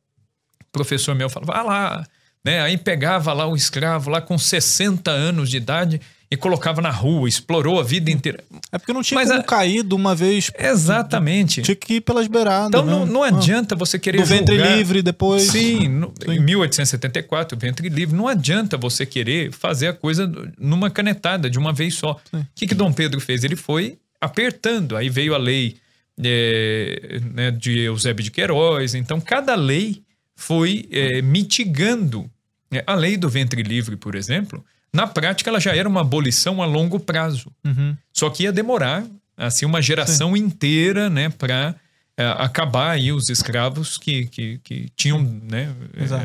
O 0.62 0.72
professor 0.72 1.14
meu 1.14 1.28
falava, 1.28 1.52
ah 1.52 1.62
lá, 1.62 2.06
né? 2.42 2.62
Aí 2.62 2.78
pegava 2.78 3.30
lá 3.34 3.46
o 3.46 3.54
escravo 3.54 4.08
lá 4.08 4.22
com 4.22 4.38
60 4.38 5.10
anos 5.10 5.50
de 5.50 5.58
idade 5.58 6.00
e 6.32 6.36
colocava 6.38 6.80
na 6.80 6.88
rua, 6.88 7.28
explorou 7.28 7.78
a 7.78 7.82
vida 7.82 8.10
inteira. 8.10 8.42
É 8.72 8.78
porque 8.78 8.90
não 8.90 9.02
tinha 9.02 9.20
Mas 9.20 9.28
como 9.28 9.40
a... 9.40 9.44
cair 9.44 9.82
de 9.82 9.94
uma 9.94 10.14
vez. 10.14 10.50
Exatamente. 10.58 11.60
Tinha 11.60 11.76
que 11.76 11.96
ir 11.96 12.00
pelas 12.00 12.26
beiradas. 12.26 12.68
Então 12.68 12.86
não, 12.86 13.04
não 13.04 13.22
ah. 13.22 13.28
adianta 13.28 13.76
você 13.76 13.98
querer. 13.98 14.16
Do 14.16 14.24
ventre 14.24 14.56
livre 14.56 15.02
depois. 15.02 15.42
Sim, 15.42 15.88
no, 15.88 16.10
Sim, 16.24 16.32
em 16.32 16.40
1874, 16.40 17.58
ventre 17.58 17.86
livre. 17.90 18.16
Não 18.16 18.26
adianta 18.26 18.78
você 18.78 19.04
querer 19.04 19.52
fazer 19.52 19.88
a 19.88 19.92
coisa 19.92 20.26
numa 20.58 20.88
canetada, 20.88 21.50
de 21.50 21.58
uma 21.58 21.70
vez 21.70 21.96
só. 21.96 22.18
O 22.32 22.46
que, 22.54 22.66
que 22.66 22.74
Dom 22.74 22.94
Pedro 22.94 23.20
fez? 23.20 23.44
Ele 23.44 23.54
foi 23.54 23.98
apertando. 24.18 24.96
Aí 24.96 25.10
veio 25.10 25.34
a 25.34 25.38
lei 25.38 25.76
é, 26.18 27.20
né, 27.30 27.50
de 27.50 27.80
Eusébio 27.80 28.24
de 28.24 28.30
Queiroz. 28.30 28.94
Então, 28.94 29.20
cada 29.20 29.54
lei 29.54 30.02
foi 30.34 30.88
é, 30.90 31.20
mitigando. 31.20 32.24
É, 32.72 32.82
a 32.86 32.94
lei 32.94 33.18
do 33.18 33.28
ventre 33.28 33.62
livre, 33.62 33.96
por 33.96 34.14
exemplo, 34.14 34.64
na 34.92 35.06
prática 35.06 35.48
ela 35.48 35.60
já 35.60 35.74
era 35.74 35.88
uma 35.88 36.02
abolição 36.02 36.62
a 36.62 36.66
longo 36.66 37.00
prazo. 37.00 37.50
Uhum. 37.64 37.96
Só 38.12 38.28
que 38.28 38.44
ia 38.44 38.52
demorar 38.52 39.04
assim 39.36 39.64
uma 39.64 39.80
geração 39.80 40.34
Sim. 40.34 40.42
inteira 40.42 41.08
né, 41.08 41.30
para 41.30 41.74
é, 42.16 42.26
acabar 42.38 42.90
aí 42.90 43.10
os 43.10 43.28
escravos 43.30 43.96
que, 43.96 44.26
que, 44.26 44.58
que 44.62 44.88
tinham 44.94 45.22
né, 45.22 45.74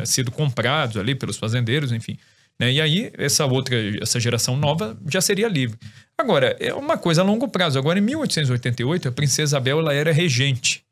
é, 0.02 0.06
sido 0.06 0.32
comprados 0.32 0.98
ali 0.98 1.16
pelos 1.16 1.38
fazendeiros, 1.38 1.92
enfim. 1.92 2.18
Né? 2.60 2.74
E 2.74 2.82
aí 2.82 3.12
essa 3.18 3.46
outra, 3.46 3.76
essa 4.02 4.20
geração 4.20 4.58
nova 4.58 4.98
já 5.08 5.22
seria 5.22 5.48
livre. 5.48 5.78
Agora, 6.18 6.56
é 6.60 6.74
uma 6.74 6.98
coisa 6.98 7.22
a 7.22 7.24
longo 7.24 7.48
prazo. 7.48 7.80
Agora, 7.80 8.00
em 8.00 8.02
1888, 8.02 9.08
a 9.08 9.12
princesa 9.12 9.52
Isabel 9.52 9.80
ela 9.80 9.94
era 9.94 10.12
regente. 10.12 10.84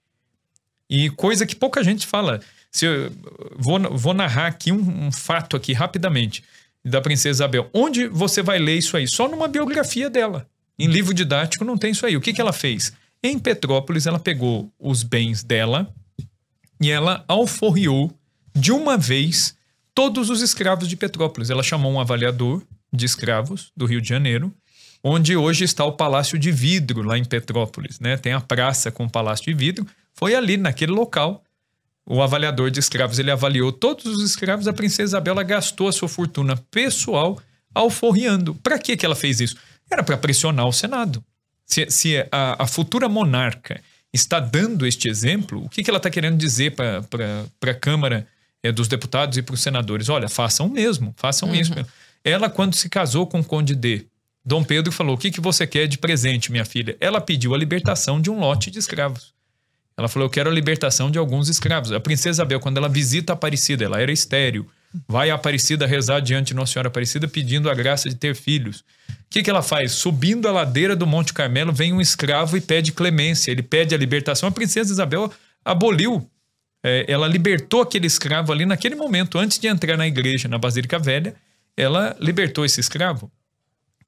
E 0.89 1.09
coisa 1.09 1.45
que 1.45 1.55
pouca 1.55 1.83
gente 1.83 2.05
fala. 2.05 2.39
Se 2.71 2.85
eu, 2.85 3.11
vou, 3.57 3.79
vou 3.97 4.13
narrar 4.13 4.47
aqui 4.47 4.71
um, 4.71 5.07
um 5.07 5.11
fato 5.11 5.57
aqui 5.57 5.73
rapidamente 5.73 6.43
da 6.85 7.01
princesa 7.01 7.37
Isabel. 7.37 7.69
Onde 7.73 8.07
você 8.07 8.41
vai 8.43 8.59
ler 8.59 8.77
isso 8.77 8.95
aí? 8.95 9.07
Só 9.07 9.27
numa 9.27 9.47
biografia 9.47 10.09
dela. 10.09 10.47
Em 10.77 10.87
livro 10.87 11.13
didático 11.13 11.65
não 11.65 11.77
tem 11.77 11.91
isso 11.91 12.05
aí. 12.05 12.15
O 12.15 12.21
que, 12.21 12.33
que 12.33 12.41
ela 12.41 12.53
fez? 12.53 12.93
Em 13.23 13.39
Petrópolis, 13.39 14.05
ela 14.05 14.19
pegou 14.19 14.71
os 14.79 15.01
bens 15.01 15.43
dela 15.43 15.91
e 16.79 16.91
ela 16.91 17.25
alforriou 17.27 18.11
de 18.53 18.71
uma 18.71 18.97
vez 18.97 19.55
todos 19.95 20.29
os 20.29 20.41
escravos 20.41 20.87
de 20.87 20.95
Petrópolis. 20.95 21.49
Ela 21.49 21.63
chamou 21.63 21.91
um 21.91 21.99
avaliador 21.99 22.61
de 22.93 23.05
escravos 23.05 23.71
do 23.75 23.85
Rio 23.85 24.01
de 24.01 24.07
Janeiro, 24.07 24.53
onde 25.03 25.35
hoje 25.35 25.63
está 25.63 25.83
o 25.85 25.93
Palácio 25.93 26.37
de 26.37 26.51
Vidro, 26.51 27.01
lá 27.01 27.17
em 27.17 27.25
Petrópolis. 27.25 27.99
Né? 27.99 28.17
Tem 28.17 28.33
a 28.33 28.41
praça 28.41 28.91
com 28.91 29.05
o 29.05 29.09
Palácio 29.09 29.45
de 29.45 29.53
Vidro. 29.53 29.87
Foi 30.13 30.35
ali, 30.35 30.55
naquele 30.57 30.91
local, 30.91 31.43
o 32.05 32.21
avaliador 32.21 32.69
de 32.69 32.79
escravos 32.79 33.17
ele 33.17 33.31
avaliou 33.31 33.71
todos 33.71 34.05
os 34.05 34.23
escravos, 34.23 34.67
a 34.67 34.73
princesa 34.73 35.17
Isabela 35.17 35.43
gastou 35.43 35.87
a 35.87 35.91
sua 35.91 36.07
fortuna 36.07 36.55
pessoal 36.69 37.39
alforriando. 37.73 38.55
Para 38.55 38.77
que, 38.77 38.95
que 38.95 39.05
ela 39.05 39.15
fez 39.15 39.39
isso? 39.41 39.55
Era 39.89 40.03
para 40.03 40.17
pressionar 40.17 40.67
o 40.67 40.71
Senado. 40.71 41.23
Se, 41.65 41.89
se 41.89 42.17
a, 42.31 42.63
a, 42.63 42.67
futura 42.67 43.09
monarca 43.09 43.81
está 44.13 44.39
dando 44.39 44.85
este 44.85 45.09
exemplo, 45.09 45.65
o 45.65 45.69
que, 45.69 45.83
que 45.83 45.89
ela 45.89 45.97
está 45.97 46.09
querendo 46.09 46.37
dizer 46.37 46.75
para 46.75 47.71
a 47.71 47.73
Câmara 47.73 48.27
é, 48.61 48.71
dos 48.71 48.87
Deputados 48.87 49.37
e 49.37 49.41
para 49.41 49.55
os 49.55 49.61
senadores? 49.61 50.07
Olha, 50.07 50.29
façam 50.29 50.67
o 50.67 50.71
mesmo, 50.71 51.13
façam 51.17 51.49
uhum. 51.49 51.55
isso. 51.55 51.73
Ela, 52.23 52.49
quando 52.49 52.75
se 52.75 52.87
casou 52.87 53.25
com 53.25 53.39
o 53.39 53.43
Conde 53.43 53.75
D, 53.75 54.05
Dom 54.45 54.63
Pedro 54.63 54.91
falou: 54.91 55.15
O 55.15 55.17
que, 55.17 55.31
que 55.31 55.41
você 55.41 55.65
quer 55.65 55.87
de 55.87 55.97
presente, 55.97 56.51
minha 56.51 56.65
filha? 56.65 56.95
Ela 56.99 57.19
pediu 57.19 57.55
a 57.55 57.57
libertação 57.57 58.21
de 58.21 58.29
um 58.29 58.39
lote 58.39 58.69
de 58.69 58.77
escravos. 58.77 59.34
Ela 59.97 60.07
falou: 60.07 60.25
Eu 60.25 60.29
quero 60.29 60.49
a 60.49 60.53
libertação 60.53 61.09
de 61.09 61.17
alguns 61.17 61.49
escravos. 61.49 61.91
A 61.91 61.99
princesa 61.99 62.37
Isabel, 62.37 62.59
quando 62.59 62.77
ela 62.77 62.89
visita 62.89 63.33
a 63.33 63.35
Aparecida, 63.35 63.85
ela 63.85 64.01
era 64.01 64.11
estéreo. 64.11 64.65
Vai 65.07 65.29
a 65.29 65.35
Aparecida 65.35 65.85
rezar 65.85 66.19
diante 66.19 66.47
de 66.47 66.53
Nossa 66.53 66.73
Senhora 66.73 66.87
Aparecida 66.87 67.27
pedindo 67.27 67.69
a 67.69 67.73
graça 67.73 68.07
de 68.09 68.15
ter 68.15 68.35
filhos. 68.35 68.83
O 69.09 69.13
que, 69.29 69.43
que 69.43 69.49
ela 69.49 69.61
faz? 69.61 69.91
Subindo 69.91 70.47
a 70.47 70.51
ladeira 70.51 70.95
do 70.95 71.05
Monte 71.05 71.33
Carmelo, 71.33 71.73
vem 71.73 71.91
um 71.91 71.99
escravo 71.99 72.55
e 72.55 72.61
pede 72.61 72.91
clemência. 72.91 73.51
Ele 73.51 73.63
pede 73.63 73.93
a 73.93 73.97
libertação. 73.97 74.47
A 74.47 74.51
princesa 74.51 74.91
Isabel 74.91 75.31
aboliu, 75.63 76.29
é, 76.83 77.05
ela 77.07 77.27
libertou 77.27 77.81
aquele 77.81 78.07
escravo 78.07 78.53
ali 78.53 78.65
naquele 78.65 78.95
momento, 78.95 79.37
antes 79.37 79.57
de 79.57 79.67
entrar 79.67 79.97
na 79.97 80.07
igreja, 80.07 80.47
na 80.47 80.57
Basílica 80.57 80.99
Velha. 80.99 81.35
Ela 81.75 82.15
libertou 82.19 82.63
esse 82.63 82.79
escravo, 82.79 83.29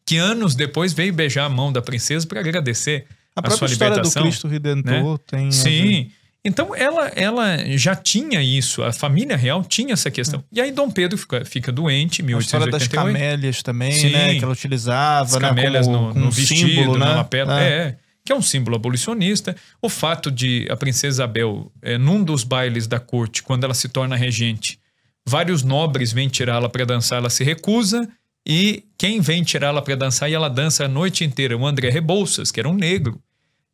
que 0.06 0.16
anos 0.16 0.56
depois 0.56 0.94
veio 0.94 1.12
beijar 1.12 1.46
a 1.46 1.50
mão 1.50 1.74
da 1.74 1.82
princesa 1.82 2.26
para 2.26 2.40
agradecer 2.40 3.08
a, 3.38 3.42
própria 3.42 3.68
história 3.68 4.02
do 4.02 4.12
Cristo 4.12 4.48
Redentor 4.48 5.14
né? 5.14 5.20
tem. 5.28 5.52
Sim. 5.52 6.12
Então 6.44 6.74
ela, 6.74 7.08
ela 7.10 7.58
já 7.78 7.94
tinha 7.94 8.42
isso, 8.42 8.82
a 8.82 8.94
família 8.94 9.36
real 9.36 9.64
tinha 9.64 9.94
essa 9.94 10.10
questão. 10.10 10.44
E 10.52 10.62
aí 10.62 10.72
Dom 10.72 10.90
Pedro 10.90 11.18
fica, 11.18 11.44
fica 11.44 11.72
doente, 11.72 12.22
em 12.22 12.26
1888. 12.26 12.36
A 12.36 12.40
história 12.40 12.72
das 12.72 12.88
camélias 12.88 13.62
também, 13.62 13.92
Sim. 13.92 14.12
né? 14.12 14.36
Que 14.36 14.44
ela 14.44 14.54
utilizava, 14.54 15.26
As 15.26 15.34
né, 15.34 15.40
camélias 15.40 15.88
né? 15.88 15.94
Como, 15.94 16.14
no, 16.14 16.20
no 16.22 16.32
vestido, 16.32 16.70
símbolo, 16.70 16.98
né? 16.98 17.06
na 17.06 17.16
lapela. 17.18 17.62
É. 17.62 17.68
é. 17.68 17.98
que 18.24 18.32
é 18.32 18.36
um 18.36 18.42
símbolo 18.42 18.78
abolicionista. 18.78 19.56
O 19.82 19.90
fato 19.90 20.32
de 20.32 20.66
a 20.70 20.78
princesa 20.78 21.16
Isabel, 21.16 21.72
é, 21.82 21.98
num 21.98 22.24
dos 22.24 22.44
bailes 22.44 22.88
da 22.88 23.00
corte, 23.00 23.44
quando 23.44 23.66
ela 23.66 23.74
se 23.74 23.90
torna 23.90 24.16
regente, 24.16 24.80
vários 25.28 25.64
nobres 25.64 26.14
vêm 26.14 26.30
tirá-la 26.30 26.70
para 26.70 26.86
dançar, 26.86 27.20
ela 27.20 27.30
se 27.30 27.44
recusa. 27.44 28.08
E 28.48 28.86
quem 28.98 29.20
vem 29.20 29.44
tirá-la 29.44 29.82
para 29.82 29.96
dançar 29.96 30.32
e 30.32 30.34
ela 30.34 30.50
dança 30.50 30.86
a 30.86 30.88
noite 30.88 31.26
inteira? 31.26 31.58
O 31.58 31.68
André 31.68 31.90
Rebouças, 31.90 32.50
que 32.50 32.62
era 32.62 32.70
um 32.70 32.74
negro. 32.74 33.20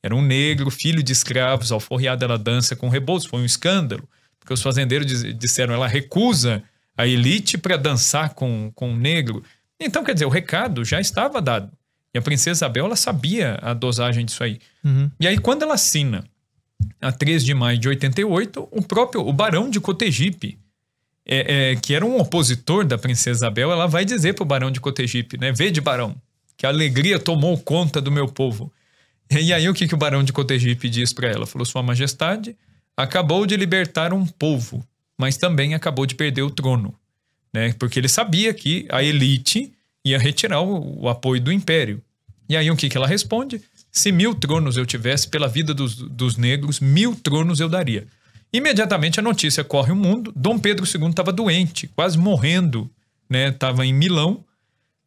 Era 0.03 0.13
um 0.13 0.21
negro, 0.21 0.69
filho 0.69 1.01
de 1.01 1.13
escravos, 1.13 1.71
alforriado 1.71 2.25
ela 2.25 2.37
dança 2.37 2.75
com 2.75 2.89
rebolso. 2.89 3.29
Foi 3.29 3.39
um 3.39 3.45
escândalo, 3.45 4.07
porque 4.37 4.53
os 4.53 4.61
fazendeiros 4.61 5.23
disseram 5.37 5.73
ela 5.73 5.87
recusa 5.87 6.61
a 6.97 7.07
elite 7.07 7.57
para 7.57 7.77
dançar 7.77 8.33
com, 8.33 8.69
com 8.75 8.91
um 8.91 8.97
negro. 8.97 9.41
Então, 9.79 10.03
quer 10.03 10.13
dizer, 10.13 10.25
o 10.25 10.29
recado 10.29 10.83
já 10.83 10.99
estava 10.99 11.41
dado. 11.41 11.71
E 12.13 12.17
a 12.17 12.21
princesa 12.21 12.59
Isabel, 12.59 12.85
ela 12.85 12.95
sabia 12.95 13.57
a 13.61 13.73
dosagem 13.73 14.25
disso 14.25 14.43
aí. 14.43 14.59
Uhum. 14.83 15.09
E 15.19 15.25
aí, 15.25 15.37
quando 15.39 15.63
ela 15.63 15.73
assina, 15.73 16.23
a 17.01 17.11
3 17.11 17.43
de 17.43 17.53
maio 17.53 17.77
de 17.77 17.87
88, 17.87 18.67
o 18.71 18.81
próprio 18.83 19.25
o 19.25 19.33
barão 19.33 19.69
de 19.69 19.79
Cotegipe, 19.79 20.59
é, 21.25 21.71
é, 21.71 21.75
que 21.75 21.93
era 21.93 22.05
um 22.05 22.19
opositor 22.19 22.85
da 22.85 22.97
princesa 22.97 23.39
Isabel, 23.39 23.71
ela 23.71 23.87
vai 23.87 24.03
dizer 24.03 24.33
para 24.33 24.43
o 24.43 24.45
barão 24.45 24.69
de 24.69 24.79
Cotegipe, 24.79 25.37
né? 25.37 25.51
Vede, 25.51 25.79
barão, 25.81 26.15
que 26.57 26.65
a 26.65 26.69
alegria 26.69 27.17
tomou 27.17 27.57
conta 27.57 28.01
do 28.01 28.11
meu 28.11 28.27
povo. 28.27 28.71
E 29.41 29.51
aí 29.51 29.67
o 29.67 29.73
que, 29.73 29.87
que 29.87 29.95
o 29.95 29.97
barão 29.97 30.23
de 30.23 30.31
Cotegipe 30.31 30.89
diz 30.89 31.11
para 31.11 31.27
ela? 31.27 31.47
Falou, 31.47 31.65
sua 31.65 31.81
majestade 31.81 32.55
acabou 32.95 33.45
de 33.45 33.57
libertar 33.57 34.13
um 34.13 34.25
povo, 34.25 34.85
mas 35.17 35.37
também 35.37 35.73
acabou 35.73 36.05
de 36.05 36.15
perder 36.15 36.43
o 36.43 36.51
trono. 36.51 36.93
Né? 37.51 37.73
Porque 37.73 37.99
ele 37.99 38.07
sabia 38.07 38.53
que 38.53 38.87
a 38.91 39.01
elite 39.01 39.73
ia 40.05 40.19
retirar 40.19 40.61
o, 40.61 41.03
o 41.03 41.09
apoio 41.09 41.41
do 41.41 41.51
império. 41.51 42.01
E 42.47 42.57
aí 42.57 42.69
o 42.69 42.75
que, 42.75 42.89
que 42.89 42.97
ela 42.97 43.07
responde? 43.07 43.61
Se 43.91 44.11
mil 44.11 44.35
tronos 44.35 44.77
eu 44.77 44.85
tivesse 44.85 45.27
pela 45.27 45.47
vida 45.47 45.73
dos, 45.73 45.95
dos 45.95 46.37
negros, 46.37 46.79
mil 46.79 47.15
tronos 47.15 47.59
eu 47.59 47.69
daria. 47.69 48.07
Imediatamente 48.51 49.19
a 49.19 49.23
notícia 49.23 49.63
corre 49.63 49.91
o 49.91 49.95
mundo. 49.95 50.31
Dom 50.35 50.59
Pedro 50.59 50.85
II 50.85 51.09
estava 51.09 51.31
doente, 51.31 51.87
quase 51.87 52.17
morrendo, 52.17 52.89
né? 53.29 53.49
Estava 53.49 53.85
em 53.85 53.93
Milão. 53.93 54.43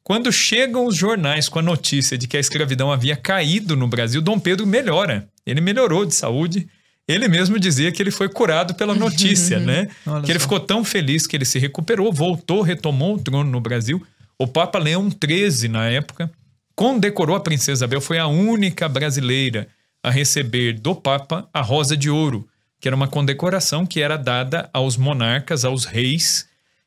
Quando 0.06 0.30
chegam 0.30 0.86
os 0.86 0.94
jornais 0.94 1.48
com 1.48 1.58
a 1.58 1.62
notícia 1.62 2.16
de 2.16 2.28
que 2.28 2.36
a 2.36 2.40
escravidão 2.40 2.92
havia 2.92 3.16
caído 3.16 3.74
no 3.74 3.88
Brasil, 3.88 4.22
Dom 4.22 4.38
Pedro 4.38 4.64
melhora. 4.64 5.28
Ele 5.44 5.60
melhorou 5.60 6.06
de 6.06 6.14
saúde, 6.14 6.68
Ele 7.08 7.26
mesmo 7.26 7.58
dizia 7.58 7.90
que 7.90 8.00
ele 8.00 8.12
foi 8.12 8.28
curado 8.28 8.72
pela 8.76 8.94
notícia, 8.94 9.58
né? 9.58 9.88
Olha 10.06 10.22
que 10.22 10.30
ele 10.30 10.38
só. 10.38 10.44
ficou 10.44 10.60
tão 10.60 10.84
feliz 10.84 11.26
que 11.26 11.36
ele 11.36 11.44
se 11.44 11.58
recuperou, 11.58 12.12
voltou, 12.12 12.62
retomou 12.62 13.16
o 13.16 13.18
trono 13.18 13.50
no 13.50 13.60
Brasil. 13.60 14.00
O 14.38 14.46
Papa 14.46 14.78
Leão 14.78 15.10
XIII, 15.10 15.68
na 15.68 15.88
época, 15.88 16.30
condecorou 16.76 17.34
a 17.34 17.40
princesa 17.40 17.78
Isabel, 17.84 18.00
foi 18.00 18.20
a 18.20 18.28
única 18.28 18.88
brasileira 18.88 19.66
a 20.04 20.10
receber 20.12 20.74
do 20.74 20.94
Papa 20.94 21.48
a 21.52 21.60
Rosa 21.60 21.96
de 21.96 22.08
Ouro, 22.08 22.46
que 22.80 22.86
era 22.86 22.94
uma 22.94 23.08
condecoração 23.08 23.84
que 23.84 24.00
era 24.00 24.16
dada 24.16 24.70
aos 24.72 24.96
monarcas, 24.96 25.64
aos 25.64 25.84
reis, 25.84 26.46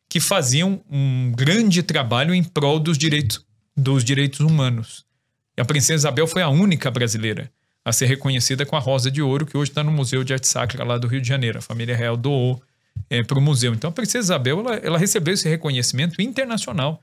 que 0.09 0.19
faziam 0.19 0.81
um 0.89 1.31
grande 1.31 1.83
trabalho 1.83 2.33
em 2.33 2.43
prol 2.43 2.79
dos 2.79 2.97
direitos, 2.97 3.45
dos 3.77 4.03
direitos 4.03 4.39
humanos. 4.39 5.05
E 5.55 5.61
a 5.61 5.65
princesa 5.65 6.07
Isabel 6.07 6.25
foi 6.25 6.41
a 6.41 6.49
única 6.49 6.89
brasileira 6.89 7.51
a 7.85 7.93
ser 7.93 8.07
reconhecida 8.07 8.65
com 8.65 8.75
a 8.75 8.79
Rosa 8.79 9.09
de 9.09 9.21
Ouro, 9.21 9.45
que 9.45 9.55
hoje 9.55 9.71
está 9.71 9.83
no 9.83 9.91
Museu 9.91 10.23
de 10.23 10.33
Arte 10.33 10.47
Sacra 10.47 10.83
lá 10.83 10.97
do 10.97 11.07
Rio 11.07 11.21
de 11.21 11.27
Janeiro. 11.27 11.59
A 11.59 11.61
família 11.61 11.95
real 11.95 12.17
doou 12.17 12.61
para 13.27 13.37
o 13.37 13.41
museu. 13.41 13.73
Então 13.73 13.89
a 13.89 13.93
princesa 13.93 14.25
Isabel 14.25 14.59
ela, 14.59 14.75
ela 14.75 14.97
recebeu 14.97 15.33
esse 15.33 15.47
reconhecimento 15.47 16.21
internacional, 16.21 17.01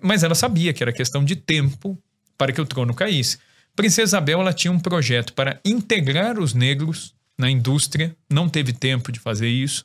mas 0.00 0.22
ela 0.22 0.34
sabia 0.34 0.72
que 0.72 0.82
era 0.82 0.92
questão 0.92 1.24
de 1.24 1.36
tempo 1.36 1.98
para 2.38 2.52
que 2.52 2.60
o 2.60 2.66
trono 2.66 2.94
caísse. 2.94 3.38
Princesa 3.74 4.10
Isabel 4.10 4.40
ela 4.40 4.52
tinha 4.52 4.72
um 4.72 4.78
projeto 4.78 5.32
para 5.32 5.60
integrar 5.64 6.38
os 6.38 6.54
negros 6.54 7.14
na 7.38 7.50
indústria, 7.50 8.14
não 8.30 8.48
teve 8.48 8.72
tempo 8.72 9.10
de 9.10 9.18
fazer 9.18 9.48
isso. 9.48 9.84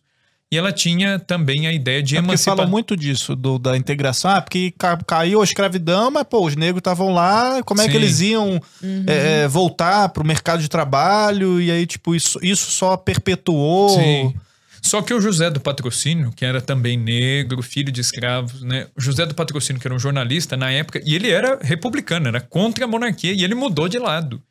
E 0.49 0.57
ela 0.57 0.71
tinha 0.71 1.19
também 1.19 1.67
a 1.67 1.73
ideia 1.73 2.01
de 2.01 2.15
É 2.15 2.19
porque 2.21 2.29
emancipar. 2.31 2.55
fala 2.55 2.67
muito 2.69 2.95
disso, 2.95 3.35
do, 3.35 3.59
da 3.59 3.75
integração. 3.75 4.31
Ah, 4.31 4.41
porque 4.41 4.73
ca- 4.77 4.97
caiu 5.05 5.41
a 5.41 5.43
escravidão, 5.43 6.09
mas, 6.09 6.23
pô, 6.23 6.45
os 6.45 6.55
negros 6.55 6.79
estavam 6.79 7.13
lá, 7.13 7.61
como 7.63 7.81
é 7.81 7.85
que 7.85 7.91
Sim. 7.91 7.97
eles 7.97 8.19
iam 8.21 8.61
é, 9.05 9.41
é, 9.43 9.47
voltar 9.49 10.07
pro 10.09 10.23
mercado 10.25 10.61
de 10.61 10.69
trabalho? 10.69 11.59
E 11.61 11.69
aí, 11.69 11.85
tipo, 11.85 12.15
isso, 12.15 12.39
isso 12.41 12.71
só 12.71 12.95
perpetuou. 12.95 13.89
Sim. 13.89 14.33
Só 14.81 15.01
que 15.01 15.13
o 15.13 15.19
José 15.19 15.49
do 15.49 15.59
Patrocínio, 15.59 16.31
que 16.33 16.45
era 16.45 16.61
também 16.61 16.95
negro, 16.97 17.61
filho 17.61 17.91
de 17.91 17.99
escravos, 17.99 18.61
né? 18.61 18.87
O 18.95 19.01
José 19.01 19.25
do 19.25 19.35
Patrocínio, 19.35 19.81
que 19.81 19.87
era 19.87 19.93
um 19.95 19.99
jornalista 19.99 20.55
na 20.55 20.71
época, 20.71 21.01
e 21.05 21.13
ele 21.13 21.29
era 21.29 21.59
republicano, 21.61 22.29
era 22.29 22.39
contra 22.39 22.85
a 22.85 22.87
monarquia, 22.87 23.33
e 23.33 23.43
ele 23.43 23.55
mudou 23.55 23.89
de 23.89 23.99
lado. 23.99 24.41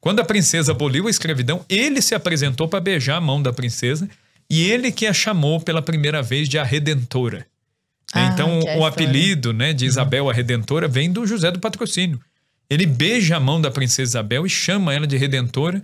Quando 0.00 0.18
a 0.20 0.24
princesa 0.24 0.72
aboliu 0.72 1.06
a 1.06 1.10
escravidão, 1.10 1.64
ele 1.68 2.00
se 2.02 2.14
apresentou 2.14 2.66
para 2.66 2.80
beijar 2.80 3.16
a 3.16 3.20
mão 3.20 3.40
da 3.42 3.52
princesa, 3.52 4.08
e 4.48 4.62
ele 4.70 4.92
que 4.92 5.06
a 5.06 5.12
chamou 5.12 5.60
pela 5.60 5.82
primeira 5.82 6.22
vez 6.22 6.48
de 6.48 6.58
a 6.58 6.64
Redentora. 6.64 7.46
Ah, 8.12 8.26
então, 8.26 8.60
é 8.60 8.78
o 8.78 8.84
apelido 8.84 9.52
né, 9.52 9.72
de 9.72 9.86
Isabel 9.86 10.30
a 10.30 10.32
Redentora 10.32 10.86
vem 10.86 11.10
do 11.10 11.26
José 11.26 11.50
do 11.50 11.58
Patrocínio. 11.58 12.20
Ele 12.70 12.86
beija 12.86 13.36
a 13.36 13.40
mão 13.40 13.60
da 13.60 13.70
princesa 13.70 14.10
Isabel 14.10 14.46
e 14.46 14.50
chama 14.50 14.94
ela 14.94 15.06
de 15.06 15.16
Redentora 15.16 15.82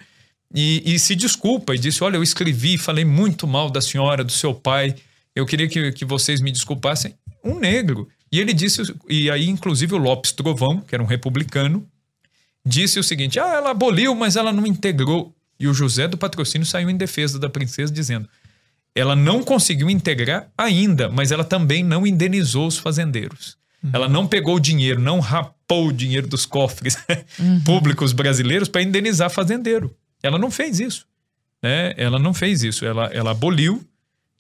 e, 0.55 0.83
e 0.85 0.99
se 0.99 1.15
desculpa 1.15 1.75
e 1.75 1.79
disse: 1.79 2.03
Olha, 2.03 2.17
eu 2.17 2.23
escrevi, 2.23 2.79
falei 2.79 3.05
muito 3.05 3.47
mal 3.47 3.71
da 3.71 3.81
senhora, 3.81 4.25
do 4.25 4.33
seu 4.33 4.55
pai, 4.55 4.95
eu 5.35 5.47
queria 5.47 5.69
que, 5.69 5.93
que 5.93 6.05
vocês 6.05 6.41
me 6.41 6.51
desculpassem. 6.51 7.15
Um 7.45 7.59
negro. 7.59 8.09
E 8.33 8.39
ele 8.39 8.53
disse, 8.53 8.83
e 9.09 9.31
aí, 9.31 9.49
inclusive, 9.49 9.95
o 9.95 9.99
Lopes 9.99 10.33
Trovão, 10.33 10.81
que 10.81 10.95
era 10.95 11.03
um 11.03 11.07
republicano, 11.07 11.87
disse 12.65 12.99
o 12.99 13.03
seguinte: 13.03 13.41
Ah, 13.41 13.55
ela 13.55 13.71
aboliu, 13.71 14.15
mas 14.15 14.37
ela 14.37 14.53
não 14.53 14.67
integrou. 14.67 15.35
E 15.59 15.67
o 15.67 15.75
José 15.75 16.09
do 16.09 16.17
Patrocínio 16.17 16.67
saiu 16.67 16.89
em 16.89 16.97
defesa 16.97 17.39
da 17.39 17.51
princesa, 17.51 17.93
dizendo: 17.93 18.29
ela 18.95 19.15
não 19.15 19.43
conseguiu 19.43 19.89
integrar 19.89 20.51
ainda, 20.57 21.09
mas 21.09 21.31
ela 21.31 21.45
também 21.45 21.83
não 21.83 22.07
indenizou 22.07 22.67
os 22.67 22.79
fazendeiros. 22.79 23.59
Ela 23.93 24.09
não 24.09 24.27
pegou 24.27 24.57
o 24.57 24.61
dinheiro, 24.61 25.01
não 25.01 25.21
rapou 25.21 25.89
o 25.89 25.93
dinheiro 25.93 26.27
dos 26.27 26.45
cofres 26.45 26.99
públicos 27.65 28.13
brasileiros 28.13 28.69
para 28.69 28.83
indenizar 28.83 29.31
fazendeiro. 29.31 29.95
Ela 30.23 30.39
não 30.39 30.51
fez 30.51 30.81
isso. 30.81 31.07
Né? 31.63 31.95
Ela 31.97 32.19
não 32.19 32.35
fez 32.35 32.63
isso. 32.63 32.85
Ela, 32.85 33.07
ela 33.07 33.31
aboliu 33.31 33.83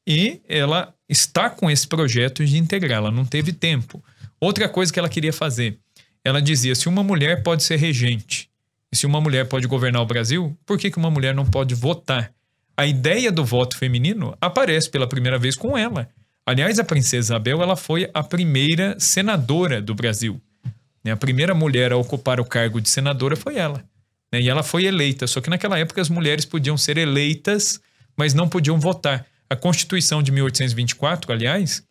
e 0.07 0.41
ela 0.47 0.93
está 1.09 1.49
com 1.49 1.71
esse 1.71 1.87
projeto 1.87 2.45
de 2.45 2.59
integrar. 2.59 2.99
Ela 2.99 3.11
não 3.11 3.25
teve 3.25 3.53
tempo. 3.53 4.03
Outra 4.39 4.69
coisa 4.69 4.93
que 4.93 4.99
ela 4.99 5.09
queria 5.09 5.33
fazer, 5.33 5.79
ela 6.23 6.43
dizia: 6.43 6.75
se 6.75 6.89
uma 6.89 7.03
mulher 7.03 7.43
pode 7.43 7.63
ser 7.63 7.77
regente 7.77 8.51
e 8.93 8.97
se 8.97 9.07
uma 9.07 9.21
mulher 9.21 9.49
pode 9.49 9.67
governar 9.67 10.03
o 10.03 10.07
Brasil, 10.07 10.57
por 10.67 10.79
que, 10.79 10.91
que 10.91 10.99
uma 10.99 11.11
mulher 11.11 11.35
não 11.35 11.47
pode 11.47 11.75
votar? 11.75 12.33
A 12.81 12.87
ideia 12.87 13.31
do 13.31 13.45
voto 13.45 13.77
feminino 13.77 14.35
aparece 14.41 14.89
pela 14.89 15.07
primeira 15.07 15.39
vez 15.39 15.55
com 15.55 15.77
ela. 15.77 16.09
Aliás, 16.47 16.79
a 16.79 16.85
princesa 16.85 17.35
Isabel 17.35 17.63
ela 17.63 17.77
foi 17.77 18.09
a 18.15 18.23
primeira 18.23 18.99
senadora 18.99 19.83
do 19.83 19.95
Brasil. 19.95 20.41
né? 21.05 21.13
A 21.13 21.17
primeira 21.17 21.55
mulher 21.55 21.93
a 21.93 21.99
ocupar 21.99 22.41
o 22.41 22.45
cargo 22.45 22.81
de 22.81 22.89
senadora 22.89 23.37
foi 23.37 23.57
ela. 23.57 23.85
né? 24.33 24.41
E 24.41 24.49
ela 24.49 24.63
foi 24.63 24.87
eleita. 24.87 25.27
Só 25.27 25.43
que 25.43 25.51
naquela 25.51 25.79
época 25.79 26.01
as 26.01 26.09
mulheres 26.09 26.47
podiam 26.47 26.79
ser 26.79 26.97
eleitas, 26.97 27.79
mas 28.17 28.33
não 28.33 28.49
podiam 28.49 28.81
votar. 28.81 29.27
A 29.51 29.55
Constituição 29.55 30.23
de 30.23 30.33
1824, 30.33 31.31
aliás, 31.31 31.83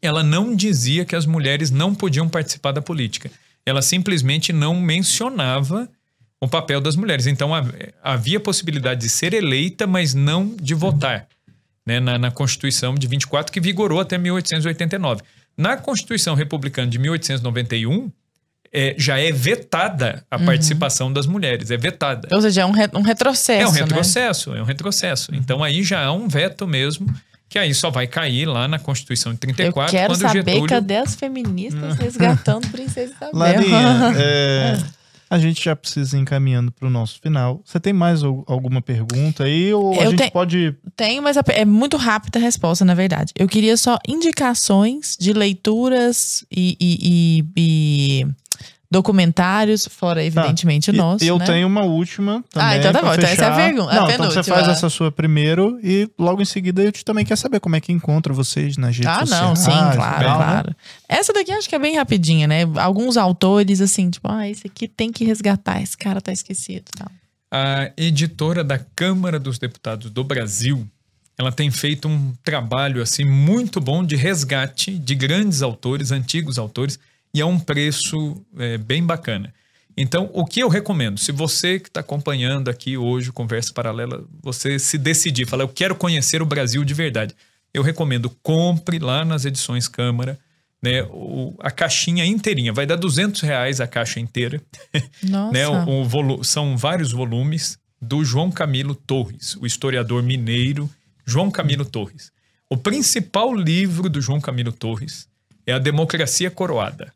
ela 0.00 0.22
não 0.22 0.56
dizia 0.56 1.04
que 1.04 1.14
as 1.14 1.26
mulheres 1.26 1.70
não 1.70 1.94
podiam 1.94 2.26
participar 2.26 2.72
da 2.72 2.80
política. 2.80 3.30
Ela 3.66 3.82
simplesmente 3.82 4.50
não 4.50 4.80
mencionava 4.80 5.86
o 6.40 6.48
papel 6.48 6.80
das 6.80 6.96
mulheres. 6.96 7.26
Então 7.26 7.54
ha- 7.54 7.64
havia 8.02 8.38
possibilidade 8.40 9.00
de 9.00 9.08
ser 9.08 9.32
eleita, 9.34 9.86
mas 9.86 10.14
não 10.14 10.54
de 10.60 10.74
votar. 10.74 11.26
Né, 11.86 12.00
na, 12.00 12.18
na 12.18 12.30
Constituição 12.32 12.96
de 12.96 13.06
24, 13.06 13.52
que 13.52 13.60
vigorou 13.60 14.00
até 14.00 14.18
1889. 14.18 15.22
Na 15.56 15.76
Constituição 15.76 16.34
Republicana 16.34 16.88
de 16.90 16.98
1891, 16.98 18.10
é, 18.72 18.94
já 18.98 19.18
é 19.20 19.30
vetada 19.30 20.24
a 20.28 20.36
Uhum. 20.36 20.46
participação 20.46 21.12
das 21.12 21.26
mulheres. 21.28 21.70
É 21.70 21.76
vetada. 21.76 22.26
Ou 22.32 22.42
seja, 22.42 22.62
é 22.62 22.66
um, 22.66 22.72
re- 22.72 22.90
um 22.92 23.02
retrocesso. 23.02 23.62
É 23.62 23.68
um 23.68 23.72
né? 23.72 23.80
retrocesso, 23.82 24.54
é 24.54 24.60
um 24.60 24.64
retrocesso. 24.64 25.32
Então 25.34 25.62
aí 25.62 25.84
já 25.84 26.04
há 26.04 26.12
um 26.12 26.26
veto 26.26 26.66
mesmo, 26.66 27.06
que 27.48 27.56
aí 27.56 27.72
só 27.72 27.88
vai 27.88 28.08
cair 28.08 28.46
lá 28.46 28.66
na 28.66 28.80
Constituição 28.80 29.30
de 29.32 29.36
Eu 29.36 29.40
34, 29.54 29.90
quero 29.92 30.12
quando 30.14 30.20
saber 30.22 30.38
Getúlio... 30.44 30.66
cadê 30.66 30.96
as 30.96 31.14
feministas 31.14 31.94
resgatando 31.96 32.66
Princesa 32.72 33.12
Isabel. 33.14 33.30
Larinha, 33.32 34.12
é, 34.18 34.78
a 35.28 35.38
gente 35.38 35.62
já 35.64 35.74
precisa 35.74 36.16
ir 36.16 36.20
encaminhando 36.20 36.70
para 36.70 36.86
o 36.86 36.90
nosso 36.90 37.20
final. 37.20 37.60
Você 37.64 37.80
tem 37.80 37.92
mais 37.92 38.22
al- 38.22 38.44
alguma 38.46 38.80
pergunta 38.80 39.44
aí? 39.44 39.72
Ou 39.74 39.92
a 40.00 40.04
Eu 40.04 40.10
gente 40.10 40.18
tenho- 40.18 40.30
pode. 40.32 40.74
Tenho, 40.94 41.22
mas 41.22 41.36
a- 41.36 41.42
é 41.48 41.64
muito 41.64 41.96
rápida 41.96 42.38
a 42.38 42.42
resposta, 42.42 42.84
na 42.84 42.94
verdade. 42.94 43.32
Eu 43.36 43.48
queria 43.48 43.76
só 43.76 43.98
indicações 44.06 45.16
de 45.18 45.32
leituras 45.32 46.44
e, 46.50 46.76
e- 46.80 46.98
e- 47.02 47.44
e 47.56 48.26
documentários, 48.90 49.86
fora, 49.86 50.24
evidentemente, 50.24 50.90
o 50.90 50.92
Tá. 50.92 50.96
E- 50.96 51.00
nosso. 51.00 51.24
Eu 51.24 51.38
né? 51.38 51.44
tenho 51.44 51.66
uma 51.66 51.82
última 51.82 52.44
também. 52.50 52.68
Ah, 52.68 52.76
então 52.76 52.92
tá 52.92 53.02
bom. 53.02 53.12
Então 53.14 53.24
essa 53.28 53.44
é 53.44 53.48
a 53.48 53.54
fechar. 53.54 53.56
pergunta- 53.56 53.90
a 53.90 53.94
Não, 53.94 54.10
então 54.10 54.30
você 54.30 54.42
faz 54.42 54.68
essa 54.68 54.88
sua 54.88 55.10
primeiro 55.12 55.78
e 55.82 56.08
logo 56.18 56.40
em 56.40 56.44
seguida 56.44 56.82
eu 56.82 56.92
te 56.92 57.04
também 57.04 57.24
quero 57.24 57.38
saber 57.38 57.60
como 57.60 57.76
é 57.76 57.80
que 57.80 57.92
encontra 57.92 58.32
vocês 58.32 58.76
nas 58.76 58.96
redes 58.96 59.06
Ah, 59.10 59.20
sociais. 59.26 59.42
não, 59.42 59.56
sim, 59.56 59.70
claro, 59.70 59.96
tal, 59.96 60.18
né? 60.18 60.44
claro. 60.44 60.76
Essa 61.08 61.32
daqui 61.32 61.52
acho 61.52 61.68
que 61.68 61.74
é 61.74 61.78
bem 61.78 61.96
rapidinha, 61.96 62.46
né? 62.46 62.62
Alguns 62.76 63.16
autores, 63.16 63.80
assim, 63.80 64.10
tipo, 64.10 64.28
ah, 64.30 64.48
esse 64.48 64.66
aqui 64.66 64.86
tem 64.88 65.10
que 65.12 65.24
resgatar, 65.24 65.80
esse 65.82 65.96
cara 65.96 66.20
tá 66.20 66.32
esquecido 66.32 66.84
e 66.94 66.98
tal. 66.98 67.10
A 67.50 67.90
editora 67.96 68.62
da 68.64 68.78
Câmara 68.78 69.38
dos 69.38 69.58
Deputados 69.58 70.10
do 70.10 70.24
Brasil, 70.24 70.86
ela 71.38 71.52
tem 71.52 71.70
feito 71.70 72.08
um 72.08 72.32
trabalho 72.42 73.00
assim 73.02 73.24
muito 73.24 73.80
bom 73.80 74.04
de 74.04 74.16
resgate 74.16 74.98
de 74.98 75.14
grandes 75.14 75.62
autores, 75.62 76.10
antigos 76.10 76.58
autores, 76.58 76.98
e 77.36 77.40
a 77.42 77.46
um 77.46 77.58
preço 77.58 78.44
é, 78.58 78.78
bem 78.78 79.04
bacana. 79.04 79.52
Então, 79.96 80.30
o 80.34 80.44
que 80.44 80.60
eu 80.60 80.68
recomendo, 80.68 81.18
se 81.18 81.32
você 81.32 81.78
que 81.80 81.88
está 81.88 82.00
acompanhando 82.00 82.68
aqui 82.68 82.96
hoje 82.98 83.30
o 83.30 83.32
Conversa 83.32 83.72
Paralela, 83.72 84.24
você 84.42 84.78
se 84.78 84.98
decidir, 84.98 85.46
falar, 85.46 85.64
eu 85.64 85.68
quero 85.68 85.94
conhecer 85.94 86.42
o 86.42 86.46
Brasil 86.46 86.84
de 86.84 86.92
verdade, 86.94 87.34
eu 87.72 87.82
recomendo, 87.82 88.30
compre 88.42 88.98
lá 88.98 89.24
nas 89.24 89.44
edições 89.44 89.88
Câmara, 89.88 90.38
né, 90.82 91.02
o- 91.04 91.54
a 91.60 91.70
caixinha 91.70 92.24
inteirinha, 92.26 92.72
vai 92.72 92.84
dar 92.86 92.96
200 92.96 93.40
reais 93.40 93.80
a 93.80 93.86
caixa 93.86 94.20
inteira. 94.20 94.60
Nossa. 95.22 95.52
né, 95.52 95.66
o, 95.66 96.02
o 96.02 96.04
volu- 96.04 96.44
são 96.44 96.76
vários 96.76 97.12
volumes 97.12 97.78
do 98.00 98.22
João 98.24 98.50
Camilo 98.50 98.94
Torres, 98.94 99.56
o 99.56 99.66
historiador 99.66 100.22
mineiro 100.22 100.88
João 101.24 101.50
Camilo 101.50 101.84
Torres. 101.86 102.30
O 102.68 102.76
principal 102.76 103.54
livro 103.54 104.08
do 104.10 104.20
João 104.20 104.40
Camilo 104.40 104.72
Torres 104.72 105.26
é 105.66 105.72
A 105.72 105.78
Democracia 105.78 106.50
Coroada, 106.50 107.12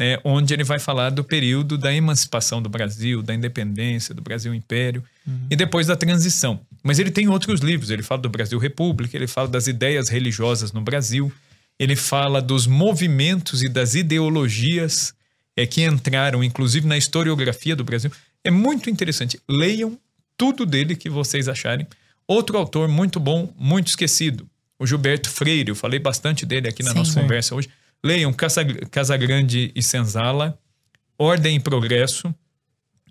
né, 0.00 0.18
onde 0.24 0.54
ele 0.54 0.64
vai 0.64 0.78
falar 0.78 1.10
do 1.10 1.22
período 1.22 1.76
da 1.76 1.92
emancipação 1.92 2.62
do 2.62 2.70
Brasil, 2.70 3.20
da 3.20 3.34
independência 3.34 4.14
do 4.14 4.22
Brasil 4.22 4.54
Império 4.54 5.04
e 5.50 5.54
depois 5.54 5.88
da 5.88 5.94
transição. 5.94 6.58
Mas 6.82 6.98
ele 6.98 7.10
tem 7.10 7.28
outros 7.28 7.60
livros, 7.60 7.90
ele 7.90 8.02
fala 8.02 8.22
do 8.22 8.30
Brasil 8.30 8.58
República, 8.58 9.14
ele 9.14 9.26
fala 9.26 9.46
das 9.46 9.66
ideias 9.66 10.08
religiosas 10.08 10.72
no 10.72 10.80
Brasil, 10.80 11.30
ele 11.78 11.94
fala 11.94 12.40
dos 12.40 12.66
movimentos 12.66 13.62
e 13.62 13.68
das 13.68 13.94
ideologias 13.94 15.12
é, 15.54 15.66
que 15.66 15.84
entraram, 15.84 16.42
inclusive, 16.42 16.86
na 16.86 16.96
historiografia 16.96 17.76
do 17.76 17.84
Brasil. 17.84 18.10
É 18.42 18.50
muito 18.50 18.88
interessante. 18.88 19.38
Leiam 19.46 19.98
tudo 20.34 20.64
dele 20.64 20.96
que 20.96 21.10
vocês 21.10 21.46
acharem. 21.46 21.86
Outro 22.26 22.56
autor 22.56 22.88
muito 22.88 23.20
bom, 23.20 23.52
muito 23.58 23.88
esquecido, 23.88 24.48
o 24.78 24.86
Gilberto 24.86 25.28
Freire. 25.28 25.68
Eu 25.68 25.76
falei 25.76 25.98
bastante 25.98 26.46
dele 26.46 26.68
aqui 26.68 26.82
na 26.82 26.92
Sim. 26.92 26.98
nossa 26.98 27.20
conversa 27.20 27.54
hoje. 27.54 27.68
Leiam 28.04 28.32
Casa, 28.32 28.64
Casagrande 28.90 29.70
e 29.74 29.82
Senzala, 29.82 30.58
Ordem 31.18 31.56
e 31.56 31.60
Progresso 31.60 32.34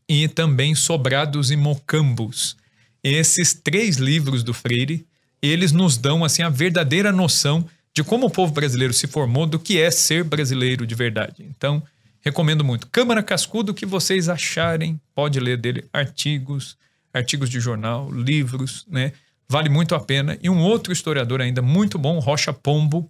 e 0.08 0.28
também 0.28 0.74
Sobrados 0.74 1.52
e 1.52 1.56
Mocambos. 1.56 2.58
esses 3.04 3.54
três 3.54 3.98
livros 3.98 4.44
do 4.44 4.54
Freire, 4.54 5.06
eles 5.42 5.72
nos 5.72 5.98
dão 5.98 6.26
assim 6.26 6.42
a 6.42 6.50
verdadeira 6.50 7.12
noção 7.12 7.66
de 7.94 8.04
como 8.04 8.28
o 8.28 8.30
povo 8.30 8.54
brasileiro 8.54 8.94
se 8.94 9.08
formou, 9.08 9.46
do 9.46 9.60
que 9.60 9.80
é 9.80 9.92
ser 9.92 10.24
brasileiro 10.24 10.86
de 10.86 10.96
verdade. 10.96 11.46
Então, 11.50 11.84
recomendo 12.22 12.64
muito. 12.64 12.88
Câmara 12.88 13.24
Cascudo, 13.24 13.72
o 13.72 13.76
que 13.76 13.86
vocês 13.86 14.30
acharem, 14.30 15.00
pode 15.14 15.40
ler 15.40 15.58
dele 15.58 15.86
artigos, 15.94 16.78
artigos 17.14 17.50
de 17.50 17.60
jornal, 17.60 18.12
livros, 18.12 18.86
né? 18.88 19.14
Vale 19.48 19.70
muito 19.70 19.96
a 19.96 20.00
pena. 20.00 20.38
E 20.42 20.50
um 20.50 20.60
outro 20.60 20.94
historiador 20.94 21.42
ainda 21.42 21.62
muito 21.62 21.98
bom, 21.98 22.20
Rocha 22.20 22.54
Pombo. 22.54 23.10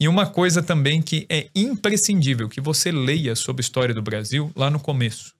E 0.00 0.08
uma 0.08 0.26
coisa 0.26 0.62
também 0.62 1.00
que 1.00 1.26
é 1.28 1.48
imprescindível 1.54 2.48
que 2.48 2.60
você 2.60 2.90
leia 2.90 3.34
sobre 3.36 3.60
a 3.60 3.64
história 3.64 3.94
do 3.94 4.02
Brasil 4.02 4.50
lá 4.56 4.68
no 4.70 4.80
começo. 4.80 5.32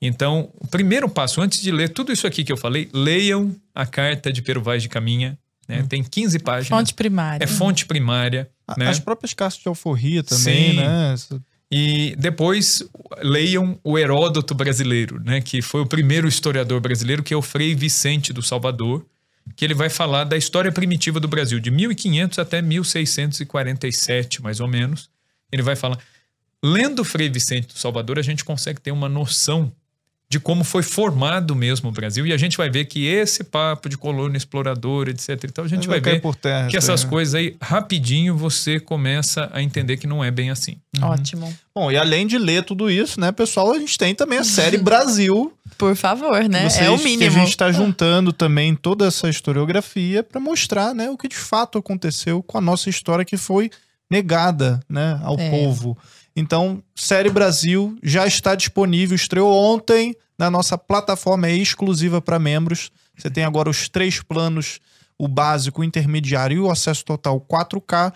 Então, 0.00 0.50
o 0.60 0.66
primeiro 0.66 1.08
passo, 1.08 1.40
antes 1.40 1.60
de 1.60 1.72
ler 1.72 1.88
tudo 1.88 2.12
isso 2.12 2.26
aqui 2.26 2.44
que 2.44 2.52
eu 2.52 2.56
falei, 2.56 2.88
leiam 2.92 3.54
a 3.74 3.84
carta 3.86 4.32
de 4.32 4.42
Pero 4.42 4.62
Vaz 4.62 4.82
de 4.82 4.88
Caminha. 4.88 5.38
Né? 5.66 5.84
Tem 5.88 6.02
15 6.02 6.38
páginas. 6.38 6.68
Fonte 6.68 6.94
primária. 6.94 7.44
É 7.44 7.46
fonte 7.46 7.84
primária. 7.84 8.48
A- 8.66 8.74
né? 8.78 8.88
As 8.88 8.98
próprias 9.00 9.34
cartas 9.34 9.58
de 9.60 9.68
alforria 9.68 10.22
também, 10.22 10.70
Sim. 10.70 10.76
né? 10.76 11.14
E 11.70 12.14
depois 12.18 12.82
leiam 13.22 13.78
o 13.84 13.98
Heródoto 13.98 14.54
brasileiro, 14.54 15.20
né, 15.22 15.42
que 15.42 15.60
foi 15.60 15.82
o 15.82 15.86
primeiro 15.86 16.26
historiador 16.26 16.80
brasileiro, 16.80 17.22
que 17.22 17.34
é 17.34 17.36
o 17.36 17.42
Frei 17.42 17.74
Vicente 17.74 18.32
do 18.32 18.42
Salvador, 18.42 19.04
que 19.56 19.64
ele 19.64 19.74
vai 19.74 19.88
falar 19.88 20.24
da 20.24 20.36
história 20.36 20.72
primitiva 20.72 21.20
do 21.20 21.28
Brasil, 21.28 21.60
de 21.60 21.70
1500 21.70 22.38
até 22.38 22.62
1647, 22.62 24.42
mais 24.42 24.60
ou 24.60 24.68
menos. 24.68 25.10
Ele 25.52 25.62
vai 25.62 25.76
falar. 25.76 25.98
Lendo 26.62 27.04
Frei 27.04 27.28
Vicente 27.28 27.68
do 27.68 27.78
Salvador, 27.78 28.18
a 28.18 28.22
gente 28.22 28.44
consegue 28.44 28.80
ter 28.80 28.90
uma 28.90 29.08
noção 29.08 29.72
de 30.30 30.38
como 30.38 30.62
foi 30.62 30.82
formado 30.82 31.54
mesmo 31.56 31.88
o 31.88 31.92
Brasil. 31.92 32.26
E 32.26 32.34
a 32.34 32.36
gente 32.36 32.56
vai 32.56 32.68
ver 32.68 32.84
que 32.84 33.06
esse 33.06 33.42
papo 33.42 33.88
de 33.88 33.96
colônia 33.96 34.36
exploradora, 34.36 35.10
etc. 35.10 35.28
e 35.44 35.48
tal, 35.48 35.64
a 35.64 35.68
gente 35.68 35.88
Vai 35.88 36.00
ver 36.00 36.20
por 36.20 36.34
terra 36.36 36.68
que 36.68 36.76
essas 36.76 37.02
né? 37.02 37.08
coisas 37.08 37.34
aí, 37.34 37.56
rapidinho, 37.62 38.36
você 38.36 38.78
começa 38.78 39.48
a 39.54 39.62
entender 39.62 39.96
que 39.96 40.06
não 40.06 40.22
é 40.22 40.30
bem 40.30 40.50
assim. 40.50 40.76
Ótimo. 41.00 41.56
Bom, 41.74 41.90
e 41.90 41.96
além 41.96 42.26
de 42.26 42.36
ler 42.36 42.62
tudo 42.62 42.90
isso, 42.90 43.18
né, 43.18 43.32
pessoal, 43.32 43.72
a 43.72 43.78
gente 43.78 43.96
tem 43.96 44.14
também 44.14 44.38
a 44.38 44.44
série 44.44 44.76
Brasil. 44.76 45.50
Por 45.78 45.96
favor, 45.96 46.46
né? 46.48 46.68
Vocês- 46.68 46.84
é 46.86 46.90
o 46.90 46.98
Que 46.98 47.04
mínimo. 47.04 47.30
a 47.30 47.30
gente 47.40 47.48
está 47.50 47.72
juntando 47.72 48.30
também 48.32 48.74
toda 48.74 49.06
essa 49.06 49.30
historiografia 49.30 50.22
para 50.22 50.38
mostrar, 50.40 50.94
né, 50.94 51.08
o 51.08 51.16
que 51.16 51.28
de 51.28 51.36
fato 51.36 51.78
aconteceu 51.78 52.42
com 52.42 52.58
a 52.58 52.60
nossa 52.60 52.90
história 52.90 53.24
que 53.24 53.36
foi 53.38 53.70
negada, 54.10 54.80
né, 54.88 55.18
ao 55.22 55.38
É. 55.38 55.50
povo. 55.50 55.96
Então, 56.38 56.80
série 56.94 57.30
Brasil 57.30 57.98
já 58.02 58.24
está 58.26 58.54
disponível, 58.54 59.16
estreou 59.16 59.52
ontem 59.52 60.14
na 60.38 60.48
nossa 60.48 60.78
plataforma 60.78 61.48
é 61.48 61.52
exclusiva 61.56 62.20
para 62.22 62.38
membros. 62.38 62.90
Você 63.16 63.28
tem 63.28 63.42
agora 63.42 63.68
os 63.68 63.88
três 63.88 64.22
planos, 64.22 64.78
o 65.18 65.26
básico, 65.26 65.80
o 65.80 65.84
intermediário 65.84 66.56
e 66.56 66.60
o 66.60 66.70
acesso 66.70 67.04
total 67.04 67.40
4K. 67.40 68.12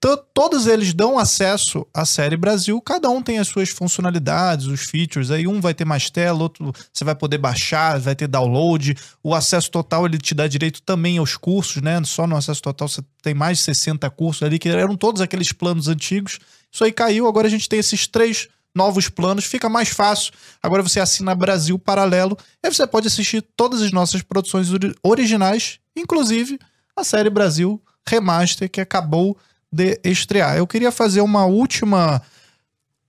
To- 0.00 0.16
Todos 0.34 0.66
eles 0.66 0.92
dão 0.92 1.16
acesso 1.16 1.86
à 1.94 2.04
série 2.04 2.36
Brasil, 2.36 2.80
cada 2.80 3.08
um 3.08 3.22
tem 3.22 3.38
as 3.38 3.46
suas 3.46 3.68
funcionalidades, 3.68 4.66
os 4.66 4.80
features. 4.80 5.30
Aí 5.30 5.46
um 5.46 5.60
vai 5.60 5.72
ter 5.74 5.84
mais 5.84 6.10
tela, 6.10 6.42
outro 6.42 6.72
você 6.92 7.04
vai 7.04 7.14
poder 7.14 7.38
baixar, 7.38 8.00
vai 8.00 8.16
ter 8.16 8.26
download. 8.26 8.96
O 9.22 9.32
acesso 9.32 9.70
total 9.70 10.06
ele 10.06 10.18
te 10.18 10.34
dá 10.34 10.48
direito 10.48 10.82
também 10.82 11.18
aos 11.18 11.36
cursos, 11.36 11.80
né? 11.80 12.02
Só 12.04 12.26
no 12.26 12.34
acesso 12.34 12.62
total 12.62 12.88
você 12.88 13.02
tem 13.22 13.34
mais 13.34 13.58
de 13.58 13.64
60 13.64 14.10
cursos 14.10 14.42
ali, 14.42 14.58
que 14.58 14.68
eram 14.68 14.96
todos 14.96 15.20
aqueles 15.22 15.52
planos 15.52 15.86
antigos. 15.86 16.40
Isso 16.72 16.84
aí 16.84 16.92
caiu, 16.92 17.26
agora 17.26 17.46
a 17.46 17.50
gente 17.50 17.68
tem 17.68 17.78
esses 17.78 18.06
três 18.06 18.48
novos 18.74 19.08
planos, 19.08 19.44
fica 19.44 19.68
mais 19.68 19.88
fácil. 19.88 20.32
Agora 20.62 20.82
você 20.82 21.00
assina 21.00 21.34
Brasil 21.34 21.78
Paralelo, 21.78 22.38
e 22.62 22.70
você 22.70 22.86
pode 22.86 23.08
assistir 23.08 23.42
todas 23.56 23.82
as 23.82 23.90
nossas 23.90 24.22
produções 24.22 24.72
ori- 24.72 24.94
originais, 25.02 25.80
inclusive 25.96 26.58
a 26.96 27.02
série 27.02 27.30
Brasil 27.30 27.82
Remaster, 28.08 28.70
que 28.70 28.80
acabou 28.80 29.36
de 29.72 30.00
estrear. 30.04 30.56
Eu 30.56 30.66
queria 30.66 30.92
fazer 30.92 31.20
uma 31.20 31.44
última 31.46 32.22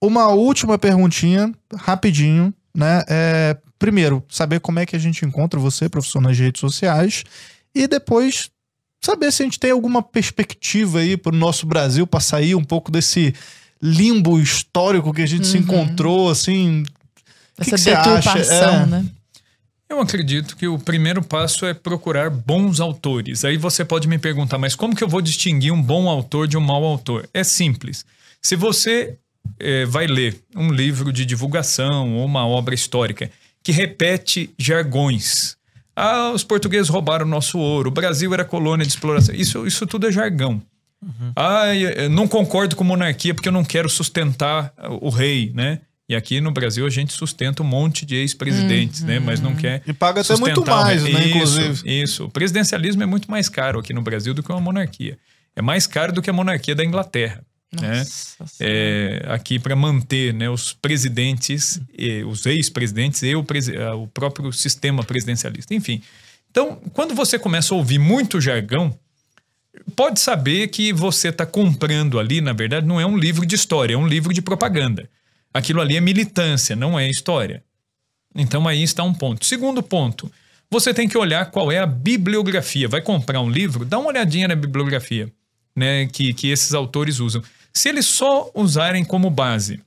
uma 0.01 0.29
última 0.29 0.79
perguntinha, 0.79 1.53
rapidinho, 1.75 2.51
né? 2.75 3.03
É, 3.07 3.57
primeiro, 3.77 4.23
saber 4.27 4.59
como 4.59 4.79
é 4.79 4.85
que 4.85 4.95
a 4.95 4.99
gente 4.99 5.23
encontra 5.25 5.59
você, 5.59 5.87
professor, 5.87 6.19
nas 6.19 6.37
redes 6.37 6.59
sociais, 6.59 7.23
e 7.73 7.87
depois 7.87 8.49
saber 9.01 9.31
se 9.31 9.41
a 9.41 9.45
gente 9.45 9.59
tem 9.59 9.71
alguma 9.71 10.01
perspectiva 10.03 10.99
aí 10.99 11.17
para 11.17 11.33
o 11.33 11.37
nosso 11.37 11.65
Brasil 11.65 12.05
para 12.05 12.19
sair 12.19 12.55
um 12.55 12.63
pouco 12.63 12.91
desse 12.91 13.33
limbo 13.81 14.39
histórico 14.39 15.13
que 15.13 15.21
a 15.21 15.25
gente 15.25 15.47
se 15.47 15.57
Uhum. 15.57 15.63
encontrou, 15.63 16.29
assim. 16.29 16.83
O 16.83 16.85
que 16.85 17.61
Essa 17.61 17.71
que 17.71 17.77
você 17.77 17.91
acha? 17.91 18.33
deturpação, 18.33 18.73
É. 18.83 18.85
né? 18.85 19.05
Eu 19.89 19.99
acredito 19.99 20.55
que 20.55 20.67
o 20.67 20.79
primeiro 20.79 21.21
passo 21.21 21.65
é 21.65 21.73
procurar 21.73 22.29
bons 22.29 22.79
autores. 22.79 23.43
Aí 23.43 23.57
você 23.57 23.83
pode 23.83 24.07
me 24.07 24.17
perguntar, 24.17 24.57
mas 24.57 24.73
como 24.73 24.95
que 24.95 25.03
eu 25.03 25.07
vou 25.07 25.21
distinguir 25.21 25.73
um 25.73 25.81
bom 25.81 26.07
autor 26.07 26.47
de 26.47 26.55
um 26.55 26.61
mau 26.61 26.83
autor? 26.85 27.27
É 27.33 27.43
simples. 27.43 28.05
Se 28.41 28.55
você 28.55 29.17
eh, 29.59 29.85
vai 29.85 30.07
ler 30.07 30.39
um 30.55 30.71
livro 30.71 31.11
de 31.11 31.25
divulgação 31.25 32.15
ou 32.15 32.25
uma 32.25 32.47
obra 32.47 32.73
histórica 32.73 33.29
que 33.63 33.71
repete 33.73 34.49
jargões. 34.57 35.57
Ah, 36.01 36.31
os 36.31 36.43
portugueses 36.43 36.89
roubaram 36.89 37.25
nosso 37.25 37.59
ouro, 37.59 37.89
o 37.89 37.93
Brasil 37.93 38.33
era 38.33 38.43
colônia 38.43 38.85
de 38.85 38.91
exploração. 38.91 39.35
Isso, 39.35 39.65
isso 39.67 39.85
tudo 39.85 40.07
é 40.07 40.11
jargão. 40.11 40.61
Ah, 41.35 41.75
eu 41.75 42.09
não 42.09 42.27
concordo 42.27 42.75
com 42.75 42.83
monarquia 42.83 43.33
porque 43.33 43.49
eu 43.49 43.53
não 43.53 43.63
quero 43.63 43.89
sustentar 43.89 44.73
o 45.01 45.09
rei, 45.09 45.51
né? 45.53 45.79
E 46.07 46.15
aqui 46.15 46.41
no 46.41 46.51
Brasil 46.51 46.85
a 46.85 46.89
gente 46.89 47.13
sustenta 47.13 47.63
um 47.63 47.65
monte 47.65 48.05
de 48.05 48.15
ex-presidentes, 48.15 49.01
né? 49.01 49.17
Mas 49.19 49.39
não 49.39 49.55
quer. 49.55 49.81
E 49.87 49.93
paga 49.93 50.21
até 50.21 50.35
muito 50.35 50.61
o 50.61 50.65
mais, 50.65 51.03
né, 51.03 51.09
Isso, 51.09 51.29
inclusive. 51.29 52.01
Isso. 52.01 52.25
O 52.25 52.29
presidencialismo 52.29 53.01
é 53.01 53.05
muito 53.05 53.31
mais 53.31 53.47
caro 53.47 53.79
aqui 53.79 53.93
no 53.93 54.01
Brasil 54.01 54.33
do 54.33 54.43
que 54.43 54.51
uma 54.51 54.59
monarquia. 54.59 55.17
É 55.55 55.61
mais 55.61 55.87
caro 55.87 56.11
do 56.11 56.21
que 56.21 56.29
a 56.29 56.33
monarquia 56.33 56.75
da 56.75 56.83
Inglaterra. 56.83 57.43
Né? 57.79 58.03
É, 58.59 59.25
aqui 59.29 59.57
para 59.57 59.75
manter 59.75 60.33
né, 60.33 60.49
os 60.49 60.73
presidentes, 60.73 61.79
e, 61.97 62.23
os 62.23 62.45
ex-presidentes 62.45 63.23
e 63.23 63.33
o, 63.33 63.45
o 63.97 64.07
próprio 64.07 64.51
sistema 64.51 65.03
presidencialista. 65.03 65.73
Enfim. 65.73 66.01
Então, 66.49 66.75
quando 66.93 67.15
você 67.15 67.39
começa 67.39 67.73
a 67.73 67.77
ouvir 67.77 67.97
muito 67.97 68.41
jargão, 68.41 68.97
pode 69.95 70.19
saber 70.19 70.67
que 70.67 70.91
você 70.91 71.29
está 71.29 71.45
comprando 71.45 72.19
ali, 72.19 72.41
na 72.41 72.51
verdade, 72.51 72.85
não 72.85 72.99
é 72.99 73.05
um 73.05 73.17
livro 73.17 73.45
de 73.45 73.55
história, 73.55 73.93
é 73.93 73.97
um 73.97 74.07
livro 74.07 74.33
de 74.33 74.41
propaganda. 74.41 75.09
Aquilo 75.53 75.79
ali 75.79 75.95
é 75.95 76.01
militância, 76.01 76.75
não 76.75 76.99
é 76.99 77.09
história. 77.09 77.63
Então 78.35 78.67
aí 78.67 78.83
está 78.83 79.03
um 79.03 79.13
ponto. 79.13 79.45
Segundo 79.45 79.81
ponto, 79.81 80.31
você 80.69 80.93
tem 80.93 81.07
que 81.07 81.17
olhar 81.17 81.51
qual 81.51 81.71
é 81.71 81.79
a 81.79 81.85
bibliografia. 81.85 82.87
Vai 82.87 83.01
comprar 83.01 83.41
um 83.41 83.49
livro, 83.49 83.85
dá 83.85 83.97
uma 83.97 84.09
olhadinha 84.09 84.47
na 84.47 84.55
bibliografia 84.55 85.31
né, 85.75 86.07
que, 86.07 86.33
que 86.33 86.49
esses 86.49 86.73
autores 86.73 87.19
usam. 87.19 87.41
Se 87.73 87.89
eles 87.89 88.05
só 88.05 88.51
usarem 88.53 89.03
como 89.03 89.29
base 89.29 89.81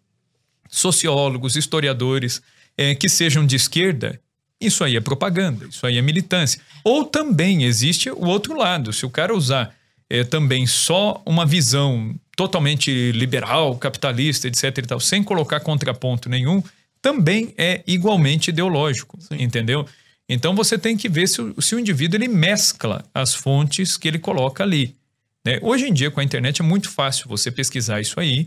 sociólogos, 0.68 1.56
historiadores 1.56 2.42
eh, 2.76 2.94
que 2.94 3.08
sejam 3.08 3.46
de 3.46 3.56
esquerda, 3.56 4.20
isso 4.60 4.82
aí 4.82 4.96
é 4.96 5.00
propaganda, 5.00 5.66
isso 5.66 5.86
aí 5.86 5.98
é 5.98 6.02
militância. 6.02 6.60
Ou 6.82 7.04
também 7.04 7.64
existe 7.64 8.10
o 8.10 8.26
outro 8.26 8.56
lado. 8.56 8.92
Se 8.92 9.04
o 9.06 9.10
cara 9.10 9.34
usar 9.34 9.74
eh, 10.08 10.24
também 10.24 10.66
só 10.66 11.22
uma 11.24 11.46
visão 11.46 12.14
totalmente 12.36 13.12
liberal, 13.12 13.76
capitalista, 13.76 14.48
etc. 14.48 14.78
e 14.78 14.82
tal, 14.82 15.00
sem 15.00 15.22
colocar 15.22 15.60
contraponto 15.60 16.28
nenhum, 16.28 16.62
também 17.00 17.54
é 17.56 17.82
igualmente 17.86 18.48
ideológico, 18.48 19.18
entendeu? 19.32 19.86
Então 20.28 20.54
você 20.54 20.78
tem 20.78 20.96
que 20.96 21.08
ver 21.08 21.28
se 21.28 21.40
o, 21.40 21.60
se 21.60 21.74
o 21.74 21.78
indivíduo 21.78 22.16
ele 22.16 22.28
mescla 22.28 23.04
as 23.14 23.34
fontes 23.34 23.96
que 23.96 24.08
ele 24.08 24.18
coloca 24.18 24.64
ali. 24.64 24.96
Né? 25.44 25.58
Hoje 25.62 25.86
em 25.88 25.92
dia, 25.92 26.10
com 26.10 26.20
a 26.20 26.24
internet, 26.24 26.60
é 26.62 26.64
muito 26.64 26.88
fácil 26.90 27.28
você 27.28 27.50
pesquisar 27.50 28.00
isso 28.00 28.18
aí 28.18 28.46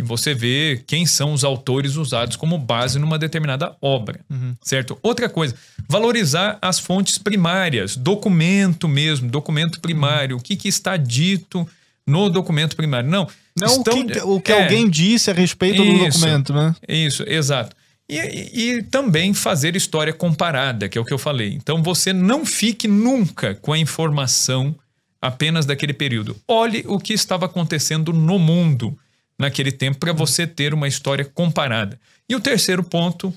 e 0.00 0.02
você 0.04 0.32
ver 0.32 0.84
quem 0.86 1.04
são 1.06 1.32
os 1.32 1.42
autores 1.42 1.96
usados 1.96 2.36
como 2.36 2.56
base 2.56 2.98
numa 2.98 3.18
determinada 3.18 3.74
obra, 3.82 4.20
certo? 4.62 4.96
Outra 5.02 5.28
coisa, 5.28 5.54
valorizar 5.88 6.56
as 6.62 6.78
fontes 6.78 7.18
primárias, 7.18 7.96
documento 7.96 8.86
mesmo, 8.88 9.28
documento 9.28 9.80
primário, 9.80 10.36
o 10.36 10.40
que, 10.40 10.54
que 10.56 10.68
está 10.68 10.96
dito 10.96 11.68
no 12.06 12.30
documento 12.30 12.76
primário. 12.76 13.10
Não, 13.10 13.26
Não 13.58 13.74
o 13.74 13.78
estão- 13.78 14.06
que, 14.06 14.18
o 14.20 14.40
que 14.40 14.52
é, 14.52 14.62
alguém 14.62 14.88
disse 14.88 15.30
a 15.30 15.34
respeito 15.34 15.82
do 15.84 15.90
isso, 16.06 16.20
documento, 16.20 16.52
né? 16.54 16.74
Isso, 16.88 17.24
exato. 17.26 17.76
E, 18.08 18.16
e- 18.16 18.70
e 18.78 18.82
também 18.84 19.34
fazer 19.34 19.74
história 19.76 20.12
comparada, 20.12 20.88
que 20.88 20.96
é 20.96 21.00
o 21.00 21.04
que 21.04 21.12
eu 21.12 21.18
falei. 21.18 21.52
Então 21.52 21.82
você 21.82 22.12
não 22.12 22.46
fique 22.46 22.86
nunca 22.88 23.54
com 23.56 23.72
a 23.72 23.78
informação 23.78 24.74
apenas 25.20 25.66
daquele 25.66 25.92
período. 25.92 26.36
Olhe 26.46 26.84
o 26.86 26.98
que 26.98 27.12
estava 27.12 27.46
acontecendo 27.46 28.12
no 28.12 28.38
mundo 28.38 28.98
naquele 29.38 29.70
tempo 29.70 29.98
para 29.98 30.12
você 30.12 30.46
ter 30.46 30.74
uma 30.74 30.88
história 30.88 31.24
comparada. 31.24 31.98
E 32.28 32.34
o 32.34 32.40
terceiro 32.40 32.82
ponto, 32.82 33.32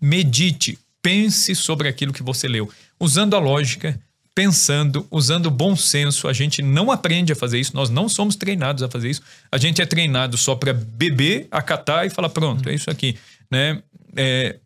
medite, 0.00 0.78
pense 1.02 1.54
sobre 1.54 1.88
aquilo 1.88 2.12
que 2.12 2.22
você 2.22 2.46
leu, 2.46 2.70
usando 3.00 3.34
a 3.34 3.38
lógica, 3.38 3.98
pensando, 4.34 5.06
usando 5.10 5.46
o 5.46 5.50
bom 5.50 5.76
senso. 5.76 6.28
A 6.28 6.32
gente 6.32 6.60
não 6.60 6.90
aprende 6.90 7.32
a 7.32 7.36
fazer 7.36 7.58
isso, 7.60 7.74
nós 7.74 7.88
não 7.88 8.08
somos 8.08 8.36
treinados 8.36 8.82
a 8.82 8.88
fazer 8.88 9.10
isso. 9.10 9.22
A 9.50 9.58
gente 9.58 9.80
é 9.80 9.86
treinado 9.86 10.36
só 10.36 10.54
para 10.54 10.72
beber, 10.72 11.46
acatar 11.50 12.06
e 12.06 12.10
falar: 12.10 12.28
pronto, 12.28 12.68
é 12.68 12.74
isso 12.74 12.90
aqui. 12.90 13.16
Né? 13.50 13.82
É, 14.16 14.58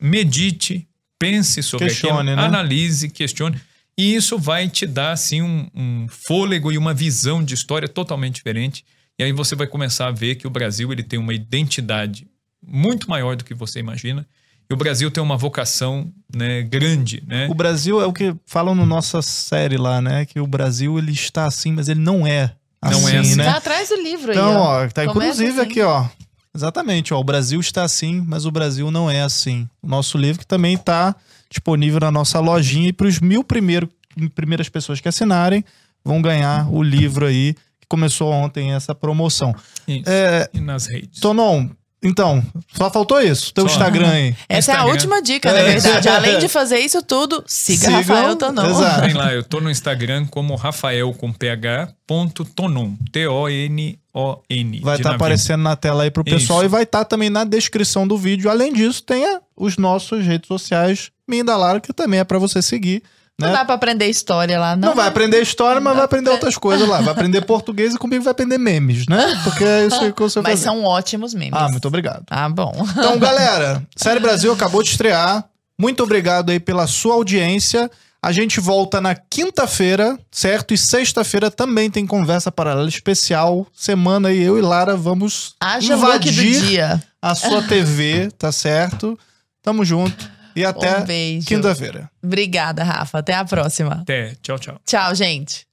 medite, 0.00 0.86
pense 1.18 1.62
sobre 1.62 1.88
Questione, 1.88 2.30
aquilo, 2.30 2.36
né? 2.36 2.42
analise, 2.42 3.08
questione. 3.08 3.60
E 3.98 4.14
isso 4.14 4.38
vai 4.38 4.68
te 4.68 4.86
dar, 4.86 5.12
assim, 5.12 5.40
um, 5.40 5.68
um 5.74 6.06
fôlego 6.08 6.70
e 6.70 6.76
uma 6.76 6.92
visão 6.92 7.42
de 7.42 7.54
história 7.54 7.88
totalmente 7.88 8.34
diferente. 8.36 8.84
E 9.18 9.24
aí 9.24 9.32
você 9.32 9.54
vai 9.56 9.66
começar 9.66 10.08
a 10.08 10.10
ver 10.10 10.34
que 10.34 10.46
o 10.46 10.50
Brasil 10.50 10.92
ele 10.92 11.02
tem 11.02 11.18
uma 11.18 11.32
identidade 11.32 12.28
muito 12.66 13.08
maior 13.08 13.36
do 13.36 13.44
que 13.44 13.54
você 13.54 13.78
imagina. 13.78 14.26
E 14.68 14.74
o 14.74 14.76
Brasil 14.76 15.10
tem 15.10 15.22
uma 15.22 15.36
vocação 15.36 16.12
né, 16.34 16.60
grande, 16.62 17.22
né? 17.26 17.46
O 17.48 17.54
Brasil 17.54 18.00
é 18.02 18.06
o 18.06 18.12
que 18.12 18.34
falam 18.44 18.74
no 18.74 18.84
nossa 18.84 19.22
série 19.22 19.78
lá, 19.78 20.02
né? 20.02 20.26
Que 20.26 20.40
o 20.40 20.46
Brasil 20.46 20.98
ele 20.98 21.12
está 21.12 21.46
assim, 21.46 21.72
mas 21.72 21.88
ele 21.88 22.00
não 22.00 22.26
é 22.26 22.52
assim, 22.82 23.00
Não 23.00 23.08
é 23.08 23.18
assim. 23.18 23.36
né? 23.36 23.44
Tá 23.44 23.56
atrás 23.56 23.88
do 23.88 23.96
livro 23.96 24.32
aí. 24.32 24.36
Então, 24.36 24.56
ó. 24.56 24.84
ó, 24.84 24.88
tá 24.88 25.04
inclusive 25.04 25.52
assim. 25.52 25.60
aqui, 25.60 25.80
ó. 25.80 26.06
Exatamente, 26.54 27.14
ó. 27.14 27.20
O 27.20 27.24
Brasil 27.24 27.60
está 27.60 27.84
assim, 27.84 28.22
mas 28.26 28.44
o 28.44 28.50
Brasil 28.50 28.90
não 28.90 29.10
é 29.10 29.22
assim. 29.22 29.68
O 29.80 29.86
nosso 29.86 30.18
livro 30.18 30.40
que 30.40 30.46
também 30.46 30.74
está 30.74 31.14
disponível 31.50 32.00
na 32.00 32.10
nossa 32.10 32.40
lojinha 32.40 32.88
e 32.88 32.92
para 32.92 33.06
os 33.06 33.20
mil 33.20 33.44
primeiro, 33.44 33.88
primeiras 34.34 34.68
pessoas 34.68 35.00
que 35.00 35.08
assinarem 35.08 35.64
vão 36.04 36.20
ganhar 36.22 36.72
o 36.72 36.82
livro 36.82 37.26
aí 37.26 37.54
que 37.80 37.86
começou 37.88 38.32
ontem 38.32 38.72
essa 38.72 38.94
promoção. 38.94 39.54
Isso. 39.86 40.08
É, 40.08 40.48
E 40.52 40.60
nas 40.60 40.86
redes. 40.86 41.20
Tonon, 41.20 41.68
então, 42.06 42.42
só 42.74 42.90
faltou 42.90 43.20
isso. 43.20 43.52
Teu 43.52 43.68
Só. 43.68 43.74
Instagram 43.74 44.08
aí. 44.10 44.36
Essa 44.48 44.72
é 44.72 44.74
a 44.74 44.78
Instagram. 44.78 44.92
última 44.92 45.22
dica, 45.22 45.52
na 45.52 45.58
É. 45.58 45.64
verdade. 45.72 46.08
Além 46.08 46.38
de 46.38 46.48
fazer 46.48 46.78
isso 46.78 47.02
tudo, 47.02 47.42
siga 47.46 47.86
Sigam, 47.86 47.96
Rafael 48.00 48.36
Tonon. 48.36 48.70
exato. 48.70 49.00
Vem 49.02 49.14
lá, 49.14 49.32
eu 49.34 49.42
tô 49.42 49.60
no 49.60 49.70
Instagram 49.70 50.26
como 50.26 50.54
Rafael 50.54 51.12
com 51.14 51.32
PH 51.32 51.88
ponto 52.06 52.44
Tonon. 52.44 52.92
T-O-N-O-N. 53.12 54.80
Vai 54.80 54.96
estar 54.96 55.10
navio. 55.10 55.16
aparecendo 55.16 55.62
na 55.62 55.76
tela 55.76 56.04
aí 56.04 56.10
pro 56.10 56.24
pessoal 56.24 56.60
Isso. 56.60 56.66
e 56.66 56.68
vai 56.68 56.82
estar 56.84 57.04
também 57.04 57.30
na 57.30 57.44
descrição 57.44 58.06
do 58.06 58.16
vídeo. 58.16 58.50
Além 58.50 58.72
disso, 58.72 59.02
tenha 59.02 59.40
os 59.56 59.76
nossos 59.76 60.24
redes 60.24 60.48
sociais, 60.48 61.10
Minda 61.28 61.56
Lara, 61.56 61.80
que 61.80 61.92
também 61.92 62.20
é 62.20 62.24
para 62.24 62.38
você 62.38 62.62
seguir. 62.62 63.02
Né? 63.38 63.48
Não 63.48 63.52
dá 63.52 63.64
pra 63.66 63.74
aprender 63.74 64.06
história 64.06 64.58
lá, 64.58 64.74
não. 64.74 64.88
Não, 64.88 64.94
vai 64.94 65.04
né? 65.04 65.10
aprender 65.10 65.42
história, 65.42 65.78
mas 65.78 65.94
vai 65.94 66.04
aprender 66.06 66.30
outras 66.30 66.56
coisas 66.56 66.88
lá. 66.88 67.02
Vai 67.02 67.12
aprender 67.12 67.42
português 67.42 67.94
e 67.94 67.98
comigo 67.98 68.24
vai 68.24 68.30
aprender 68.30 68.56
memes, 68.56 69.06
né? 69.06 69.38
Porque 69.44 69.62
é 69.62 69.86
isso 69.86 70.12
que 70.12 70.22
eu 70.22 70.30
sei 70.30 70.40
Mas 70.40 70.52
fazer. 70.52 70.64
são 70.64 70.82
ótimos 70.82 71.34
memes. 71.34 71.52
Ah, 71.52 71.68
muito 71.68 71.86
obrigado. 71.86 72.24
Ah, 72.30 72.48
bom. 72.48 72.72
Então, 72.92 73.18
galera, 73.20 73.82
Série 73.94 74.20
Brasil 74.20 74.50
acabou 74.52 74.82
de 74.82 74.88
estrear. 74.88 75.44
Muito 75.78 76.02
obrigado 76.02 76.48
aí 76.48 76.58
pela 76.58 76.86
sua 76.86 77.14
audiência. 77.14 77.90
A 78.22 78.32
gente 78.32 78.58
volta 78.58 79.02
na 79.02 79.14
quinta-feira, 79.14 80.18
certo? 80.32 80.72
E 80.72 80.78
sexta-feira 80.78 81.50
também 81.50 81.90
tem 81.90 82.06
conversa 82.06 82.50
paralela 82.50 82.88
especial. 82.88 83.66
Semana 83.74 84.30
aí 84.30 84.42
eu 84.42 84.58
e 84.58 84.62
Lara 84.62 84.96
vamos 84.96 85.54
Haja 85.60 85.94
invadir 85.94 87.02
a 87.20 87.34
sua 87.34 87.62
TV, 87.62 88.30
tá 88.38 88.50
certo? 88.50 89.18
Tamo 89.62 89.84
junto. 89.84 90.35
E 90.56 90.64
até 90.64 91.00
Um 91.00 91.40
quinta-feira. 91.44 92.10
Obrigada, 92.24 92.82
Rafa. 92.82 93.18
Até 93.18 93.34
a 93.34 93.44
próxima. 93.44 94.00
Até. 94.00 94.34
Tchau, 94.42 94.58
tchau. 94.58 94.80
Tchau, 94.86 95.14
gente. 95.14 95.66